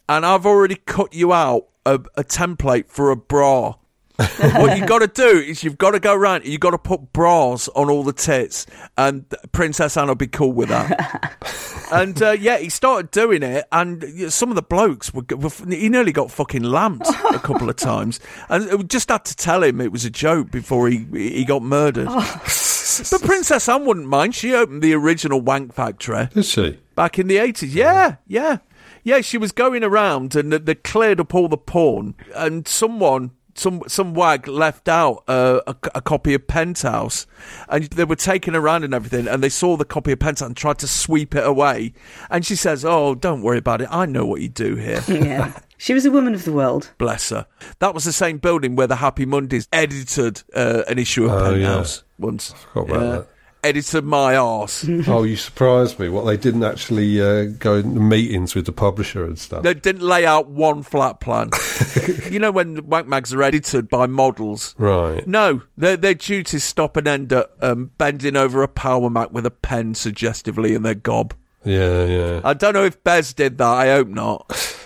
and 0.07 0.26
I've 0.26 0.45
already 0.45 0.76
cut 0.76 1.14
you 1.14 1.34
out 1.34 1.68
a, 1.86 1.95
a 2.16 2.24
template 2.24 2.88
for 2.88 3.12
a 3.12 3.16
bra." 3.16 3.76
what 4.38 4.78
you 4.78 4.86
got 4.86 4.99
to 4.99 5.07
do 5.07 5.39
is 5.39 5.64
you've 5.64 5.78
got 5.78 5.91
to 5.91 5.99
go 5.99 6.14
around. 6.14 6.45
You 6.45 6.57
got 6.57 6.72
to 6.72 6.78
put 6.78 7.14
bras 7.14 7.68
on 7.70 7.89
all 7.89 8.03
the 8.03 8.14
tits, 8.14 8.68
and 8.97 9.26
Princess 9.51 9.97
Anne 9.97 10.07
will 10.07 10.16
be 10.16 10.28
cool 10.28 10.51
with 10.51 10.70
that. 10.70 11.88
and 11.91 12.22
uh, 12.22 12.32
yeah, 12.32 12.57
he 12.57 12.70
started 12.70 13.12
doing 13.12 13.41
it, 13.41 13.66
and 13.72 14.32
some 14.32 14.49
of 14.49 14.55
the 14.55 14.62
blokes 14.62 15.14
were, 15.14 15.24
were. 15.36 15.49
He 15.68 15.89
nearly 15.89 16.12
got 16.12 16.30
fucking 16.30 16.64
lamped 16.64 17.07
a 17.07 17.39
couple 17.39 17.70
of 17.70 17.76
times, 17.78 18.20
and 18.49 18.72
we 18.72 18.84
just 18.84 19.09
had 19.09 19.26
to 19.26 19.36
tell 19.36 19.64
him 19.64 19.82
it 19.82 19.91
was 19.91 20.05
a 20.05 20.12
joke 20.12 20.51
before 20.51 20.88
he 20.88 21.05
he 21.14 21.45
got 21.45 21.64
murdered. 21.64 22.07
but 22.07 23.22
Princess 23.24 23.68
Anne 23.70 23.86
wouldn't 23.86 24.07
mind. 24.07 24.36
She 24.36 24.53
opened 24.53 24.82
the 24.84 24.93
original 24.93 25.41
Wank 25.41 25.74
Factory 25.74 26.30
Is 26.36 26.49
she? 26.49 26.78
Back 26.96 27.18
in 27.20 27.28
the 27.28 27.38
80s. 27.38 27.74
Yeah, 27.74 28.16
yeah. 28.28 28.58
Yeah, 29.04 29.22
she 29.22 29.38
was 29.38 29.52
going 29.52 29.84
around 29.84 30.36
and 30.36 30.52
they- 30.54 30.76
cleared 30.76 31.20
up 31.20 31.34
all 31.34 31.48
the 31.48 31.58
porn 31.58 32.14
and 32.36 32.68
someone 32.68 33.32
some 33.54 33.82
some 33.86 34.14
wag 34.14 34.48
left 34.48 34.88
out 34.88 35.24
uh, 35.28 35.60
a, 35.68 35.76
a 35.96 36.02
copy 36.02 36.34
of 36.34 36.48
Penthouse, 36.48 37.28
and 37.68 37.84
they 37.86 38.06
were 38.06 38.16
taking 38.16 38.56
around 38.56 38.86
and 38.86 38.94
everything, 38.94 39.28
and 39.28 39.44
they 39.44 39.50
saw 39.50 39.76
the 39.76 39.84
copy 39.84 40.14
of 40.14 40.20
Penthouse 40.20 40.48
and 40.48 40.56
tried 40.56 40.80
to 40.80 40.88
sweep 40.88 41.36
it 41.36 41.46
away. 41.46 41.92
And 42.30 42.46
she 42.46 42.56
says, 42.56 42.86
"Oh, 42.86 43.14
don't 43.14 43.42
worry 43.42 43.58
about 43.58 43.82
it. 43.82 43.89
I 43.92 44.06
know 44.06 44.26
what 44.26 44.39
you 44.39 44.48
do 44.48 44.76
here." 44.76 45.04
Yeah. 45.10 45.52
She 45.78 45.94
was 45.94 46.06
a 46.06 46.12
woman 46.12 46.34
of 46.34 46.46
the 46.46 46.54
world. 46.54 46.92
Bless 46.98 47.30
her. 47.32 47.46
That 47.80 47.94
was 47.94 48.06
the 48.06 48.14
same 48.14 48.38
building 48.38 48.76
where 48.78 48.88
the 48.88 48.96
Happy 48.96 49.26
Mondays 49.26 49.68
edited 49.74 50.44
uh, 50.56 50.84
an 50.88 50.98
issue 50.98 51.26
of 51.26 51.32
Oh, 51.32 51.54
yeah. 51.54 51.68
Penthouse 51.68 52.04
once. 52.20 52.54
Forgot 52.72 52.89
about 52.96 53.00
that. 53.12 53.28
Edited 53.64 54.03
my 54.03 54.36
arse. 54.36 54.86
oh, 55.07 55.24
you 55.24 55.36
surprised 55.36 55.99
me. 55.99 56.09
What 56.09 56.26
they 56.26 56.36
didn't 56.36 56.64
actually 56.64 57.22
uh, 57.22 57.45
go 57.59 57.76
into 57.76 57.99
meetings 57.99 58.55
with 58.55 58.66
the 58.66 58.72
publisher 58.72 59.24
and 59.24 59.38
stuff. 59.38 59.62
They 59.62 59.76
didn't 59.76 60.01
lay 60.01 60.26
out 60.26 60.49
one 60.49 60.82
flat 60.82 61.20
plan. 61.20 61.51
you 62.32 62.39
know 62.39 62.51
when 62.51 62.88
wank 62.88 63.07
mags 63.07 63.34
are 63.34 63.43
edited 63.43 63.88
by 63.88 64.07
models. 64.07 64.74
Right. 64.78 65.26
No, 65.28 65.62
their 65.78 65.95
their 65.95 66.16
duties 66.16 66.64
stop 66.64 66.97
and 66.97 67.07
end 67.07 67.32
at 67.34 67.51
um, 67.62 67.91
bending 67.97 68.36
over 68.36 68.64
a 68.64 68.68
power 68.68 69.09
mac 69.09 69.32
with 69.32 69.45
a 69.45 69.51
pen 69.51 69.93
suggestively 69.93 70.74
in 70.74 70.82
their 70.82 70.95
gob. 70.95 71.36
Yeah, 71.64 72.05
yeah. 72.05 72.41
I 72.43 72.53
don't 72.53 72.74
know 72.74 72.86
if 72.86 73.03
Bez 73.03 73.34
did 73.34 73.59
that. 73.59 73.68
I 73.68 73.88
hope 73.91 74.07
not. 74.07 74.78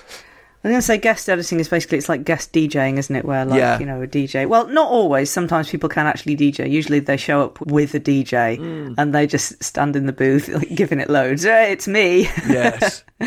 I'm 0.66 0.72
going 0.72 0.80
to 0.80 0.86
say 0.86 0.97
guest 0.97 1.30
editing 1.30 1.59
is 1.59 1.70
basically 1.70 1.99
it's 1.99 2.09
like 2.09 2.24
guest 2.24 2.51
DJing, 2.51 2.97
isn't 2.97 3.16
it? 3.16 3.24
Where 3.24 3.45
like 3.45 3.59
Yeah. 3.59 3.78
you 3.78 3.86
know 3.86 4.01
a 4.01 4.07
DJ. 4.07 4.47
Well, 4.47 4.66
not 4.68 4.89
always. 4.89 5.30
Sometimes 5.30 5.70
people 5.70 5.89
can 5.89 6.07
actually 6.07 6.36
DJ. 6.36 6.68
Usually 6.68 6.99
they 6.99 7.18
show 7.18 7.43
up 7.43 7.61
with 7.61 7.93
a 7.93 7.99
DJ 7.99 8.57
Mm. 8.57 8.95
and 8.97 9.13
they 9.13 9.28
just 9.28 9.63
stand 9.63 9.95
in 9.95 10.07
the 10.07 10.11
booth 10.11 10.47
like 10.47 10.74
giving 10.74 10.99
it 10.99 11.07
loads. 11.07 11.43
Hey, 11.43 11.72
it's 11.72 11.88
me. 11.88 12.22
Yes. 12.49 13.03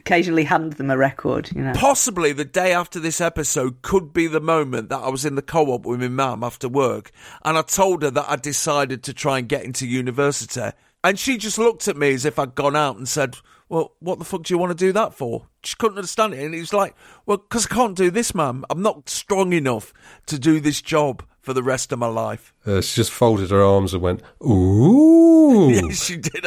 Occasionally 0.00 0.42
hand 0.44 0.72
them 0.74 0.90
a 0.90 0.96
record. 0.96 1.50
You 1.54 1.62
know. 1.62 1.72
Possibly 1.74 2.32
the 2.32 2.44
day 2.44 2.72
after 2.72 2.98
this 2.98 3.20
episode 3.20 3.82
could 3.82 4.12
be 4.12 4.26
the 4.26 4.40
moment 4.40 4.88
that 4.88 4.98
I 4.98 5.10
was 5.10 5.24
in 5.24 5.36
the 5.36 5.42
co-op 5.42 5.86
with 5.86 6.00
my 6.00 6.08
mum 6.08 6.42
after 6.42 6.68
work, 6.68 7.12
and 7.44 7.56
I 7.56 7.62
told 7.62 8.02
her 8.02 8.10
that 8.10 8.26
I 8.28 8.34
decided 8.36 9.02
to 9.04 9.14
try 9.14 9.38
and 9.38 9.48
get 9.48 9.62
into 9.64 9.86
university, 9.86 10.70
and 11.04 11.18
she 11.18 11.38
just 11.38 11.58
looked 11.58 11.86
at 11.88 11.96
me 11.96 12.14
as 12.14 12.24
if 12.24 12.38
I'd 12.38 12.54
gone 12.56 12.74
out 12.76 12.96
and 12.96 13.08
said, 13.08 13.36
"Well, 13.70 13.92
what 14.00 14.18
the 14.18 14.24
fuck 14.24 14.42
do 14.42 14.52
you 14.52 14.58
want 14.58 14.76
to 14.76 14.84
do 14.86 14.92
that 14.92 15.14
for?" 15.14 15.46
She 15.62 15.76
couldn't 15.76 15.96
understand 15.96 16.34
it, 16.34 16.44
and 16.44 16.54
it 16.54 16.60
was 16.60 16.72
like, 16.72 16.94
"Well, 17.24 17.38
because 17.38 17.66
I 17.66 17.74
can't 17.74 17.96
do 17.96 18.10
this, 18.10 18.34
mum. 18.34 18.66
I'm 18.68 18.82
not 18.82 19.08
strong 19.08 19.52
enough 19.52 19.94
to 20.26 20.38
do 20.40 20.58
this 20.58 20.82
job 20.82 21.22
for 21.40 21.54
the 21.54 21.62
rest 21.62 21.92
of 21.92 22.00
my 22.00 22.08
life." 22.08 22.52
Uh, 22.66 22.80
she 22.82 22.96
just 22.96 23.10
folded 23.10 23.50
her 23.50 23.62
arms 23.62 23.94
and 23.94 24.02
went, 24.02 24.22
ooh. 24.44 25.70
Yes, 25.70 26.04
she 26.04 26.16
did 26.16 26.44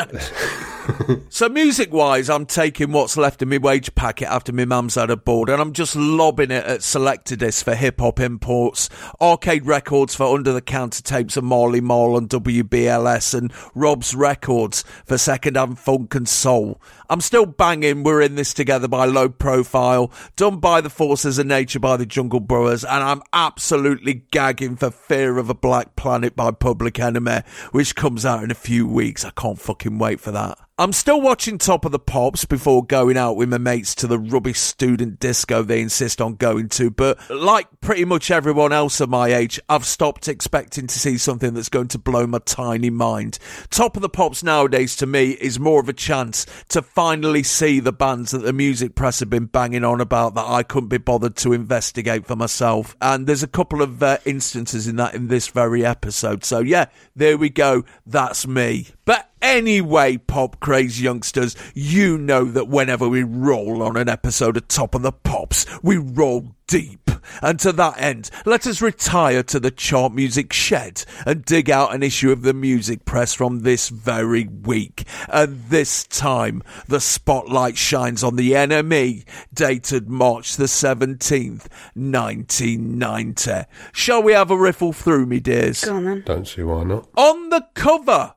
so 1.29 1.49
music 1.49 1.91
wise, 1.91 2.29
I'm 2.29 2.45
taking 2.45 2.91
what's 2.91 3.17
left 3.17 3.41
of 3.41 3.47
my 3.47 3.57
wage 3.57 3.93
packet 3.95 4.27
after 4.27 4.51
my 4.51 4.65
mum's 4.65 4.95
had 4.95 5.09
a 5.09 5.17
board 5.17 5.49
and 5.49 5.61
I'm 5.61 5.73
just 5.73 5.95
lobbing 5.95 6.51
it 6.51 6.65
at 6.65 6.81
Selectadisc 6.81 7.63
for 7.63 7.73
hip 7.73 7.99
hop 7.99 8.19
imports, 8.19 8.89
arcade 9.21 9.65
records 9.65 10.13
for 10.13 10.35
under 10.35 10.53
the 10.53 10.61
counter 10.61 11.01
tapes 11.01 11.37
of 11.37 11.43
Marley 11.43 11.81
Marl 11.81 12.17
and 12.17 12.29
WBLS 12.29 13.33
and 13.33 13.51
Rob's 13.73 14.13
Records 14.13 14.83
for 15.05 15.17
second 15.17 15.57
hand 15.57 15.79
funk 15.79 16.15
and 16.15 16.27
soul. 16.27 16.81
I'm 17.09 17.21
still 17.21 17.45
banging 17.45 18.03
We're 18.03 18.21
in 18.21 18.35
this 18.35 18.53
together 18.53 18.87
by 18.87 19.05
low 19.05 19.29
profile, 19.29 20.11
done 20.35 20.59
by 20.59 20.81
the 20.81 20.89
forces 20.89 21.37
of 21.37 21.47
nature 21.47 21.79
by 21.79 21.97
the 21.97 22.05
Jungle 22.05 22.39
Brothers, 22.39 22.83
and 22.83 23.03
I'm 23.03 23.21
absolutely 23.31 24.25
gagging 24.31 24.75
for 24.75 24.91
Fear 24.91 25.37
of 25.37 25.49
a 25.49 25.53
Black 25.53 25.95
Planet 26.03 26.35
by 26.35 26.51
Public 26.51 26.99
Enemy, 26.99 27.43
which 27.71 27.95
comes 27.95 28.25
out 28.25 28.43
in 28.43 28.51
a 28.51 28.55
few 28.55 28.85
weeks. 28.85 29.23
I 29.23 29.29
can't 29.29 29.57
fucking 29.57 29.99
wait 29.99 30.19
for 30.19 30.31
that. 30.31 30.57
I'm 30.79 30.91
still 30.91 31.21
watching 31.21 31.59
Top 31.59 31.85
of 31.85 31.91
the 31.91 31.99
Pops 31.99 32.45
before 32.45 32.83
going 32.83 33.15
out 33.15 33.35
with 33.35 33.47
my 33.47 33.59
mates 33.59 33.93
to 33.93 34.07
the 34.07 34.17
rubbish 34.17 34.59
student 34.59 35.19
disco 35.19 35.61
they 35.61 35.79
insist 35.83 36.19
on 36.19 36.33
going 36.33 36.67
to, 36.69 36.89
but 36.89 37.19
like 37.29 37.67
pretty 37.79 38.05
much 38.05 38.31
everyone 38.31 38.73
else 38.73 38.99
of 38.99 39.07
my 39.07 39.27
age, 39.27 39.59
I've 39.69 39.85
stopped 39.85 40.27
expecting 40.27 40.87
to 40.87 40.99
see 40.99 41.19
something 41.19 41.53
that's 41.53 41.69
going 41.69 41.89
to 41.89 41.99
blow 41.99 42.25
my 42.25 42.39
tiny 42.39 42.89
mind. 42.89 43.37
Top 43.69 43.95
of 43.95 44.01
the 44.01 44.09
Pops 44.09 44.41
nowadays 44.41 44.95
to 44.95 45.05
me 45.05 45.33
is 45.33 45.59
more 45.59 45.79
of 45.79 45.89
a 45.89 45.93
chance 45.93 46.47
to 46.69 46.81
finally 46.81 47.43
see 47.43 47.79
the 47.79 47.93
bands 47.93 48.31
that 48.31 48.39
the 48.39 48.51
music 48.51 48.95
press 48.95 49.19
have 49.19 49.29
been 49.29 49.45
banging 49.45 49.83
on 49.83 50.01
about 50.01 50.33
that 50.33 50.49
I 50.49 50.63
couldn't 50.63 50.89
be 50.89 50.97
bothered 50.97 51.35
to 51.35 51.53
investigate 51.53 52.25
for 52.25 52.35
myself. 52.35 52.97
And 52.99 53.27
there's 53.27 53.43
a 53.43 53.47
couple 53.47 53.83
of 53.83 54.01
uh, 54.01 54.17
instances 54.25 54.87
in 54.87 54.95
that 54.95 55.13
in 55.13 55.27
this 55.27 55.49
very 55.49 55.85
episode. 55.85 56.43
So 56.43 56.61
yeah, 56.61 56.87
there 57.15 57.37
we 57.37 57.51
go. 57.51 57.85
That's 58.07 58.47
me. 58.47 58.87
But 59.05 59.29
Anyway, 59.43 60.15
pop 60.15 60.61
craze 60.61 61.01
youngsters, 61.01 61.53
you 61.75 62.17
know 62.17 62.45
that 62.45 62.69
whenever 62.69 63.09
we 63.09 63.23
roll 63.23 63.83
on 63.83 63.97
an 63.97 64.07
episode 64.07 64.55
of 64.55 64.69
Top 64.69 64.95
of 64.95 65.01
the 65.01 65.11
Pops, 65.11 65.65
we 65.83 65.97
roll 65.97 66.55
deep. 66.65 67.11
And 67.41 67.59
to 67.59 67.73
that 67.73 67.99
end, 67.99 68.29
let 68.45 68.65
us 68.65 68.81
retire 68.81 69.43
to 69.43 69.59
the 69.59 69.69
chart 69.69 70.13
music 70.13 70.53
shed 70.53 71.03
and 71.25 71.43
dig 71.43 71.69
out 71.69 71.93
an 71.93 72.03
issue 72.03 72.31
of 72.31 72.43
the 72.43 72.53
music 72.53 73.03
press 73.03 73.33
from 73.33 73.59
this 73.59 73.89
very 73.89 74.45
week. 74.47 75.05
And 75.27 75.61
this 75.65 76.05
time, 76.05 76.63
the 76.87 77.01
spotlight 77.01 77.77
shines 77.77 78.23
on 78.23 78.37
the 78.37 78.51
NME, 78.51 79.25
dated 79.53 80.07
March 80.07 80.55
the 80.55 80.65
17th, 80.65 81.67
1990. 81.95 83.51
Shall 83.91 84.23
we 84.23 84.31
have 84.31 84.51
a 84.51 84.57
riffle 84.57 84.93
through, 84.93 85.25
me 85.25 85.41
dears? 85.41 85.83
Go 85.83 85.97
on 85.97 86.05
then. 86.05 86.23
Don't 86.25 86.47
see 86.47 86.63
why 86.63 86.83
not. 86.83 87.09
On 87.17 87.49
the 87.49 87.67
cover, 87.73 88.35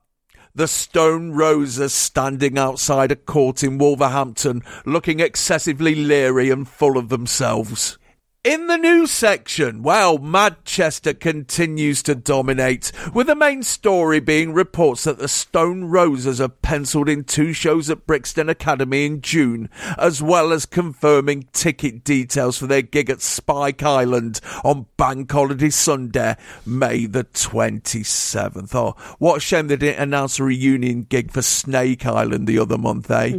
the 0.56 0.66
Stone 0.66 1.32
Roses 1.32 1.92
standing 1.92 2.56
outside 2.56 3.12
a 3.12 3.16
court 3.16 3.62
in 3.62 3.76
Wolverhampton, 3.76 4.62
looking 4.86 5.20
excessively 5.20 5.94
leery 5.94 6.48
and 6.48 6.66
full 6.66 6.96
of 6.96 7.10
themselves. 7.10 7.98
In 8.46 8.68
the 8.68 8.76
news 8.76 9.10
section, 9.10 9.82
well, 9.82 10.18
Manchester 10.18 11.12
continues 11.12 12.00
to 12.04 12.14
dominate, 12.14 12.92
with 13.12 13.26
the 13.26 13.34
main 13.34 13.64
story 13.64 14.20
being 14.20 14.52
reports 14.52 15.02
that 15.02 15.18
the 15.18 15.26
Stone 15.26 15.86
Roses 15.86 16.38
have 16.38 16.62
penciled 16.62 17.08
in 17.08 17.24
two 17.24 17.52
shows 17.52 17.90
at 17.90 18.06
Brixton 18.06 18.48
Academy 18.48 19.04
in 19.04 19.20
June, 19.20 19.68
as 19.98 20.22
well 20.22 20.52
as 20.52 20.64
confirming 20.64 21.48
ticket 21.52 22.04
details 22.04 22.56
for 22.56 22.68
their 22.68 22.82
gig 22.82 23.10
at 23.10 23.20
Spike 23.20 23.82
Island 23.82 24.40
on 24.62 24.86
Bank 24.96 25.32
Holiday 25.32 25.70
Sunday, 25.70 26.36
May 26.64 27.06
the 27.06 27.24
27th. 27.24 28.72
Oh, 28.76 28.94
what 29.18 29.38
a 29.38 29.40
shame 29.40 29.66
they 29.66 29.76
didn't 29.76 30.00
announce 30.00 30.38
a 30.38 30.44
reunion 30.44 31.02
gig 31.02 31.32
for 31.32 31.42
Snake 31.42 32.06
Island 32.06 32.46
the 32.46 32.60
other 32.60 32.78
month, 32.78 33.10
eh? 33.10 33.32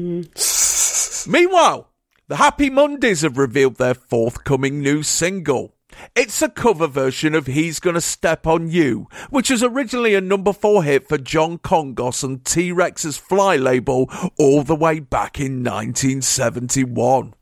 Meanwhile, 1.31 1.87
the 2.27 2.35
Happy 2.35 2.69
Mondays 2.69 3.21
have 3.21 3.37
revealed 3.37 3.77
their 3.77 3.93
forthcoming 3.93 4.81
new 4.81 5.01
single. 5.01 5.73
It's 6.13 6.41
a 6.41 6.49
cover 6.49 6.87
version 6.87 7.33
of 7.33 7.47
He's 7.47 7.79
Gonna 7.79 8.01
Step 8.01 8.45
on 8.45 8.69
You, 8.69 9.07
which 9.29 9.49
was 9.49 9.63
originally 9.63 10.13
a 10.13 10.19
number 10.19 10.51
four 10.51 10.83
hit 10.83 11.07
for 11.07 11.17
John 11.17 11.57
Kongos 11.57 12.25
and 12.25 12.43
T 12.43 12.73
Rex's 12.73 13.17
Fly 13.17 13.55
label 13.55 14.11
all 14.37 14.63
the 14.63 14.75
way 14.75 14.99
back 14.99 15.39
in 15.39 15.63
1971. 15.63 17.33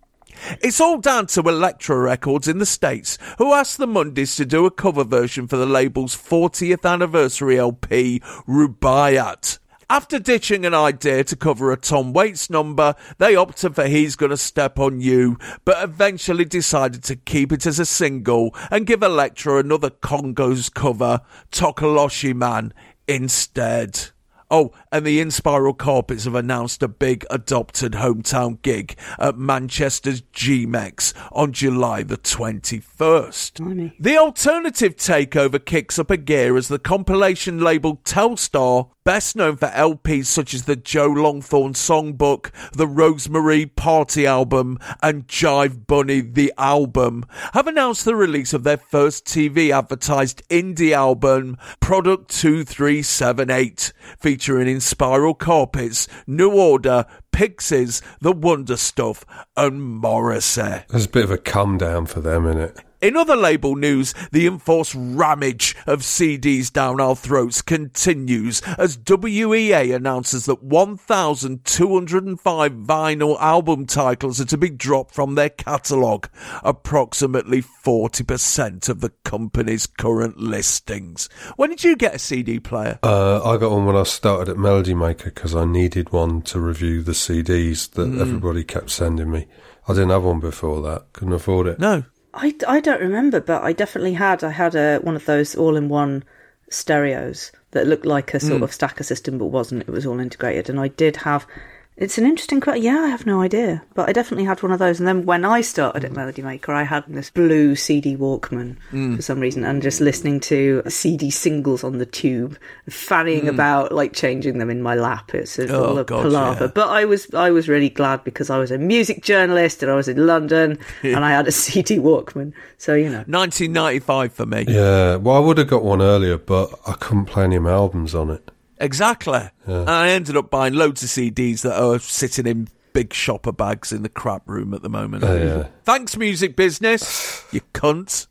It's 0.62 0.80
all 0.80 1.00
down 1.00 1.26
to 1.28 1.42
Elektra 1.42 1.98
Records 1.98 2.48
in 2.48 2.60
the 2.60 2.66
States, 2.66 3.18
who 3.40 3.54
asked 3.54 3.80
the 3.80 3.88
Mondays 3.88 4.36
to 4.36 4.46
do 4.46 4.68
a 4.68 4.72
cover 4.72 5.04
version 5.04 5.48
for 5.48 5.58
the 5.58 5.66
label's 5.66 6.16
40th 6.16 6.88
anniversary 6.88 7.58
LP, 7.58 8.20
Rubaiyat. 8.48 9.58
After 9.88 10.18
ditching 10.18 10.66
an 10.66 10.74
idea 10.74 11.24
to 11.26 11.36
cover 11.36 11.72
a 11.72 11.78
Tom 11.78 12.12
Waits 12.12 12.50
number, 12.50 12.96
they 13.20 13.36
opted 13.36 13.76
for 13.76 13.86
He's 13.88 14.16
Gonna 14.16 14.36
Step 14.36 14.80
on 14.80 15.00
You, 15.00 15.38
but 15.64 15.84
eventually 15.84 16.44
decided 16.44 17.04
to 17.04 17.16
keep 17.16 17.52
it 17.52 17.68
as 17.68 17.78
a 17.78 17.86
single 17.86 18.56
and 18.72 18.88
give 18.88 19.04
Elektra 19.04 19.58
another 19.58 19.92
Kongos 19.92 20.74
cover, 20.74 21.22
Tokoloshe 21.52 22.36
Man, 22.36 22.74
instead. 23.08 24.10
Oh, 24.52 24.72
and 24.92 25.06
the 25.06 25.20
Inspiral 25.20 25.76
Carpets 25.76 26.26
have 26.26 26.36
announced 26.36 26.84
a 26.84 26.88
big 26.88 27.26
adopted 27.32 27.94
hometown 27.94 28.62
gig 28.62 28.96
at 29.18 29.38
Manchester's 29.38 30.22
GMEX 30.22 31.14
on 31.32 31.52
July 31.52 32.04
the 32.04 32.18
21st. 32.18 33.94
The 34.00 34.18
alternative 34.18 34.96
takeover 34.96 35.64
kicks 35.64 35.98
up 35.98 36.12
a 36.12 36.18
gear 36.18 36.58
as 36.58 36.68
the 36.68 36.78
compilation 36.78 37.60
label 37.60 37.98
Telstar, 37.98 38.92
best 39.04 39.36
known 39.36 39.56
for 39.58 39.68
LPs 39.68 40.26
such 40.26 40.54
as 40.54 40.64
the 40.64 40.76
Joe 40.76 41.10
Longthorne 41.10 41.74
Songbook, 41.74 42.52
the 42.72 42.88
Rosemary 42.88 43.66
Party 43.66 44.28
album, 44.28 44.78
and 45.02 45.28
Jive 45.28 45.88
Bunny 45.88 46.22
the 46.22 46.54
album, 46.58 47.26
have 47.54 47.68
announced 47.68 48.06
the 48.06 48.16
release 48.16 48.54
of 48.54 48.64
their 48.64 48.78
first 48.78 49.26
TV 49.26 49.72
advertised 49.72 50.48
indie 50.50 50.92
album, 50.92 51.58
Product 51.80 52.30
2378, 52.30 53.94
featuring 54.36 54.68
Inspiral 54.68 55.40
Carpets, 55.40 56.10
New 56.28 56.52
Order, 56.52 57.06
Pixies, 57.32 58.02
The 58.20 58.34
Wonder 58.34 58.76
Stuff, 58.76 59.26
and 59.56 59.82
Morrissey. 59.82 60.84
There's 60.90 61.06
a 61.06 61.10
bit 61.10 61.24
of 61.24 61.32
a 61.32 61.38
come 61.38 61.78
down 61.78 62.06
for 62.06 62.20
them, 62.20 62.46
in 62.46 62.58
it? 62.58 62.78
In 63.06 63.16
other 63.16 63.36
label 63.36 63.76
news, 63.76 64.16
the 64.32 64.48
enforced 64.48 64.96
ramage 64.98 65.76
of 65.86 66.00
CDs 66.02 66.74
down 66.74 67.00
our 67.00 67.16
throats 67.16 67.62
continues 67.62 68.64
as 68.80 68.98
WEA 68.98 69.92
announces 69.92 70.48
that 70.48 70.64
1,205 70.64 72.72
vinyl 72.72 73.40
album 73.40 73.86
titles 73.86 74.42
are 74.42 74.46
to 74.46 74.58
be 74.58 74.72
dropped 74.72 75.14
from 75.14 75.36
their 75.36 75.50
catalogue, 75.50 76.28
approximately 76.64 77.62
40% 77.62 78.90
of 78.90 79.02
the 79.02 79.12
company's 79.24 79.86
current 79.86 80.38
listings. 80.40 81.30
When 81.58 81.70
did 81.70 81.84
you 81.84 81.96
get 81.96 82.16
a 82.16 82.20
CD 82.20 82.60
player? 82.60 82.98
Uh, 83.04 83.40
I 83.44 83.58
got 83.58 83.70
one 83.72 83.86
when 83.86 83.96
I 83.96 84.02
started 84.02 84.50
at 84.50 84.58
Melody 84.58 84.96
Maker 84.96 85.30
because 85.30 85.54
I 85.56 85.66
needed 85.66 86.12
one 86.12 86.42
to 86.44 86.60
review 86.60 87.04
the 87.04 87.12
CDs 87.14 87.88
that 87.92 88.08
Mm. 88.10 88.20
everybody 88.20 88.64
kept 88.64 88.90
sending 88.90 89.30
me. 89.30 89.46
I 89.88 89.94
didn't 89.94 90.10
have 90.10 90.24
one 90.24 90.40
before 90.40 90.82
that. 90.82 91.14
Couldn't 91.14 91.36
afford 91.36 91.68
it. 91.68 91.78
No. 91.80 92.04
I, 92.36 92.54
I 92.68 92.80
don't 92.82 93.00
remember, 93.02 93.40
but 93.40 93.64
I 93.64 93.72
definitely 93.74 94.14
had. 94.14 94.44
I 94.44 94.50
had 94.52 94.76
a 94.76 94.98
one 95.00 95.16
of 95.16 95.26
those 95.26 95.56
all-in-one 95.56 96.24
stereos 96.70 97.52
that 97.72 97.88
looked 97.88 98.06
like 98.06 98.34
a 98.34 98.40
sort 98.40 98.62
Mm. 98.62 98.66
of 98.66 98.74
stacker 98.74 99.04
system, 99.04 99.38
but 99.38 99.46
wasn't. 99.46 99.82
It 99.84 99.90
was 99.90 100.06
all 100.06 100.20
integrated, 100.20 100.70
and 100.70 100.80
I 100.80 100.90
did 100.90 101.18
have. 101.18 101.48
It's 101.98 102.18
an 102.18 102.26
interesting 102.26 102.60
question. 102.60 102.84
Yeah, 102.84 103.00
I 103.00 103.08
have 103.08 103.26
no 103.26 103.40
idea, 103.42 103.82
but 103.94 104.10
I 104.10 104.12
definitely 104.12 104.44
had 104.44 104.62
one 104.62 104.74
of 104.74 104.80
those. 104.80 105.00
And 105.00 105.08
then 105.08 105.26
when 105.26 105.46
I 105.46 105.62
started 105.62 106.04
at 106.04 106.12
Melody 106.12 106.42
Maker, 106.42 106.74
I 106.74 106.84
had 106.84 107.06
this 107.08 107.30
blue 107.30 107.78
CD 107.78 108.18
Walkman 108.18 108.76
Mm. 108.92 109.16
for 109.16 109.22
some 109.22 109.40
reason, 109.40 109.64
and 109.64 109.82
just 109.82 110.02
listening 110.02 110.42
to 110.42 110.82
CD 110.90 111.30
singles 111.30 111.86
on 111.86 111.98
the 111.98 112.06
tube, 112.06 112.58
fanning 112.90 113.44
Mm. 113.44 113.48
about 113.50 113.94
like 113.94 114.12
changing 114.12 114.58
them 114.58 114.70
in 114.70 114.82
my 114.82 114.94
lap. 114.96 115.34
It's 115.34 115.58
a, 115.58 115.74
Oh, 115.74 115.86
all 115.86 115.98
a 115.98 116.04
God, 116.04 116.24
palaver. 116.24 116.66
yeah. 116.66 116.72
But 116.76 116.90
I 116.90 117.06
was 117.06 117.34
I 117.34 117.52
was 117.52 117.70
really 117.70 117.90
glad 117.90 118.26
because 118.26 118.50
I 118.50 118.58
was 118.58 118.72
a 118.72 118.78
music 118.78 119.24
journalist 119.24 119.82
and 119.82 119.90
I 119.90 119.96
was 119.96 120.10
in 120.10 120.28
London 120.28 120.78
and 121.04 121.24
I 121.24 121.32
had 121.32 121.48
a 121.48 121.52
CD 121.64 121.98
Walkman. 121.98 122.52
So 122.78 122.94
you 122.96 123.06
know. 123.10 123.24
1995 123.28 124.34
for 124.34 124.46
me. 124.46 124.66
Yeah, 124.68 125.16
well, 125.16 125.38
I 125.38 125.40
would 125.40 125.58
have 125.60 125.70
got 125.70 125.84
one 125.86 126.02
earlier, 126.02 126.38
but 126.38 126.78
I 126.86 126.92
couldn't 126.94 127.26
play 127.26 127.46
any 127.46 127.56
of 127.56 127.64
my 127.64 127.72
albums 127.72 128.14
on 128.14 128.32
it. 128.32 128.52
Exactly. 128.80 129.50
Yeah. 129.68 129.82
And 129.82 129.90
I 129.90 130.10
ended 130.10 130.38
up 130.38 130.50
buying 130.50 130.74
loads 130.74 131.04
of 131.04 131.10
CDs 131.10 131.62
that 131.62 131.82
are 131.82 132.00
sitting 132.00 132.46
in 132.46 132.68
big 132.94 133.14
shopper 133.14 133.52
bags 133.52 133.92
in 133.92 134.04
the 134.04 134.10
crap 134.10 134.44
room 134.48 134.74
at 134.74 134.82
the 134.82 134.90
moment. 134.90 135.24
Oh, 135.24 135.36
yeah. 135.36 135.68
Thanks, 135.84 136.16
music 136.16 136.56
business, 136.56 137.44
you 137.52 137.62
cunt. 137.74 138.28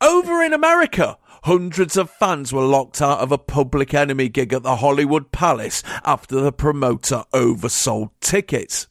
Over 0.00 0.42
in 0.42 0.54
America, 0.54 1.18
hundreds 1.42 1.96
of 1.96 2.10
fans 2.10 2.52
were 2.52 2.64
locked 2.64 3.02
out 3.02 3.20
of 3.20 3.32
a 3.32 3.38
public 3.38 3.92
enemy 3.92 4.28
gig 4.30 4.52
at 4.52 4.62
the 4.62 4.76
Hollywood 4.76 5.30
Palace 5.30 5.82
after 6.04 6.40
the 6.40 6.52
promoter 6.52 7.24
oversold 7.34 8.10
tickets. 8.20 8.86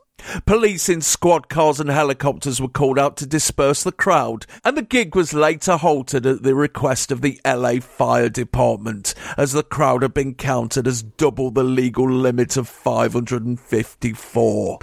Police 0.46 0.90
in 0.90 1.02
squad 1.02 1.48
cars 1.48 1.80
and 1.80 1.90
helicopters 1.90 2.60
were 2.60 2.68
called 2.68 3.00
out 3.00 3.16
to 3.18 3.26
disperse 3.26 3.84
the 3.84 3.92
crowd, 3.92 4.46
and 4.64 4.76
the 4.76 4.82
gig 4.82 5.16
was 5.16 5.34
later 5.34 5.78
halted 5.78 6.26
at 6.26 6.44
the 6.44 6.56
request 6.56 7.12
of 7.12 7.22
the 7.22 7.40
LA 7.46 7.80
Fire 7.80 8.30
Department, 8.30 9.14
as 9.38 9.54
the 9.54 9.64
crowd 9.64 10.02
had 10.02 10.14
been 10.14 10.34
counted 10.34 10.88
as 10.88 11.04
double 11.04 11.52
the 11.52 11.64
legal 11.64 12.10
limit 12.10 12.58
of 12.58 12.68
554. 12.68 14.80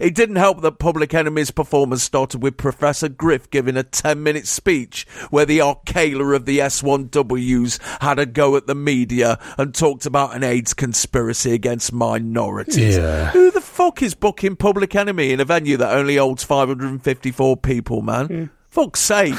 It 0.00 0.14
didn't 0.14 0.36
help 0.36 0.62
that 0.62 0.78
Public 0.78 1.12
Enemy's 1.12 1.50
performance 1.50 2.02
started 2.02 2.42
with 2.42 2.56
Professor 2.56 3.08
Griff 3.08 3.50
giving 3.50 3.76
a 3.76 3.82
10 3.82 4.22
minute 4.22 4.46
speech 4.46 5.06
where 5.30 5.44
the 5.44 5.58
Arcala 5.58 6.34
of 6.34 6.46
the 6.46 6.60
S1Ws 6.60 8.00
had 8.00 8.18
a 8.18 8.26
go 8.26 8.56
at 8.56 8.66
the 8.66 8.74
media 8.74 9.38
and 9.58 9.74
talked 9.74 10.06
about 10.06 10.34
an 10.34 10.44
AIDS 10.44 10.74
conspiracy 10.74 11.52
against 11.52 11.92
minorities. 11.92 12.96
Yeah. 12.96 13.30
Who 13.30 13.50
the 13.50 13.60
fuck 13.60 14.02
is 14.02 14.14
booking 14.14 14.56
Public 14.56 14.75
Enemy 14.94 15.32
in 15.32 15.40
a 15.40 15.44
venue 15.44 15.76
that 15.76 15.94
only 15.94 16.16
holds 16.16 16.44
554 16.44 17.56
people, 17.58 18.02
man? 18.02 18.26
Hmm. 18.26 18.44
Fuck's 18.68 19.00
sake. 19.00 19.34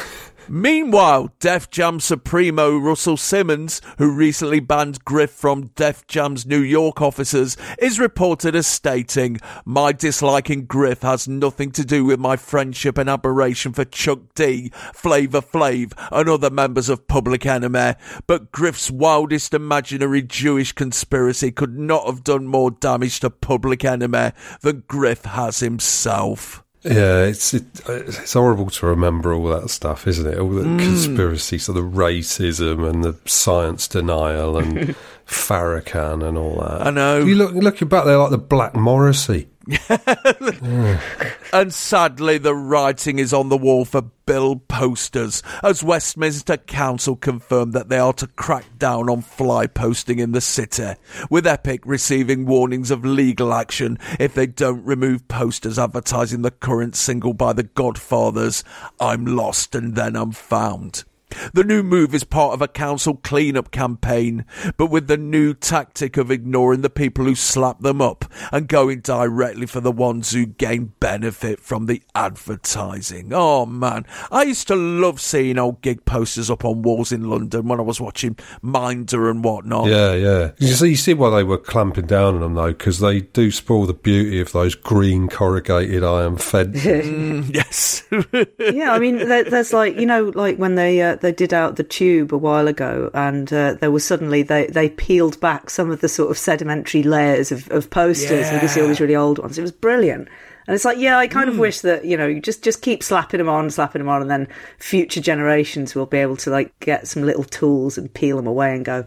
Meanwhile, 0.49 1.33
Def 1.39 1.69
Jam 1.69 1.99
Supremo 1.99 2.77
Russell 2.77 3.17
Simmons, 3.17 3.81
who 3.97 4.11
recently 4.11 4.59
banned 4.59 5.03
Griff 5.03 5.31
from 5.31 5.71
Def 5.75 6.07
Jam's 6.07 6.45
New 6.45 6.61
York 6.61 7.01
offices, 7.01 7.57
is 7.79 7.99
reported 7.99 8.55
as 8.55 8.65
stating, 8.65 9.39
My 9.65 9.91
disliking 9.91 10.65
Griff 10.65 11.01
has 11.01 11.27
nothing 11.27 11.71
to 11.71 11.85
do 11.85 12.05
with 12.05 12.19
my 12.19 12.37
friendship 12.37 12.97
and 12.97 13.09
admiration 13.09 13.73
for 13.73 13.83
Chuck 13.85 14.19
D, 14.35 14.71
Flavor 14.93 15.41
Flav, 15.41 15.91
and 16.11 16.29
other 16.29 16.49
members 16.49 16.87
of 16.87 17.07
Public 17.07 17.45
Enemy, 17.45 17.95
but 18.25 18.51
Griff's 18.51 18.89
wildest 18.89 19.53
imaginary 19.53 20.21
Jewish 20.21 20.71
conspiracy 20.71 21.51
could 21.51 21.77
not 21.77 22.05
have 22.05 22.23
done 22.23 22.47
more 22.47 22.71
damage 22.71 23.19
to 23.19 23.29
Public 23.29 23.83
Enemy 23.83 24.31
than 24.61 24.83
Griff 24.87 25.25
has 25.25 25.59
himself. 25.59 26.63
Yeah, 26.87 27.23
it's 27.23 27.53
it, 27.53 27.65
it's 27.87 28.33
horrible 28.33 28.69
to 28.69 28.85
remember 28.85 29.33
all 29.33 29.47
that 29.49 29.69
stuff, 29.69 30.07
isn't 30.07 30.25
it? 30.25 30.39
All 30.39 30.49
the 30.49 30.63
Mm. 30.63 30.79
conspiracies 30.79 31.67
of 31.69 31.75
the 31.75 31.81
racism 31.81 32.89
and 32.89 33.03
the 33.03 33.15
science 33.25 33.87
denial 33.87 34.57
and 34.57 34.95
Farrakhan 35.27 36.27
and 36.27 36.37
all 36.37 36.61
that. 36.61 36.87
I 36.87 36.89
know. 36.91 37.19
You 37.19 37.35
look 37.35 37.53
looking 37.53 37.87
back 37.87 38.05
there 38.05 38.17
like 38.17 38.31
the 38.31 38.37
Black 38.37 38.75
Morrissey. 38.75 39.47
And 41.53 41.73
sadly, 41.73 42.37
the 42.37 42.53
writing 42.53 43.19
is 43.19 43.33
on 43.33 43.47
the 43.47 43.57
wall 43.57 43.85
for 43.85 44.01
bill 44.01 44.57
posters, 44.57 45.41
as 45.63 45.81
Westminster 45.81 46.57
Council 46.57 47.15
confirmed 47.15 47.71
that 47.71 47.87
they 47.87 47.97
are 47.97 48.13
to 48.13 48.27
crack 48.27 48.65
down 48.77 49.09
on 49.09 49.21
fly 49.21 49.65
posting 49.65 50.19
in 50.19 50.33
the 50.33 50.41
city, 50.41 50.95
with 51.29 51.47
Epic 51.47 51.81
receiving 51.85 52.45
warnings 52.45 52.91
of 52.91 53.05
legal 53.05 53.53
action 53.53 53.97
if 54.19 54.33
they 54.33 54.45
don't 54.45 54.83
remove 54.83 55.27
posters 55.29 55.79
advertising 55.79 56.41
the 56.41 56.51
current 56.51 56.95
single 56.97 57.33
by 57.33 57.53
the 57.53 57.63
Godfathers, 57.63 58.63
I'm 58.99 59.25
Lost 59.25 59.73
and 59.73 59.95
Then 59.95 60.17
I'm 60.17 60.33
Found. 60.33 61.05
The 61.53 61.63
new 61.63 61.83
move 61.83 62.15
is 62.15 62.23
part 62.23 62.53
of 62.53 62.61
a 62.61 62.67
council 62.67 63.15
clean-up 63.15 63.71
campaign, 63.71 64.45
but 64.77 64.87
with 64.87 65.07
the 65.07 65.17
new 65.17 65.53
tactic 65.53 66.17
of 66.17 66.31
ignoring 66.31 66.81
the 66.81 66.89
people 66.89 67.25
who 67.25 67.35
slap 67.35 67.79
them 67.81 68.01
up 68.01 68.25
and 68.51 68.67
going 68.67 69.01
directly 69.01 69.65
for 69.65 69.81
the 69.81 69.91
ones 69.91 70.31
who 70.31 70.45
gain 70.45 70.93
benefit 70.99 71.59
from 71.59 71.85
the 71.85 72.01
advertising. 72.15 73.31
Oh 73.33 73.65
man, 73.65 74.05
I 74.31 74.43
used 74.43 74.67
to 74.67 74.75
love 74.75 75.19
seeing 75.19 75.57
old 75.57 75.81
gig 75.81 76.05
posters 76.05 76.49
up 76.49 76.63
on 76.63 76.81
walls 76.81 77.11
in 77.11 77.29
London 77.29 77.67
when 77.67 77.79
I 77.79 77.83
was 77.83 77.99
watching 77.99 78.37
Minder 78.61 79.29
and 79.29 79.43
whatnot. 79.43 79.89
Yeah, 79.89 80.13
yeah. 80.13 80.51
You 80.57 80.67
see, 80.69 80.89
you 80.89 80.95
see 80.95 81.13
why 81.13 81.29
they 81.29 81.43
were 81.43 81.57
clamping 81.57 82.05
down 82.05 82.35
on 82.35 82.41
them 82.41 82.53
though, 82.55 82.73
because 82.73 82.99
they 82.99 83.21
do 83.21 83.51
spoil 83.51 83.85
the 83.85 83.93
beauty 83.93 84.39
of 84.39 84.51
those 84.53 84.75
green 84.75 85.27
corrugated 85.27 86.03
iron 86.03 86.37
fences. 86.37 87.07
Mm, 87.17 87.53
yes. 87.53 88.03
yeah, 88.73 88.91
I 88.91 88.99
mean, 88.99 89.17
there, 89.17 89.43
there's 89.43 89.73
like 89.73 89.97
you 89.97 90.05
know, 90.05 90.31
like 90.35 90.57
when 90.57 90.75
they 90.75 91.01
uh, 91.01 91.16
they 91.21 91.31
did 91.31 91.53
out 91.53 91.75
the 91.75 91.83
tube 91.83 92.33
a 92.33 92.37
while 92.37 92.67
ago, 92.67 93.09
and 93.13 93.51
uh, 93.51 93.73
there 93.75 93.91
was 93.91 94.03
suddenly 94.03 94.43
they 94.43 94.67
they 94.67 94.89
peeled 94.89 95.39
back 95.39 95.69
some 95.69 95.91
of 95.91 96.01
the 96.01 96.09
sort 96.09 96.31
of 96.31 96.37
sedimentary 96.37 97.03
layers 97.03 97.51
of, 97.51 97.69
of 97.71 97.89
posters. 97.89 98.47
and 98.47 98.53
You 98.55 98.59
can 98.59 98.69
see 98.69 98.81
all 98.81 98.87
these 98.87 99.01
really 99.01 99.15
old 99.15 99.39
ones. 99.39 99.57
It 99.57 99.61
was 99.61 99.71
brilliant. 99.71 100.27
And 100.67 100.75
it's 100.75 100.83
like, 100.83 100.97
yeah, 100.97 101.17
I 101.17 101.27
kind 101.27 101.49
of 101.49 101.57
wish 101.57 101.79
that 101.81 102.03
you 102.03 102.17
know, 102.17 102.27
you 102.27 102.41
just 102.41 102.63
just 102.63 102.81
keep 102.81 103.01
slapping 103.01 103.37
them 103.37 103.47
on, 103.49 103.69
slapping 103.69 103.99
them 103.99 104.09
on, 104.09 104.21
and 104.21 104.29
then 104.29 104.47
future 104.79 105.21
generations 105.21 105.95
will 105.95 106.05
be 106.05 106.17
able 106.17 106.37
to 106.37 106.49
like 106.49 106.77
get 106.79 107.07
some 107.07 107.23
little 107.23 107.45
tools 107.45 107.97
and 107.97 108.13
peel 108.13 108.35
them 108.35 108.47
away 108.47 108.75
and 108.75 108.83
go, 108.83 109.05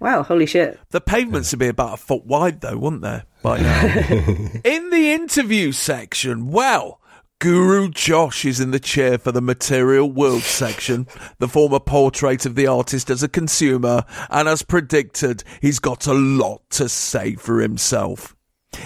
wow, 0.00 0.22
holy 0.22 0.46
shit. 0.46 0.78
The 0.90 1.00
pavements 1.00 1.52
would 1.52 1.58
be 1.58 1.68
about 1.68 1.94
a 1.94 1.96
foot 1.96 2.24
wide, 2.24 2.60
though, 2.60 2.76
wouldn't 2.76 3.02
they? 3.02 3.22
By 3.42 3.58
now. 3.62 3.84
in 4.64 4.90
the 4.90 5.12
interview 5.12 5.72
section, 5.72 6.50
well, 6.50 6.97
Guru 7.40 7.88
Josh 7.88 8.44
is 8.44 8.58
in 8.58 8.72
the 8.72 8.80
chair 8.80 9.16
for 9.16 9.30
the 9.30 9.40
Material 9.40 10.10
World 10.10 10.42
section, 10.42 11.06
the 11.38 11.46
former 11.46 11.78
portrait 11.78 12.44
of 12.44 12.56
the 12.56 12.66
artist 12.66 13.10
as 13.10 13.22
a 13.22 13.28
consumer, 13.28 14.02
and 14.28 14.48
as 14.48 14.62
predicted, 14.62 15.44
he's 15.62 15.78
got 15.78 16.08
a 16.08 16.14
lot 16.14 16.68
to 16.70 16.88
say 16.88 17.36
for 17.36 17.60
himself. 17.60 18.34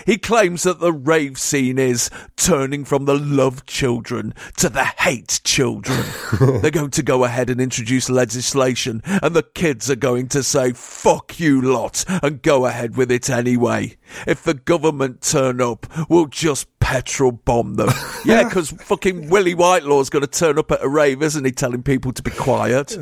He 0.05 0.19
claims 0.19 0.65
that 0.65 0.81
the 0.81 0.93
rave 0.93 1.39
scene 1.39 1.79
is 1.79 2.11
turning 2.37 2.85
from 2.85 3.07
the 3.07 3.19
love 3.19 3.65
children 3.65 4.35
to 4.59 4.69
the 4.69 4.85
hate 4.85 5.41
children. 5.45 6.05
They're 6.61 6.71
going 6.71 6.91
to 6.91 7.03
go 7.03 7.25
ahead 7.25 7.49
and 7.49 7.61
introduce 7.61 8.11
legislation, 8.11 9.01
and 9.05 9.35
the 9.35 9.43
kids 9.43 9.91
are 9.91 9.97
going 9.97 10.29
to 10.29 10.43
say, 10.43 10.73
fuck 10.73 11.41
you 11.41 11.63
lot, 11.63 12.05
and 12.23 12.43
go 12.43 12.67
ahead 12.67 12.97
with 12.97 13.11
it 13.11 13.31
anyway. 13.31 13.97
If 14.27 14.43
the 14.43 14.55
government 14.55 15.23
turn 15.23 15.61
up, 15.61 15.87
we'll 16.09 16.27
just 16.27 16.67
petrol 16.83 17.33
bomb 17.33 17.75
them. 17.75 17.89
yeah, 18.25 18.45
because 18.45 18.71
fucking 18.71 19.31
Willie 19.31 19.55
Whitelaw's 19.55 20.11
going 20.11 20.27
to 20.27 20.27
turn 20.27 20.59
up 20.59 20.71
at 20.73 20.83
a 20.83 20.89
rave, 20.89 21.23
isn't 21.23 21.45
he, 21.45 21.53
telling 21.53 21.83
people 21.83 22.13
to 22.13 22.23
be 22.23 22.31
quiet? 22.31 22.97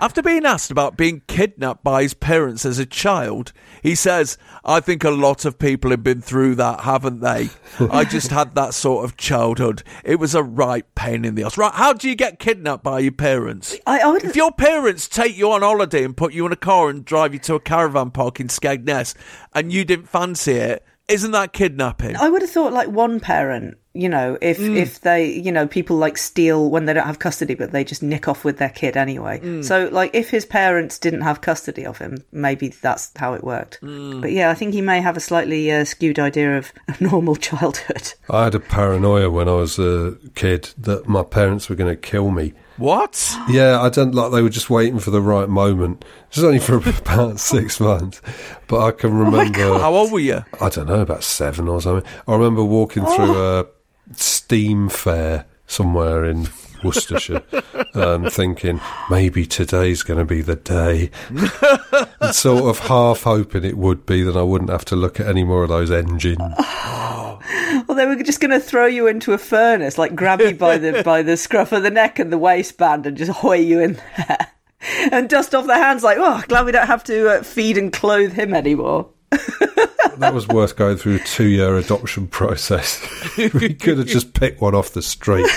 After 0.00 0.22
being 0.22 0.44
asked 0.44 0.70
about 0.70 0.96
being 0.96 1.22
kidnapped 1.26 1.82
by 1.82 2.02
his 2.02 2.14
parents 2.14 2.64
as 2.66 2.78
a 2.78 2.86
child, 2.86 3.52
he 3.82 3.94
says, 3.94 4.36
I 4.64 4.80
think 4.80 5.02
a 5.02 5.10
lot 5.10 5.44
of 5.44 5.58
people 5.58 5.90
have 5.90 6.04
been 6.04 6.20
through 6.20 6.56
that, 6.56 6.80
haven't 6.80 7.20
they? 7.20 7.48
I 7.90 8.04
just 8.04 8.30
had 8.30 8.54
that 8.54 8.74
sort 8.74 9.04
of 9.04 9.16
childhood. 9.16 9.82
It 10.04 10.16
was 10.16 10.34
a 10.34 10.42
right 10.42 10.84
pain 10.94 11.24
in 11.24 11.34
the 11.34 11.44
ass. 11.44 11.56
Right, 11.56 11.72
how 11.72 11.94
do 11.94 12.08
you 12.08 12.14
get 12.14 12.38
kidnapped 12.38 12.84
by 12.84 13.00
your 13.00 13.12
parents? 13.12 13.76
I, 13.86 14.00
I 14.00 14.16
If 14.22 14.36
your 14.36 14.52
parents 14.52 15.08
take 15.08 15.36
you 15.36 15.50
on 15.50 15.62
holiday 15.62 16.04
and 16.04 16.16
put 16.16 16.34
you 16.34 16.44
in 16.46 16.52
a 16.52 16.56
car 16.56 16.90
and 16.90 17.04
drive 17.04 17.32
you 17.32 17.40
to 17.40 17.54
a 17.54 17.60
caravan 17.60 18.10
park 18.10 18.40
in 18.40 18.48
Skegness 18.48 19.14
and 19.54 19.72
you 19.72 19.84
didn't 19.84 20.08
fancy 20.08 20.51
it, 20.52 20.84
isn't 21.08 21.32
that 21.32 21.52
kidnapping? 21.52 22.16
I 22.16 22.28
would 22.28 22.42
have 22.42 22.50
thought 22.50 22.72
like 22.72 22.88
one 22.88 23.20
parent, 23.20 23.76
you 23.92 24.08
know, 24.08 24.38
if 24.40 24.58
mm. 24.58 24.76
if 24.76 25.00
they, 25.00 25.30
you 25.30 25.52
know, 25.52 25.66
people 25.66 25.96
like 25.96 26.16
steal 26.16 26.70
when 26.70 26.86
they 26.86 26.94
don't 26.94 27.06
have 27.06 27.18
custody, 27.18 27.54
but 27.54 27.72
they 27.72 27.84
just 27.84 28.02
nick 28.02 28.28
off 28.28 28.44
with 28.44 28.58
their 28.58 28.70
kid 28.70 28.96
anyway. 28.96 29.40
Mm. 29.40 29.64
So 29.64 29.88
like 29.92 30.14
if 30.14 30.30
his 30.30 30.46
parents 30.46 30.98
didn't 30.98 31.22
have 31.22 31.40
custody 31.40 31.84
of 31.84 31.98
him, 31.98 32.24
maybe 32.30 32.68
that's 32.68 33.12
how 33.16 33.34
it 33.34 33.44
worked. 33.44 33.80
Mm. 33.82 34.22
But 34.22 34.32
yeah, 34.32 34.50
I 34.50 34.54
think 34.54 34.72
he 34.72 34.80
may 34.80 35.00
have 35.00 35.16
a 35.16 35.20
slightly 35.20 35.70
uh, 35.70 35.84
skewed 35.84 36.18
idea 36.18 36.56
of 36.56 36.72
a 36.88 36.96
normal 37.02 37.36
childhood. 37.36 38.14
I 38.30 38.44
had 38.44 38.54
a 38.54 38.60
paranoia 38.60 39.28
when 39.28 39.48
I 39.48 39.54
was 39.54 39.78
a 39.78 40.16
kid 40.34 40.70
that 40.78 41.08
my 41.08 41.24
parents 41.24 41.68
were 41.68 41.76
going 41.76 41.94
to 41.94 42.00
kill 42.00 42.30
me. 42.30 42.54
What? 42.76 43.36
Yeah, 43.48 43.80
I 43.80 43.88
don't 43.88 44.14
like 44.14 44.32
they 44.32 44.42
were 44.42 44.48
just 44.48 44.70
waiting 44.70 44.98
for 44.98 45.10
the 45.10 45.20
right 45.20 45.48
moment. 45.48 46.04
It 46.30 46.36
was 46.36 46.44
only 46.44 46.58
for 46.58 46.76
about 47.00 47.38
six 47.38 47.80
months, 47.80 48.20
but 48.66 48.80
I 48.80 48.90
can 48.92 49.10
oh 49.12 49.24
remember. 49.24 49.78
How 49.78 49.94
old 49.94 50.12
were 50.12 50.20
you? 50.20 50.44
I 50.60 50.68
don't 50.68 50.86
know, 50.86 51.00
about 51.00 51.24
seven 51.24 51.68
or 51.68 51.80
something. 51.80 52.10
I 52.26 52.32
remember 52.32 52.64
walking 52.64 53.04
through 53.04 53.36
oh. 53.36 53.60
a 53.60 54.14
steam 54.14 54.88
fair 54.88 55.46
somewhere 55.66 56.24
in 56.24 56.48
Worcestershire 56.82 57.42
and 57.94 58.32
thinking 58.32 58.80
maybe 59.10 59.46
today's 59.46 60.02
going 60.02 60.18
to 60.18 60.24
be 60.24 60.40
the 60.40 60.56
day. 60.56 61.10
and 62.20 62.34
sort 62.34 62.64
of 62.64 62.78
half 62.86 63.22
hoping 63.22 63.64
it 63.64 63.76
would 63.76 64.06
be, 64.06 64.22
that 64.22 64.36
I 64.36 64.42
wouldn't 64.42 64.70
have 64.70 64.84
to 64.86 64.96
look 64.96 65.20
at 65.20 65.26
any 65.26 65.44
more 65.44 65.62
of 65.62 65.68
those 65.68 65.90
engines. 65.90 66.38
Well, 67.86 67.96
they 67.96 68.06
were 68.06 68.22
just 68.22 68.40
going 68.40 68.52
to 68.52 68.60
throw 68.60 68.86
you 68.86 69.06
into 69.06 69.32
a 69.32 69.38
furnace, 69.38 69.98
like 69.98 70.14
grab 70.14 70.40
you 70.40 70.54
by 70.54 70.78
the 70.78 71.02
by 71.02 71.22
the 71.22 71.36
scruff 71.36 71.72
of 71.72 71.82
the 71.82 71.90
neck 71.90 72.18
and 72.18 72.32
the 72.32 72.38
waistband, 72.38 73.06
and 73.06 73.16
just 73.16 73.30
hoy 73.30 73.56
you 73.56 73.80
in 73.80 74.00
there, 74.16 74.48
and 75.12 75.28
dust 75.28 75.54
off 75.54 75.66
their 75.66 75.82
hands. 75.82 76.02
Like, 76.02 76.18
oh, 76.20 76.42
glad 76.48 76.66
we 76.66 76.72
don't 76.72 76.86
have 76.86 77.04
to 77.04 77.28
uh, 77.28 77.42
feed 77.42 77.78
and 77.78 77.92
clothe 77.92 78.32
him 78.32 78.54
anymore. 78.54 79.10
That 80.18 80.34
was 80.34 80.46
worth 80.46 80.76
going 80.76 80.98
through 80.98 81.16
a 81.16 81.18
two 81.20 81.48
year 81.48 81.76
adoption 81.76 82.28
process. 82.28 83.00
we 83.36 83.74
could 83.74 83.98
have 83.98 84.06
just 84.06 84.34
picked 84.34 84.60
one 84.60 84.74
off 84.74 84.92
the 84.92 85.02
street. 85.02 85.48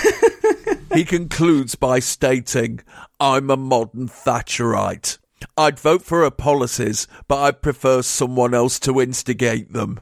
He 0.96 1.04
concludes 1.04 1.74
by 1.74 1.98
stating, 1.98 2.80
I'm 3.20 3.50
a 3.50 3.56
modern 3.58 4.08
Thatcherite. 4.08 5.18
I'd 5.54 5.78
vote 5.78 6.00
for 6.00 6.22
her 6.22 6.30
policies, 6.30 7.06
but 7.28 7.38
I 7.38 7.50
prefer 7.50 8.00
someone 8.00 8.54
else 8.54 8.80
to 8.80 9.02
instigate 9.02 9.74
them. 9.74 10.00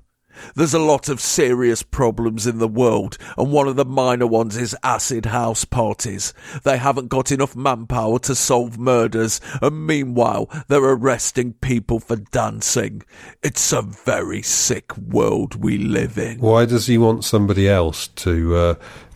There's 0.54 0.74
a 0.74 0.78
lot 0.78 1.08
of 1.08 1.20
serious 1.20 1.82
problems 1.82 2.46
in 2.46 2.58
the 2.58 2.68
world, 2.68 3.18
and 3.36 3.50
one 3.50 3.66
of 3.66 3.74
the 3.74 3.84
minor 3.84 4.28
ones 4.28 4.56
is 4.56 4.76
acid 4.84 5.26
house 5.26 5.64
parties. 5.64 6.32
They 6.62 6.78
haven't 6.78 7.08
got 7.08 7.32
enough 7.32 7.56
manpower 7.56 8.20
to 8.20 8.36
solve 8.36 8.78
murders, 8.78 9.40
and 9.60 9.88
meanwhile, 9.88 10.48
they're 10.68 10.84
arresting 10.84 11.54
people 11.54 11.98
for 11.98 12.16
dancing. 12.16 13.02
It's 13.42 13.72
a 13.72 13.82
very 13.82 14.42
sick 14.42 14.96
world 14.96 15.56
we 15.56 15.76
live 15.76 16.18
in. 16.18 16.38
Why 16.38 16.66
does 16.66 16.86
he 16.86 16.98
want 16.98 17.24
somebody 17.24 17.68
else 17.68 18.06
to? 18.06 18.56
Uh, 18.56 18.74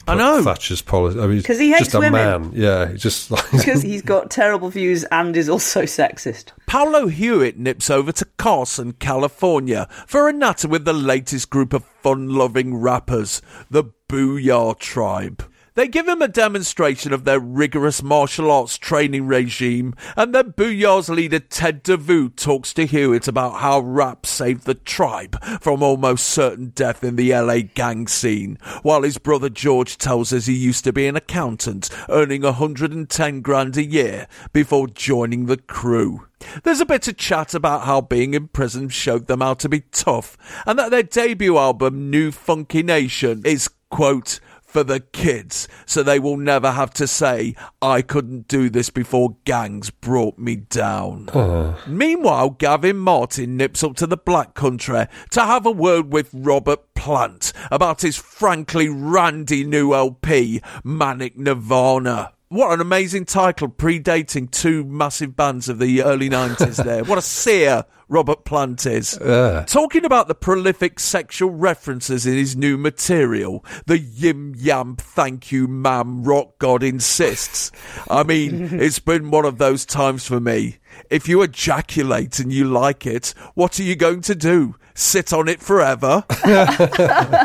I 0.09 0.15
know. 0.15 0.43
Thatcher's 0.43 0.83
policy. 0.83 1.21
I 1.21 1.27
mean, 1.27 1.43
'Cause 1.43 1.59
he 1.59 1.71
hates 1.71 1.85
just 1.85 1.95
a 1.95 1.99
women. 2.01 2.13
man. 2.43 2.53
Yeah, 2.55 2.89
he's 2.91 3.03
just 3.03 3.31
like 3.31 3.51
because 3.51 3.83
he's 3.83 4.03
got 4.03 4.31
terrible 4.31 4.71
views 4.71 5.05
and 5.13 5.37
is 5.37 5.49
also 5.49 5.83
sexist. 5.83 6.47
Paolo 6.67 7.07
Hewitt 7.09 7.59
nips 7.59 7.91
over 7.91 8.13
to 8.13 8.25
Carson, 8.39 8.93
California 8.95 9.89
for 10.07 10.29
a 10.29 10.33
natter 10.33 10.69
with 10.69 10.85
the 10.85 10.93
latest 10.93 11.51
group 11.51 11.73
of 11.73 11.85
fun 12.03 12.29
loving 12.31 12.77
rappers, 12.77 13.43
the 13.71 13.85
Boo-Yaa 14.09 14.79
Tribe. 14.79 15.45
They 15.79 15.87
give 15.87 16.09
him 16.09 16.23
a 16.23 16.27
demonstration 16.27 17.13
of 17.13 17.23
their 17.23 17.39
rigorous 17.39 18.03
martial 18.03 18.51
arts 18.51 18.77
training 18.79 19.29
regime, 19.29 19.95
and 20.17 20.35
then 20.35 20.51
Boo-Yaa's 20.57 21.09
leader 21.09 21.39
Ted 21.39 21.85
Devoux 21.85 22.31
talks 22.31 22.75
to 22.75 22.85
Hewitt 22.85 23.29
about 23.29 23.61
how 23.61 23.79
rap 23.79 24.27
saved 24.27 24.65
the 24.65 24.75
tribe 24.75 25.41
from 25.61 25.85
almost 25.85 26.25
certain 26.25 26.71
death 26.71 27.05
in 27.05 27.15
the 27.15 27.33
LA 27.33 27.61
gang 27.61 28.09
scene, 28.09 28.59
while 28.83 29.03
his 29.03 29.19
brother 29.19 29.49
George 29.49 29.99
tells 29.99 30.33
us 30.33 30.47
he 30.47 30.53
used 30.53 30.83
to 30.83 30.93
be 30.93 31.07
an 31.07 31.15
accountant 31.15 31.91
earning 32.09 32.43
110 32.43 33.41
grand 33.41 33.77
a 33.77 33.85
year 33.85 34.27
before 34.53 34.89
joining 34.89 35.47
the 35.47 35.59
crew. 35.59 36.27
There's 36.65 36.81
a 36.81 36.87
bit 36.87 37.07
of 37.07 37.17
chat 37.19 37.55
about 37.55 37.85
how 37.85 38.01
being 38.01 38.35
in 38.35 38.49
prison 38.49 38.89
showed 38.89 39.29
them 39.29 39.43
how 39.43 39.55
to 39.55 39.69
be 39.69 39.83
tough, 39.93 40.37
and 40.67 40.77
that 40.77 40.91
their 40.91 41.05
debut 41.05 41.57
album, 41.57 42.11
New 42.11 42.33
Funky 42.33 42.83
Nation, 42.83 43.43
is, 43.45 43.71
quote, 43.91 44.41
for 44.69 44.85
the 44.85 45.01
kids, 45.01 45.67
so 45.87 46.03
they 46.03 46.19
will 46.19 46.37
never 46.37 46.71
have 46.73 46.93
to 46.95 47.07
say, 47.07 47.55
I 47.81 48.03
couldn't 48.03 48.49
do 48.49 48.69
this 48.69 48.91
before 48.91 49.37
gangs 49.45 49.91
brought 49.91 50.39
me 50.39 50.57
down. 50.57 51.31
Meanwhile, 51.87 52.51
Gavin 52.51 52.99
Martin 52.99 53.57
nips 53.57 53.83
up 53.83 53.97
to 53.97 54.07
the 54.07 54.17
Black 54.19 54.55
Country 54.55 55.07
to 55.31 55.41
have 55.41 55.65
a 55.65 55.71
word 55.71 56.13
with 56.13 56.31
Robert 56.35 56.95
Plant 56.95 57.53
about 57.71 58.03
his 58.03 58.17
frankly 58.17 58.89
randy 58.89 59.65
new 59.65 59.95
LP, 59.95 60.61
Manic 60.85 61.39
Nirvana. 61.39 62.33
What 62.51 62.73
an 62.73 62.81
amazing 62.81 63.27
title, 63.27 63.69
predating 63.69 64.51
two 64.51 64.83
massive 64.85 65.37
bands 65.37 65.69
of 65.69 65.79
the 65.79 66.03
early 66.03 66.31
90s 66.31 66.83
there. 66.85 67.05
What 67.05 67.19
a 67.19 67.23
seer 67.23 67.85
Robert 68.09 68.47
Plant 68.47 68.87
is. 68.87 69.19
Talking 69.67 70.07
about 70.07 70.29
the 70.29 70.35
prolific 70.35 70.99
sexual 70.99 71.51
references 71.51 72.25
in 72.25 72.35
his 72.35 72.57
new 72.57 72.79
material, 72.79 73.63
the 73.85 73.99
yim 73.99 74.55
yam 74.57 74.97
thank 74.97 75.53
you 75.53 75.69
ma'am 75.69 76.25
rock 76.25 76.59
god 76.59 76.83
insists. 76.83 77.71
I 78.09 78.23
mean, 78.23 78.69
it's 78.81 78.99
been 78.99 79.31
one 79.31 79.45
of 79.45 79.59
those 79.59 79.85
times 79.85 80.27
for 80.27 80.41
me. 80.41 80.79
If 81.11 81.29
you 81.29 81.43
ejaculate 81.43 82.39
and 82.39 82.53
you 82.53 82.65
like 82.65 83.07
it, 83.07 83.35
what 83.55 83.79
are 83.79 83.83
you 83.83 83.97
going 83.97 84.21
to 84.23 84.35
do? 84.35 84.77
Sit 84.95 85.33
on 85.33 85.49
it 85.49 85.61
forever? 85.61 86.25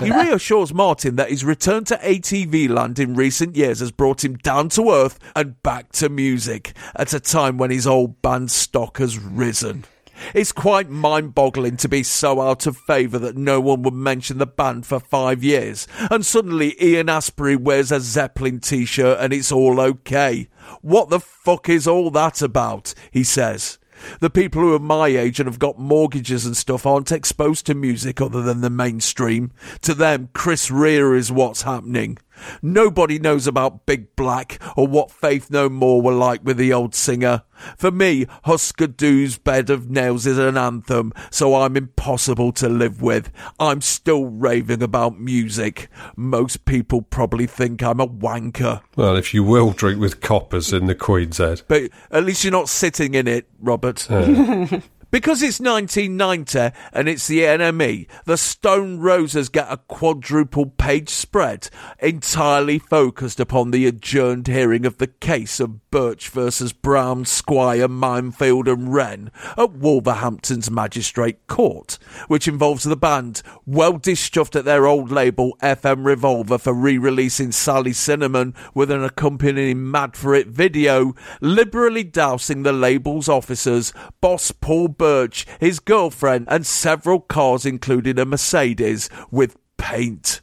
he 0.01 0.11
reassures 0.11 0.73
Martin 0.73 1.15
that 1.17 1.29
his 1.29 1.45
return 1.45 1.83
to 1.85 1.97
ATV 1.97 2.69
land 2.69 2.97
in 2.99 3.13
recent 3.13 3.55
years 3.55 3.79
has 3.79 3.91
brought 3.91 4.23
him 4.23 4.37
down 4.37 4.69
to 4.69 4.89
earth 4.89 5.19
and 5.35 5.61
back 5.61 5.91
to 5.93 6.09
music 6.09 6.73
at 6.95 7.13
a 7.13 7.19
time 7.19 7.57
when 7.57 7.69
his 7.69 7.85
old 7.85 8.21
band 8.21 8.49
stock 8.49 8.97
has 8.97 9.19
risen. 9.19 9.85
It's 10.33 10.51
quite 10.51 10.89
mind 10.89 11.35
boggling 11.35 11.77
to 11.77 11.89
be 11.89 12.03
so 12.03 12.41
out 12.41 12.65
of 12.67 12.77
favour 12.77 13.19
that 13.19 13.37
no 13.37 13.59
one 13.59 13.81
would 13.83 13.93
mention 13.93 14.37
the 14.37 14.45
band 14.45 14.85
for 14.85 14.99
five 14.99 15.43
years, 15.43 15.87
and 16.09 16.25
suddenly 16.25 16.75
Ian 16.81 17.07
Astbury 17.07 17.57
wears 17.57 17.91
a 17.91 17.99
Zeppelin 17.99 18.59
t 18.59 18.85
shirt 18.85 19.19
and 19.19 19.33
it's 19.33 19.51
all 19.51 19.79
okay. 19.79 20.47
What 20.81 21.09
the 21.09 21.19
fuck 21.19 21.69
is 21.69 21.87
all 21.87 22.11
that 22.11 22.41
about? 22.41 22.93
He 23.11 23.23
says. 23.23 23.77
The 24.19 24.29
people 24.29 24.61
who 24.61 24.73
are 24.73 24.79
my 24.79 25.07
age 25.07 25.39
and 25.39 25.47
have 25.47 25.59
got 25.59 25.79
mortgages 25.79 26.45
and 26.45 26.57
stuff 26.57 26.85
aren't 26.85 27.11
exposed 27.11 27.65
to 27.67 27.73
music 27.73 28.19
other 28.19 28.41
than 28.41 28.61
the 28.61 28.69
mainstream. 28.69 29.51
To 29.83 29.93
them, 29.93 30.29
Chris 30.33 30.69
Rea 30.69 31.17
is 31.17 31.31
what's 31.31 31.61
happening. 31.61 32.17
Nobody 32.61 33.19
knows 33.19 33.47
about 33.47 33.85
Big 33.85 34.15
Black 34.15 34.61
or 34.75 34.87
what 34.87 35.11
Faith 35.11 35.49
No 35.49 35.69
More 35.69 36.01
were 36.01 36.13
like 36.13 36.43
with 36.43 36.57
the 36.57 36.73
old 36.73 36.95
singer. 36.95 37.43
For 37.77 37.91
me, 37.91 38.25
Husker 38.43 38.87
Du's 38.87 39.37
Bed 39.37 39.69
of 39.69 39.89
Nails 39.89 40.25
is 40.25 40.37
an 40.37 40.57
anthem, 40.57 41.13
so 41.29 41.55
I'm 41.55 41.77
impossible 41.77 42.51
to 42.53 42.67
live 42.67 43.01
with. 43.01 43.31
I'm 43.59 43.81
still 43.81 44.25
raving 44.25 44.83
about 44.83 45.19
music. 45.19 45.87
Most 46.15 46.65
people 46.65 47.01
probably 47.01 47.47
think 47.47 47.81
I'm 47.81 47.99
a 47.99 48.07
wanker. 48.07 48.81
Well, 48.95 49.15
if 49.15 49.33
you 49.33 49.43
will 49.43 49.71
drink 49.71 49.99
with 49.99 50.21
coppers 50.21 50.73
in 50.73 50.87
the 50.87 50.95
Queen's 50.95 51.37
Head. 51.37 51.61
But 51.67 51.89
at 52.11 52.25
least 52.25 52.43
you're 52.43 52.51
not 52.51 52.69
sitting 52.69 53.13
in 53.13 53.27
it, 53.27 53.47
Robert. 53.59 54.07
Because 55.13 55.43
it's 55.43 55.59
1990 55.59 56.75
and 56.91 57.07
it's 57.07 57.27
the 57.27 57.41
NME, 57.41 58.07
the 58.25 58.35
Stone 58.35 58.97
Roses 58.97 59.47
get 59.47 59.71
a 59.71 59.77
quadruple 59.77 60.65
page 60.65 61.09
spread 61.09 61.69
entirely 61.99 62.79
focused 62.79 63.39
upon 63.39 63.69
the 63.69 63.85
adjourned 63.85 64.47
hearing 64.47 64.87
of 64.87 64.97
the 64.97 65.05
case 65.05 65.59
of 65.59 65.91
Birch 65.91 66.29
versus 66.29 66.73
Brown, 66.73 67.25
Squire, 67.25 67.87
Mounfield 67.87 68.65
and 68.65 68.91
Wren 68.91 69.29
at 69.55 69.73
Wolverhampton's 69.73 70.71
Magistrate 70.71 71.45
Court, 71.45 71.99
which 72.27 72.47
involves 72.47 72.83
the 72.83 72.95
band 72.95 73.43
well 73.67 73.99
dischuffed 73.99 74.55
at 74.55 74.65
their 74.65 74.87
old 74.87 75.11
label 75.11 75.55
FM 75.61 76.07
Revolver 76.07 76.57
for 76.57 76.73
re-releasing 76.73 77.51
Sally 77.51 77.93
Cinnamon 77.93 78.55
with 78.73 78.89
an 78.89 79.03
accompanying 79.03 79.91
Mad 79.91 80.17
for 80.17 80.33
It 80.33 80.47
video, 80.47 81.13
liberally 81.39 82.03
dousing 82.03 82.63
the 82.63 82.73
label's 82.73 83.29
officers, 83.29 83.93
boss 84.19 84.49
Paul 84.49 84.87
Birch, 85.03 85.45
his 85.59 85.81
girlfriend, 85.81 86.45
and 86.47 86.65
several 86.65 87.19
cars, 87.19 87.65
including 87.65 88.17
a 88.17 88.23
Mercedes, 88.23 89.09
with 89.31 89.57
paint. 89.75 90.39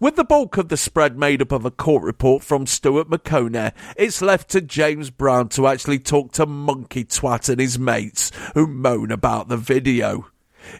With 0.00 0.16
the 0.16 0.24
bulk 0.24 0.56
of 0.56 0.70
the 0.70 0.78
spread 0.78 1.18
made 1.18 1.42
up 1.42 1.52
of 1.52 1.66
a 1.66 1.70
court 1.70 2.02
report 2.02 2.42
from 2.42 2.66
Stuart 2.66 3.10
Maconie, 3.10 3.72
it's 3.98 4.22
left 4.22 4.48
to 4.52 4.62
James 4.62 5.10
Brown 5.10 5.50
to 5.50 5.66
actually 5.66 5.98
talk 5.98 6.32
to 6.32 6.46
Monkey 6.46 7.04
Twat 7.04 7.50
and 7.50 7.60
his 7.60 7.78
mates 7.78 8.32
who 8.54 8.66
moan 8.66 9.12
about 9.12 9.48
the 9.48 9.58
video. 9.58 10.28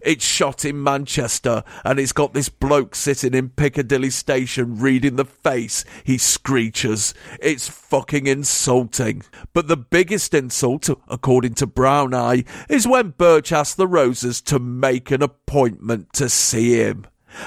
It's 0.02 0.24
shot 0.24 0.64
in 0.64 0.82
Manchester 0.82 1.64
and 1.84 1.98
it's 1.98 2.12
got 2.12 2.34
this 2.34 2.48
bloke 2.48 2.94
sitting 2.94 3.34
in 3.34 3.50
Piccadilly 3.50 4.10
Station 4.10 4.78
reading 4.78 5.16
the 5.16 5.24
face 5.24 5.84
he 6.04 6.18
screeches. 6.18 7.14
It's 7.40 7.68
fucking 7.68 8.26
insulting. 8.26 9.22
But 9.52 9.68
the 9.68 9.76
biggest 9.76 10.34
insult, 10.34 10.88
according 11.08 11.54
to 11.54 11.66
Brown 11.66 12.14
Eye, 12.14 12.44
is 12.68 12.86
when 12.86 13.10
Birch 13.10 13.52
asked 13.52 13.76
the 13.76 13.86
Roses 13.86 14.40
to 14.42 14.58
make 14.58 15.10
an 15.10 15.22
appointment 15.22 16.12
to 16.14 16.28
see 16.28 16.74
him. 16.74 17.06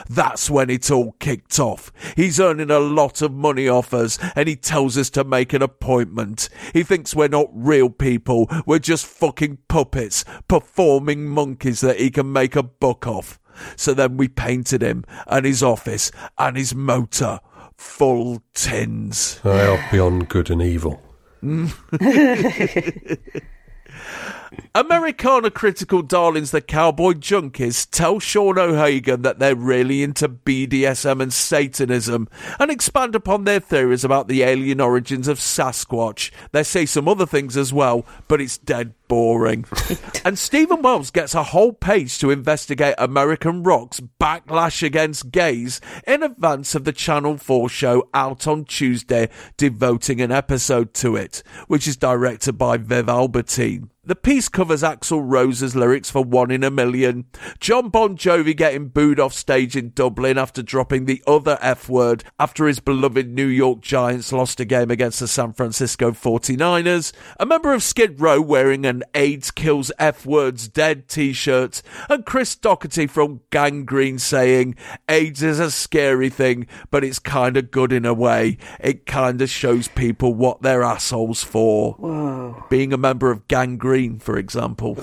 That's 0.10 0.50
when 0.50 0.70
it 0.70 0.90
all 0.92 1.16
kicked 1.20 1.60
off. 1.60 1.92
He's 2.16 2.40
earning 2.40 2.72
a 2.72 2.80
lot 2.80 3.22
of 3.22 3.32
money 3.32 3.68
off 3.68 3.94
us 3.94 4.18
and 4.36 4.48
he 4.48 4.56
tells 4.56 4.98
us 4.98 5.10
to 5.12 5.24
make 5.24 5.54
an 5.54 5.62
appointment. 5.62 6.50
He 6.74 6.84
thinks 6.84 7.16
we're 7.16 7.28
not 7.28 7.50
real 7.52 7.90
people, 7.90 8.50
we're 8.66 8.80
just 8.80 9.06
fucking 9.06 9.60
puppets, 9.68 10.26
performing 10.48 11.28
monkeys 11.28 11.82
that 11.82 12.00
he 12.00 12.10
can 12.10 12.32
make 12.32 12.56
a 12.56 12.64
buck 12.64 13.08
off. 13.08 13.40
So 13.76 13.94
then 13.94 14.18
we 14.18 14.28
painted 14.28 14.82
him 14.82 15.06
and 15.28 15.46
his 15.46 15.64
office 15.64 16.12
and 16.38 16.58
his 16.58 16.76
motor 16.76 17.40
full 17.78 18.42
tins. 18.54 19.40
They 19.44 19.66
are 19.66 19.84
beyond 19.92 20.30
good 20.30 20.50
and 20.50 20.62
evil. 20.62 21.02
Americana 24.74 25.50
critical 25.50 26.02
darlings, 26.02 26.52
the 26.52 26.62
cowboy 26.62 27.14
junkies, 27.14 27.88
tell 27.90 28.20
Sean 28.20 28.60
O'Hagan 28.60 29.22
that 29.22 29.40
they're 29.40 29.56
really 29.56 30.04
into 30.04 30.28
BDSM 30.28 31.22
and 31.22 31.34
Satanism 31.34 32.28
and 32.60 32.70
expand 32.70 33.16
upon 33.16 33.44
their 33.44 33.60
theories 33.60 34.04
about 34.04 34.28
the 34.28 34.44
alien 34.44 34.82
origins 34.82 35.28
of 35.28 35.40
Sasquatch. 35.40 36.32
They 36.52 36.64
say 36.64 36.86
some 36.86 37.08
other 37.08 37.26
things 37.26 37.56
as 37.58 37.72
well, 37.72 38.06
but 38.28 38.42
it's 38.42 38.58
dead 38.58 38.94
boring. 39.08 39.66
and 40.26 40.38
Steven 40.38 40.82
Wells 40.82 41.12
gets 41.12 41.36
a 41.36 41.44
whole 41.44 41.74
page 41.74 42.20
to 42.20 42.32
investigate 42.32 42.96
American 42.98 43.64
rock's 43.64 44.02
backlash 44.20 44.84
against 44.84 45.32
gays 45.32 45.82
in 46.06 46.24
advance 46.24 46.76
of 46.76 46.84
the 46.84 46.94
Channel 46.94 47.38
4 47.38 47.70
show 47.70 48.10
out 48.14 48.48
on 48.48 48.66
Tuesday, 48.66 49.30
devoting 49.58 50.22
an 50.22 50.32
episode 50.32 50.94
to 50.96 51.16
it, 51.16 51.44
which 51.68 51.88
is 51.88 51.98
directed 51.98 52.58
by 52.58 52.78
Viv 52.78 53.10
Albertine. 53.10 53.90
The 54.08 54.16
piece 54.16 54.45
covers 54.50 54.84
Axl 54.84 55.22
Rose's 55.24 55.76
lyrics 55.76 56.10
for 56.10 56.24
One 56.24 56.52
in 56.52 56.64
a 56.64 56.72
Million, 56.72 57.26
John 57.60 57.90
Bon 57.90 58.18
Jovi 58.18 58.56
getting 58.56 58.90
booed 58.90 59.20
off 59.20 59.34
stage 59.34 59.76
in 59.76 59.92
Dublin 59.92 60.38
after 60.38 60.62
dropping 60.62 61.06
the 61.06 61.24
other 61.28 61.58
F 61.62 61.90
word 61.90 62.24
after 62.40 62.68
his 62.68 62.80
beloved 62.80 63.30
New 63.30 63.48
York 63.48 63.82
Giants 63.82 64.32
lost 64.32 64.60
a 64.60 64.66
game 64.66 64.92
against 64.92 65.20
the 65.20 65.28
San 65.28 65.54
Francisco 65.54 66.12
49ers, 66.12 67.14
a 67.40 67.46
member 67.46 67.74
of 67.74 67.84
Skid 67.84 68.20
Row 68.20 68.42
wearing 68.42 68.86
an 68.86 69.04
AIDS 69.14 69.52
kills 69.52 69.92
F 70.00 70.26
words 70.26 70.68
dead 70.68 71.08
t 71.08 71.34
shirt, 71.34 71.82
and 72.10 72.26
Chris 72.26 72.56
Doherty 72.56 73.08
from 73.08 73.42
Gang 73.50 73.86
Green 73.86 74.20
saying, 74.20 74.76
AIDS 75.10 75.44
is 75.44 75.60
a 75.60 75.72
scary 75.72 76.30
thing, 76.30 76.68
but 76.92 77.04
it's 77.04 77.20
kinda 77.20 77.62
good 77.62 77.92
in 77.92 78.06
a 78.06 78.14
way. 78.14 78.58
It 78.80 79.06
kinda 79.06 79.48
shows 79.48 79.88
people 79.88 80.34
what 80.34 80.62
they're 80.62 80.84
assholes 80.84 81.44
for. 81.44 81.94
Whoa. 81.94 82.64
Being 82.70 82.94
a 82.94 82.98
member 82.98 83.32
of 83.32 83.48
Gang 83.48 83.78
Green, 83.78 84.20
for 84.26 84.38
example. 84.38 84.98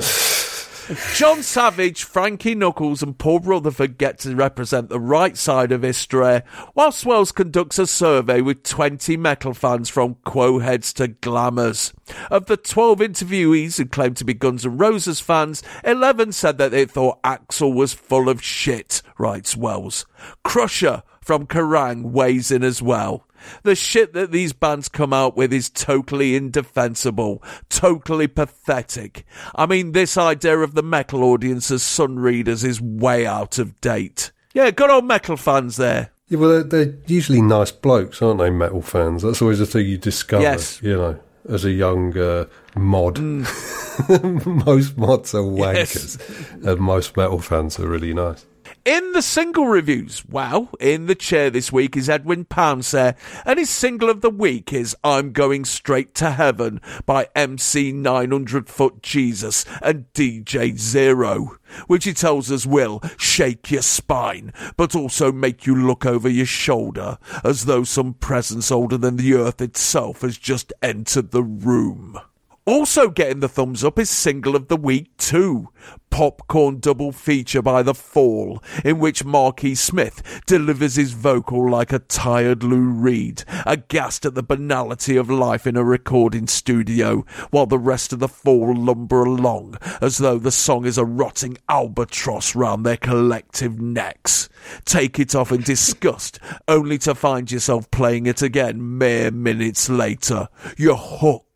John 1.15 1.44
Savage, 1.44 2.03
Frankie 2.03 2.57
Knuckles, 2.57 3.05
and 3.05 3.16
Paul 3.16 3.39
Rutherford 3.39 3.99
get 3.99 4.19
to 4.20 4.35
represent 4.35 4.89
the 4.89 4.99
right 4.99 5.36
side 5.36 5.70
of 5.70 5.82
history, 5.82 6.43
while 6.74 6.90
Swells 6.90 7.31
conducts 7.31 7.78
a 7.78 7.86
survey 7.86 8.40
with 8.40 8.65
20 8.65 9.16
metal 9.16 9.55
fans 9.55 9.89
from 9.89 10.16
Quo 10.24 10.59
Heads 10.59 10.93
to 10.94 11.07
Glamours. 11.07 11.93
Of 12.32 12.47
the 12.47 12.57
12 12.57 12.99
interviewees 12.99 13.78
who 13.78 13.86
claimed 13.86 14.16
to 14.19 14.24
be 14.24 14.35
Guns 14.35 14.66
N' 14.66 14.77
Roses 14.77 15.20
fans, 15.20 15.62
11 15.85 16.32
said 16.32 16.59
that 16.59 16.73
they 16.73 16.85
thought 16.85 17.23
Axl 17.23 17.73
was 17.73 17.94
full 17.94 18.28
of 18.28 18.43
shit, 18.43 19.03
writes 19.19 19.57
Wells. 19.57 20.05
Crusher 20.43 21.05
from 21.20 21.47
Kerrang 21.47 22.11
weighs 22.11 22.51
in 22.51 22.65
as 22.65 22.82
well. 22.82 23.24
The 23.62 23.74
shit 23.74 24.12
that 24.14 24.32
these 24.32 24.52
bands 24.52 24.89
come 24.89 25.12
out 25.12 25.36
with 25.36 25.52
is 25.52 25.70
totally 25.70 26.36
indefensible, 26.36 27.43
totally 27.69 28.28
pathetic. 28.28 29.24
I 29.55 29.66
mean, 29.66 29.93
this 29.93 30.16
idea 30.16 30.59
of 30.59 30.74
the 30.74 30.82
metal 30.82 31.23
audience 31.24 31.70
as 31.70 31.82
sun 31.82 32.19
readers 32.19 32.64
is 32.64 32.81
way 32.81 33.27
out 33.27 33.59
of 33.59 33.81
date. 33.81 34.32
Yeah, 34.55 34.70
good 34.70 34.90
old 34.90 35.06
metal 35.06 35.36
fans 35.36 35.77
there. 35.77 36.10
Yeah, 36.28 36.39
well, 36.39 36.62
they're, 36.62 36.85
they're 36.85 36.94
usually 37.06 37.43
nice 37.43 37.70
blokes, 37.70 38.23
aren't 38.23 38.40
they? 38.40 38.51
Metal 38.51 38.82
fans. 38.82 39.23
That's 39.23 39.43
always 39.43 39.59
the 39.59 39.66
thing 39.66 39.86
you 39.86 39.98
discover. 39.98 40.43
Yes. 40.43 40.82
You 40.82 40.97
know, 40.97 41.20
as 41.48 41.64
a 41.64 41.70
young 41.70 42.16
uh, 42.16 42.47
mod, 42.74 43.19
most 43.19 44.97
mods 44.97 45.35
are 45.35 45.43
wankers, 45.43 46.66
and 46.66 46.81
most 46.81 47.16
metal 47.16 47.40
fans 47.40 47.78
are 47.78 47.89
really 47.89 48.14
nice. 48.14 48.47
In 48.85 49.13
the 49.13 49.23
single 49.23 49.69
reviews, 49.69 50.25
well, 50.29 50.69
in 50.81 51.07
the 51.07 51.15
chair 51.15 51.51
this 51.51 51.71
week 51.71 51.97
is 51.97 52.11
Edwin 52.11 52.45
Pouncey, 52.45 53.15
and 53.47 53.57
his 53.57 53.71
single 53.71 54.11
of 54.11 54.23
the 54.23 54.31
week 54.31 54.73
is 54.73 54.97
I'm 55.05 55.31
Going 55.31 55.65
Straight 55.65 56.17
to 56.17 56.33
Heaven 56.33 56.81
by 57.07 57.29
MC 57.37 57.93
900 57.93 58.69
Foot 58.69 59.01
Jesus 59.01 59.65
and 59.83 60.13
DJ 60.15 60.77
Zero, 60.77 61.59
which 61.87 62.07
he 62.07 62.13
tells 62.13 62.51
us 62.51 62.67
will 62.67 63.01
shake 63.17 63.71
your 63.71 63.83
spine, 63.83 64.53
but 64.77 64.97
also 64.97 65.31
make 65.31 65.65
you 65.65 65.77
look 65.77 66.05
over 66.05 66.29
your 66.29 66.45
shoulder, 66.45 67.19
as 67.45 67.67
though 67.67 67.85
some 67.85 68.15
presence 68.15 68.73
older 68.73 68.99
than 68.99 69.15
the 69.15 69.35
earth 69.35 69.61
itself 69.61 70.23
has 70.23 70.37
just 70.37 70.73
entered 70.83 71.31
the 71.31 71.45
room. 71.45 72.19
Also 72.64 73.09
getting 73.09 73.40
the 73.40 73.48
thumbs 73.48 73.82
up 73.82 73.98
is 73.98 74.09
single 74.09 74.55
of 74.55 74.68
the 74.68 74.76
week 74.76 75.16
too. 75.16 75.68
Popcorn 76.10 76.78
double 76.78 77.10
feature 77.10 77.60
by 77.60 77.82
The 77.82 77.94
Fall, 77.94 78.62
in 78.84 79.01
which 79.01 79.24
Marquis 79.24 79.74
Smith 79.74 80.43
delivers 80.47 80.94
his 80.94 81.12
vocal 81.12 81.68
like 81.68 81.93
a 81.93 81.98
tired 81.98 82.62
Lou 82.62 82.82
Reed, 82.82 83.43
aghast 83.66 84.24
at 84.24 84.36
the 84.36 84.44
banality 84.44 85.16
of 85.16 85.28
life 85.28 85.66
in 85.66 85.76
a 85.76 85.82
recording 85.82 86.47
studio, 86.47 87.24
while 87.51 87.66
the 87.66 87.78
rest 87.78 88.12
of 88.12 88.20
The 88.20 88.28
Fall 88.28 88.76
lumber 88.76 89.24
along 89.24 89.76
as 90.01 90.18
though 90.18 90.39
the 90.39 90.52
song 90.52 90.84
is 90.84 90.98
a 90.98 91.05
rotting 91.05 91.59
albatross 91.68 92.55
round 92.55 92.86
their 92.86 92.97
collective 92.97 93.80
necks. 93.80 94.48
Take 94.84 95.18
it 95.18 95.34
off 95.34 95.51
in 95.51 95.62
disgust, 95.62 96.39
only 96.68 96.98
to 96.98 97.16
find 97.16 97.51
yourself 97.51 97.90
playing 97.90 98.26
it 98.26 98.40
again 98.40 98.98
mere 98.98 99.32
minutes 99.32 99.89
later. 99.89 100.48
You're 100.76 100.94
hooked. 100.97 101.52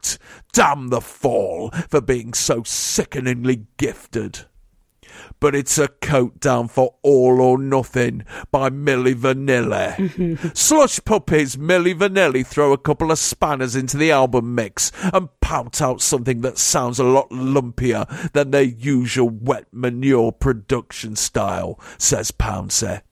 Damn 0.53 0.89
the 0.89 1.01
fall 1.01 1.71
for 1.89 2.01
being 2.01 2.35
so 2.35 2.63
sickeningly 2.65 3.67
gifted. 3.77 4.47
But 5.41 5.55
it's 5.55 5.79
a 5.79 5.89
coat 5.89 6.41
down 6.41 6.69
for 6.69 6.95
all 7.03 7.41
or 7.41 7.59
nothing 7.59 8.25
by 8.51 8.71
Milli 8.71 9.15
Vanilli. 9.15 10.57
Slush 10.57 11.05
puppies 11.05 11.57
Milli 11.57 11.95
Vanilli 11.95 12.47
throw 12.47 12.73
a 12.73 12.79
couple 12.79 13.11
of 13.11 13.19
spanners 13.19 13.77
into 13.77 13.97
the 13.97 14.11
album 14.11 14.55
mix 14.55 14.93
and 15.13 15.29
pout 15.41 15.81
out 15.81 16.01
something 16.01 16.41
that 16.41 16.59
sounds 16.59 16.99
a 16.99 17.05
lot 17.05 17.31
lumpier 17.31 18.33
than 18.33 18.51
their 18.51 18.63
usual 18.63 19.29
wet 19.29 19.67
manure 19.73 20.33
production 20.33 21.17
style, 21.17 21.79
says 21.99 22.31
Pouncey. 22.31 23.03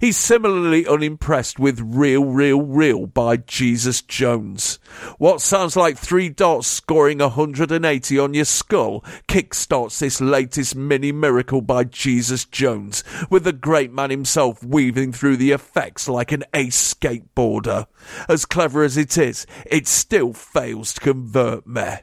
He's 0.00 0.16
similarly 0.16 0.86
unimpressed 0.86 1.58
with 1.58 1.80
Real, 1.80 2.24
Real, 2.24 2.62
Real 2.62 3.06
by 3.06 3.36
Jesus 3.36 4.02
Jones. 4.02 4.78
What 5.18 5.40
sounds 5.40 5.76
like 5.76 5.98
three 5.98 6.28
dots 6.28 6.68
scoring 6.68 7.18
180 7.18 8.18
on 8.18 8.34
your 8.34 8.44
skull 8.44 9.04
kickstarts 9.28 9.98
this 9.98 10.20
latest 10.20 10.76
mini 10.76 11.12
miracle 11.12 11.60
by 11.60 11.84
Jesus 11.84 12.44
Jones, 12.44 13.02
with 13.30 13.44
the 13.44 13.52
great 13.52 13.92
man 13.92 14.10
himself 14.10 14.62
weaving 14.62 15.12
through 15.12 15.36
the 15.36 15.52
effects 15.52 16.08
like 16.08 16.32
an 16.32 16.44
ace 16.54 16.94
skateboarder. 16.94 17.86
As 18.28 18.44
clever 18.44 18.82
as 18.82 18.96
it 18.96 19.18
is, 19.18 19.46
it 19.66 19.86
still 19.86 20.32
fails 20.32 20.94
to 20.94 21.00
convert 21.00 21.66
me. 21.66 21.98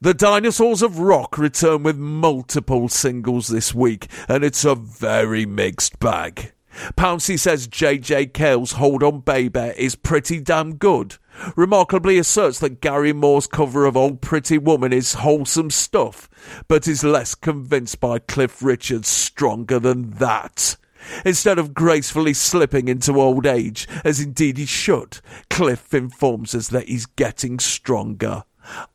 The 0.00 0.14
Dinosaurs 0.14 0.82
of 0.82 0.98
Rock 0.98 1.38
return 1.38 1.82
with 1.82 1.96
multiple 1.96 2.88
singles 2.88 3.48
this 3.48 3.74
week, 3.74 4.06
and 4.28 4.44
it's 4.44 4.64
a 4.64 4.74
very 4.74 5.44
mixed 5.44 5.98
bag. 5.98 6.52
Pouncey 6.96 7.38
says 7.38 7.68
JJ 7.68 8.32
Cale's 8.32 8.72
Hold 8.72 9.02
On 9.02 9.20
Baby 9.20 9.72
is 9.76 9.94
pretty 9.94 10.40
damn 10.40 10.76
good. 10.76 11.16
Remarkably 11.56 12.18
asserts 12.18 12.58
that 12.60 12.80
Gary 12.80 13.12
Moore's 13.12 13.46
cover 13.46 13.84
of 13.84 13.96
Old 13.96 14.20
Pretty 14.20 14.58
Woman 14.58 14.92
is 14.92 15.14
wholesome 15.14 15.70
stuff, 15.70 16.28
but 16.66 16.88
is 16.88 17.04
less 17.04 17.34
convinced 17.34 18.00
by 18.00 18.18
Cliff 18.18 18.62
Richard's 18.62 19.08
stronger 19.08 19.78
than 19.78 20.10
that. 20.12 20.76
Instead 21.24 21.58
of 21.58 21.74
gracefully 21.74 22.34
slipping 22.34 22.88
into 22.88 23.20
old 23.20 23.46
age, 23.46 23.86
as 24.04 24.20
indeed 24.20 24.58
he 24.58 24.66
should, 24.66 25.20
Cliff 25.48 25.94
informs 25.94 26.54
us 26.54 26.68
that 26.68 26.88
he's 26.88 27.06
getting 27.06 27.58
stronger. 27.58 28.44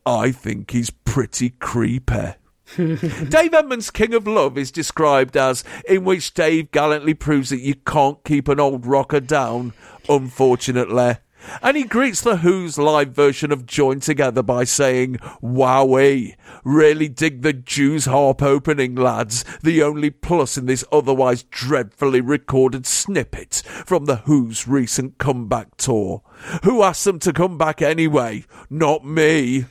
I 0.05 0.31
think 0.31 0.71
he's 0.71 0.89
pretty 0.89 1.51
creepy. 1.51 2.33
Dave 2.75 3.53
Edmunds' 3.53 3.91
King 3.91 4.13
of 4.13 4.27
Love 4.27 4.57
is 4.57 4.71
described 4.71 5.37
as 5.37 5.63
in 5.87 6.03
which 6.03 6.33
Dave 6.33 6.71
gallantly 6.71 7.13
proves 7.13 7.49
that 7.49 7.59
you 7.59 7.75
can't 7.75 8.23
keep 8.23 8.47
an 8.47 8.59
old 8.59 8.85
rocker 8.85 9.19
down, 9.19 9.73
unfortunately. 10.09 11.17
And 11.61 11.75
he 11.75 11.83
greets 11.83 12.21
the 12.21 12.37
Who's 12.37 12.77
live 12.77 13.09
version 13.09 13.51
of 13.51 13.65
Join 13.65 13.99
Together 13.99 14.41
by 14.41 14.63
saying, 14.63 15.17
Wowee, 15.41 16.35
really 16.63 17.09
dig 17.09 17.41
the 17.41 17.53
Jews 17.53 18.05
harp 18.05 18.41
opening, 18.41 18.95
lads. 18.95 19.43
The 19.61 19.83
only 19.83 20.09
plus 20.09 20.57
in 20.57 20.65
this 20.65 20.85
otherwise 20.91 21.43
dreadfully 21.43 22.21
recorded 22.21 22.85
snippet 22.85 23.61
from 23.85 24.05
the 24.05 24.17
Who's 24.17 24.67
recent 24.67 25.17
comeback 25.17 25.75
tour. 25.77 26.21
Who 26.63 26.81
asked 26.81 27.05
them 27.05 27.19
to 27.19 27.33
come 27.33 27.57
back 27.57 27.81
anyway? 27.81 28.45
Not 28.69 29.05
me. 29.05 29.65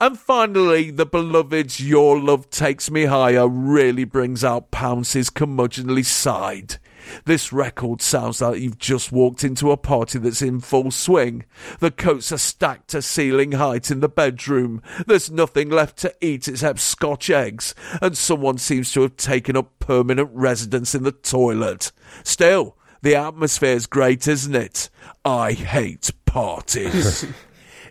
And 0.00 0.16
finally, 0.16 0.92
the 0.92 1.06
beloved's 1.06 1.80
Your 1.80 2.20
Love 2.20 2.50
Takes 2.50 2.88
Me 2.88 3.06
Higher 3.06 3.48
really 3.48 4.04
brings 4.04 4.44
out 4.44 4.70
Pouncey's 4.70 5.28
curmudgeonly 5.28 6.04
side. 6.04 6.76
This 7.24 7.52
record 7.52 8.00
sounds 8.00 8.40
like 8.40 8.60
you've 8.60 8.78
just 8.78 9.10
walked 9.10 9.42
into 9.42 9.72
a 9.72 9.76
party 9.76 10.20
that's 10.20 10.40
in 10.40 10.60
full 10.60 10.92
swing. 10.92 11.46
The 11.80 11.90
coats 11.90 12.30
are 12.30 12.38
stacked 12.38 12.88
to 12.88 13.02
ceiling 13.02 13.52
height 13.52 13.90
in 13.90 13.98
the 13.98 14.08
bedroom. 14.08 14.82
There's 15.08 15.32
nothing 15.32 15.68
left 15.68 15.96
to 15.98 16.14
eat 16.20 16.46
except 16.46 16.78
scotch 16.78 17.28
eggs, 17.28 17.74
and 18.00 18.16
someone 18.16 18.58
seems 18.58 18.92
to 18.92 19.02
have 19.02 19.16
taken 19.16 19.56
up 19.56 19.80
permanent 19.80 20.30
residence 20.32 20.94
in 20.94 21.02
the 21.02 21.12
toilet. 21.12 21.90
Still, 22.22 22.76
the 23.02 23.16
atmosphere's 23.16 23.86
great, 23.86 24.28
isn't 24.28 24.54
it? 24.54 24.90
I 25.24 25.54
hate 25.54 26.12
parties. 26.24 27.26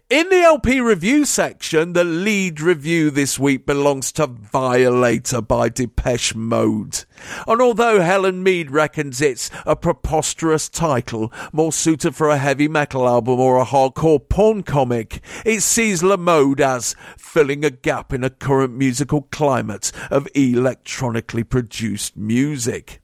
In 0.09 0.29
the 0.29 0.41
LP 0.41 0.79
review 0.79 1.25
section, 1.25 1.91
the 1.91 2.05
lead 2.05 2.61
review 2.61 3.11
this 3.11 3.37
week 3.37 3.65
belongs 3.65 4.13
to 4.13 4.27
Violator 4.27 5.41
by 5.41 5.67
Depeche 5.67 6.33
Mode. 6.33 7.03
And 7.45 7.61
although 7.61 7.99
Helen 7.99 8.41
Mead 8.41 8.71
reckons 8.71 9.19
it's 9.19 9.51
a 9.65 9.75
preposterous 9.75 10.69
title, 10.69 11.33
more 11.51 11.73
suited 11.73 12.15
for 12.15 12.29
a 12.29 12.37
heavy 12.37 12.69
metal 12.69 13.05
album 13.05 13.41
or 13.41 13.59
a 13.59 13.65
hardcore 13.65 14.29
porn 14.29 14.63
comic, 14.63 15.21
it 15.45 15.59
sees 15.59 16.01
La 16.01 16.15
Mode 16.15 16.61
as 16.61 16.95
filling 17.17 17.65
a 17.65 17.69
gap 17.69 18.13
in 18.13 18.23
a 18.23 18.29
current 18.29 18.73
musical 18.73 19.23
climate 19.23 19.91
of 20.09 20.25
electronically 20.33 21.43
produced 21.43 22.15
music. 22.15 23.01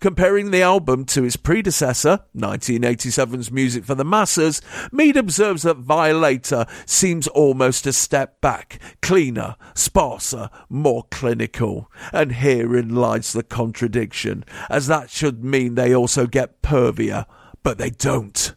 Comparing 0.00 0.50
the 0.50 0.62
album 0.62 1.04
to 1.06 1.24
its 1.24 1.36
predecessor, 1.36 2.20
1987's 2.36 3.50
Music 3.50 3.84
for 3.84 3.94
the 3.94 4.04
Masses, 4.04 4.62
Mead 4.92 5.16
observes 5.16 5.62
that 5.62 5.78
Violator 5.78 6.66
seems 6.86 7.26
almost 7.28 7.86
a 7.86 7.92
step 7.92 8.40
back, 8.40 8.78
cleaner, 9.02 9.56
sparser, 9.74 10.50
more 10.68 11.04
clinical. 11.10 11.90
And 12.12 12.32
herein 12.32 12.94
lies 12.94 13.32
the 13.32 13.42
contradiction, 13.42 14.44
as 14.70 14.86
that 14.86 15.10
should 15.10 15.44
mean 15.44 15.74
they 15.74 15.94
also 15.94 16.26
get 16.26 16.62
pervier, 16.62 17.26
but 17.62 17.78
they 17.78 17.90
don't. 17.90 18.54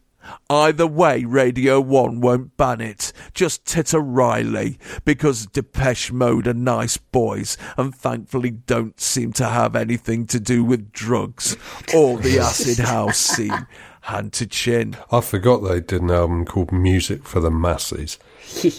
Either 0.50 0.88
way, 0.88 1.26
Radio 1.26 1.80
1 1.80 2.22
won't 2.22 2.58
ban 2.58 2.82
it. 2.82 3.12
Just 3.34 3.66
titter 3.66 4.00
Riley, 4.00 4.78
because 5.06 5.46
Depeche 5.46 6.12
Mode 6.12 6.48
are 6.48 6.54
nice 6.54 6.98
boys 6.98 7.58
and 7.78 7.94
thankfully 7.94 8.52
don't 8.52 9.00
seem 9.00 9.34
to 9.34 9.46
have 9.46 9.76
anything 9.76 10.26
to 10.28 10.40
do 10.40 10.64
with 10.64 10.92
drugs 10.92 11.58
or 11.94 12.18
the 12.18 12.40
acid 12.40 12.80
house 12.80 13.18
scene. 13.18 13.68
Hand 14.02 14.32
to 14.34 14.48
chin. 14.48 14.96
I 15.12 15.20
forgot 15.20 15.58
they 15.58 15.82
did 15.82 16.02
an 16.02 16.12
album 16.12 16.46
called 16.46 16.72
Music 16.72 17.26
for 17.26 17.42
the 17.42 17.52
Masses. 17.52 18.18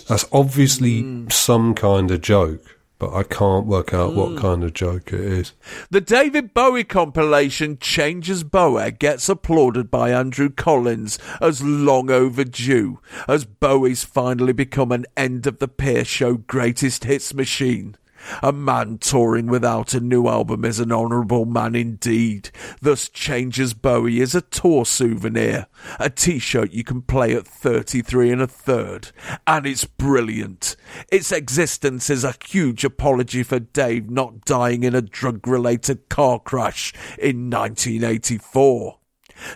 That's 0.08 0.24
obviously 0.32 1.02
hmm. 1.02 1.28
some 1.28 1.74
kind 1.74 2.10
of 2.10 2.22
joke, 2.22 2.77
but 2.98 3.14
I 3.14 3.22
can't 3.22 3.66
work 3.66 3.94
out 3.94 4.14
what 4.14 4.30
mm. 4.30 4.38
kind 4.38 4.64
of 4.64 4.74
joke 4.74 5.12
it 5.12 5.20
is. 5.20 5.52
The 5.90 6.00
David 6.00 6.52
Bowie 6.52 6.84
compilation 6.84 7.78
Changes 7.78 8.42
Bowie 8.42 8.90
gets 8.90 9.28
applauded 9.28 9.90
by 9.90 10.10
Andrew 10.10 10.50
Collins 10.50 11.18
as 11.40 11.62
long 11.62 12.10
overdue, 12.10 13.00
as 13.28 13.44
Bowie's 13.44 14.04
finally 14.04 14.52
become 14.52 14.90
an 14.90 15.06
end 15.16 15.46
of 15.46 15.58
the 15.58 15.68
pier 15.68 16.04
show 16.04 16.34
greatest 16.34 17.04
hits 17.04 17.32
machine. 17.32 17.96
A 18.42 18.52
man 18.52 18.98
touring 18.98 19.46
without 19.46 19.94
a 19.94 20.00
new 20.00 20.28
album 20.28 20.64
is 20.64 20.80
an 20.80 20.92
honourable 20.92 21.44
man 21.44 21.74
indeed. 21.74 22.50
Thus 22.80 23.08
changes 23.08 23.74
Bowie 23.74 24.20
is 24.20 24.34
a 24.34 24.40
tour 24.40 24.84
souvenir, 24.84 25.66
a 25.98 26.10
t-shirt 26.10 26.72
you 26.72 26.84
can 26.84 27.02
play 27.02 27.34
at 27.34 27.46
33 27.46 28.32
and 28.32 28.42
a 28.42 28.46
third, 28.46 29.10
and 29.46 29.66
it's 29.66 29.84
brilliant. 29.84 30.76
Its 31.10 31.32
existence 31.32 32.10
is 32.10 32.24
a 32.24 32.34
huge 32.44 32.84
apology 32.84 33.42
for 33.42 33.58
Dave 33.58 34.10
not 34.10 34.44
dying 34.44 34.82
in 34.82 34.94
a 34.94 35.02
drug-related 35.02 36.08
car 36.08 36.38
crash 36.38 36.92
in 37.18 37.50
1984. 37.50 38.97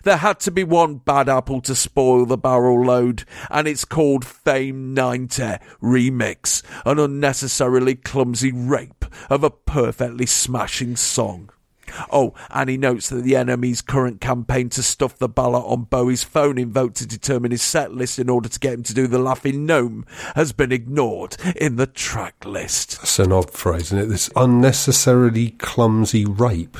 There 0.02 0.16
had 0.16 0.40
to 0.40 0.50
be 0.50 0.64
one 0.64 0.96
bad 0.96 1.28
apple 1.28 1.60
to 1.62 1.74
spoil 1.74 2.26
the 2.26 2.36
barrel 2.36 2.84
load, 2.84 3.24
and 3.50 3.66
it's 3.66 3.84
called 3.84 4.24
Fame 4.24 4.94
90 4.94 5.42
Remix, 5.82 6.62
an 6.84 6.98
unnecessarily 6.98 7.94
clumsy 7.94 8.52
rape 8.52 9.04
of 9.30 9.44
a 9.44 9.50
perfectly 9.50 10.26
smashing 10.26 10.96
song. 10.96 11.50
Oh, 12.10 12.34
and 12.50 12.70
he 12.70 12.76
notes 12.76 13.08
that 13.08 13.22
the 13.22 13.32
NME's 13.32 13.82
current 13.82 14.20
campaign 14.20 14.68
to 14.70 14.82
stuff 14.82 15.18
the 15.18 15.28
ballot 15.28 15.64
on 15.66 15.84
Bowie's 15.84 16.24
phone 16.24 16.58
in 16.58 16.72
vote 16.72 16.94
to 16.96 17.06
determine 17.06 17.50
his 17.50 17.62
set 17.62 17.92
list 17.92 18.18
in 18.18 18.30
order 18.30 18.48
to 18.48 18.58
get 18.58 18.74
him 18.74 18.82
to 18.84 18.94
do 18.94 19.06
the 19.06 19.18
laughing 19.18 19.66
gnome 19.66 20.06
has 20.34 20.52
been 20.52 20.72
ignored 20.72 21.36
in 21.56 21.76
the 21.76 21.86
track 21.86 22.44
list. 22.44 22.98
That's 22.98 23.18
an 23.18 23.32
odd 23.32 23.50
phrase, 23.50 23.92
isn't 23.92 23.98
it? 23.98 24.06
This 24.06 24.30
unnecessarily 24.36 25.50
clumsy 25.50 26.24
rape. 26.24 26.78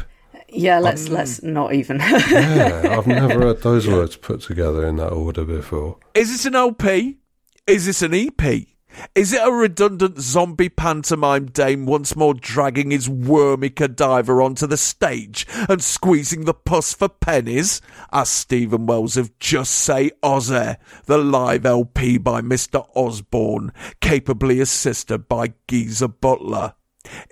Yeah, 0.52 0.78
let's 0.80 1.08
um, 1.08 1.14
let's 1.14 1.42
not 1.42 1.74
even. 1.74 1.98
Yeah, 2.32 2.96
I've 2.98 3.06
never 3.06 3.40
heard 3.40 3.62
those 3.62 3.88
words 3.88 4.16
put 4.16 4.42
together 4.42 4.86
in 4.86 4.96
that 4.96 5.10
order 5.10 5.44
before. 5.44 5.98
Is 6.14 6.30
this 6.30 6.44
an 6.46 6.54
LP? 6.54 7.18
Is 7.66 7.86
this 7.86 8.02
an 8.02 8.14
EP? 8.14 8.66
Is 9.14 9.32
it 9.32 9.40
a 9.42 9.50
redundant 9.50 10.18
zombie 10.18 10.68
pantomime 10.68 11.46
dame 11.46 11.86
once 11.86 12.14
more 12.14 12.34
dragging 12.34 12.90
his 12.90 13.08
wormy 13.08 13.70
cadaver 13.70 14.42
onto 14.42 14.66
the 14.66 14.76
stage 14.76 15.46
and 15.68 15.82
squeezing 15.82 16.44
the 16.44 16.54
pus 16.54 16.92
for 16.92 17.08
pennies? 17.08 17.80
As 18.12 18.28
Steven 18.28 18.86
Wells 18.86 19.16
of 19.16 19.38
Just 19.38 19.72
Say 19.72 20.10
Ozzy, 20.22 20.76
the 21.06 21.18
live 21.18 21.64
LP 21.64 22.18
by 22.18 22.42
Mr. 22.42 22.86
Osbourne, 22.94 23.72
capably 24.00 24.60
assisted 24.60 25.28
by 25.28 25.54
Geezer 25.68 26.08
Butler. 26.08 26.74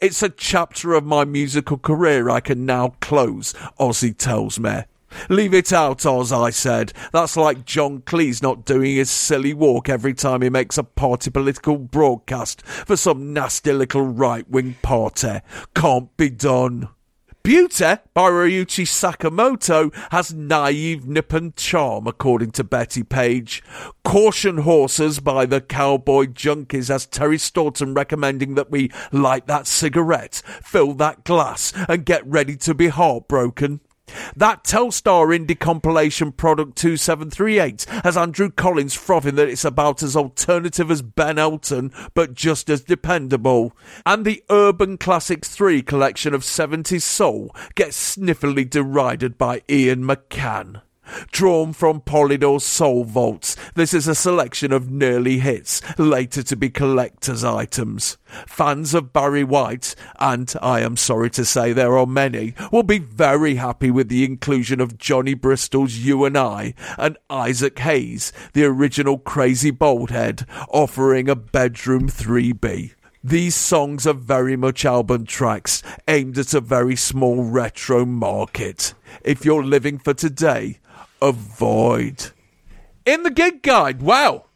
It's 0.03 0.23
a 0.23 0.29
chapter 0.29 0.95
of 0.95 1.05
my 1.05 1.25
musical 1.25 1.79
career 1.79 2.29
I 2.29 2.41
can 2.41 2.67
now 2.67 2.95
close, 3.01 3.53
Ozzy 3.79 4.17
tells 4.17 4.59
me. 4.59 4.85
Leave 5.29 5.55
it 5.55 5.73
out, 5.73 6.07
Oz, 6.07 6.33
I 6.33 6.51
said. 6.51 6.93
That's 7.13 7.37
like 7.37 7.65
John 7.65 8.01
Cleese 8.01 8.43
not 8.43 8.65
doing 8.65 8.97
his 8.97 9.11
silly 9.11 9.53
walk 9.53 9.89
every 9.89 10.15
time 10.15 10.43
he 10.43 10.51
makes 10.51 10.79
a 10.79 10.85
party 10.85 11.31
political 11.31 11.79
broadcast 11.79 12.63
for 12.63 12.97
some 12.97 13.33
nasty 13.33 13.73
little 13.73 14.03
right 14.03 14.49
wing 14.49 14.77
party. 14.83 15.41
Can't 15.75 16.17
be 16.17 16.31
done. 16.31 16.89
Beauty 17.43 17.95
by 18.13 18.29
Ryuichi 18.29 18.85
Sakamoto 18.85 19.95
has 20.13 20.35
naive 20.35 21.07
nippon 21.07 21.55
charm, 21.57 22.07
according 22.07 22.51
to 22.51 22.65
Betty 22.65 23.03
Page. 23.03 23.63
Caution 24.05 24.59
Horses 24.59 25.21
by 25.21 25.47
the 25.47 25.63
Cowboy 25.63 26.27
Junkies 26.27 26.89
has 26.89 27.07
Terry 27.07 27.39
Staunton 27.39 27.95
recommending 27.95 28.57
that 28.57 28.71
we 28.71 28.91
light 29.11 29.47
that 29.47 29.67
cigarette, 29.67 30.43
fill 30.63 30.93
that 30.95 31.25
glass, 31.25 31.73
and 31.89 32.05
get 32.05 32.27
ready 32.27 32.57
to 32.57 32.75
be 32.75 32.89
heartbroken. 32.89 33.81
That 34.37 34.65
Telstar 34.65 35.37
indie 35.37 35.59
compilation 35.59 36.33
product 36.33 36.77
2738 36.77 37.87
has 38.05 38.17
Andrew 38.17 38.51
Collins 38.51 38.95
frothing 38.95 39.35
that 39.37 39.49
it's 39.49 39.65
about 39.65 40.03
as 40.03 40.17
alternative 40.17 40.91
as 40.91 41.03
Ben 41.03 41.39
Elton, 41.39 41.93
but 42.15 42.35
just 42.35 42.69
as 42.71 42.83
dependable. 42.83 43.77
And 44.05 44.25
the 44.25 44.43
Urban 44.51 44.99
Classics 44.99 45.49
3 45.49 45.83
collection 45.83 46.35
of 46.35 46.43
70s 46.43 47.03
soul 47.03 47.55
gets 47.75 48.17
sniffily 48.17 48.69
derided 48.69 49.39
by 49.39 49.63
Ian 49.69 50.05
McCann. 50.05 50.83
Drawn 51.33 51.73
from 51.73 52.01
Polydor's 52.01 52.65
Soul 52.65 53.05
Vaults, 53.05 53.57
this 53.75 53.95
is 53.95 54.09
a 54.09 54.15
selection 54.15 54.73
of 54.73 54.91
nearly 54.91 55.39
hits, 55.39 55.81
later 55.99 56.43
to 56.43 56.57
be 56.57 56.71
collector's 56.71 57.45
items. 57.45 58.19
Fans 58.47 58.95
of 58.95 59.13
Barry 59.13 59.45
White, 59.45 59.95
and 60.19 60.53
I 60.63 60.81
am 60.81 60.97
sorry 60.97 61.31
to 61.31 61.45
say 61.45 61.73
there 61.73 61.97
are 61.99 62.07
many, 62.07 62.55
will 62.71 62.83
be 62.83 62.99
very 62.99 63.57
happy 63.57 63.91
with 63.91 64.09
the 64.09 64.25
inclusion 64.25 64.81
of 64.81 64.99
Johnny 64.99 65.35
Bristol's 65.35 65.99
You 65.99 66.25
and 66.25 66.37
I 66.37 66.75
and 66.99 67.17
Isaac 67.29 67.79
Hayes, 67.81 68.33
the 68.53 68.65
original 68.65 69.19
Crazy 69.19 69.73
Baldhead, 69.73 70.47
offering 70.69 71.29
a 71.29 71.37
bedroom 71.37 72.09
3B. 72.09 72.95
These 73.23 73.55
songs 73.55 74.07
are 74.07 74.15
very 74.15 74.57
much 74.57 74.87
album 74.87 75.27
tracks 75.27 75.83
aimed 76.09 76.39
at 76.39 76.55
a 76.55 76.61
very 76.61 76.97
small 76.97 77.45
retro 77.45 78.07
market. 78.07 78.95
If 79.23 79.45
you're 79.45 79.63
living 79.63 79.99
for 79.99 80.15
today, 80.15 80.79
avoid. 81.23 82.31
In 83.07 83.23
the 83.23 83.31
gig 83.31 83.63
guide, 83.63 84.03
wow! 84.03 84.47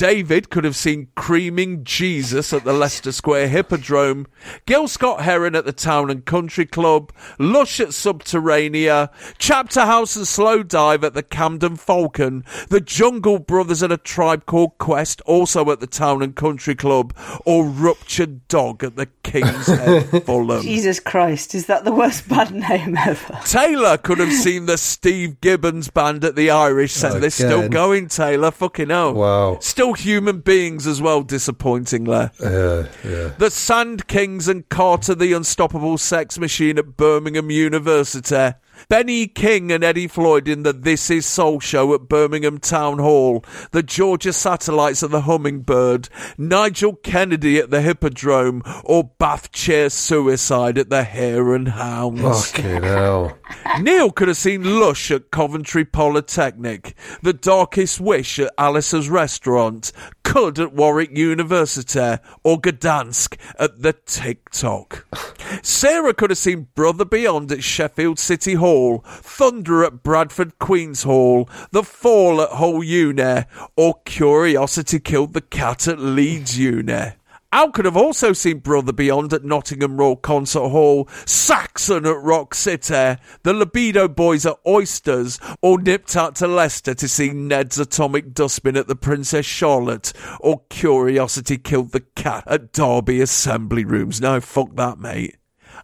David 0.00 0.48
could 0.48 0.64
have 0.64 0.76
seen 0.76 1.08
Creaming 1.14 1.84
Jesus 1.84 2.54
at 2.54 2.64
the 2.64 2.72
Leicester 2.72 3.12
Square 3.12 3.48
Hippodrome, 3.48 4.26
Gil 4.64 4.88
Scott 4.88 5.20
Heron 5.20 5.54
at 5.54 5.66
the 5.66 5.74
Town 5.74 6.08
and 6.08 6.24
Country 6.24 6.64
Club, 6.64 7.12
Lush 7.38 7.80
at 7.80 7.88
Subterranea, 7.88 9.10
Chapter 9.36 9.82
House 9.82 10.16
and 10.16 10.26
Slow 10.26 10.62
Dive 10.62 11.04
at 11.04 11.12
the 11.12 11.22
Camden 11.22 11.76
Falcon, 11.76 12.46
the 12.70 12.80
Jungle 12.80 13.38
Brothers 13.38 13.82
at 13.82 13.92
a 13.92 13.98
Tribe 13.98 14.46
Called 14.46 14.78
Quest, 14.78 15.20
also 15.26 15.70
at 15.70 15.80
the 15.80 15.86
Town 15.86 16.22
and 16.22 16.34
Country 16.34 16.74
Club, 16.74 17.14
or 17.44 17.66
Ruptured 17.66 18.48
Dog 18.48 18.82
at 18.82 18.96
the 18.96 19.08
King's 19.22 19.66
Head 19.66 20.04
Fulham. 20.24 20.62
Jesus 20.62 20.98
Christ, 20.98 21.54
is 21.54 21.66
that 21.66 21.84
the 21.84 21.92
worst 21.92 22.26
bad 22.26 22.54
name 22.54 22.96
ever? 22.96 23.38
Taylor 23.44 23.98
could 23.98 24.18
have 24.18 24.32
seen 24.32 24.64
the 24.64 24.78
Steve 24.78 25.42
Gibbons 25.42 25.90
band 25.90 26.24
at 26.24 26.36
the 26.36 26.48
Irish 26.48 26.92
Centre. 26.92 27.18
They're 27.18 27.28
still 27.28 27.68
going, 27.68 28.08
Taylor. 28.08 28.50
Fucking 28.50 28.88
hell. 28.88 29.12
Wow. 29.12 29.58
Still 29.60 29.89
human 29.94 30.40
beings 30.40 30.86
as 30.86 31.00
well, 31.00 31.22
disappointingly. 31.22 32.30
Yeah, 32.40 32.86
yeah. 33.04 33.28
The 33.38 33.50
Sand 33.50 34.06
Kings 34.06 34.48
and 34.48 34.68
Carter 34.68 35.14
the 35.14 35.32
Unstoppable 35.32 35.98
Sex 35.98 36.38
Machine 36.38 36.78
at 36.78 36.96
Birmingham 36.96 37.50
University. 37.50 38.54
Benny 38.88 39.26
King 39.26 39.70
and 39.70 39.84
Eddie 39.84 40.08
Floyd 40.08 40.48
in 40.48 40.62
the 40.62 40.72
This 40.72 41.10
Is 41.10 41.26
Soul 41.26 41.60
show 41.60 41.94
at 41.94 42.08
Birmingham 42.08 42.58
Town 42.58 42.98
Hall. 42.98 43.44
The 43.72 43.82
Georgia 43.82 44.32
Satellites 44.32 45.02
at 45.02 45.10
the 45.10 45.22
Hummingbird. 45.22 46.08
Nigel 46.38 46.94
Kennedy 46.96 47.58
at 47.58 47.70
the 47.70 47.82
Hippodrome. 47.82 48.62
Or 48.84 49.04
Bath 49.18 49.52
Chair 49.52 49.90
Suicide 49.90 50.78
at 50.78 50.90
the 50.90 51.04
Hare 51.04 51.54
and 51.54 51.68
Hounds. 51.68 52.50
Fucking 52.50 52.82
hell. 52.82 53.38
Neil 53.80 54.10
could 54.10 54.28
have 54.28 54.36
seen 54.36 54.80
Lush 54.80 55.10
at 55.10 55.30
Coventry 55.30 55.84
Polytechnic, 55.84 56.94
The 57.22 57.32
Darkest 57.32 58.00
Wish 58.00 58.38
at 58.38 58.52
Alice's 58.58 59.08
Restaurant, 59.08 59.92
Cud 60.22 60.58
at 60.58 60.72
Warwick 60.72 61.16
University, 61.16 62.18
or 62.44 62.60
Gdansk 62.60 63.36
at 63.58 63.82
the 63.82 63.92
TikTok. 63.92 65.06
Sarah 65.62 66.14
could 66.14 66.30
have 66.30 66.38
seen 66.38 66.68
Brother 66.74 67.04
Beyond 67.04 67.50
at 67.52 67.64
Sheffield 67.64 68.18
City 68.18 68.54
Hall, 68.54 68.69
Thunder 69.04 69.84
at 69.84 70.02
Bradford 70.02 70.58
Queen's 70.58 71.02
Hall, 71.02 71.48
The 71.72 71.82
Fall 71.82 72.40
at 72.40 72.50
Hull 72.50 72.84
Uni, 72.84 73.44
or 73.76 73.94
Curiosity 74.04 75.00
Killed 75.00 75.32
the 75.32 75.40
Cat 75.40 75.88
at 75.88 75.98
Leeds 75.98 76.58
Uni. 76.58 77.12
Al 77.52 77.72
could 77.72 77.84
have 77.84 77.96
also 77.96 78.32
seen 78.32 78.58
Brother 78.58 78.92
Beyond 78.92 79.32
at 79.32 79.44
Nottingham 79.44 79.96
Royal 79.96 80.14
Concert 80.14 80.68
Hall, 80.68 81.08
Saxon 81.26 82.06
at 82.06 82.22
Rock 82.22 82.54
City, 82.54 83.20
the 83.42 83.52
Libido 83.52 84.06
Boys 84.06 84.46
at 84.46 84.56
Oysters, 84.64 85.40
or 85.60 85.80
nipped 85.80 86.14
out 86.14 86.36
to 86.36 86.46
Leicester 86.46 86.94
to 86.94 87.08
see 87.08 87.30
Ned's 87.30 87.76
Atomic 87.76 88.32
Dustbin 88.34 88.76
at 88.76 88.86
the 88.86 88.94
Princess 88.94 89.46
Charlotte, 89.46 90.12
or 90.38 90.62
Curiosity 90.70 91.58
Killed 91.58 91.90
the 91.90 92.04
Cat 92.14 92.44
at 92.46 92.72
Derby 92.72 93.20
Assembly 93.20 93.84
Rooms. 93.84 94.20
No, 94.20 94.40
fuck 94.40 94.76
that, 94.76 95.00
mate. 95.00 95.39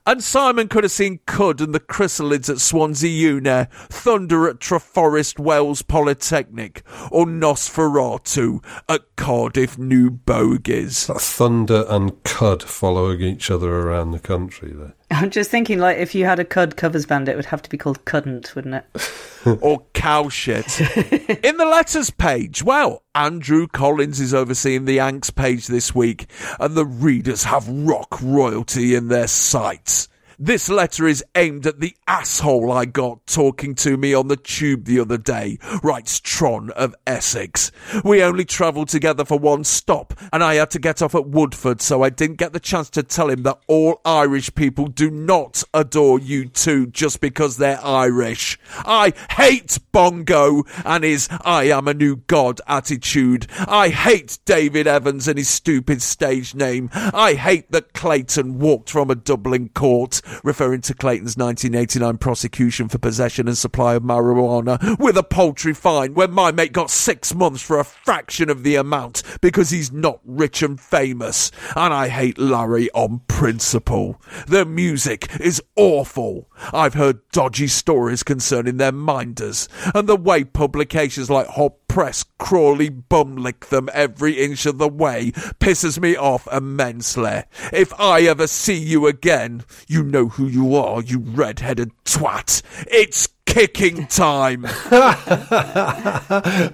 And 0.09 0.23
Simon 0.23 0.69
could 0.69 0.85
have 0.85 0.93
seen 0.93 1.19
Cud 1.27 1.61
and 1.61 1.75
the 1.75 1.81
Chrysalids 1.81 2.49
at 2.49 2.61
Swansea 2.61 3.11
Uni, 3.11 3.67
Thunder 3.89 4.49
at 4.49 4.61
Treforest 4.61 5.41
Wales 5.41 5.83
Polytechnic, 5.83 6.85
or 7.11 7.27
Nosferatu 7.27 8.63
at 8.89 9.17
Cardiff 9.17 9.77
New 9.77 10.13
Bogiez. 10.13 11.13
Thunder 11.21 11.85
and 11.89 12.23
cud 12.23 12.63
following 12.63 13.21
each 13.21 13.51
other 13.51 13.75
around 13.75 14.13
the 14.13 14.21
country 14.21 14.73
there. 14.73 14.95
I'm 15.11 15.31
just 15.31 15.51
thinking, 15.51 15.79
like, 15.79 15.99
if 15.99 16.15
you 16.15 16.25
had 16.25 16.41
a 16.41 16.45
Cud 16.45 16.77
covers 16.77 17.07
band, 17.07 17.29
it 17.29 17.37
would 17.37 17.47
have 17.47 17.63
to 17.63 17.71
be 17.71 17.79
called 17.79 18.05
Cuddn't, 18.05 18.55
wouldn't 18.55 18.75
it? 18.75 19.13
or 19.61 19.85
cow 19.95 20.29
shit. 20.29 20.81
In 21.45 21.57
the 21.57 21.65
letters 21.65 22.11
page, 22.11 22.63
well, 22.63 23.05
Andrew 23.15 23.69
Collins 23.69 24.21
is 24.21 24.35
overseeing 24.35 24.85
the 24.85 24.99
Angst 24.99 25.37
page 25.37 25.69
this 25.69 25.95
week, 25.95 26.29
and 26.59 26.75
the 26.75 26.85
readers 26.85 27.45
have 27.45 27.69
rock 27.69 28.19
royalty 28.21 28.95
in 28.95 29.09
their 29.09 29.29
sights. 29.29 30.09
This 30.39 30.69
letter 30.69 31.07
is 31.07 31.25
aimed 31.35 31.67
at 31.67 31.81
the 31.81 31.97
asshole 32.07 32.71
I 32.71 32.85
got 32.85 33.27
talking 33.27 33.75
to 33.77 33.97
me 33.97 34.13
on 34.13 34.29
the 34.29 34.37
tube 34.37 34.85
the 34.85 35.01
other 35.01 35.17
day, 35.17 35.59
writes 35.83 36.21
Tron 36.21 36.71
of 36.73 36.95
Essex. 37.07 37.73
We 38.05 38.23
only 38.23 38.45
travelled 38.45 38.89
together 38.89 39.25
for 39.25 39.39
one 39.39 39.65
stop, 39.65 40.13
and 40.35 40.45
I 40.45 40.57
had 40.57 40.71
to 40.73 40.79
get 40.79 41.01
off 41.01 41.15
at 41.15 41.27
Woodford, 41.27 41.81
so 41.81 42.03
I 42.03 42.11
didn't 42.11 42.37
get 42.37 42.53
the 42.53 42.61
chance 42.61 42.91
to 42.91 43.03
tell 43.03 43.31
him 43.31 43.45
that 43.45 43.61
all 43.67 44.03
Irish 44.05 44.55
people 44.55 44.89
do 44.89 45.11
not 45.11 45.65
adore 45.73 46.19
U2 46.19 46.93
just 46.93 47.23
because 47.23 47.57
they're 47.57 47.83
Irish. 47.83 48.59
I 48.85 49.15
hate 49.31 49.79
Bongo 49.93 50.65
and 50.85 51.03
his 51.03 51.29
I 51.43 51.65
am 51.65 51.89
a 51.89 51.95
new 51.95 52.17
god 52.17 52.61
attitude. 52.67 53.47
I 53.67 53.89
hate 53.89 54.39
David 54.45 54.87
Evans 54.87 55.29
and 55.29 55.39
his 55.39 55.49
stupid 55.49 56.03
stage 56.03 56.55
name. 56.55 56.91
I 56.93 57.33
hate 57.33 57.71
that 57.71 57.95
Clayton 57.95 58.59
walked 58.59 58.91
from 58.91 59.11
a 59.11 59.15
Dublin 59.15 59.71
court, 59.71 60.21
referring 60.43 60.81
to 60.83 60.95
Clayton's 60.95 61.37
1989 61.37 62.19
prosecution 62.19 62.89
for 62.89 62.99
possession 62.99 63.49
and 63.49 63.57
supply 63.57 63.95
of 63.95 64.03
marijuana, 64.03 64.99
with 64.99 65.17
a 65.17 65.23
paltry 65.23 65.75
fine 65.75 66.15
when 66.15 66.31
my 66.31 66.53
mate 66.53 66.73
got 66.73 66.91
six 66.91 67.35
months 67.35 67.63
for 67.63 67.79
a 67.79 67.85
fraction 67.85 68.51
of 68.51 68.63
the 68.63 68.77
amount 68.77 69.23
because 69.41 69.71
he's 69.71 69.93
not 69.93 70.21
rich 70.25 70.63
and 70.63 70.81
famous. 70.81 71.51
And 71.75 71.93
I 71.93 72.09
hate 72.09 72.39
Larry 72.39 72.91
on 72.93 73.21
principle. 73.29 74.21
Their 74.47 74.65
music 74.65 75.29
is 75.41 75.63
awful. 75.77 76.51
I've 76.73 76.95
heard 76.95 77.21
dodgy 77.31 77.69
stories 77.69 78.23
concerning 78.23 78.77
their 78.77 78.93
minders 78.93 79.69
and 79.95 80.09
the 80.09 80.17
way 80.17 80.45
publications 80.45 81.31
like 81.31 81.47
Hot 81.49 81.86
Press 81.97 82.27
Crawley 82.37 82.91
bumlick 82.91 83.69
them 83.69 83.89
every 83.91 84.33
inch 84.33 84.67
of 84.67 84.77
the 84.77 84.87
way 84.87 85.31
pisses 85.61 85.99
me 85.99 86.15
off 86.15 86.47
immensely. 86.53 87.45
If 87.73 87.99
I 87.99 88.21
ever 88.25 88.47
see 88.47 88.77
you 88.77 89.07
again, 89.07 89.65
you 89.89 90.03
know 90.03 90.29
who 90.29 90.47
you 90.47 90.77
are, 90.77 91.01
you 91.01 91.21
red-headed 91.21 91.93
twat. 92.05 92.61
It's 92.87 93.31
kicking 93.47 94.07
time. 94.09 94.65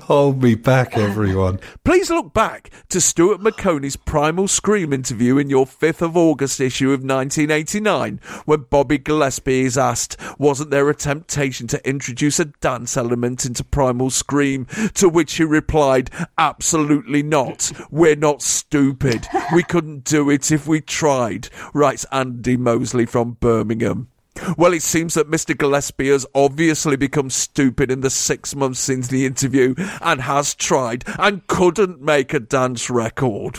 Hold 0.03 0.43
me 0.43 0.57
back, 0.57 0.97
everyone. 0.97 1.61
Please 1.85 2.11
look 2.11 2.35
back 2.35 2.70
to 2.89 3.01
Stuart 3.01 3.40
Maconie's 3.40 3.94
Primal 3.94 4.49
Scream 4.49 4.93
interview 4.93 5.39
in 5.39 5.49
your 5.49 5.66
5th 5.66 6.03
of 6.03 6.16
August 6.16 6.61
issue 6.61 6.89
of 6.89 7.01
1989, 7.05 8.20
when 8.47 8.66
Bobby 8.69 8.99
Gillespie 8.99 9.65
is 9.65 9.78
asked, 9.78 10.16
wasn't 10.39 10.70
there 10.70 10.90
a 10.90 10.94
temptation 10.94 11.66
to 11.69 11.89
introduce 11.89 12.40
a 12.40 12.47
dance 12.47 12.97
element 12.97 13.44
into 13.44 13.62
Primal 13.62 14.11
Scream? 14.11 14.66
To 14.94 15.09
which 15.09 15.35
he 15.35 15.44
replied, 15.44 16.11
absolutely 16.36 17.23
not. 17.23 17.70
We're 17.90 18.16
not 18.16 18.43
stupid. 18.43 19.28
We 19.55 19.62
couldn't 19.62 20.05
do 20.05 20.31
it 20.31 20.51
if 20.51 20.66
we 20.66 20.81
tried, 20.81 21.49
writes 21.73 22.07
Andy 22.11 22.57
Mosley 22.57 23.07
from 23.07 23.32
Birmingham. 23.32 24.09
Well, 24.57 24.73
it 24.73 24.83
seems 24.83 25.15
that 25.15 25.31
Mr. 25.31 25.57
Gillespie 25.57 26.09
has 26.09 26.27
obviously 26.35 26.97
become 26.97 27.31
stupid 27.31 27.91
in 27.91 28.01
the 28.01 28.11
six 28.11 28.55
months 28.55 28.81
since 28.81 29.09
the 29.09 29.27
interview 29.27 29.75
and 30.01 30.23
has 30.23 30.55
tried 30.55 31.05
and 31.19 31.47
couldn't 31.47 32.01
make 32.01 32.33
a 32.33 32.41
dance 32.41 32.89
record. 32.91 33.59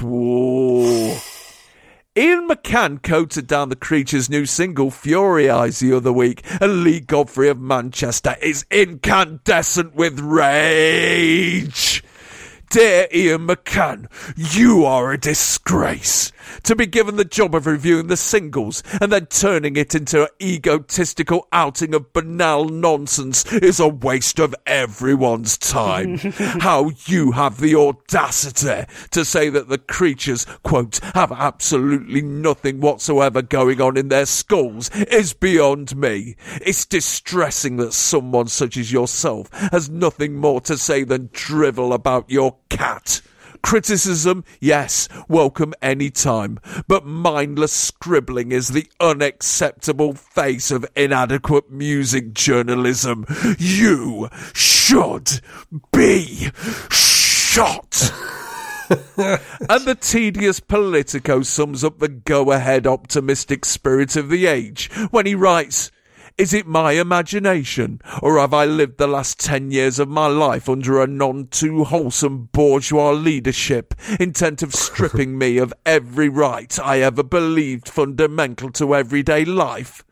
Ian 2.16 2.48
McCann 2.48 3.02
coated 3.02 3.48
down 3.48 3.70
the 3.70 3.76
creature's 3.76 4.30
new 4.30 4.46
single 4.46 4.92
Fury 4.92 5.50
Eyes 5.50 5.80
the 5.80 5.94
other 5.94 6.14
week, 6.14 6.44
and 6.62 6.84
Lee 6.84 7.00
Godfrey 7.00 7.50
of 7.50 7.60
Manchester 7.60 8.36
is 8.42 8.66
incandescent 8.70 9.96
with 9.96 10.20
rage. 10.20 11.93
Dear 12.74 13.08
Ian 13.14 13.46
McCann, 13.46 14.08
you 14.36 14.84
are 14.84 15.12
a 15.12 15.18
disgrace. 15.20 16.32
To 16.64 16.76
be 16.76 16.88
given 16.88 17.18
the 17.18 17.26
job 17.26 17.54
of 17.54 17.68
reviewing 17.68 18.08
the 18.08 18.18
singles 18.18 18.82
and 19.00 19.12
then 19.12 19.28
turning 19.28 19.76
it 19.76 19.94
into 19.94 20.24
an 20.24 20.30
egotistical 20.42 21.48
outing 21.52 21.94
of 21.94 22.12
banal 22.14 22.66
nonsense 22.66 23.46
is 23.54 23.80
a 23.80 23.88
waste 23.88 24.40
of 24.40 24.56
everyone's 24.66 25.56
time. 25.58 26.18
How 26.38 26.92
you 27.06 27.32
have 27.34 27.60
the 27.60 27.76
audacity 27.76 28.92
to 29.12 29.24
say 29.24 29.50
that 29.50 29.70
the 29.70 29.78
creatures, 29.78 30.46
quote, 30.64 31.00
have 31.14 31.32
absolutely 31.32 32.24
nothing 32.24 32.82
whatsoever 32.82 33.44
going 33.44 33.82
on 33.82 33.98
in 33.98 34.08
their 34.08 34.26
skulls 34.26 34.90
is 34.96 35.34
beyond 35.34 35.96
me. 35.96 36.36
It's 36.66 36.86
distressing 36.86 37.78
that 37.78 37.94
someone 37.94 38.48
such 38.48 38.78
as 38.78 38.92
yourself 38.92 39.52
has 39.72 39.92
nothing 39.92 40.36
more 40.36 40.60
to 40.62 40.76
say 40.76 41.04
than 41.04 41.30
drivel 41.34 41.94
about 41.94 42.30
your 42.32 42.58
cat. 42.74 43.22
Criticism, 43.62 44.44
yes, 44.60 45.08
welcome 45.30 45.74
any 45.82 46.10
time, 46.10 46.60
but 46.88 47.06
mindless 47.06 47.72
scribbling 47.72 48.52
is 48.52 48.70
the 48.70 48.88
unacceptable 49.00 50.14
face 50.16 50.72
of 50.72 50.86
inadequate 50.96 51.72
music 51.72 52.34
journalism. 52.34 53.26
You 53.60 54.28
should 54.54 55.40
be 55.94 56.50
shot. 56.90 58.12
and 58.90 59.86
the 59.86 59.98
tedious 60.02 60.60
Politico 60.60 61.44
sums 61.44 61.84
up 61.84 62.00
the 62.00 62.10
go 62.10 62.52
ahead 62.52 62.88
optimistic 62.88 63.66
spirit 63.66 64.16
of 64.16 64.30
the 64.30 64.48
age 64.48 64.90
when 65.12 65.28
he 65.28 65.36
writes, 65.36 65.92
is 66.38 66.54
it 66.54 66.66
my 66.66 66.94
imagination, 66.94 68.02
or 68.22 68.40
have 68.40 68.54
I 68.54 68.66
lived 68.66 68.98
the 68.98 69.08
last 69.08 69.40
ten 69.40 69.70
years 69.70 70.00
of 70.00 70.10
my 70.10 70.26
life 70.26 70.68
under 70.68 71.02
a 71.02 71.08
none 71.08 71.48
too 71.48 71.84
wholesome 71.84 72.50
bourgeois 72.52 73.12
leadership, 73.12 73.94
intent 74.20 74.64
of 74.64 74.74
stripping 74.74 75.38
me 75.38 75.58
of 75.60 75.74
every 75.86 76.30
right 76.30 76.78
I 76.80 77.02
ever 77.02 77.22
believed 77.22 77.88
fundamental 77.88 78.72
to 78.72 78.96
everyday 78.96 79.46
life? 79.46 80.04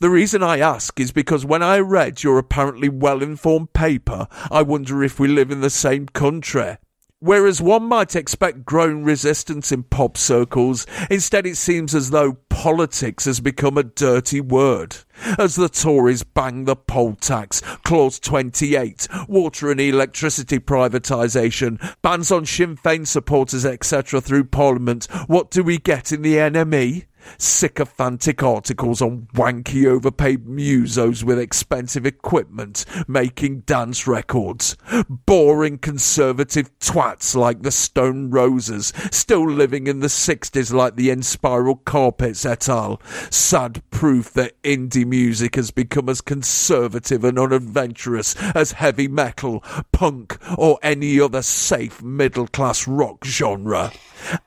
The 0.00 0.10
reason 0.10 0.42
I 0.42 0.58
ask 0.58 1.00
is 1.00 1.12
because 1.12 1.46
when 1.46 1.62
I 1.62 1.78
read 1.78 2.22
your 2.22 2.38
apparently 2.38 2.90
well 2.90 3.22
informed 3.22 3.72
paper, 3.72 4.28
I 4.50 4.60
wonder 4.62 5.02
if 5.02 5.18
we 5.18 5.28
live 5.28 5.50
in 5.50 5.62
the 5.62 5.70
same 5.70 6.06
country. 6.08 6.76
Whereas 7.20 7.62
one 7.62 7.84
might 7.84 8.14
expect 8.14 8.66
growing 8.66 9.02
resistance 9.02 9.72
in 9.72 9.84
pop 9.84 10.18
circles, 10.18 10.86
instead 11.08 11.46
it 11.46 11.56
seems 11.56 11.94
as 11.94 12.10
though 12.10 12.34
politics 12.50 13.24
has 13.24 13.40
become 13.40 13.78
a 13.78 13.82
dirty 13.82 14.42
word. 14.42 14.96
As 15.38 15.56
the 15.56 15.68
Tories 15.68 16.22
bang 16.22 16.64
the 16.64 16.76
poll 16.76 17.14
tax, 17.14 17.60
Clause 17.84 18.18
28, 18.18 19.08
water 19.28 19.70
and 19.70 19.80
electricity 19.80 20.58
privatisation, 20.58 21.80
bans 22.02 22.30
on 22.30 22.46
Sinn 22.46 22.76
Féin 22.76 23.06
supporters, 23.06 23.64
etc. 23.64 24.20
through 24.20 24.44
Parliament, 24.44 25.06
what 25.26 25.50
do 25.50 25.62
we 25.62 25.78
get 25.78 26.12
in 26.12 26.22
the 26.22 26.34
NME? 26.36 27.06
Sycophantic 27.38 28.42
articles 28.42 29.00
on 29.00 29.26
wanky 29.34 29.86
overpaid 29.86 30.46
musos 30.46 31.22
with 31.22 31.38
expensive 31.38 32.06
equipment 32.06 32.84
making 33.08 33.60
dance 33.60 34.06
records, 34.06 34.76
boring 35.08 35.78
conservative 35.78 36.70
twats 36.78 37.34
like 37.34 37.62
the 37.62 37.70
Stone 37.70 38.30
Roses, 38.30 38.92
still 39.10 39.48
living 39.48 39.86
in 39.86 40.00
the 40.00 40.08
60s 40.08 40.72
like 40.72 40.96
the 40.96 41.08
Inspiral 41.08 41.84
Carpets 41.84 42.44
et 42.44 42.68
al. 42.68 43.00
Sad 43.30 43.82
proof 43.90 44.32
that 44.32 44.60
indie 44.62 45.06
music 45.06 45.56
has 45.56 45.70
become 45.70 46.08
as 46.08 46.20
conservative 46.20 47.24
and 47.24 47.38
unadventurous 47.38 48.34
as 48.54 48.72
heavy 48.72 49.08
metal, 49.08 49.62
punk, 49.92 50.38
or 50.58 50.78
any 50.82 51.20
other 51.20 51.42
safe 51.42 52.02
middle 52.02 52.46
class 52.46 52.86
rock 52.86 53.24
genre. 53.24 53.92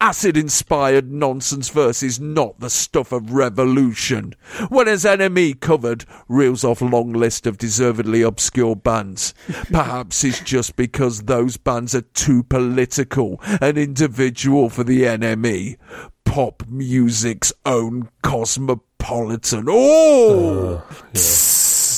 Acid 0.01 0.37
inspired 0.37 1.11
nonsense 1.11 1.69
verse 1.69 2.03
is 2.03 2.19
not 2.19 2.59
the 2.59 2.69
stuff 2.69 3.11
of 3.11 3.33
revolution. 3.33 4.33
When 4.69 4.87
his 4.87 5.05
NME 5.05 5.59
covered 5.59 6.05
reels 6.27 6.63
off 6.63 6.81
long 6.81 7.13
list 7.13 7.45
of 7.47 7.57
deservedly 7.57 8.21
obscure 8.21 8.75
bands. 8.75 9.33
Perhaps 9.71 10.23
it's 10.23 10.39
just 10.41 10.75
because 10.75 11.23
those 11.23 11.57
bands 11.57 11.93
are 11.95 12.01
too 12.01 12.43
political 12.43 13.39
and 13.61 13.77
individual 13.77 14.69
for 14.69 14.83
the 14.83 15.03
NME. 15.03 15.77
Pop 16.25 16.63
music's 16.67 17.53
own 17.65 18.09
cosmopolitan. 18.21 19.65
Oh! 19.69 20.83
oh 20.87 20.97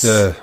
yeah. 0.04 0.34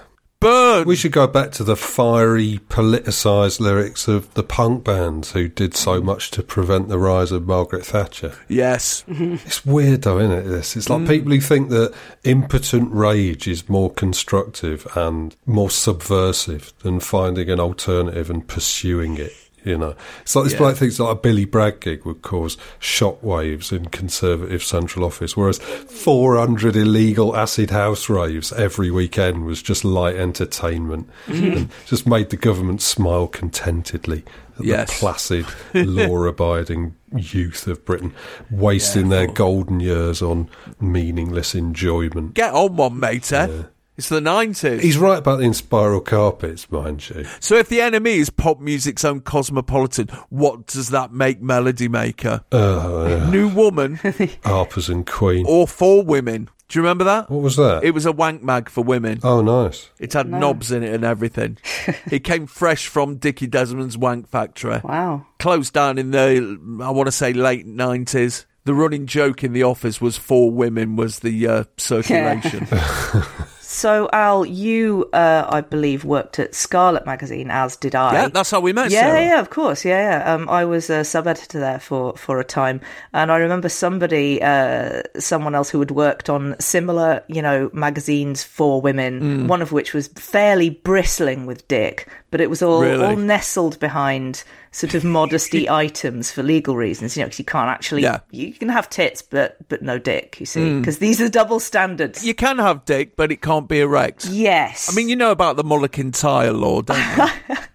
Burn! 0.46 0.86
We 0.86 0.94
should 0.94 1.10
go 1.10 1.26
back 1.26 1.50
to 1.52 1.64
the 1.64 1.74
fiery, 1.74 2.60
politicised 2.68 3.58
lyrics 3.58 4.06
of 4.06 4.32
the 4.34 4.44
punk 4.44 4.84
bands 4.84 5.32
who 5.32 5.48
did 5.48 5.74
so 5.74 6.00
much 6.00 6.30
to 6.32 6.42
prevent 6.44 6.88
the 6.88 6.98
rise 7.00 7.32
of 7.32 7.48
Margaret 7.48 7.84
Thatcher. 7.84 8.32
Yes. 8.46 9.02
It's 9.08 9.66
weird, 9.66 10.02
though, 10.02 10.20
isn't 10.20 10.30
it? 10.30 10.42
This 10.42 10.76
it's 10.76 10.88
like 10.88 11.00
Mm. 11.00 11.08
people 11.08 11.32
who 11.32 11.40
think 11.40 11.70
that 11.70 11.92
impotent 12.22 12.92
rage 12.92 13.48
is 13.48 13.68
more 13.68 13.90
constructive 13.92 14.86
and 14.94 15.34
more 15.46 15.68
subversive 15.68 16.72
than 16.84 17.00
finding 17.00 17.50
an 17.50 17.58
alternative 17.58 18.30
and 18.30 18.46
pursuing 18.46 19.16
it. 19.16 19.32
You 19.66 19.76
know, 19.76 19.94
it's 20.22 20.36
like 20.36 20.44
this 20.44 20.52
Yeah. 20.52 20.58
bloke 20.60 20.76
thinks 20.76 21.00
like 21.00 21.10
a 21.12 21.20
Billy 21.20 21.44
Bragg 21.44 21.80
gig 21.80 22.04
would 22.04 22.22
cause 22.22 22.56
shockwaves 22.80 23.72
in 23.72 23.86
Conservative 23.86 24.62
Central 24.62 25.04
Office, 25.04 25.36
whereas 25.36 25.58
400 25.58 26.76
illegal 26.76 27.34
acid 27.36 27.70
house 27.70 28.08
raves 28.08 28.52
every 28.52 28.92
weekend 28.92 29.44
was 29.44 29.60
just 29.62 29.84
light 29.84 30.14
entertainment 30.14 31.08
and 31.26 31.68
just 31.84 32.06
made 32.06 32.30
the 32.30 32.36
government 32.36 32.80
smile 32.80 33.26
contentedly 33.26 34.22
at 34.58 34.64
Yes. 34.64 34.88
the 34.88 34.98
placid, 35.00 35.46
law-abiding 35.74 36.94
youth 37.16 37.66
of 37.66 37.84
Britain 37.84 38.14
wasting 38.50 39.08
their 39.08 39.26
golden 39.26 39.80
years 39.80 40.22
on 40.22 40.48
meaningless 40.80 41.54
enjoyment. 41.56 42.34
Get 42.34 42.54
on 42.54 42.76
one, 42.76 43.00
mate. 43.00 43.32
Eh? 43.32 43.48
It's 43.96 44.08
the 44.08 44.20
nineties. 44.20 44.82
He's 44.82 44.98
right 44.98 45.18
about 45.18 45.38
the 45.38 45.52
spiral 45.54 46.00
carpets, 46.00 46.70
mind 46.70 47.08
you. 47.08 47.24
So 47.40 47.56
if 47.56 47.68
the 47.68 47.80
enemy 47.80 48.16
is 48.16 48.28
pop 48.30 48.60
music's 48.60 49.04
own 49.04 49.20
cosmopolitan, 49.20 50.08
what 50.28 50.66
does 50.66 50.90
that 50.90 51.12
make 51.12 51.40
Melody 51.40 51.88
Maker? 51.88 52.42
Oh, 52.52 53.06
yeah. 53.06 53.30
New 53.30 53.48
woman 53.48 53.98
Harper's 54.44 54.88
and 54.88 55.06
Queen. 55.06 55.46
or 55.48 55.66
for 55.66 56.02
women? 56.02 56.50
Do 56.68 56.78
you 56.78 56.82
remember 56.82 57.04
that? 57.04 57.30
What 57.30 57.42
was 57.42 57.54
that? 57.56 57.84
It 57.84 57.92
was 57.92 58.06
a 58.06 58.12
wank 58.12 58.42
mag 58.42 58.68
for 58.68 58.82
women. 58.82 59.20
oh, 59.22 59.40
nice. 59.40 59.88
It 60.00 60.12
had 60.14 60.28
knobs 60.28 60.72
in 60.72 60.82
it 60.82 60.92
and 60.92 61.04
everything. 61.04 61.58
it 62.10 62.24
came 62.24 62.46
fresh 62.48 62.88
from 62.88 63.18
Dickie 63.18 63.46
Desmond's 63.46 63.96
Wank 63.96 64.28
Factory. 64.28 64.80
Wow. 64.82 65.26
Closed 65.38 65.72
down 65.72 65.96
in 65.96 66.10
the, 66.10 66.58
I 66.82 66.90
want 66.90 67.06
to 67.06 67.12
say, 67.12 67.32
late 67.32 67.66
90s. 67.68 68.46
The 68.64 68.74
running 68.74 69.06
joke 69.06 69.44
in 69.44 69.52
the 69.52 69.62
office 69.62 70.00
was 70.00 70.16
for 70.18 70.50
women 70.50 70.96
was 70.96 71.20
the 71.20 71.46
uh, 71.46 71.64
circulation. 71.76 72.66
So, 73.76 74.08
Al, 74.10 74.46
you, 74.46 75.06
uh, 75.12 75.46
I 75.50 75.60
believe, 75.60 76.02
worked 76.02 76.38
at 76.38 76.54
Scarlet 76.54 77.04
Magazine, 77.04 77.50
as 77.50 77.76
did 77.76 77.94
I. 77.94 78.12
yeah, 78.14 78.28
that's 78.28 78.50
how 78.50 78.58
we 78.58 78.72
met, 78.72 78.90
yeah, 78.90 79.00
Sarah. 79.00 79.20
yeah, 79.20 79.38
of 79.38 79.50
course, 79.50 79.84
yeah, 79.84 80.18
yeah. 80.18 80.34
Um, 80.34 80.48
I 80.48 80.64
was 80.64 80.88
a 80.88 81.04
sub 81.04 81.26
editor 81.26 81.60
there 81.60 81.78
for 81.78 82.16
for 82.16 82.40
a 82.40 82.44
time, 82.44 82.80
and 83.12 83.30
I 83.30 83.36
remember 83.36 83.68
somebody, 83.68 84.40
uh, 84.42 85.02
someone 85.18 85.54
else 85.54 85.68
who 85.68 85.78
had 85.80 85.90
worked 85.90 86.30
on 86.30 86.56
similar, 86.58 87.22
you 87.28 87.42
know, 87.42 87.68
magazines 87.74 88.42
for 88.42 88.80
women. 88.80 89.20
Mm. 89.20 89.46
One 89.46 89.60
of 89.60 89.72
which 89.72 89.92
was 89.92 90.08
fairly 90.08 90.70
bristling 90.70 91.44
with 91.44 91.68
dick, 91.68 92.08
but 92.36 92.42
it 92.42 92.50
was 92.50 92.60
all 92.60 92.82
Really? 92.82 93.02
all 93.02 93.16
nestled 93.16 93.80
behind 93.80 94.44
sort 94.72 94.92
of 94.92 95.04
modesty 95.04 95.70
items 95.84 96.30
for 96.30 96.42
legal 96.42 96.76
reasons. 96.76 97.16
You 97.16 97.22
know, 97.22 97.28
because 97.28 97.38
you 97.38 97.46
can't 97.46 97.70
actually, 97.70 98.02
Yeah. 98.02 98.16
Mm. 98.16 98.22
you 98.32 98.52
can 98.52 98.68
have 98.68 98.90
tits, 98.90 99.22
but 99.22 99.56
but 99.70 99.80
no 99.80 99.98
dick. 99.98 100.38
You 100.38 100.44
see, 100.44 100.78
because 100.78 100.98
these 100.98 101.18
are 101.22 101.30
double 101.30 101.60
standards. 101.60 102.26
You 102.26 102.34
can 102.34 102.58
have 102.58 102.84
dick, 102.84 103.16
but 103.16 103.32
it 103.32 103.40
can't 103.40 103.66
be 103.68 103.80
erect. 103.80 104.26
yes, 104.26 104.90
I 104.92 104.94
mean, 104.94 105.08
you 105.08 105.16
know 105.16 105.30
about 105.30 105.56
the 105.56 105.64
Mull 105.64 105.82
of 105.82 105.92
Kintyre 105.92 106.52
law, 106.52 106.82
don't 106.82 106.98
you? 107.16 107.56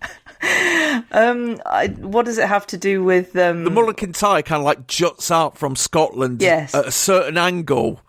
I, 0.43 1.88
what 1.99 2.25
does 2.25 2.38
it 2.38 2.47
have 2.47 2.67
to 2.67 2.77
do 2.77 3.03
with 3.03 3.35
um, 3.35 3.63
the 3.63 3.69
Mull 3.71 3.89
of 3.89 3.95
Kintyre 3.95 4.41
kind 4.43 4.59
of 4.59 4.65
like 4.65 4.88
juts 4.88 5.31
out 5.31 5.57
from 5.57 5.75
Scotland 5.75 6.41
Yes. 6.41 6.75
at 6.75 6.88
a 6.88 6.91
certain 6.91 7.38
angle. 7.38 7.99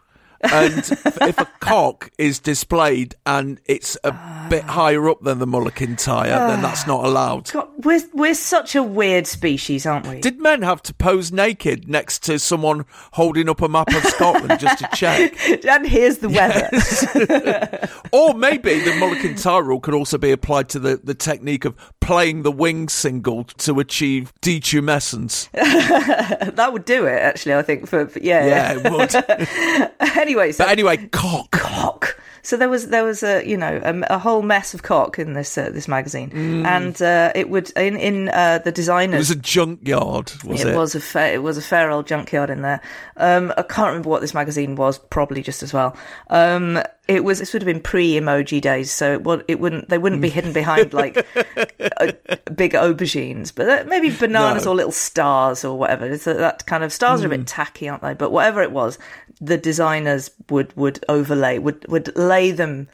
And 0.43 0.79
if 0.79 1.39
a 1.39 1.47
cock 1.61 2.11
is 2.19 2.39
displayed 2.39 3.15
and 3.27 3.61
it's 3.67 3.97
a 4.05 4.13
bit 4.51 4.65
ah. 4.67 4.73
higher 4.73 5.09
up 5.09 5.23
than 5.23 5.39
the 5.39 5.47
Mull 5.47 5.67
of 5.67 5.75
Kintyre, 5.75 6.29
then 6.29 6.59
ah. 6.59 6.63
that's 6.63 6.87
not 6.87 7.05
allowed. 7.05 7.51
God, 7.53 7.69
we're 7.85 8.03
we're 8.13 8.35
such 8.35 8.75
a 8.75 8.83
weird 8.83 9.27
species, 9.27 9.87
aren't 9.87 10.07
we? 10.07 10.21
Did 10.21 10.41
men 10.41 10.63
have 10.63 10.83
to 10.83 10.95
pose 10.95 11.33
naked 11.33 11.89
next 11.89 12.25
to 12.25 12.39
someone 12.39 12.85
holding 13.13 13.49
up 13.49 13.63
a 13.63 13.69
map 13.69 13.89
of 13.89 14.03
Scotland 14.05 14.59
just 14.61 14.79
to 14.79 14.89
check? 14.95 15.35
and 15.67 15.87
here's 15.87 16.19
the 16.19 16.29
weather. 16.29 17.89
Or 18.13 18.35
maybe 18.35 18.79
the 18.79 18.95
Mull 18.97 19.13
of 19.13 19.19
Kintyre 19.19 19.63
rule 19.63 19.81
could 19.81 19.95
also 19.95 20.19
be 20.19 20.33
applied 20.33 20.69
to 20.71 20.79
the, 20.79 21.01
the 21.03 21.15
technique 21.15 21.65
of 21.65 21.75
playing 22.01 22.43
the 22.43 22.53
Wings 22.53 22.93
single 22.93 23.45
to 23.45 23.81
achieve 23.81 24.35
detumescence. 24.43 25.51
that 26.55 26.73
would 26.75 26.85
do 26.85 27.07
it, 27.07 27.23
actually. 27.23 27.55
I 27.55 27.63
think 27.63 27.89
for, 27.89 28.07
for- 28.07 28.19
yeah, 28.19 28.45
Yeah, 28.45 28.73
yeah. 28.75 28.81
it 28.85 28.93
would. 28.93 30.09
Anyway, 30.33 30.53
so 30.53 30.65
But 30.65 30.71
anyway, 30.71 31.09
cock. 31.09 31.51
cock. 31.51 32.19
So 32.45 32.57
there 32.57 32.69
was 32.69 32.89
there 32.89 33.05
was 33.05 33.23
a 33.23 33.47
you 33.49 33.57
know 33.57 33.81
a, 33.85 34.15
a 34.15 34.19
whole 34.19 34.43
mess 34.43 34.75
of 34.75 34.83
cock 34.83 35.21
in 35.21 35.35
this 35.35 35.57
uh, 35.57 35.71
this 35.71 35.87
magazine, 35.87 36.33
and 36.67 37.01
uh, 37.01 37.31
it 37.37 37.49
would 37.49 37.71
in 37.77 37.97
in 37.97 38.29
uh, 38.31 38.59
the 38.65 38.73
Mm. 38.73 39.15
It 39.15 39.19
was 39.19 39.31
a 39.31 39.37
junkyard, 39.37 40.33
was 40.45 40.65
it? 40.65 40.69
it 40.69 40.77
was 40.77 40.97
a 40.97 41.01
fair, 41.01 41.35
it 41.35 41.43
was 41.43 41.57
a 41.57 41.63
fair 41.63 41.93
old 41.93 42.09
junkyard 42.09 42.51
in 42.51 42.63
there. 42.63 42.81
Um, 43.17 43.53
I 43.57 43.63
can't 43.63 43.89
remember 43.89 44.09
what 44.09 44.23
this 44.23 44.35
magazine 44.35 44.75
was. 44.75 44.99
Probably 44.99 45.41
just 45.41 45.63
as 45.63 45.73
well. 45.73 45.97
Um, 46.31 46.83
it 47.17 47.25
was. 47.25 47.39
This 47.39 47.53
would 47.53 47.63
have 47.63 47.67
been 47.67 47.81
pre-emoji 47.83 48.61
days, 48.61 48.91
so 48.91 49.13
it 49.13 49.23
would. 49.25 49.45
It 49.49 49.61
wouldn't. 49.61 49.89
They 49.89 49.99
wouldn't 49.99 50.23
be 50.23 50.29
hidden 50.29 50.53
behind 50.53 50.93
like 50.93 51.17
uh, 51.37 52.13
big 52.55 52.73
aubergines, 52.73 53.53
but 53.55 53.69
uh, 53.69 53.85
maybe 53.87 54.11
bananas 54.11 54.65
No. 54.65 54.73
or 54.73 54.75
little 54.75 54.93
stars 54.93 55.65
or 55.65 55.79
whatever. 55.79 56.07
It's 56.07 56.27
a, 56.27 56.35
that 56.35 56.67
kind 56.67 56.85
of 56.85 56.93
stars 56.93 57.23
are 57.23 57.27
a 57.27 57.29
Hmm. 57.31 57.37
bit 57.43 57.47
tacky, 57.47 57.89
aren't 57.89 58.03
they? 58.03 58.15
But 58.15 58.33
whatever 58.33 58.63
it 58.63 58.73
was, 58.73 58.99
the 59.41 59.59
designers 59.59 60.31
would 60.51 60.77
would 60.77 61.05
overlay 61.09 61.59
would 61.59 61.87
would 61.89 62.17
lay 62.17 62.51
them 62.51 62.89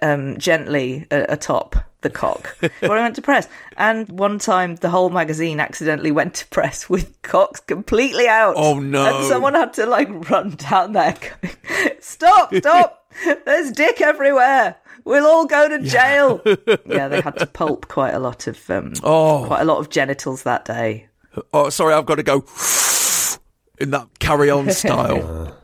um, 0.00 0.38
gently 0.38 1.06
uh, 1.10 1.26
atop 1.28 1.76
the 2.00 2.10
cock 2.10 2.56
before 2.60 2.96
I 2.98 3.02
went 3.02 3.14
to 3.16 3.22
press. 3.22 3.46
And 3.76 4.08
one 4.08 4.40
time, 4.40 4.74
the 4.76 4.90
whole 4.90 5.08
magazine 5.10 5.60
accidentally 5.60 6.10
went 6.10 6.34
to 6.34 6.46
press 6.48 6.88
with 6.90 7.20
cocks 7.22 7.60
completely 7.60 8.26
out. 8.26 8.54
Oh, 8.56 8.80
no. 8.80 9.04
And 9.18 9.26
someone 9.28 9.54
had 9.54 9.72
to 9.74 9.86
like 9.86 10.08
run 10.28 10.50
down 10.56 10.92
there, 10.94 11.14
going, 11.40 11.96
"Stop! 12.00 12.52
Stop! 12.56 13.01
There's 13.44 13.70
dick 13.72 14.00
everywhere." 14.00 14.76
We'll 15.04 15.26
all 15.26 15.46
go 15.46 15.68
to 15.68 15.80
jail. 15.80 16.40
Yeah, 16.86 17.08
they 17.08 17.20
had 17.20 17.36
to 17.38 17.46
pulp 17.46 17.88
quite 17.88 18.14
a 18.14 18.20
lot 18.20 18.46
of 18.46 18.70
um, 18.70 18.92
Oh. 19.02 19.44
quite 19.46 19.60
a 19.62 19.64
lot 19.64 19.78
of 19.78 19.90
genitals 19.90 20.44
that 20.44 20.64
day. 20.64 21.08
Oh, 21.52 21.70
sorry, 21.70 21.94
I've 21.94 22.06
got 22.06 22.16
to 22.16 22.22
go 22.22 22.44
in 23.80 23.90
that 23.90 24.06
carry 24.20 24.48
on 24.50 24.70
style. 24.82 25.56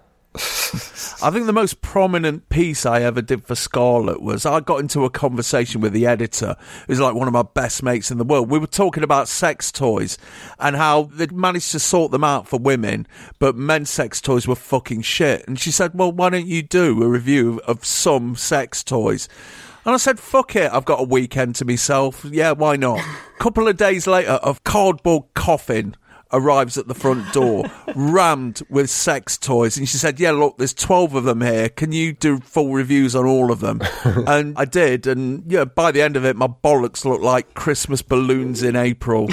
I 1.21 1.31
think 1.31 1.47
the 1.47 1.53
most 1.53 1.83
prominent 1.83 2.49
piece 2.49 2.87
I 2.87 3.03
ever 3.03 3.21
did 3.21 3.45
for 3.45 3.57
Scarlet 3.57 4.23
was 4.23 4.47
I 4.47 4.61
got 4.61 4.79
into 4.79 5.05
a 5.05 5.11
conversation 5.11 5.81
with 5.81 5.93
the 5.93 6.07
editor, 6.07 6.55
who's 6.87 7.01
like 7.01 7.15
one 7.15 7.27
of 7.27 7.35
my 7.35 7.43
best 7.43 7.83
mates 7.83 8.13
in 8.13 8.19
the 8.19 8.25
world. 8.25 8.49
We 8.49 8.61
were 8.61 8.69
talking 8.69 9.03
about 9.03 9.27
sex 9.27 9.73
toys 9.73 10.17
and 10.61 10.77
how 10.77 11.05
they'd 11.05 11.33
managed 11.33 11.73
to 11.73 11.81
sort 11.81 12.13
them 12.13 12.23
out 12.23 12.47
for 12.47 12.61
women, 12.61 13.07
but 13.41 13.57
men's 13.57 13.91
sex 13.91 14.21
toys 14.21 14.47
were 14.47 14.55
fucking 14.55 15.03
shit. 15.03 15.47
And 15.49 15.59
she 15.59 15.73
said, 15.73 15.93
Well, 15.95 16.13
why 16.13 16.31
don't 16.31 16.47
you 16.47 16.63
do 16.63 17.03
a 17.03 17.09
review 17.09 17.61
of 17.67 17.85
some 17.85 18.37
sex 18.37 18.85
toys? 18.85 19.29
And 19.85 19.95
I 19.95 19.97
said, 19.97 20.21
fuck 20.21 20.55
it, 20.55 20.71
I've 20.71 20.85
got 20.85 21.01
a 21.01 21.05
weekend 21.05 21.55
to 21.57 21.65
myself. 21.65 22.23
Yeah, 22.25 22.53
why 22.53 22.77
not? 22.77 23.03
Couple 23.39 23.67
of 23.69 23.79
days 23.79 24.07
later, 24.07 24.39
a 24.43 24.55
cardboard 24.63 25.25
coffin 25.35 25.97
arrives 26.33 26.77
at 26.77 26.89
the 26.89 26.95
front 26.95 27.33
door, 27.33 27.65
rammed 27.95 28.63
with 28.69 28.91
sex 28.91 29.37
toys. 29.37 29.77
And 29.77 29.89
she 29.89 29.97
said, 29.97 30.21
Yeah, 30.21 30.33
look, 30.33 30.59
there's 30.59 30.75
12 30.75 31.15
of 31.15 31.25
them 31.25 31.41
here. 31.41 31.69
Can 31.69 31.93
you 31.93 32.13
do 32.13 32.39
full 32.41 32.73
reviews 32.73 33.15
on 33.15 33.27
all 33.27 33.51
of 33.51 33.61
them? 33.61 33.81
and 34.05 34.57
I 34.57 34.65
did. 34.65 35.07
And 35.07 35.51
yeah, 35.51 35.65
by 35.65 35.93
the 35.93 36.03
end 36.03 36.17
of 36.17 36.25
it, 36.25 36.37
my 36.37 36.49
bollocks 36.49 37.05
looked 37.05 37.23
like 37.23 37.55
Christmas 37.55 38.03
balloons 38.03 38.63
in 38.63 38.77
April. 38.77 39.29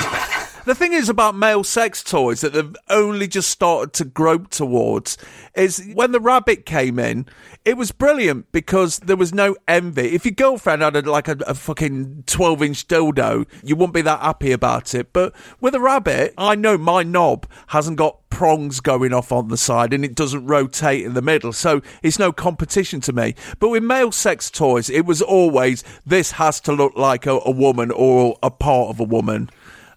The 0.65 0.73
thing 0.73 0.93
is 0.93 1.09
about 1.09 1.35
male 1.35 1.63
sex 1.63 2.01
toys 2.01 2.41
that 2.41 2.53
they've 2.53 2.75
only 2.89 3.27
just 3.27 3.51
started 3.51 3.93
to 3.93 4.03
grope 4.03 4.49
towards 4.49 5.15
is 5.53 5.91
when 5.93 6.11
the 6.11 6.19
rabbit 6.19 6.65
came 6.65 6.97
in, 6.97 7.27
it 7.63 7.77
was 7.77 7.91
brilliant 7.91 8.51
because 8.51 8.97
there 8.97 9.15
was 9.15 9.31
no 9.31 9.55
envy. 9.67 10.15
If 10.15 10.25
your 10.25 10.33
girlfriend 10.33 10.81
had 10.81 10.95
a, 10.95 11.01
like 11.03 11.27
a, 11.27 11.37
a 11.45 11.53
fucking 11.53 12.23
12 12.25 12.63
inch 12.63 12.87
dildo, 12.87 13.45
you 13.63 13.75
wouldn't 13.75 13.93
be 13.93 14.01
that 14.01 14.21
happy 14.21 14.51
about 14.51 14.95
it. 14.95 15.13
But 15.13 15.35
with 15.61 15.75
a 15.75 15.79
rabbit, 15.79 16.33
I 16.35 16.55
know 16.55 16.79
my 16.79 17.03
knob 17.03 17.45
hasn't 17.67 17.97
got 17.97 18.27
prongs 18.31 18.79
going 18.79 19.13
off 19.13 19.31
on 19.31 19.49
the 19.49 19.57
side 19.57 19.93
and 19.93 20.03
it 20.03 20.15
doesn't 20.15 20.47
rotate 20.47 21.05
in 21.05 21.13
the 21.13 21.21
middle. 21.21 21.53
So 21.53 21.83
it's 22.01 22.17
no 22.17 22.31
competition 22.31 23.01
to 23.01 23.13
me. 23.13 23.35
But 23.59 23.69
with 23.69 23.83
male 23.83 24.11
sex 24.11 24.49
toys, 24.49 24.89
it 24.89 25.05
was 25.05 25.21
always 25.21 25.83
this 26.07 26.31
has 26.31 26.59
to 26.61 26.73
look 26.73 26.95
like 26.97 27.27
a, 27.27 27.39
a 27.45 27.51
woman 27.51 27.91
or 27.91 28.39
a 28.41 28.49
part 28.49 28.89
of 28.89 28.99
a 28.99 29.03
woman. 29.03 29.51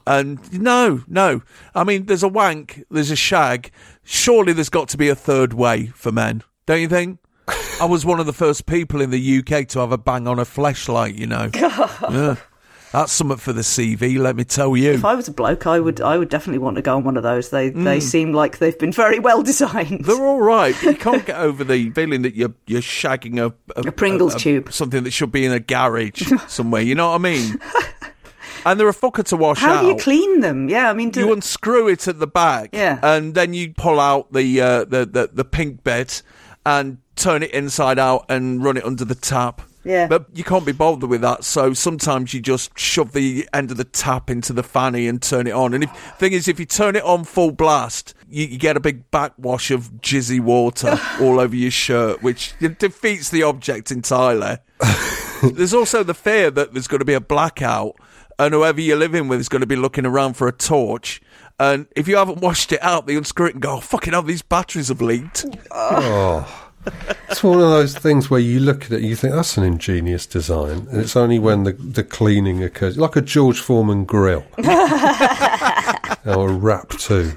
And 0.09 0.61
no, 0.63 1.03
no. 1.07 1.43
I 1.75 1.85
mean, 1.85 2.07
there's 2.07 2.23
a 2.23 2.29
wank, 2.29 2.83
there's 2.91 3.11
a 3.11 3.17
shag. 3.17 3.71
Surely 4.05 4.53
there's 4.53 4.69
got 4.71 4.89
to 4.91 4.97
be 4.97 5.09
a 5.09 5.15
third 5.15 5.53
way 5.53 5.87
for 5.89 6.11
men, 6.11 6.43
don't 6.67 6.81
you 6.81 6.89
think? 6.89 7.19
I 7.81 7.85
was 7.85 8.05
one 8.05 8.21
of 8.21 8.27
the 8.27 8.33
first 8.33 8.67
people 8.67 9.01
in 9.01 9.11
the 9.11 9.39
UK 9.39 9.69
to 9.69 9.81
have 9.81 9.93
a 9.93 9.99
bang 9.99 10.27
on 10.27 10.39
a 10.39 10.45
Fleshlight, 10.45 11.17
you 11.17 11.27
know. 11.27 11.51
Yeah. 12.11 12.37
That's 12.91 13.13
something 13.13 13.37
for 13.37 13.53
the 13.53 13.61
CV, 13.61 14.19
let 14.19 14.35
me 14.35 14.45
tell 14.45 14.75
you. 14.75 14.93
If 14.93 15.05
I 15.05 15.15
was 15.15 15.29
a 15.29 15.33
bloke, 15.33 15.67
I 15.67 15.79
would 15.79 16.01
I 16.01 16.17
would 16.17 16.31
definitely 16.31 16.61
want 16.61 16.77
to 16.77 16.83
go 16.83 16.97
on 16.97 17.05
one 17.05 17.19
of 17.19 17.23
those. 17.23 17.51
They 17.51 17.69
they 17.69 18.01
seem 18.01 18.33
like 18.33 18.59
they've 18.59 18.79
been 18.79 18.93
very 18.93 19.19
well 19.29 19.43
designed. 19.43 20.05
Mm. 20.05 20.07
They're 20.07 20.27
all 20.27 20.41
right, 20.41 20.75
but 20.83 20.93
you 20.93 20.97
can't 20.97 21.27
get 21.27 21.37
over 21.37 21.65
the 21.65 21.91
feeling 21.91 22.23
that 22.23 22.35
you're 22.35 22.55
you're 22.67 22.81
shagging 22.81 23.39
a 23.39 23.53
A 23.79 23.93
Pringles 23.93 24.35
tube. 24.37 24.73
something 24.73 25.05
that 25.05 25.11
should 25.11 25.31
be 25.31 25.45
in 25.45 25.53
a 25.53 25.61
garage 25.61 26.33
somewhere. 26.49 26.81
You 26.81 26.95
know 26.95 27.11
what 27.11 27.17
I 27.17 27.19
mean? 27.19 27.61
And 28.71 28.79
they're 28.79 28.89
a 28.89 28.93
fucker 28.95 29.25
to 29.25 29.37
wash 29.37 29.61
How 29.61 29.75
out. 29.75 29.81
do 29.83 29.87
you 29.89 29.97
clean 29.97 30.41
them? 30.41 30.69
Yeah, 30.69 30.91
I 30.91 30.93
mean, 30.93 31.11
do, 31.11 31.21
you 31.21 31.33
unscrew 31.33 31.89
it 31.89 32.07
at 32.07 32.19
the 32.19 32.27
back, 32.27 32.71
Yeah. 32.73 32.99
and 33.03 33.35
then 33.35 33.55
you 33.55 33.73
pull 33.73 33.99
out 33.99 34.33
the 34.33 34.61
uh, 34.61 34.85
the, 34.85 35.07
the 35.07 35.31
the 35.33 35.45
pink 35.45 35.83
bit 35.85 36.23
and 36.67 36.99
turn 37.17 37.43
it 37.43 37.51
inside 37.53 37.99
out 37.99 38.27
and 38.29 38.63
run 38.63 38.77
it 38.77 38.85
under 38.85 39.05
the 39.05 39.15
tap. 39.15 39.63
Yeah. 39.85 40.07
But 40.07 40.27
you 40.35 40.45
can't 40.45 40.67
be 40.67 40.73
bothered 40.73 41.09
with 41.09 41.23
that, 41.23 41.45
so 41.45 41.73
sometimes 41.73 42.35
you 42.35 42.41
just 42.41 42.79
shove 42.79 43.13
the 43.13 43.49
end 43.55 43.71
of 43.71 43.79
the 43.79 43.85
tap 43.85 44.29
into 44.29 44.53
the 44.53 44.63
fanny 44.63 45.09
and 45.09 45.23
turn 45.23 45.47
it 45.47 45.53
on. 45.55 45.73
And 45.73 45.85
if 45.85 45.91
thing 46.19 46.33
is, 46.35 46.47
if 46.47 46.61
you 46.61 46.67
turn 46.67 46.95
it 46.95 47.03
on 47.05 47.25
full 47.25 47.53
blast, 47.53 48.13
you, 48.29 48.45
you 48.45 48.59
get 48.59 48.77
a 48.77 48.81
big 48.81 49.11
backwash 49.11 49.71
of 49.71 49.91
jizzy 50.03 50.41
water 50.41 51.01
all 51.23 51.41
over 51.41 51.57
your 51.57 51.71
shirt, 51.71 52.23
which 52.23 52.53
defeats 52.79 53.31
the 53.31 53.45
object 53.45 53.91
entirely. 53.91 54.59
there's 55.55 55.73
also 55.73 56.03
the 56.03 56.13
fear 56.15 56.51
that 56.51 56.75
there's 56.75 56.89
going 56.89 56.99
to 56.99 57.05
be 57.07 57.15
a 57.15 57.21
blackout, 57.21 57.97
and 58.39 58.55
whoever 58.55 58.81
you're 58.81 58.97
living 58.97 59.29
with 59.29 59.41
is 59.41 59.49
going 59.49 59.61
to 59.61 59.67
be 59.67 59.77
looking 59.77 60.07
around 60.07 60.35
for 60.35 60.49
a 60.49 60.53
torch. 60.53 61.21
And 61.59 61.87
if 61.97 62.07
you 62.07 62.17
haven't 62.17 62.41
washed 62.41 62.73
it 62.73 62.83
out, 62.83 63.07
they 63.07 63.17
unscrew 63.17 63.47
it 63.47 63.55
and 63.55 63.63
go, 63.63 63.77
oh, 63.77 63.81
fucking 63.81 64.13
hell, 64.13 64.23
these 64.23 64.43
batteries 64.43 64.89
have 64.89 65.03
leaked. 65.03 65.45
Oh. 65.71 66.69
It's 67.29 67.43
one 67.43 67.61
of 67.61 67.69
those 67.69 67.97
things 67.97 68.31
where 68.31 68.41
you 68.41 68.61
look 68.61 68.85
at 68.85 68.93
it, 68.93 69.01
and 69.01 69.07
you 69.07 69.17
think 69.17 69.35
that's 69.35 69.57
an 69.57 69.65
ingenious 69.65 70.27
design, 70.27 70.87
and 70.91 71.01
it's 71.01 71.17
only 71.17 71.39
when 71.39 71.65
the, 71.65 71.73
the 71.73 72.05
cleaning 72.05 72.63
occurs, 72.63 72.97
like 72.97 73.17
a 73.17 73.21
George 73.21 73.61
Foreman 73.61 74.05
grill 74.05 74.45
or 76.25 76.49
a 76.49 76.53
wrap 76.53 76.91
too. 76.91 77.33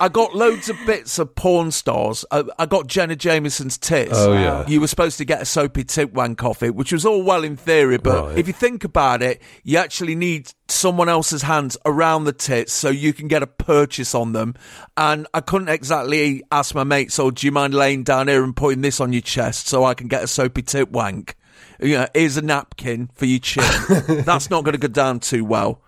I 0.00 0.08
got 0.08 0.34
loads 0.34 0.68
of 0.70 0.76
bits 0.86 1.18
of 1.18 1.34
porn 1.34 1.70
stars. 1.70 2.24
I, 2.30 2.42
I 2.58 2.64
got 2.66 2.86
Jenna 2.86 3.14
Jameson's 3.16 3.76
tits. 3.76 4.12
Oh, 4.14 4.32
yeah. 4.32 4.66
You 4.66 4.80
were 4.80 4.86
supposed 4.86 5.18
to 5.18 5.24
get 5.26 5.42
a 5.42 5.44
soapy 5.44 5.84
tit 5.84 6.14
wank 6.14 6.42
off 6.42 6.62
it, 6.62 6.74
which 6.74 6.90
was 6.92 7.04
all 7.04 7.22
well 7.22 7.44
in 7.44 7.56
theory, 7.56 7.98
but 7.98 8.24
Right. 8.28 8.38
if 8.38 8.46
you 8.46 8.54
think 8.54 8.82
about 8.84 9.22
it, 9.22 9.42
you 9.62 9.76
actually 9.76 10.14
need 10.14 10.50
someone 10.68 11.08
else's 11.10 11.42
hands 11.42 11.76
around 11.84 12.24
the 12.24 12.32
tits 12.32 12.72
so 12.72 12.88
you 12.88 13.12
can 13.12 13.28
get 13.28 13.42
a 13.42 13.46
purchase 13.46 14.14
on 14.14 14.32
them. 14.32 14.54
And 14.96 15.26
I 15.34 15.40
couldn't 15.42 15.68
exactly 15.68 16.42
ask 16.50 16.74
my 16.74 16.84
mates, 16.84 17.18
"Oh, 17.18 17.30
do 17.30 17.46
you 17.46 17.52
mind 17.52 17.74
laying 17.74 18.02
down 18.02 18.28
here 18.28 18.42
and 18.42 18.56
putting 18.56 18.80
this 18.80 19.00
on 19.00 19.12
your 19.12 19.22
chest 19.22 19.68
so 19.68 19.84
I 19.84 19.92
can 19.94 20.08
get 20.08 20.22
a 20.24 20.26
soapy 20.26 20.62
tit 20.62 20.90
wank?" 20.90 21.36
You 21.78 21.96
know, 21.98 22.06
here's 22.14 22.36
a 22.38 22.42
napkin 22.42 23.10
for 23.14 23.26
your 23.26 23.38
chin. 23.40 23.64
That's 24.24 24.48
not 24.48 24.64
going 24.64 24.72
to 24.72 24.78
go 24.78 24.88
down 24.88 25.20
too 25.20 25.44
well. 25.44 25.82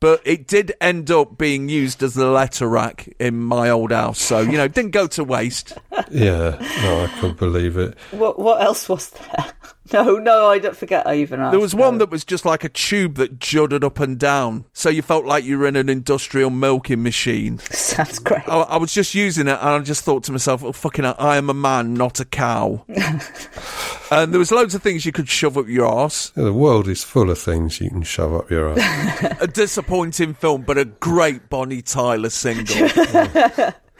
But 0.00 0.20
it 0.24 0.46
did 0.46 0.72
end 0.80 1.10
up 1.10 1.36
being 1.38 1.68
used 1.68 2.02
as 2.02 2.14
the 2.14 2.26
letter 2.26 2.68
rack 2.68 3.08
in 3.18 3.40
my 3.40 3.68
old 3.68 3.90
house. 3.90 4.20
So, 4.20 4.40
you 4.40 4.52
know, 4.52 4.68
didn't 4.68 4.92
go 4.92 5.08
to 5.08 5.24
waste. 5.24 5.76
Yeah, 6.10 6.56
no, 6.82 7.04
I 7.04 7.08
couldn't 7.18 7.38
believe 7.38 7.76
it. 7.76 7.98
What 8.12 8.38
what 8.38 8.62
else 8.62 8.88
was 8.88 9.10
there? 9.10 9.52
No, 9.92 10.18
no, 10.18 10.46
I 10.46 10.58
don't 10.58 10.76
forget 10.76 11.06
I 11.06 11.14
even 11.16 11.40
asked. 11.40 11.52
There 11.52 11.60
was 11.60 11.74
one 11.74 11.98
that 11.98 12.10
was 12.10 12.24
just 12.24 12.44
like 12.44 12.62
a 12.62 12.68
tube 12.68 13.14
that 13.14 13.38
judded 13.38 13.82
up 13.82 13.98
and 13.98 14.18
down. 14.18 14.66
So 14.74 14.90
you 14.90 15.00
felt 15.02 15.24
like 15.24 15.44
you 15.44 15.58
were 15.58 15.66
in 15.66 15.76
an 15.76 15.88
industrial 15.88 16.50
milking 16.50 17.02
machine. 17.02 17.58
sounds 17.70 18.18
great. 18.18 18.46
I, 18.46 18.60
I 18.60 18.76
was 18.76 18.92
just 18.92 19.14
using 19.14 19.48
it 19.48 19.58
and 19.58 19.68
I 19.68 19.78
just 19.80 20.04
thought 20.04 20.24
to 20.24 20.32
myself, 20.32 20.62
oh, 20.62 20.72
fucking 20.72 21.04
hell, 21.04 21.16
I 21.18 21.38
am 21.38 21.48
a 21.48 21.54
man, 21.54 21.94
not 21.94 22.20
a 22.20 22.26
cow. 22.26 22.84
and 24.10 24.32
there 24.32 24.38
was 24.38 24.52
loads 24.52 24.74
of 24.74 24.82
things 24.82 25.06
you 25.06 25.12
could 25.12 25.28
shove 25.28 25.56
up 25.56 25.68
your 25.68 25.86
arse. 25.86 26.32
Yeah, 26.36 26.44
the 26.44 26.52
world 26.52 26.86
is 26.86 27.02
full 27.02 27.30
of 27.30 27.38
things 27.38 27.80
you 27.80 27.88
can 27.88 28.02
shove 28.02 28.34
up 28.34 28.50
your 28.50 28.78
ass. 28.78 29.36
A 29.40 29.46
disappointing 29.46 30.34
film, 30.34 30.62
but 30.62 30.76
a 30.76 30.84
great 30.84 31.48
Bonnie 31.48 31.82
Tyler 31.82 32.30
single. 32.30 32.76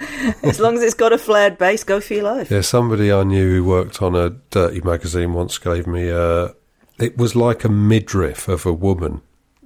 As 0.43 0.61
long 0.61 0.77
as 0.77 0.83
it's 0.83 0.95
got 0.95 1.13
a 1.13 1.19
flared 1.19 1.59
base, 1.59 1.85
go 1.85 2.01
for 2.01 2.15
your 2.15 2.25
life. 2.25 2.51
Yeah, 2.51 2.61
somebody 2.61 3.13
I 3.13 3.25
knew 3.25 3.57
who 3.57 3.65
worked 3.65 4.01
on 4.03 4.15
a 4.15 4.31
dirty 4.51 4.81
magazine 4.81 5.33
once 5.33 5.59
gave 5.59 5.87
me 5.87 6.09
a. 6.09 6.55
It 6.99 7.17
was 7.17 7.35
like 7.37 7.65
a 7.65 7.69
midriff 7.69 8.49
of 8.49 8.67
a 8.67 8.73
woman, 8.73 9.23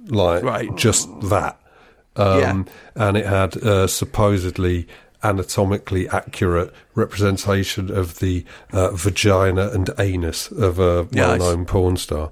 like 0.07 0.43
Right. 0.43 0.75
just 0.75 1.09
that, 1.29 1.59
um, 2.15 2.39
Yeah. 2.39 2.63
and 2.95 3.17
it 3.17 3.25
had 3.25 3.57
uh, 3.57 3.87
supposedly 3.87 4.87
anatomically 5.23 6.07
accurate 6.09 6.73
representation 6.95 7.89
of 7.89 8.19
the 8.19 8.45
uh, 8.71 8.91
vagina 8.91 9.69
and 9.69 9.89
anus 9.97 10.51
of 10.51 10.79
a 10.79 11.03
well-known 11.13 11.65
porn 11.65 11.97
star, 11.97 12.31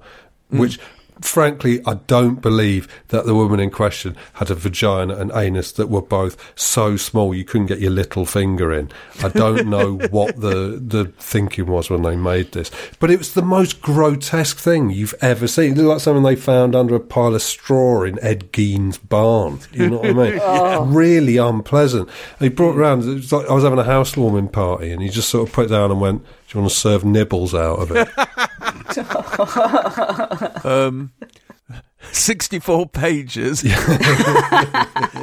which. 0.50 0.80
Frankly, 1.22 1.82
I 1.86 1.96
don't 2.08 2.42
believe 2.42 2.88
that 3.10 3.26
the 3.26 3.36
woman 3.36 3.60
in 3.60 3.70
question 3.70 4.16
had 4.34 4.50
a 4.50 4.56
vagina 4.56 5.16
and 5.16 5.32
anus 5.34 5.72
that 5.74 5.88
were 5.88 6.02
both 6.02 6.36
so 6.56 6.98
small 6.98 7.34
you 7.34 7.44
couldn't 7.44 7.68
get 7.68 7.80
your 7.80 7.92
little 7.92 8.26
finger 8.26 8.74
in. 8.74 8.90
I 9.24 9.30
don't 9.30 9.68
know 9.68 9.94
what 10.10 10.40
the 10.40 10.82
the 10.84 11.06
thinking 11.20 11.68
was 11.68 11.90
when 11.90 12.02
they 12.02 12.16
made 12.16 12.52
this, 12.52 12.72
but 13.00 13.12
it 13.12 13.18
was 13.18 13.34
the 13.34 13.42
most 13.42 13.82
grotesque 13.82 14.58
thing 14.58 14.90
you've 14.90 15.16
ever 15.22 15.48
seen. 15.48 15.74
It 15.74 15.78
looked 15.78 15.90
like 15.90 16.00
something 16.00 16.24
they 16.24 16.36
found 16.36 16.76
under 16.76 16.96
a 16.96 17.00
pile 17.00 17.36
of 17.36 17.42
straw 17.42 18.04
in 18.04 18.20
Ed 18.20 18.52
Gein's 18.52 18.98
barn. 18.98 19.60
You 19.72 19.90
know 19.90 19.98
what 20.00 20.10
I 20.10 20.14
mean? 20.14 20.92
Really 21.02 21.38
unpleasant. 21.38 22.10
He 22.40 22.50
brought 22.50 22.76
round. 22.76 23.04
It 23.04 23.14
was 23.14 23.32
like 23.32 23.50
I 23.50 23.54
was 23.54 23.64
having 23.64 23.80
a 23.80 23.84
housewarming 23.84 24.50
party, 24.50 24.92
and 24.92 25.02
he 25.02 25.10
just 25.10 25.30
sort 25.30 25.48
of 25.48 25.54
put 25.54 25.66
it 25.66 25.70
down 25.70 25.92
and 25.92 26.02
went, 26.02 26.26
"Do 26.52 26.58
you 26.58 26.64
want 26.64 26.72
to 26.74 26.78
serve 26.78 27.06
nibbles 27.06 27.56
out 27.56 27.80
of 27.80 27.92
it?" 27.92 28.10
um, 30.66 31.14
64 32.12 32.90
pages. 32.90 33.64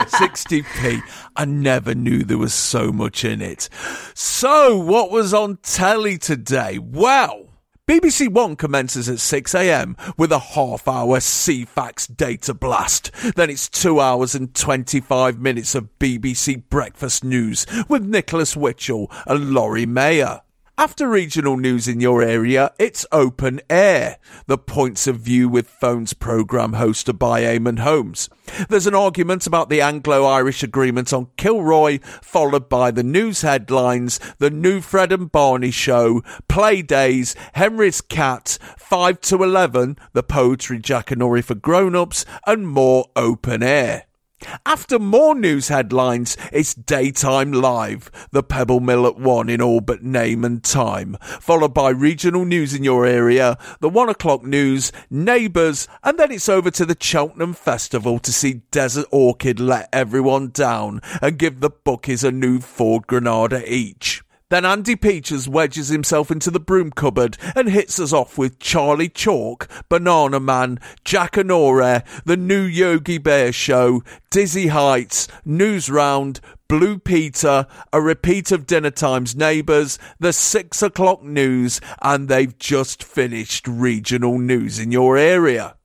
60p. 0.08 1.02
I 1.36 1.44
never 1.44 1.94
knew 1.94 2.24
there 2.24 2.38
was 2.38 2.54
so 2.54 2.90
much 2.92 3.26
in 3.26 3.42
it. 3.42 3.68
So, 4.14 4.78
what 4.78 5.10
was 5.10 5.34
on 5.34 5.58
telly 5.58 6.16
today? 6.16 6.78
Well, 6.78 7.50
BBC 7.86 8.30
One 8.30 8.56
commences 8.56 9.10
at 9.10 9.16
6am 9.16 10.16
with 10.16 10.32
a 10.32 10.38
half 10.38 10.88
hour 10.88 11.18
Ceefax 11.18 12.16
data 12.16 12.54
blast. 12.54 13.10
Then 13.36 13.50
it's 13.50 13.68
2 13.68 14.00
hours 14.00 14.34
and 14.34 14.54
25 14.54 15.38
minutes 15.38 15.74
of 15.74 15.88
BBC 15.98 16.68
Breakfast 16.70 17.22
News 17.22 17.66
with 17.86 18.02
Nicholas 18.02 18.54
Witchell 18.56 19.10
and 19.26 19.50
Laurie 19.50 19.84
Mayer. 19.86 20.40
After 20.80 21.08
regional 21.08 21.56
news 21.56 21.88
in 21.88 21.98
your 21.98 22.22
area, 22.22 22.70
it's 22.78 23.04
open 23.10 23.60
air, 23.68 24.18
the 24.46 24.56
points 24.56 25.08
of 25.08 25.18
view 25.18 25.48
with 25.48 25.68
phones 25.68 26.12
programme 26.12 26.74
hosted 26.74 27.18
by 27.18 27.40
Eamonn 27.40 27.80
Holmes. 27.80 28.30
There's 28.68 28.86
an 28.86 28.94
argument 28.94 29.44
about 29.44 29.70
the 29.70 29.80
Anglo-Irish 29.80 30.62
agreement 30.62 31.12
on 31.12 31.30
Kilroy, 31.36 31.98
followed 32.22 32.68
by 32.68 32.92
the 32.92 33.02
news 33.02 33.42
headlines, 33.42 34.20
the 34.38 34.50
new 34.50 34.80
Fred 34.80 35.10
and 35.10 35.32
Barney 35.32 35.72
show, 35.72 36.22
play 36.48 36.82
days, 36.82 37.34
Henry's 37.54 38.00
cat, 38.00 38.56
5 38.78 39.20
to 39.22 39.42
11, 39.42 39.96
the 40.12 40.22
poetry 40.22 40.78
Jackanory 40.78 41.42
for 41.42 41.56
grown-ups, 41.56 42.24
and 42.46 42.68
more 42.68 43.06
open 43.16 43.64
air. 43.64 44.07
After 44.64 44.98
more 44.98 45.34
news 45.34 45.68
headlines, 45.68 46.36
it's 46.52 46.72
Daytime 46.72 47.52
Live, 47.52 48.10
the 48.30 48.42
Pebble 48.42 48.78
Mill 48.78 49.06
at 49.06 49.18
1 49.18 49.48
in 49.48 49.60
all 49.60 49.80
but 49.80 50.02
name 50.04 50.44
and 50.44 50.62
time, 50.62 51.16
followed 51.20 51.74
by 51.74 51.90
regional 51.90 52.44
news 52.44 52.72
in 52.72 52.84
your 52.84 53.04
area, 53.04 53.58
the 53.80 53.88
1 53.88 54.08
o'clock 54.08 54.44
news, 54.44 54.92
Neighbours, 55.10 55.88
and 56.04 56.18
then 56.18 56.30
it's 56.30 56.48
over 56.48 56.70
to 56.70 56.84
the 56.84 56.96
Cheltenham 56.98 57.52
Festival 57.52 58.20
to 58.20 58.32
see 58.32 58.62
Desert 58.70 59.06
Orchid 59.10 59.58
let 59.58 59.88
everyone 59.92 60.50
down 60.50 61.00
and 61.20 61.38
give 61.38 61.58
the 61.60 61.70
bookies 61.70 62.22
a 62.22 62.30
new 62.30 62.60
Ford 62.60 63.06
Granada 63.08 63.62
each. 63.66 64.22
Then 64.50 64.64
Andy 64.64 64.96
Peters 64.96 65.46
wedges 65.46 65.88
himself 65.88 66.30
into 66.30 66.50
the 66.50 66.58
broom 66.58 66.90
cupboard 66.90 67.36
and 67.54 67.68
hits 67.68 68.00
us 68.00 68.14
off 68.14 68.38
with 68.38 68.58
Charlie 68.58 69.10
Chalk, 69.10 69.68
Banana 69.90 70.40
Man, 70.40 70.80
Jackanory, 71.04 72.02
The 72.24 72.38
New 72.38 72.62
Yogi 72.62 73.18
Bear 73.18 73.52
Show, 73.52 74.02
Dizzy 74.30 74.68
Heights, 74.68 75.28
News 75.44 75.90
Round, 75.90 76.40
Blue 76.66 76.98
Peter, 76.98 77.66
a 77.92 78.00
repeat 78.00 78.50
of 78.50 78.66
Dinner 78.66 78.90
Time's 78.90 79.36
Neighbours, 79.36 79.98
the 80.18 80.32
six 80.32 80.82
o'clock 80.82 81.22
news, 81.22 81.80
and 82.00 82.28
they've 82.28 82.58
just 82.58 83.04
finished 83.04 83.68
regional 83.68 84.38
news 84.38 84.78
in 84.78 84.92
your 84.92 85.18
area. 85.18 85.77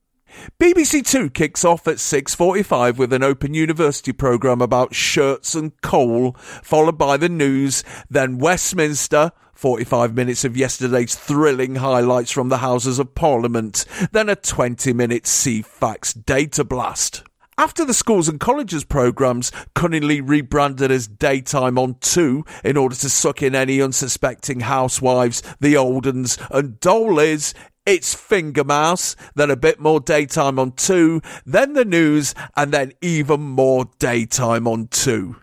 BBC 0.58 1.06
Two 1.06 1.30
kicks 1.30 1.64
off 1.64 1.86
at 1.88 1.96
6.45 1.96 2.96
with 2.96 3.12
an 3.12 3.22
Open 3.22 3.54
University 3.54 4.12
programme 4.12 4.60
about 4.60 4.94
shirts 4.94 5.54
and 5.54 5.72
coal, 5.82 6.32
followed 6.62 6.98
by 6.98 7.16
the 7.16 7.28
news, 7.28 7.84
then 8.08 8.38
Westminster, 8.38 9.32
45 9.54 10.14
minutes 10.14 10.44
of 10.44 10.56
yesterday's 10.56 11.14
thrilling 11.14 11.76
highlights 11.76 12.30
from 12.30 12.48
the 12.48 12.58
Houses 12.58 12.98
of 12.98 13.14
Parliament, 13.14 13.84
then 14.12 14.28
a 14.28 14.36
20-minute 14.36 15.24
Ceefax 15.24 16.24
data 16.24 16.64
blast. 16.64 17.22
After 17.56 17.84
the 17.84 17.94
schools 17.94 18.28
and 18.28 18.40
colleges 18.40 18.82
programmes, 18.82 19.52
cunningly 19.76 20.20
rebranded 20.20 20.90
as 20.90 21.06
Daytime 21.06 21.78
on 21.78 21.96
2 22.00 22.44
in 22.64 22.76
order 22.76 22.96
to 22.96 23.08
suck 23.08 23.42
in 23.42 23.54
any 23.54 23.80
unsuspecting 23.80 24.60
housewives, 24.60 25.40
the 25.60 25.74
Oldens 25.74 26.36
and 26.50 26.80
Dolies, 26.80 27.54
it's 27.86 28.14
Finger 28.14 28.64
Mouse, 28.64 29.14
then 29.34 29.50
a 29.50 29.56
bit 29.56 29.80
more 29.80 30.00
daytime 30.00 30.58
on 30.58 30.72
2, 30.72 31.20
then 31.44 31.74
the 31.74 31.84
news, 31.84 32.34
and 32.56 32.72
then 32.72 32.92
even 33.00 33.40
more 33.40 33.86
daytime 33.98 34.66
on 34.66 34.88
2. 34.88 35.36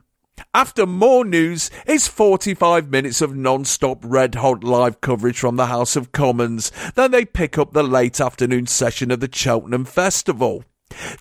After 0.53 0.85
more 0.85 1.23
news, 1.23 1.69
it's 1.85 2.07
45 2.07 2.89
minutes 2.89 3.22
of 3.22 3.35
non-stop 3.35 3.99
red 4.03 4.35
hot 4.35 4.63
live 4.63 4.99
coverage 4.99 5.39
from 5.39 5.55
the 5.55 5.68
House 5.68 5.95
of 5.95 6.11
Commons. 6.11 6.72
Then 6.95 7.11
they 7.11 7.23
pick 7.23 7.57
up 7.57 7.72
the 7.72 7.84
late 7.84 8.19
afternoon 8.19 8.68
session 8.68 9.11
of 9.11 9.19
the 9.22 9.30
Cheltenham 9.31 9.85
Festival. 9.85 10.65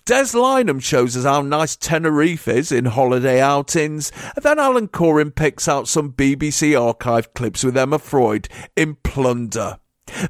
Des 0.04 0.32
Lynam 0.34 0.82
shows 0.82 1.16
us 1.16 1.24
how 1.24 1.42
nice 1.42 1.76
Tenerife 1.76 2.48
is 2.48 2.72
in 2.72 2.86
holiday 2.86 3.40
outings, 3.40 4.10
and 4.34 4.42
then 4.42 4.58
Alan 4.58 4.88
Coren 4.88 5.32
picks 5.32 5.68
out 5.68 5.86
some 5.86 6.12
BBC 6.12 6.80
archive 6.80 7.32
clips 7.34 7.62
with 7.62 7.76
Emma 7.76 8.00
Freud 8.00 8.48
in 8.74 8.96
Plunder. 8.96 9.78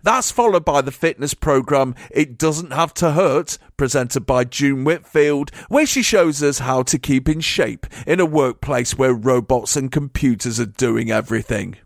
That's 0.03 0.31
followed 0.31 0.65
by 0.65 0.81
the 0.81 0.93
fitness 0.93 1.35
program 1.35 1.95
It 2.11 2.39
Doesn't 2.39 2.73
Have 2.73 2.95
to 2.95 3.13
Hurt, 3.13 3.59
presented 3.77 4.27
by 4.27 4.45
June 4.45 4.85
Whitfield, 4.85 5.51
where 5.69 5.87
she 5.87 6.03
shows 6.03 6.43
us 6.43 6.61
how 6.61 6.83
to 6.85 6.99
keep 6.99 7.29
in 7.29 7.41
shape 7.41 7.87
in 8.07 8.21
a 8.21 8.27
workplace 8.27 8.97
where 8.97 9.15
robots 9.15 9.77
and 9.77 9.91
computers 9.91 10.61
are 10.61 10.67
doing 10.67 11.11
everything. 11.11 11.77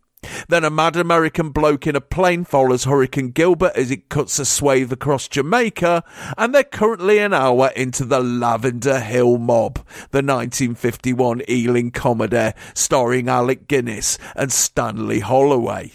Then 0.48 0.64
a 0.64 0.70
mad 0.70 0.96
American 0.96 1.50
bloke 1.50 1.86
in 1.86 1.96
a 1.96 2.00
plane 2.00 2.44
follows 2.44 2.84
Hurricane 2.84 3.30
Gilbert 3.30 3.72
as 3.76 3.90
it 3.90 4.08
cuts 4.08 4.38
a 4.38 4.44
swathe 4.44 4.92
across 4.92 5.28
Jamaica, 5.28 6.02
and 6.36 6.54
they're 6.54 6.64
currently 6.64 7.18
an 7.18 7.32
hour 7.34 7.70
into 7.76 8.04
the 8.04 8.20
Lavender 8.20 9.00
Hill 9.00 9.38
Mob, 9.38 9.76
the 10.10 10.22
1951 10.22 11.42
Ealing 11.48 11.90
comedy 11.90 12.52
starring 12.74 13.28
Alec 13.28 13.68
Guinness 13.68 14.18
and 14.34 14.52
Stanley 14.52 15.20
Holloway. 15.20 15.92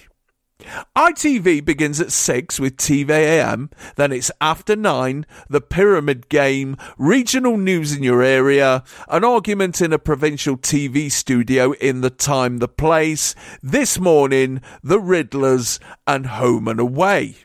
ITV 0.96 1.64
begins 1.64 2.02
at 2.02 2.12
6 2.12 2.60
with 2.60 2.78
TV 2.78 3.10
AM, 3.12 3.70
then 3.96 4.12
it's 4.12 4.32
after 4.42 4.76
9, 4.76 5.26
the 5.50 5.62
Pyramid 5.62 6.30
Game, 6.30 6.76
regional 6.98 7.58
news 7.58 7.96
in 7.96 8.04
your 8.04 8.22
area, 8.22 8.84
an 9.08 9.24
argument 9.24 9.82
in 9.82 9.94
a 9.94 10.00
provincial 10.00 10.58
TV 10.58 11.12
studio 11.12 11.72
in 11.74 12.02
the 12.02 12.10
time, 12.10 12.58
the 12.58 12.68
place, 12.68 13.36
this 13.64 14.00
morning, 14.00 14.62
the 14.84 15.00
Riddlers, 15.00 15.80
and 16.06 16.26
Home 16.26 16.68
and 16.68 16.80
Away. 16.80 17.38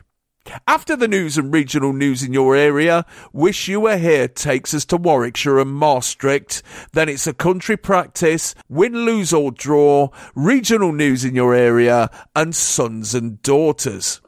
After 0.67 0.95
the 0.95 1.07
news 1.07 1.37
and 1.37 1.53
regional 1.53 1.93
news 1.93 2.21
in 2.21 2.33
your 2.33 2.55
area, 2.55 3.05
Wish 3.33 3.67
You 3.67 3.81
Were 3.81 3.97
Here 3.97 4.27
takes 4.27 4.73
us 4.73 4.85
to 4.85 4.97
Warwickshire 4.97 5.59
and 5.59 5.73
Maastricht. 5.73 6.61
Then 6.93 7.09
it's 7.09 7.27
a 7.27 7.33
country 7.33 7.77
practice, 7.77 8.53
win, 8.69 9.05
lose 9.05 9.33
or 9.33 9.51
draw, 9.51 10.09
regional 10.35 10.91
news 10.91 11.25
in 11.25 11.35
your 11.35 11.55
area, 11.55 12.09
and 12.35 12.55
sons 12.55 13.15
and 13.15 13.41
daughters. 13.41 14.21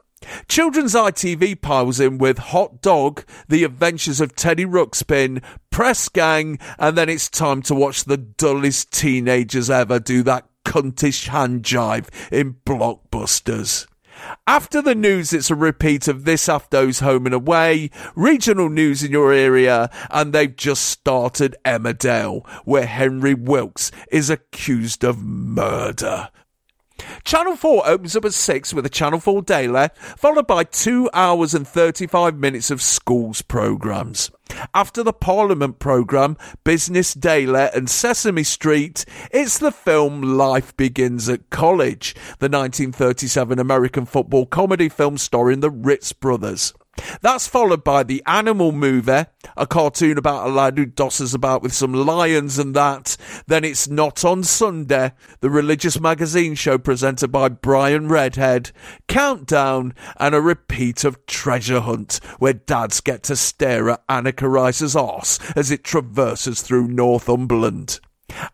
Children's 0.48 0.94
ITV 0.94 1.60
piles 1.60 2.00
in 2.00 2.18
with 2.18 2.38
Hot 2.38 2.82
Dog, 2.82 3.24
The 3.48 3.64
Adventures 3.64 4.20
of 4.20 4.34
Teddy 4.34 4.64
Ruxpin, 4.64 5.42
Press 5.70 6.08
Gang, 6.08 6.58
and 6.78 6.98
then 6.98 7.08
it's 7.08 7.30
time 7.30 7.62
to 7.62 7.74
watch 7.74 8.04
the 8.04 8.16
dullest 8.16 8.92
teenagers 8.92 9.70
ever 9.70 10.00
do 10.00 10.22
that 10.24 10.48
cuntish 10.64 11.28
hand 11.28 11.62
jive 11.62 12.08
in 12.32 12.54
blockbusters. 12.66 13.86
After 14.46 14.82
the 14.82 14.94
news, 14.94 15.32
it's 15.32 15.50
a 15.50 15.54
repeat 15.54 16.08
of 16.08 16.24
this 16.24 16.48
after's 16.48 17.00
home 17.00 17.26
and 17.26 17.34
away, 17.34 17.90
regional 18.14 18.68
news 18.68 19.02
in 19.02 19.12
your 19.12 19.32
area, 19.32 19.90
and 20.10 20.32
they've 20.32 20.54
just 20.54 20.84
started 20.86 21.56
Emmerdale, 21.64 22.46
where 22.64 22.86
Henry 22.86 23.34
Wilks 23.34 23.90
is 24.10 24.30
accused 24.30 25.04
of 25.04 25.22
murder. 25.22 26.30
Channel 27.24 27.56
4 27.56 27.86
opens 27.86 28.16
up 28.16 28.24
at 28.24 28.34
6 28.34 28.74
with 28.74 28.86
a 28.86 28.90
Channel 28.90 29.20
4 29.20 29.42
Daily, 29.42 29.88
followed 30.16 30.46
by 30.46 30.64
2 30.64 31.10
hours 31.12 31.54
and 31.54 31.66
35 31.66 32.36
minutes 32.36 32.70
of 32.70 32.80
schools 32.82 33.42
programmes. 33.42 34.30
After 34.74 35.02
the 35.02 35.12
Parliament 35.12 35.78
programme, 35.78 36.36
Business 36.64 37.14
Daily 37.14 37.68
and 37.74 37.88
Sesame 37.88 38.44
Street, 38.44 39.04
it's 39.30 39.58
the 39.58 39.70
film 39.70 40.22
Life 40.22 40.76
Begins 40.76 41.28
at 41.28 41.50
College, 41.50 42.14
the 42.38 42.48
1937 42.48 43.58
American 43.58 44.06
football 44.06 44.46
comedy 44.46 44.88
film 44.88 45.18
starring 45.18 45.60
the 45.60 45.70
Ritz 45.70 46.12
brothers. 46.12 46.72
That's 47.20 47.46
followed 47.46 47.84
by 47.84 48.02
the 48.02 48.22
Animal 48.26 48.72
Movie, 48.72 49.26
a 49.56 49.66
cartoon 49.66 50.18
about 50.18 50.46
a 50.46 50.50
lad 50.50 50.78
who 50.78 50.86
dosses 50.86 51.34
about 51.34 51.62
with 51.62 51.72
some 51.72 51.92
lions 51.92 52.58
and 52.58 52.74
that. 52.74 53.16
Then 53.46 53.64
it's 53.64 53.88
Not 53.88 54.24
on 54.24 54.44
Sunday, 54.44 55.12
the 55.40 55.50
religious 55.50 56.00
magazine 56.00 56.54
show 56.54 56.78
presented 56.78 57.28
by 57.28 57.48
Brian 57.48 58.08
Redhead, 58.08 58.72
Countdown, 59.08 59.94
and 60.18 60.34
a 60.34 60.40
repeat 60.40 61.04
of 61.04 61.24
Treasure 61.26 61.80
Hunt, 61.80 62.20
where 62.38 62.52
dads 62.52 63.00
get 63.00 63.22
to 63.24 63.36
stare 63.36 63.90
at 63.90 64.06
Anneka 64.08 64.50
Rice's 64.50 64.96
arse 64.96 65.38
as 65.56 65.70
it 65.70 65.84
traverses 65.84 66.62
through 66.62 66.88
Northumberland. 66.88 68.00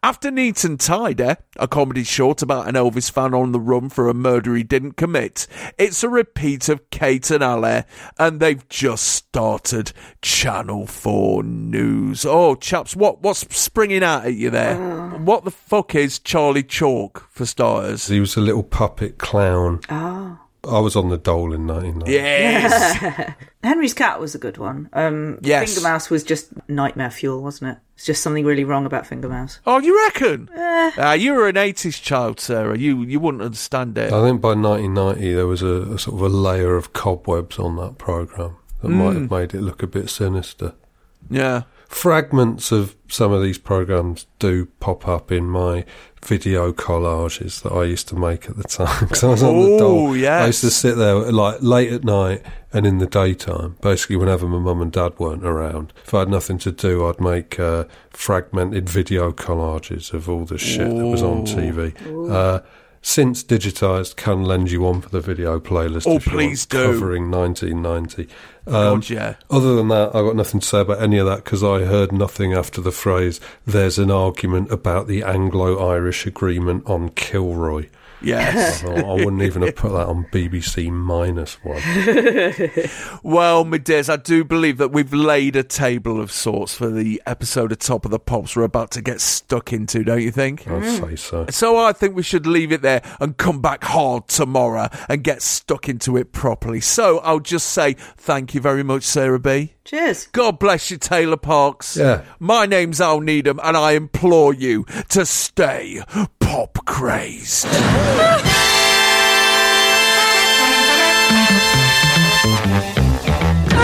After 0.03 0.31
Neat 0.31 0.65
and 0.65 0.79
Tidy, 0.79 1.35
a 1.57 1.69
comedy 1.69 2.05
short 2.05 2.43
about 2.43 2.69
an 2.69 2.75
Elvis 2.75 3.11
fan 3.11 3.35
on 3.35 3.53
the 3.53 3.61
run 3.61 3.89
for 3.89 4.09
a 4.09 4.15
murder 4.15 4.55
he 4.55 4.63
didn't 4.63 4.97
commit, 4.97 5.47
it's 5.79 6.03
a 6.03 6.09
repeat 6.09 6.69
of 6.69 6.91
Kate 6.91 7.31
and 7.31 7.43
Allie, 7.43 7.85
and 8.19 8.41
they've 8.41 8.69
just 8.69 9.05
started 9.07 9.93
Channel 10.23 10.87
4 10.87 11.43
News. 11.43 12.25
Oh, 12.25 12.55
chaps, 12.55 12.95
what 12.95 13.23
what's 13.23 13.41
springing 13.57 14.03
out 14.03 14.27
at 14.27 14.35
you 14.35 14.51
there? 14.51 14.75
What 15.25 15.45
the 15.45 15.51
fuck 15.51 15.95
is 15.95 16.19
Charlie 16.19 16.63
Chalk, 16.63 17.29
for 17.31 17.47
starters? 17.47 18.09
He 18.09 18.21
was 18.21 18.37
a 18.37 18.41
little 18.41 18.63
puppet 18.63 19.17
clown. 19.17 19.81
Oh. 19.89 20.44
I 20.69 20.79
was 20.81 20.97
on 20.97 21.09
the 21.11 21.19
dole 21.19 21.53
in 21.53 21.67
1990. 21.67 22.13
Yes! 22.13 23.35
Henry's 23.63 23.95
cat 23.95 24.21
was 24.21 24.35
a 24.35 24.39
good 24.39 24.59
one. 24.59 24.89
Um, 24.93 25.39
Yes. 25.43 25.73
Finger 25.75 25.89
Mouse 25.89 26.11
was 26.11 26.23
just 26.25 26.53
nightmare 26.69 27.11
fuel, 27.11 27.43
wasn't 27.43 27.73
it? 27.73 27.79
It's 27.97 28.07
just 28.07 28.23
something 28.23 28.45
really 28.45 28.65
wrong 28.65 28.87
about 28.87 29.07
Finger 29.07 29.29
Mouse. 29.29 29.61
oh, 29.67 29.79
you 29.81 29.97
reckon? 30.05 30.49
Ah, 30.57 31.13
you 31.13 31.33
were 31.35 31.49
an 31.49 31.55
80s 31.57 32.01
child, 32.03 32.41
Sarah. 32.41 32.77
You, 32.77 33.03
you 33.03 33.21
wouldn't 33.21 33.43
understand 33.43 33.97
it. 33.99 34.13
I 34.13 34.23
think 34.27 34.41
by 34.41 34.55
1990 34.55 35.33
there 35.35 35.47
was 35.47 35.63
a, 35.63 35.83
a 35.95 35.99
sort 35.99 36.17
of 36.17 36.23
a 36.23 36.29
layer 36.29 36.77
of 36.77 36.93
cobwebs 36.93 37.59
on 37.59 37.77
that 37.77 37.99
programme 37.99 38.57
that 38.83 38.89
might 38.89 39.15
have 39.15 39.31
made 39.31 39.55
it 39.55 39.61
look 39.63 39.83
a 39.83 39.87
bit 39.87 40.11
sinister. 40.11 40.75
Yeah. 41.31 41.63
Fragments 41.99 42.73
of 42.73 42.97
some 43.09 43.31
of 43.31 43.41
these 43.41 43.57
programmes 43.57 44.27
do 44.41 44.67
pop 44.81 45.07
up 45.07 45.31
in 45.31 45.47
my 45.49 45.85
video 46.25 46.73
collages 46.73 47.63
that 47.63 47.73
I 47.73 47.85
used 47.85 48.09
to 48.09 48.17
make 48.17 48.51
at 48.51 48.57
the 48.57 48.65
time. 48.65 49.07
'Cause 49.09 49.23
I 49.23 49.29
was 49.29 49.43
on 49.45 49.55
the 49.61 49.75
Oh, 49.77 49.79
dole. 49.79 50.13
I 50.43 50.47
used 50.47 50.63
to 50.63 50.71
sit 50.73 50.97
there 50.97 51.15
like 51.15 51.59
late 51.63 51.93
at 51.93 52.03
night 52.03 52.43
and 52.73 52.85
in 52.85 52.99
the 52.99 53.07
daytime, 53.07 53.77
basically 53.81 54.17
whenever 54.17 54.49
my 54.49 54.59
mum 54.59 54.83
and 54.83 54.91
dad 54.91 55.13
weren't 55.21 55.45
around. 55.47 55.93
If 56.05 56.13
I 56.13 56.19
had 56.19 56.29
nothing 56.29 56.59
to 56.59 56.73
do, 56.73 57.07
I'd 57.07 57.21
make 57.21 57.61
uh, 57.61 57.85
fragmented 58.11 58.91
video 58.91 59.31
collages 59.31 60.13
of 60.13 60.29
all 60.29 60.45
the 60.45 60.59
shit 60.59 60.89
that 60.97 61.07
was 61.07 61.23
on 61.23 61.47
TV. 61.47 61.95
Uh, 62.29 62.59
since 63.07 63.45
digitised, 63.45 64.17
can 64.17 64.45
lend 64.45 64.71
you 64.71 64.81
one 64.81 65.03
for 65.03 65.11
the 65.11 65.21
video 65.21 65.61
playlist. 65.61 66.07
Oh, 66.07 66.17
if 66.17 66.27
you 66.27 66.33
want, 66.33 66.49
please 66.49 66.65
do. 66.65 66.93
Covering 66.93 67.31
1990. 67.31 68.23
Um, 68.67 68.73
God, 68.73 69.11
yeah. 69.11 69.35
other 69.51 69.75
than 69.77 69.89
that, 69.89 70.09
I've 70.15 70.25
got 70.25 70.37
nothing 70.37 70.61
to 70.61 70.67
say 70.67 70.81
about 70.81 71.03
any 71.03 71.19
of 71.19 71.27
that 71.27 71.45
because 71.45 71.63
I 71.63 71.85
heard 71.85 72.13
nothing 72.13 72.55
after 72.55 72.81
the 72.81 72.91
phrase 72.91 73.41
"There's 73.67 73.99
an 73.99 74.11
argument 74.11 74.73
about 74.73 75.07
the 75.07 75.23
Anglo-Irish 75.23 76.27
agreement 76.27 76.85
on 76.87 77.11
Kilroy." 77.11 77.89
Yes. 78.25 78.85
I, 78.85 78.87
oh, 79.03 79.11
I 79.11 79.25
wouldn't 79.25 79.43
even 79.43 79.63
have 79.63 79.77
put 79.77 79.93
that 79.93 80.07
on 80.07 80.25
BBC 80.27 80.91
minus 80.91 81.55
one. 81.63 81.81
Well, 83.23 83.65
my 83.65 83.79
dears, 83.79 84.09
I 84.09 84.17
do 84.17 84.45
believe 84.45 84.79
that 84.79 84.93
we've 84.93 85.13
laid 85.13 85.57
a 85.57 85.63
table 85.63 86.21
of 86.21 86.31
sorts 86.31 86.75
for 86.75 86.91
the 86.91 87.23
episode 87.27 87.73
of 87.73 87.79
Top 87.79 88.05
of 88.05 88.11
the 88.11 88.19
Pops 88.19 88.55
we're 88.55 88.65
about 88.65 88.91
to 88.93 89.03
get 89.03 89.21
stuck 89.21 89.73
into, 89.73 90.05
don't 90.05 90.21
you 90.21 90.31
think? 90.31 90.67
I'd 90.69 90.83
mm. 90.83 91.09
say 91.09 91.17
so. 91.17 91.47
So 91.49 91.77
I 91.79 91.93
think 91.93 92.15
we 92.15 92.23
should 92.23 92.47
leave 92.47 92.71
it 92.71 92.83
there 92.83 93.03
and 93.21 93.37
come 93.37 93.61
back 93.61 93.85
hard 93.85 94.29
tomorrow 94.29 94.89
and 95.09 95.25
get 95.25 95.43
stuck 95.43 95.89
into 95.89 96.17
it 96.17 96.33
properly. 96.33 96.81
So 96.81 97.19
I'll 97.21 97.41
just 97.41 97.69
say 97.69 97.95
thank 97.95 98.55
you 98.55 98.61
very 98.61 98.83
much, 98.83 99.05
Sarah 99.05 99.41
Bee 99.41 99.75
Cheers. 99.85 100.29
God 100.29 100.59
bless 100.59 100.91
you, 100.91 100.97
Taylor 100.97 101.37
Parkes. 101.37 101.99
Yeah. 101.99 102.25
My 102.39 102.65
name's 102.65 103.03
Al 103.03 103.21
Needham, 103.21 103.61
and 103.63 103.77
I 103.77 103.93
implore 103.93 104.55
you 104.55 104.85
to 105.11 105.27
stay 105.27 106.03
pop 106.55 106.79
crazed. 106.85 107.67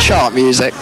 Chart 0.01 0.35
music. 0.35 0.73